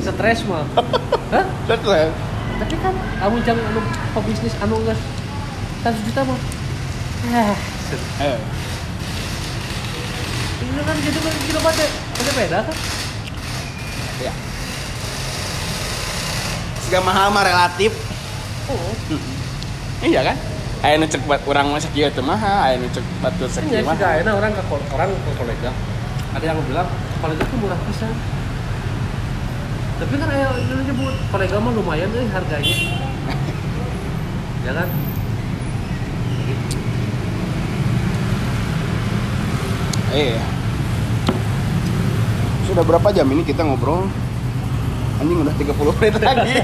stres 0.00 0.44
mah 0.44 0.64
Hah? 1.34 1.44
Betul. 1.66 2.12
tapi 2.54 2.74
kan 2.78 2.94
kamu 3.18 3.36
jangan 3.42 3.64
anu 3.72 3.80
pebisnis 4.14 4.54
anu 4.62 4.78
nggak 4.84 4.98
100 5.82 6.06
juta 6.06 6.20
mah 6.22 6.38
ya 7.28 7.46
Eh, 7.94 8.38
ini 10.64 10.82
kan 10.82 10.96
gitu 10.98 11.18
kan 11.20 11.32
kilo 11.46 11.60
pada 11.62 11.84
pada 12.16 12.30
beda 12.34 12.58
kan 12.64 12.76
ya. 14.18 14.32
Segala 16.84 17.04
mahal 17.06 17.26
mah 17.30 17.44
relatif. 17.44 17.92
oh 18.66 18.92
Iya 20.02 20.20
kan? 20.20 20.36
Aya 20.84 21.00
nu 21.00 21.06
cek 21.06 21.24
buat 21.24 21.40
urang 21.48 21.72
mah 21.72 21.80
sakieu 21.80 22.10
teu 22.10 22.20
mahal, 22.20 22.76
nu 22.76 22.88
cek 22.90 23.04
batur 23.22 23.46
ini 23.46 23.54
sakieu 23.56 23.78
ya 23.78 23.86
mah. 23.86 23.94
sudah 23.94 24.10
enak 24.20 24.34
orang 24.36 24.52
ke 24.52 24.62
orang 24.92 25.08
ke 25.12 25.30
kolega 25.38 25.70
ada 26.34 26.44
yang 26.44 26.58
bilang 26.64 26.88
kolega 27.18 27.44
tuh 27.44 27.58
murah 27.58 27.78
pisan 27.86 28.12
tapi 29.94 30.14
kan 30.14 30.28
ayo 30.28 30.50
ini 30.58 30.82
nyebut 30.84 31.14
kolega 31.30 31.56
mah 31.56 31.72
lumayan 31.72 32.10
deh 32.10 32.26
harganya 32.28 32.76
ya 34.62 34.72
kan 34.72 34.88
Iya. 40.14 40.38
Sudah 42.64 42.86
berapa 42.86 43.10
jam 43.10 43.26
ini 43.28 43.42
kita 43.42 43.66
ngobrol? 43.66 44.06
Anjing 45.18 45.42
udah 45.42 45.54
30 45.54 45.74
menit 45.98 46.14
lagi. 46.16 46.54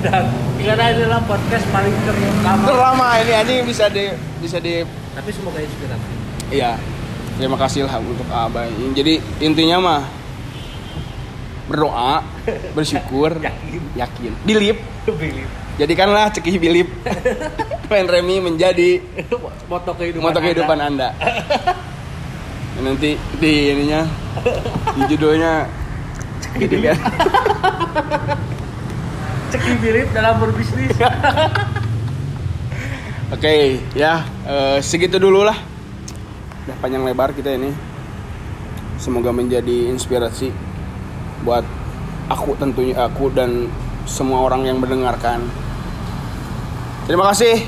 dan 0.00 0.24
karena 0.56 0.84
ini 0.86 1.02
adalah 1.02 1.20
podcast 1.28 1.66
paling 1.68 1.92
terlama 2.06 2.64
Terlama 2.64 3.06
ini 3.20 3.32
anjing 3.34 3.60
bisa 3.68 3.90
di 3.90 4.08
bisa 4.40 4.56
di 4.56 4.80
tapi 5.12 5.28
semoga 5.28 5.58
inspiratif 5.58 6.08
Iya. 6.48 6.80
Terima 7.40 7.56
kasih 7.56 7.88
lah 7.88 7.96
untuk 8.04 8.28
Abah. 8.28 8.68
Jadi 8.92 9.16
intinya 9.40 9.80
mah 9.80 10.00
berdoa, 11.72 12.20
bersyukur, 12.76 13.40
yakin 13.40 13.80
yakin, 13.96 14.32
bilip. 14.44 14.76
beli 15.08 15.48
Jadikanlah 15.80 16.28
cekih 16.36 16.60
bilip. 16.60 16.92
Pen 17.88 18.04
Remi 18.04 18.44
menjadi 18.44 19.00
moto 19.72 19.96
kehidupan 19.96 20.20
moto 20.20 20.38
kehidupan 20.44 20.78
Anda. 20.84 21.16
Anda. 21.16 21.40
Dan 22.76 22.82
nanti 22.92 23.16
di 23.40 23.52
ininya 23.72 24.04
di 24.92 25.02
judulnya 25.08 25.64
gitu 26.60 26.76
kan. 26.84 26.98
ceki 29.50 29.72
bilip 29.82 30.08
dalam 30.14 30.38
berbisnis 30.38 30.94
Oke, 33.32 33.80
ya 33.96 34.22
eh, 34.44 34.78
segitu 34.84 35.16
dulu 35.16 35.42
lah. 35.42 35.79
Udah 36.66 36.76
panjang 36.80 37.02
lebar 37.08 37.32
kita 37.32 37.56
ini. 37.56 37.72
Semoga 39.00 39.32
menjadi 39.32 39.88
inspirasi 39.88 40.52
buat 41.40 41.64
aku 42.28 42.52
tentunya 42.60 43.00
aku 43.00 43.32
dan 43.32 43.72
semua 44.04 44.44
orang 44.44 44.68
yang 44.68 44.76
mendengarkan. 44.76 45.40
Terima 47.08 47.32
kasih 47.32 47.64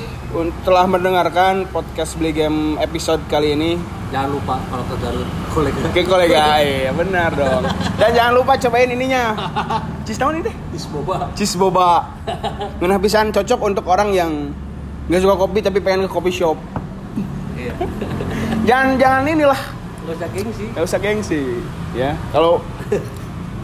telah 0.61 0.85
mendengarkan 0.85 1.65
podcast 1.73 2.17
Beli 2.21 2.33
Game 2.33 2.77
episode 2.77 3.21
kali 3.29 3.57
ini. 3.57 3.71
jangan 4.13 4.29
lupa 4.29 4.61
kalau 4.69 4.85
ke 4.85 4.95
Garut 5.01 5.29
kolega 5.49 5.81
Oke 5.89 6.01
kolega, 6.05 6.43
iya 6.61 6.93
benar 6.93 7.33
dong. 7.33 7.65
Dan 7.97 8.13
jangan 8.13 8.33
lupa 8.37 8.53
cobain 8.61 8.93
ininya. 8.93 9.33
Cheese 10.05 10.21
tahun 10.21 10.37
ini 10.37 10.53
deh. 10.53 10.55
Isboba 10.77 11.33
Cheese 11.33 11.57
boba. 11.57 12.13
Ngenah 12.77 13.01
pisan 13.01 13.33
cocok 13.33 13.59
untuk 13.65 13.89
orang 13.89 14.13
yang 14.13 14.53
nggak 15.09 15.17
suka 15.17 15.33
kopi 15.33 15.65
tapi 15.65 15.81
pengen 15.81 16.05
ke 16.05 16.13
kopi 16.13 16.29
shop. 16.29 16.61
iya 17.57 17.73
Jangan 18.63 18.95
jangan 18.95 19.23
inilah, 19.27 19.61
nggak 20.01 20.15
usah 20.15 20.29
gengsi 20.31 20.65
nggak 20.71 20.85
usah 20.85 20.99
gengsi, 20.99 21.41
ya. 21.91 22.15
Kalau 22.31 22.63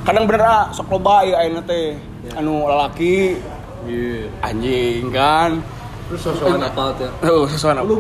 kadang 0.04 0.28
bener 0.28 0.44
ah, 0.44 0.68
sok 0.70 0.92
loba 0.92 1.24
ya 1.24 1.40
ayeuna 1.40 1.64
teh. 1.64 1.96
Ya. 2.20 2.32
Anu 2.36 2.68
lalaki 2.68 3.40
iya 3.88 4.28
anjing 4.42 5.08
kan. 5.10 5.64
terus 6.10 6.26
sosokan 6.26 6.60
apa 6.60 6.90
tuh 6.98 7.08
Tuh, 7.22 7.46
sesuatu 7.48 7.86
lu 7.86 7.98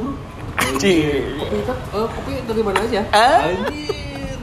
Anjing. 0.57 1.39
kopi 1.39 1.61
kan 1.61 1.77
eh, 1.77 2.07
kopi 2.09 2.31
dari 2.41 2.61
mana 2.65 2.81
aja 2.81 3.01
Ah. 3.13 3.47
anjir 3.47 4.37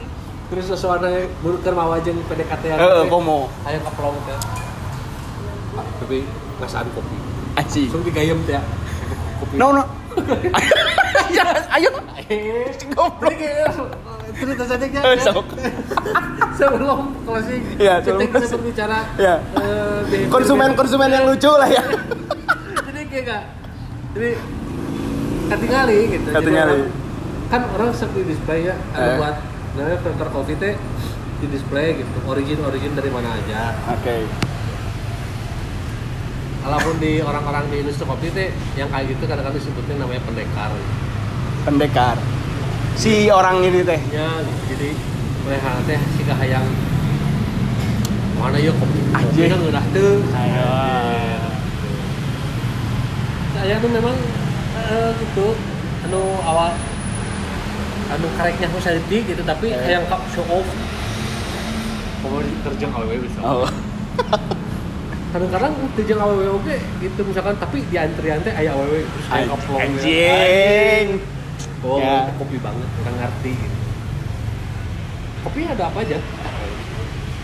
terus 0.47 0.65
yang 0.71 1.27
baru 1.37 1.57
ke 1.59 1.69
mawajeng 1.69 2.17
PDKT 2.25 2.63
yang 2.65 2.79
Heeh, 2.79 3.03
komo. 3.05 3.51
ayo 3.67 3.77
ke 3.77 3.91
pulau 3.91 4.15
teh 4.23 4.33
Ah, 5.75 5.85
tapi 5.99 6.23
ngasaan 6.57 6.87
kopi 6.89 7.15
Anjing. 7.53 7.85
langsung 7.85 8.01
digayem 8.01 8.39
teh 8.47 8.55
ya. 8.55 8.63
kopi 9.37 9.53
No, 9.59 9.75
no. 9.75 9.83
Ya, 11.29 11.43
ayo. 11.73 11.89
eh 12.27 12.65
Goblok. 12.91 13.33
Cerita 14.33 14.63
saja 14.65 14.85
ya. 14.85 15.01
Sok. 15.23 15.47
Sebelum 16.53 16.99
closing, 17.23 17.61
Iya, 17.75 17.95
kita 17.99 18.13
sebelum 18.13 18.29
closing. 18.29 18.51
berbicara 18.53 18.99
Iya. 19.15 19.35
eh, 19.55 20.25
Konsumen-konsumen 20.27 21.09
yang 21.09 21.25
lucu 21.25 21.49
lah 21.49 21.65
ya. 21.67 21.83
jadi 22.83 23.01
kayak 23.07 23.23
gak, 23.25 23.43
jadi 24.13 24.29
katingali 25.47 25.99
gitu. 26.11 26.29
Katingali. 26.29 26.79
kan 27.47 27.61
orang 27.71 27.89
sering 27.93 28.13
di 28.13 28.23
display 28.27 28.67
ya, 28.67 28.75
ada 28.91 29.07
Eh. 29.07 29.15
buat 29.15 29.35
namanya 29.73 29.97
filter 30.03 30.27
coffee 30.29 30.57
teh 30.57 30.73
di 31.37 31.47
display 31.47 31.95
gitu, 31.95 32.17
origin 32.25 32.59
origin 32.59 32.91
dari 32.91 33.07
mana 33.07 33.29
aja. 33.31 33.73
Oke. 33.89 34.25
Kalaupun 36.67 36.99
di 36.99 37.23
orang-orang 37.23 37.63
di 37.71 37.79
industri 37.79 38.03
kopi 38.03 38.27
teh 38.29 38.51
yang 38.75 38.91
kayak 38.91 39.07
gitu 39.07 39.23
kadang-kadang 39.23 39.55
disebutnya 39.55 40.03
namanya 40.03 40.19
pendekar. 40.27 40.71
Pendekar. 41.63 42.15
Si 42.99 43.31
orang 43.31 43.63
ini 43.63 43.87
teh. 43.87 43.95
Ya, 44.11 44.27
jadi 44.67 44.91
mereka 45.47 45.79
teh 45.87 45.99
si 46.11 46.27
kahayang 46.27 46.67
mana 48.37 48.59
ya 48.59 48.69
kopi 48.69 48.99
kopi 49.01 49.17
Anjing. 49.17 49.49
kan 49.49 49.61
udah 49.65 49.83
tuh 49.89 50.13
Ayo. 50.29 50.69
aya 53.57 53.73
anu 53.81 53.87
memang 53.89 54.13
eh, 54.77 55.09
gitu 55.17 55.57
anu 56.05 56.21
awal 56.45 56.69
anu 58.13 58.27
kareknya 58.37 58.69
personality 58.69 59.25
gitu 59.25 59.41
tapi 59.41 59.73
Eh. 59.73 59.89
yang 59.89 60.05
kap 60.05 60.21
show 60.29 60.45
off 60.53 60.67
kalau 62.21 62.37
kerja 62.61 62.85
aww 62.93 63.09
bisa 63.09 63.39
Oh. 63.41 63.65
kadang-kadang 65.27 65.75
kerja 65.99 66.15
aww 66.23 66.39
oke 66.55 66.75
gitu 67.03 67.19
misalkan 67.27 67.55
tapi 67.59 67.83
di 67.91 67.99
antrian 67.99 68.39
teh 68.39 68.53
aya 68.55 68.71
aww 68.71 68.87
terus 68.87 69.25
kayak 69.27 69.51
upload 69.51 69.79
Anjing. 69.83 71.07
oh 71.83 71.99
Ya. 71.99 72.31
kopi 72.39 72.55
banget 72.63 72.87
orang 73.03 73.15
ngerti 73.19 73.51
gitu. 73.59 73.77
Kopi 75.43 75.59
ada 75.67 75.83
apa 75.91 75.99
aja? 76.03 76.17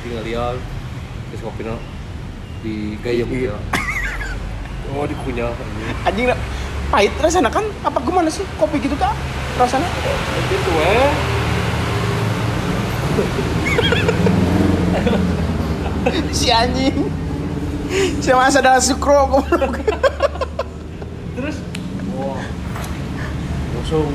Tinggal 0.04 0.24
lihat 0.24 0.56
terus 1.32 1.42
kopi 1.44 1.62
di 2.64 2.96
gaya 3.04 3.28
Iya. 3.28 3.56
oh 4.96 5.04
dikunyah 5.04 5.52
Anjing. 6.08 6.32
Pahit 6.88 7.12
rasanya 7.20 7.52
kan 7.52 7.66
apa 7.84 8.00
gimana 8.00 8.30
sih 8.32 8.48
kopi 8.56 8.80
gitu 8.80 8.96
kak 8.96 9.12
rasanya? 9.60 9.88
Gitu 10.48 10.72
eh. 10.80 11.12
Si 16.36 16.52
anjing 16.52 17.23
si 18.24 18.30
masa 18.34 18.60
adalah 18.60 18.82
sukro 18.82 19.30
goblok 19.30 19.82
terus? 21.38 21.58
Wah. 22.18 22.42
Langsung 23.78 24.10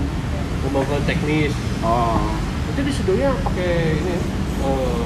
membawa 0.67 0.99
teknis. 1.07 1.55
Oh. 1.83 2.35
Itu 2.75 2.81
di 2.83 2.93
studionya 2.95 3.33
pakai 3.43 3.99
ini 3.99 4.17
eh, 4.59 5.03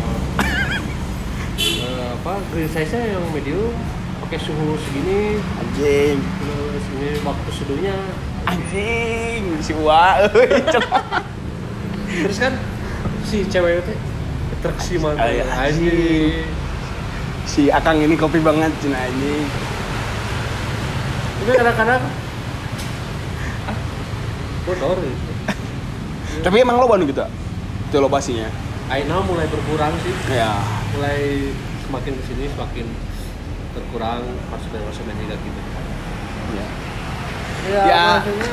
eh, 1.85 2.07
apa 2.17 2.41
green 2.53 2.69
size 2.69 2.93
nya 2.97 3.17
yang 3.17 3.25
medium 3.33 3.73
pakai 4.25 4.39
suhu 4.41 4.77
segini. 4.89 5.41
Anjing. 5.61 6.17
Terus 6.21 6.85
ini 6.97 7.11
waktu 7.25 7.51
studionya 7.53 7.97
anjing 8.47 9.43
si 9.63 9.73
wa 9.79 10.19
euy 10.27 10.51
terus 12.23 12.39
kan 12.39 12.55
si 13.27 13.47
cewek 13.47 13.83
itu 13.83 13.95
iya. 14.63 15.45
anjing 15.59 16.47
si 17.45 17.69
akang 17.69 17.99
ini 18.01 18.15
kopi 18.15 18.39
banget 18.39 18.71
cina 18.79 18.99
anjing 18.99 19.47
tapi 21.43 21.51
kadang-kadang 21.59 22.03
ah. 23.67 23.77
Bodor 24.63 24.99
gitu 25.03 25.33
tapi 26.43 26.57
emang 26.59 26.81
lo 26.81 26.89
bantu 26.91 27.07
gitu? 27.13 27.23
Itu 27.93 28.03
lokasinya? 28.03 28.49
Aina 28.91 29.21
mulai 29.23 29.47
berkurang 29.47 29.95
sih. 30.03 30.11
Ya 30.33 30.59
mulai 30.97 31.53
semakin 31.87 32.13
ke 32.19 32.23
sini 32.25 32.45
semakin 32.51 32.87
berkurang 33.77 34.25
masuk 34.51 34.69
dan 34.75 34.83
masuk 34.89 35.05
juga 35.07 35.37
gitu 35.39 35.61
ya 36.53 36.67
ya, 37.63 37.83
Ya. 37.87 38.05
maksudnya 38.19 38.53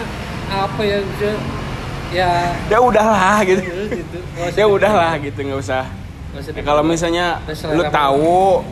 apa 0.49 0.81
ya 0.85 0.97
ya 1.01 1.33
ya. 2.09 2.31
Ya 2.69 2.77
udahlah 2.77 3.37
gitu. 3.43 3.61
Gitu. 3.63 4.17
Nggak 4.37 4.49
usah 4.53 4.61
ya 4.61 4.67
udahlah 4.69 5.11
gitu. 5.17 5.39
Nggak 5.45 5.59
usah. 5.59 5.83
Nggak 6.29 6.41
usah 6.45 6.51
Ya, 6.53 6.63
kalau 6.63 6.83
misalnya 6.85 7.25
lu 7.73 7.83
tahu 7.89 8.63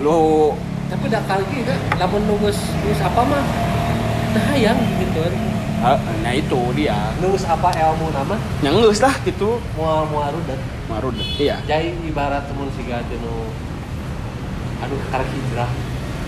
lu 0.00 0.52
tapi 0.86 1.02
udah 1.10 1.22
kali 1.26 1.66
kan 1.66 1.78
lamun 1.98 2.22
nunggus 2.28 2.58
nunggus 2.78 3.00
apa 3.02 3.20
mah 3.26 3.44
nah 4.36 4.42
hayang 4.52 4.78
gitu. 5.00 5.20
Kan 5.24 5.34
Ah, 5.76 6.00
nah 6.24 6.32
itu 6.32 6.56
dia. 6.72 7.12
Nunggus 7.20 7.44
apa 7.44 7.68
ilmu 7.68 8.08
nama 8.08 8.40
nyenggeus 8.64 9.04
lah 9.04 9.12
gitu. 9.28 9.60
Mual 9.76 10.08
mual 10.08 10.32
rudet 10.32 10.56
marud 10.88 11.12
iya. 11.36 11.60
Jadi 11.68 11.92
ibarat 12.08 12.48
temun 12.48 12.72
siga 12.72 13.04
nu 13.12 13.52
anu 14.80 14.96
karek 15.12 15.28
hijrah. 15.28 15.70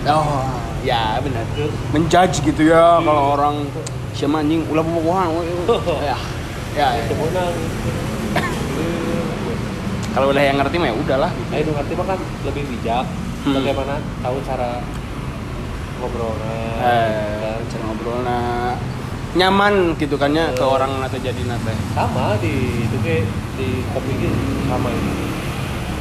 Oh 0.05 0.47
ya 0.79 1.19
benar 1.19 1.43
menjudge 1.91 2.39
gitu 2.39 2.71
ya 2.71 3.03
kalau 3.03 3.35
orang 3.35 3.67
siapa 4.15 4.39
anjing 4.39 4.63
ulah 4.71 4.79
bobogohan 4.79 5.27
ya 6.07 6.15
ya, 6.71 6.87
ya. 6.95 7.03
kalau 10.15 10.31
udah 10.31 10.39
yang 10.39 10.55
ngerti 10.55 10.75
mah 10.79 10.87
ya 10.87 10.95
udahlah 10.95 11.31
gitu. 11.35 11.71
Ngerti 11.75 11.93
mah 11.99 12.05
kan 12.15 12.19
lebih 12.47 12.63
bijak 12.71 13.03
Hmm. 13.39 13.55
bagaimana 13.55 13.95
tahu 14.19 14.37
cara 14.43 14.83
ngobrolnya 15.97 16.53
eh 16.79 17.39
kan. 17.39 17.59
cara 17.67 17.83
ngobrolnya. 17.85 18.39
Nyaman 19.29 19.73
gitu 19.95 20.17
kan 20.17 20.33
ya 20.33 20.49
ke 20.49 20.59
Eh. 20.59 20.65
orang 20.65 21.05
atau 21.05 21.17
jadi 21.17 21.37
nate 21.45 21.69
sama 21.93 22.33
di 22.37 22.49
itu 22.81 22.97
kayak 22.99 23.29
di 23.55 23.67
kopi 23.89 24.11
gitu 24.17 24.33
sama 24.65 24.89
ini. 24.89 25.13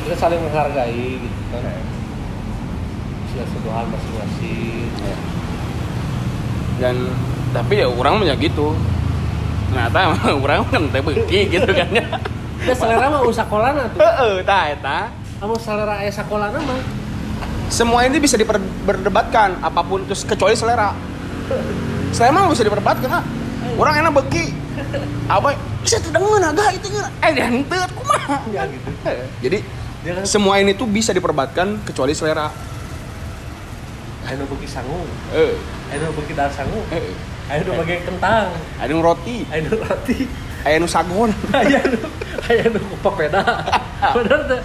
Kita 0.02 0.16
saling 0.16 0.40
menghargai 0.40 1.20
gitu 1.20 1.39
kan. 1.52 1.82
Sila 3.28 3.44
sedohan 3.47 3.86
masing-masing. 3.89 4.89
Ya. 4.98 5.16
dan 6.78 6.94
tapi 7.51 7.82
ya 7.82 7.90
orang 7.90 8.23
punya 8.23 8.35
gitu. 8.35 8.70
Ternyata 9.69 9.98
emang 10.01 10.23
orang 10.47 10.62
kan 10.70 10.82
teh 10.89 11.02
beuki 11.02 11.40
gitu 11.48 11.66
kan 11.69 11.89
ya. 11.90 12.06
Kita 12.59 12.74
selera 12.81 13.06
mah 13.09 13.23
usah 13.23 13.44
sekolah 13.44 13.70
tuh. 13.93 13.98
Heeh 13.98 14.35
tah 14.43 14.62
eta. 14.70 14.98
Kamu 15.39 15.55
selera 15.59 16.01
ayah 16.01 16.15
sekolah 16.15 16.48
mah 16.48 16.81
semua 17.69 18.05
ini 18.09 18.16
bisa 18.16 18.36
diperdebatkan 18.40 19.61
apa 19.61 19.81
pun 19.85 20.05
terus 20.09 20.24
kecuali 20.24 20.57
selera. 20.57 20.97
Selera 22.12 22.32
mah 22.32 22.49
bisa 22.49 22.65
diperdebatkan 22.65 23.09
ah 23.12 23.24
orang 23.77 23.95
enak 24.05 24.12
beki. 24.24 24.53
Apa? 25.28 25.55
Bisa 25.85 26.01
terdengar 26.01 26.40
agak 26.40 26.81
itu 26.81 26.89
eh 26.97 27.31
dia 27.36 27.45
henteu 27.49 27.85
kumaha 27.93 28.40
ya 28.53 28.65
gitu. 28.69 28.89
Jadi 29.45 29.59
dia 30.05 30.12
kan? 30.16 30.24
semua 30.24 30.62
ini 30.62 30.73
tuh 30.73 30.89
bisa 30.89 31.12
diperdebatkan 31.12 31.85
kecuali 31.85 32.16
selera. 32.16 32.49
Ayo 34.28 34.45
bagi 34.45 34.69
sangu. 34.69 35.05
Eh. 35.32 35.57
Ayo 35.93 36.12
bagi 36.12 36.32
dar 36.36 36.53
sangu. 36.53 36.85
Eh. 36.93 37.12
Ayo 37.49 37.65
nu 37.65 37.81
bagi 37.81 38.01
kentang. 38.05 38.53
Yang 38.81 39.01
roti. 39.01 39.36
Ayo 39.49 39.73
roti 39.73 40.48
ada 40.69 40.85
yang 40.85 40.90
sagon. 40.90 41.31
Ayo 41.57 41.81
nu 41.89 41.99
ayo 42.49 42.65
nu 42.73 42.81
papeda 43.05 43.45
bener 44.16 44.40
tuh 44.49 44.61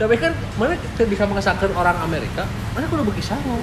tapi 0.00 0.14
kan 0.18 0.34
mana 0.58 0.74
kita 0.74 1.06
bisa 1.06 1.22
mengesahkan 1.22 1.70
orang 1.78 1.94
Amerika? 2.02 2.42
Mana 2.74 2.90
kudu 2.90 3.06
bagi 3.06 3.22
sangu 3.22 3.62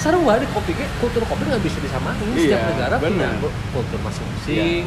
sarung 0.00 0.24
wae 0.24 0.40
di 0.40 0.48
kopi 0.56 0.72
ge 0.72 0.84
kultur 0.96 1.20
kopi 1.28 1.44
nggak 1.44 1.60
bisa 1.60 1.76
disamain. 1.84 2.16
Iya, 2.32 2.56
setiap 2.56 2.62
negara 2.72 2.94
punya. 2.96 3.28
Iya. 3.36 3.48
kultur 3.72 3.98
masing-masing. 4.00 4.84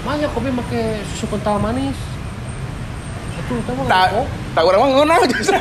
Banyak 0.00 0.30
kopi 0.32 0.48
pakai 0.64 0.84
susu 1.12 1.26
kental 1.28 1.60
manis. 1.60 1.98
Itu 3.36 3.60
mah 3.64 3.84
tak 3.88 4.06
tak 4.56 4.64
orang 4.64 4.80
mah 5.08 5.20
justru 5.28 5.56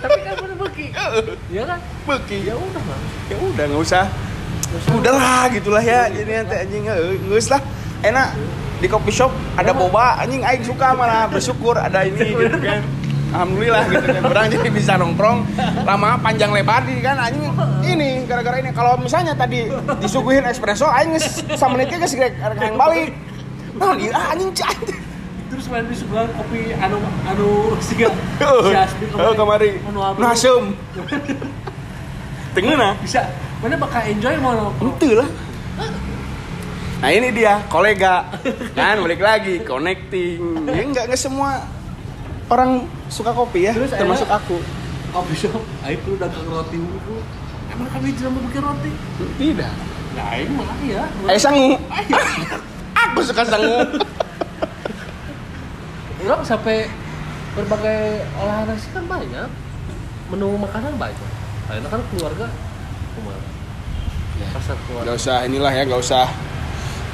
tapi 0.00 0.18
kan 0.24 0.34
bener 0.44 0.56
bagi 0.60 0.86
iya 1.54 1.62
kan? 1.68 1.78
Beki 2.08 2.36
ya 2.48 2.54
udah 2.56 2.82
mah 2.84 3.00
ya 3.28 3.36
udah 3.36 3.64
nggak 3.68 3.82
usah. 3.84 4.04
Udahlah 4.92 5.48
gitulah 5.52 5.84
ya. 5.84 6.08
Jadi 6.08 6.30
nanti 6.36 6.56
anjing 6.56 6.84
eh, 6.88 7.16
nggak 7.16 7.48
lah. 7.48 7.62
Enak 8.00 8.28
di 8.80 8.88
coffee 8.88 9.14
shop 9.14 9.30
ada 9.54 9.70
boba. 9.76 10.18
Anjing 10.18 10.42
aing 10.42 10.64
suka 10.64 10.96
malah. 10.96 11.28
Bersyukur 11.28 11.76
ada 11.76 12.02
ini 12.02 12.34
gitu 12.34 12.58
kan. 12.58 12.80
Alhamdulillah 13.30 13.82
gitu 13.86 14.06
kan. 14.10 14.22
Orang 14.26 14.46
jadi 14.50 14.68
bisa 14.74 14.92
nongkrong 14.98 15.38
lama 15.86 16.18
panjang 16.18 16.50
lebar 16.50 16.82
di 16.88 16.98
kan 17.04 17.20
anjing. 17.20 17.52
Ini 17.84 18.24
gara-gara 18.26 18.58
ini. 18.58 18.72
Kalau 18.72 18.98
misalnya 18.98 19.36
tadi 19.36 19.70
disuguhin 20.00 20.42
espresso 20.48 20.88
aing 20.88 21.14
geus 21.14 21.44
samenitnya 21.54 22.02
geus 22.02 22.16
geus 22.16 22.32
yang 22.58 22.74
balik. 22.74 23.14
Nah 23.78 23.94
iya 23.94 24.34
anjing 24.34 24.50
cai 24.56 25.10
terus 25.50 25.66
main 25.66 25.82
di 25.82 25.96
sebelah 25.98 26.30
kopi 26.38 26.72
anu 26.78 26.96
anu 27.26 27.74
siga 27.82 28.08
si 28.38 28.72
Asbi 28.72 29.04
oh 29.12 29.34
kemari. 29.34 29.82
Anu 29.82 30.00
abru. 30.00 30.22
nasem. 30.22 30.62
Tengah 32.54 32.74
nah. 32.78 32.94
Bisa 33.02 33.26
mana 33.60 33.76
bakal 33.76 34.02
enjoy 34.08 34.34
mau 34.38 34.54
nongkrong 34.54 34.96
Itu 34.96 35.20
lah. 35.20 35.28
Nah 37.00 37.08
ini 37.08 37.32
dia 37.32 37.64
kolega. 37.66 38.28
Kan 38.76 39.00
balik 39.00 39.20
lagi 39.20 39.64
connecting. 39.64 40.68
Ya 40.68 40.84
enggak 40.84 41.04
enggak 41.08 41.16
semua 41.18 41.64
orang 42.52 42.84
suka 43.08 43.32
kopi 43.32 43.64
ya, 43.64 43.72
Terus 43.72 43.90
termasuk 43.90 44.28
akhirnya- 44.28 44.44
aku. 44.46 44.58
kopi 45.10 45.34
shop 45.34 45.58
ayo 45.82 45.98
tuh 46.06 46.14
dagang 46.22 46.46
roti 46.46 46.78
dulu 46.78 47.18
emang 47.66 47.90
kami 47.90 48.14
mau 48.14 48.46
bikin 48.46 48.62
roti? 48.62 48.92
Tidak. 49.42 49.72
nah 50.14 50.24
aing 50.30 50.54
mah 50.54 50.70
ya 50.86 51.02
Eh 51.26 51.34
sangu. 51.34 51.74
aku 53.10 53.18
suka 53.18 53.42
sangu. 53.42 53.90
orang 56.22 56.46
sampai 56.46 56.86
berbagai 57.58 58.22
olahan 58.38 58.70
nasi 58.70 58.86
kan 58.94 59.02
banyak. 59.10 59.50
Menu 60.30 60.54
makanan 60.54 60.94
banyak. 60.94 61.30
Akhirnya 61.66 61.90
kan 61.90 62.00
keluarga. 62.14 62.46
Ke 63.10 63.18
mana 63.26 63.42
pasar 64.54 64.72
Gak 64.72 64.82
keluarga 64.86 65.12
usah 65.12 65.36
inilah 65.42 65.72
ya, 65.74 65.82
gak 65.84 66.00
usah 66.00 66.26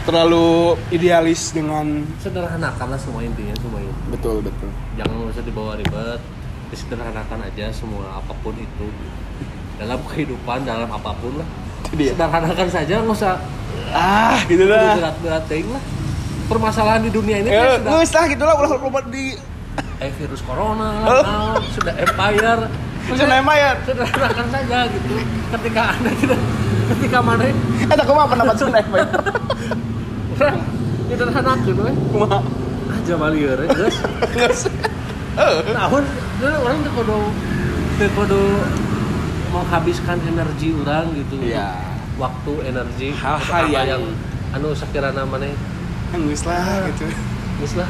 terlalu 0.07 0.49
idealis 0.89 1.51
dengan 1.51 1.85
sederhanakan 2.17 2.87
lah 2.89 2.97
semua 2.97 3.21
intinya 3.21 3.55
semua 3.59 3.83
ini 3.83 3.93
betul 4.09 4.39
betul. 4.39 4.71
jangan 4.95 5.27
usah 5.27 5.43
dibawa 5.43 5.75
ribet 5.75 6.21
disederhanakan 6.69 7.39
aja 7.43 7.71
semua 7.71 8.07
apa 8.15 8.33
pun 8.41 8.55
itu 8.55 8.87
dalam 9.77 9.99
kehidupan 10.07 10.63
dalam 10.63 10.87
apa 10.89 11.11
pun 11.13 11.37
lah 11.37 11.49
dia. 11.93 12.15
sederhanakan 12.15 12.69
saja 12.69 13.03
nggak 13.03 13.13
usah 13.13 13.37
Ah, 13.87 14.43
gitu 14.47 14.67
lah. 14.67 14.99
berat-berat 14.99 15.45
ting 15.47 15.67
lah 15.69 15.79
permasalahan 16.47 17.03
di 17.03 17.11
dunia 17.11 17.39
ini 17.39 17.49
Ya, 17.49 17.55
kan 17.55 17.71
sudah 17.77 17.93
ngeus 17.93 18.13
lah 18.13 18.25
gitu 18.27 18.43
lah 18.43 18.55
ulah 18.57 18.71
ulah 18.81 19.05
di 19.07 19.25
eh 19.97 20.11
virus 20.13 20.43
corona 20.43 20.89
lah 21.03 21.23
naon, 21.23 21.63
sudah 21.71 21.95
empire 21.95 22.61
Sudah 23.07 23.27
empire. 23.33 23.77
sederhanakan 23.85 24.47
saja 24.51 24.79
gitu 24.89 25.15
ketika 25.51 25.83
anda 25.93 26.11
tidak 26.17 26.41
ketika 26.89 27.19
mana 27.21 27.43
Eta 27.87 28.03
kumaha 28.03 28.27
pendapat 28.27 28.55
Sunda 28.57 28.79
FPI? 28.81 29.03
orang 30.37 30.61
nyederhanakeun 31.07 31.77
we 31.81 31.93
Kumaha? 32.11 32.39
aja 32.87 33.15
malieur 33.17 33.59
geus 33.67 33.97
Geus. 34.33 34.61
tahun 35.69 36.05
orang 36.41 36.79
tuh 36.81 36.93
kudu 36.95 37.19
teu 37.97 38.09
kudu 38.13 38.43
menghabiskan 39.49 40.19
energi 40.23 40.69
orang 40.77 41.07
gitu. 41.15 41.37
Iya. 41.41 41.73
waktu 42.17 42.53
energi 42.65 43.09
Hal-hal 43.13 43.65
apa 43.65 43.69
yang- 43.69 43.89
yang 43.91 44.05
anu 44.53 44.73
sakirana 44.73 45.25
maneh 45.25 45.53
Geus 46.13 46.45
lah 46.45 46.85
gitu. 46.87 47.05
geus 47.61 47.75
lah. 47.75 47.89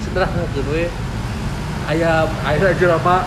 Sederhana 0.00 0.44
gitu 0.50 0.68
we 0.68 0.84
aya 1.84 2.24
aya 2.42 2.72
jelema 2.74 3.24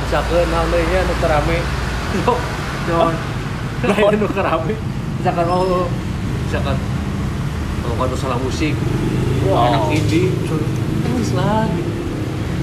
misalkan 0.00 0.44
naon 0.48 0.68
deui 0.68 0.84
nya 0.86 1.00
nu 1.02 1.14
kerame. 1.16 1.58
Yo 2.18 2.32
yo 2.88 2.96
lain 3.86 4.16
nu 4.16 4.28
kerame. 4.28 4.74
Misalkan 5.16 5.46
oh 5.46 5.86
misalkan 6.44 6.76
oh 7.90 7.96
kan 7.96 8.08
salah 8.14 8.38
musik 8.38 8.74
Oh. 9.40 9.50
wah 9.50 9.66
anak 9.66 9.96
indie 9.96 10.28
geus 11.02 11.32
lah 11.32 11.64
gitu 11.66 11.90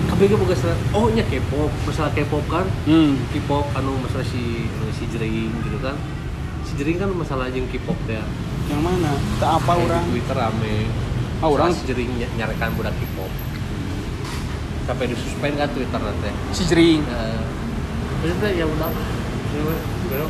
kabeh 0.07 0.25
ge 0.25 0.35
boga 0.35 0.55
salah 0.55 0.77
oh 0.93 1.09
nya 1.09 1.23
K-pop 1.23 1.73
masalah 1.83 2.09
K-pop 2.11 2.45
kan 2.45 2.65
Hmm. 2.85 3.17
K-pop 3.29 3.65
anu 3.73 3.97
masalah 3.97 4.23
si 4.23 4.65
si 4.93 5.03
jering 5.07 5.51
gitu 5.59 5.77
kan 5.79 5.97
si 6.61 6.73
jering 6.75 6.95
kan 6.95 7.09
masalah 7.11 7.49
jeung 7.49 7.65
K-pop 7.65 7.97
teh 8.05 8.21
Yang 8.67 8.81
mana? 8.83 9.11
Tak 9.39 9.57
apa 9.57 9.71
Kayak 9.73 9.85
orang. 9.85 10.03
Twitter 10.05 10.35
rame 10.37 10.75
Ah, 11.37 11.47
orang? 11.47 11.69
Si 11.71 11.83
jering 11.83 12.09
ny- 12.13 12.33
nyarekan 12.35 12.69
budak 12.73 12.93
K-pop 12.93 13.31
sampai 14.85 15.05
disuspend 15.07 15.53
kan 15.55 15.69
Twitter 15.69 15.99
nanti 15.99 16.31
Si 16.51 16.63
jering. 16.63 17.01
Terus 18.17 18.31
itu 18.33 18.47
ya 18.53 18.65
udah 18.65 18.91
Ya, 19.47 19.61
we, 19.61 19.75
gitu. 20.05 20.27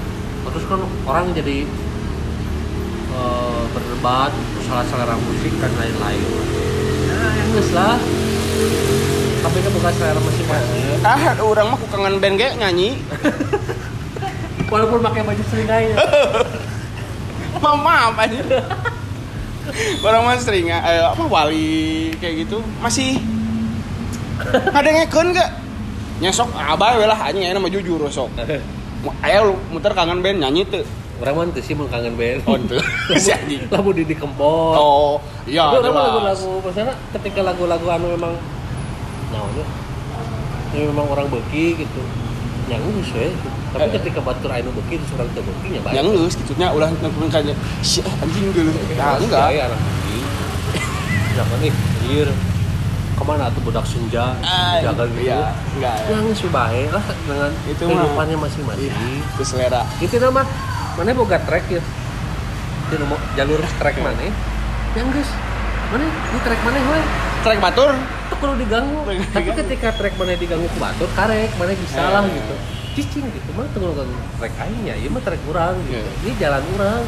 terus 0.48 0.66
kan 0.66 0.80
orang 1.04 1.34
jadi 1.34 1.66
eh, 3.18 3.64
berdebat 3.74 4.32
salah 4.70 4.86
selera 4.86 5.16
musik 5.18 5.54
dan 5.58 5.72
lain-lain 5.74 6.22
nah 7.10 7.32
yang 7.34 7.50
lah 7.74 7.98
tapi 9.42 9.58
kan 9.64 9.72
bukan 9.74 9.94
selera 9.98 10.20
masing-masing 10.22 10.86
Ah, 11.06 11.34
orang 11.40 11.68
mah 11.72 11.80
kangen 11.94 12.18
band 12.20 12.36
ge 12.42 12.50
nyanyi. 12.58 12.90
walaupun 14.72 15.00
pakai 15.00 15.22
baju 15.24 15.44
seringai 15.48 15.94
Maaf, 17.58 17.80
maaf 17.82 18.14
aja. 18.22 18.42
Orang 20.06 20.30
mah 20.30 20.38
sering 20.38 20.70
eh, 20.70 21.04
apa 21.04 21.24
wali 21.26 22.14
kayak 22.22 22.46
gitu 22.46 22.62
masih 22.80 23.18
ada 24.70 24.86
ngekon 24.86 25.34
gak? 25.34 25.50
Nyesok 26.22 26.54
abah 26.54 27.02
lah 27.02 27.18
aya 27.30 27.58
mah 27.58 27.72
jujur 27.72 28.02
sok. 28.14 28.30
Ayo 29.26 29.58
muter 29.74 29.94
kangen 29.98 30.22
band 30.22 30.42
nyanyi 30.42 30.70
tuh. 30.70 30.86
Orang 31.18 31.34
mah 31.34 31.44
teu 31.50 31.62
sih 31.62 31.74
mun 31.74 31.88
kangen 31.88 32.14
band 32.14 32.42
Oh, 32.44 32.56
teu. 32.62 32.78
Si 33.18 33.30
anjing. 33.30 33.66
lagu 33.68 33.90
Didi 33.90 34.14
Kempot 34.14 34.74
Oh, 34.74 35.18
iya 35.44 35.66
Tapi 35.68 35.82
orang 35.84 35.96
lagu-lagu 35.98 36.50
maksudnya 36.62 36.94
ketika 37.12 37.40
lagu-lagu 37.44 37.86
anu 37.88 38.08
memang 38.14 38.34
nah 39.28 39.44
ya 40.70 40.84
memang 40.86 41.08
orang 41.08 41.28
beki 41.28 41.76
gitu 41.78 42.02
yang 42.68 42.80
geus 42.82 43.12
we 43.12 43.32
tapi 43.68 43.84
Eh. 43.84 43.92
ketika 43.96 44.20
batur 44.20 44.48
anu 44.50 44.72
beki 44.74 45.00
terus 45.00 45.12
orang 45.14 45.30
teu 45.32 45.42
beki 45.42 45.68
nya 45.70 45.82
baik 45.82 45.96
Yang 45.96 46.08
geus 46.14 46.34
gitu 46.36 46.52
nya 46.56 46.68
ulah 46.70 46.90
nangkung 46.94 47.28
kayak 47.28 47.56
si 47.82 48.00
anjing 48.00 48.52
dulu. 48.52 48.72
Nah, 48.94 49.16
enggak. 49.18 49.48
Ya, 49.52 49.64
anak 49.66 49.80
beki 49.80 50.20
jangan 51.34 51.58
nih 51.60 51.72
anjir 51.72 52.28
ke 53.14 53.24
mana 53.26 53.50
tuh 53.50 53.62
budak 53.62 53.82
senja 53.84 54.26
jangan 54.80 55.10
gitu 55.10 55.26
iya, 55.26 55.50
enggak. 55.76 55.96
ya. 56.00 56.14
yang 56.14 56.26
subahe 56.32 56.86
lah 56.88 57.02
dengan 57.20 57.50
Itu 57.66 57.84
kehidupannya 57.84 58.38
masing-masing 58.38 58.94
Itu 59.28 59.44
selera. 59.44 59.82
itu 59.98 60.16
nama 60.18 60.42
mana 60.98 61.14
boga 61.14 61.38
track 61.40 61.66
ya? 61.70 61.82
Di 62.88 62.96
nomor 62.98 63.20
jalur 63.34 63.62
track 63.78 63.96
mana 63.98 64.18
yang 64.96 65.08
guys. 65.08 65.30
Mana? 65.88 66.04
Di 66.04 66.40
track 66.42 66.60
mana 66.62 66.78
we 66.82 67.00
Trek 67.38 67.60
batur. 67.62 67.94
itu 68.28 68.36
perlu 68.36 68.56
diganggu. 68.58 69.00
Tapi 69.32 69.50
ketika 69.56 69.94
track 69.94 70.14
mana 70.18 70.36
diganggu 70.36 70.68
ke 70.68 70.78
batur 70.78 71.08
karek 71.14 71.54
mana 71.56 71.72
bisa 71.72 71.98
Eh. 71.98 72.10
lah 72.10 72.24
gitu. 72.26 72.54
Cicing 72.94 73.30
gitu 73.30 73.50
mana 73.54 73.70
tunggu 73.72 73.94
ganggu? 73.94 74.18
Track 74.36 74.54
aingnya 74.58 74.98
ya 74.98 75.08
mah 75.08 75.22
track 75.22 75.42
kurang 75.46 75.78
gitu. 75.86 75.96
Iya. 75.96 76.12
ini 76.24 76.32
jalan 76.36 76.62
kurang. 76.68 77.04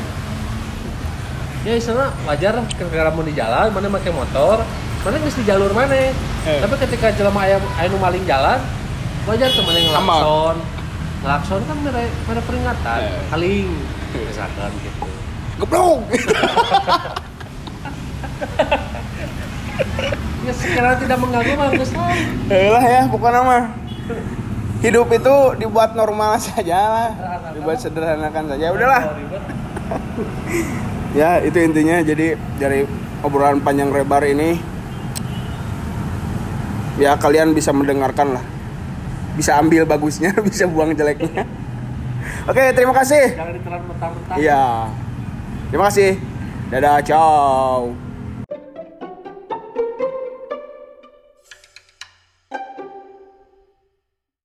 Ya 1.60 1.76
istilahnya 1.76 2.16
wajar 2.24 2.54
lah 2.56 2.64
ketika 2.64 3.12
mau 3.12 3.26
di 3.26 3.34
jalan 3.34 3.68
mana 3.70 3.88
pakai 3.92 4.14
motor. 4.14 4.58
Mana 5.00 5.16
geus 5.18 5.34
di 5.34 5.44
jalur 5.44 5.72
mana? 5.72 5.96
Eh. 5.96 6.12
tapi 6.60 6.76
ketika 6.80 7.12
jelema 7.12 7.42
aya 7.42 7.58
aya 7.76 7.88
nu 7.88 7.98
maling 7.98 8.24
jalan 8.24 8.60
wajar 9.28 9.52
mana 9.60 9.76
ngelakson 9.78 10.56
ngelakson 11.20 11.62
kan 11.68 11.78
mere 11.84 12.08
mere 12.28 12.42
peringatan 12.48 13.00
Eh. 13.04 13.24
paling 13.28 13.68
misalkan 14.16 14.72
gitu. 14.84 15.04
Geblok. 15.60 16.00
ya 20.48 20.54
sekiranya 20.56 20.96
tidak 21.04 21.18
mengganggu 21.20 21.52
mah 21.60 21.68
geus 21.76 21.92
lah 21.92 22.16
lah 22.48 22.84
ya 22.84 23.02
pokoknya 23.12 23.42
mah. 23.44 23.64
Hidup 24.80 25.12
itu 25.12 25.36
dibuat 25.60 25.92
normal 25.92 26.40
saja 26.40 26.80
lah. 26.80 27.10
Dibuat 27.52 27.84
sederhanakan 27.84 28.56
saja 28.56 28.72
udahlah. 28.72 29.04
Ya 31.10 31.42
itu 31.42 31.58
intinya. 31.58 32.06
Jadi 32.06 32.38
dari 32.62 32.86
obrolan 33.26 33.58
panjang 33.66 33.90
lebar 33.90 34.22
ini 34.30 34.62
ya 37.02 37.18
kalian 37.18 37.58
bisa 37.58 37.74
mendengarkan 37.74 38.38
lah 38.38 38.44
bisa 39.40 39.56
ambil 39.56 39.88
bagusnya 39.88 40.36
bisa 40.48 40.68
buang 40.68 40.92
jeleknya. 40.92 41.48
Oke 42.52 42.76
terima 42.76 42.92
kasih. 42.92 43.40
Jangan 43.40 43.54
ditelan 43.56 43.82
mentah-mentah. 43.88 44.36
Iya. 44.36 44.64
Terima 45.72 45.84
kasih. 45.88 46.12
Dadah 46.70 47.02
ciao 47.02 48.09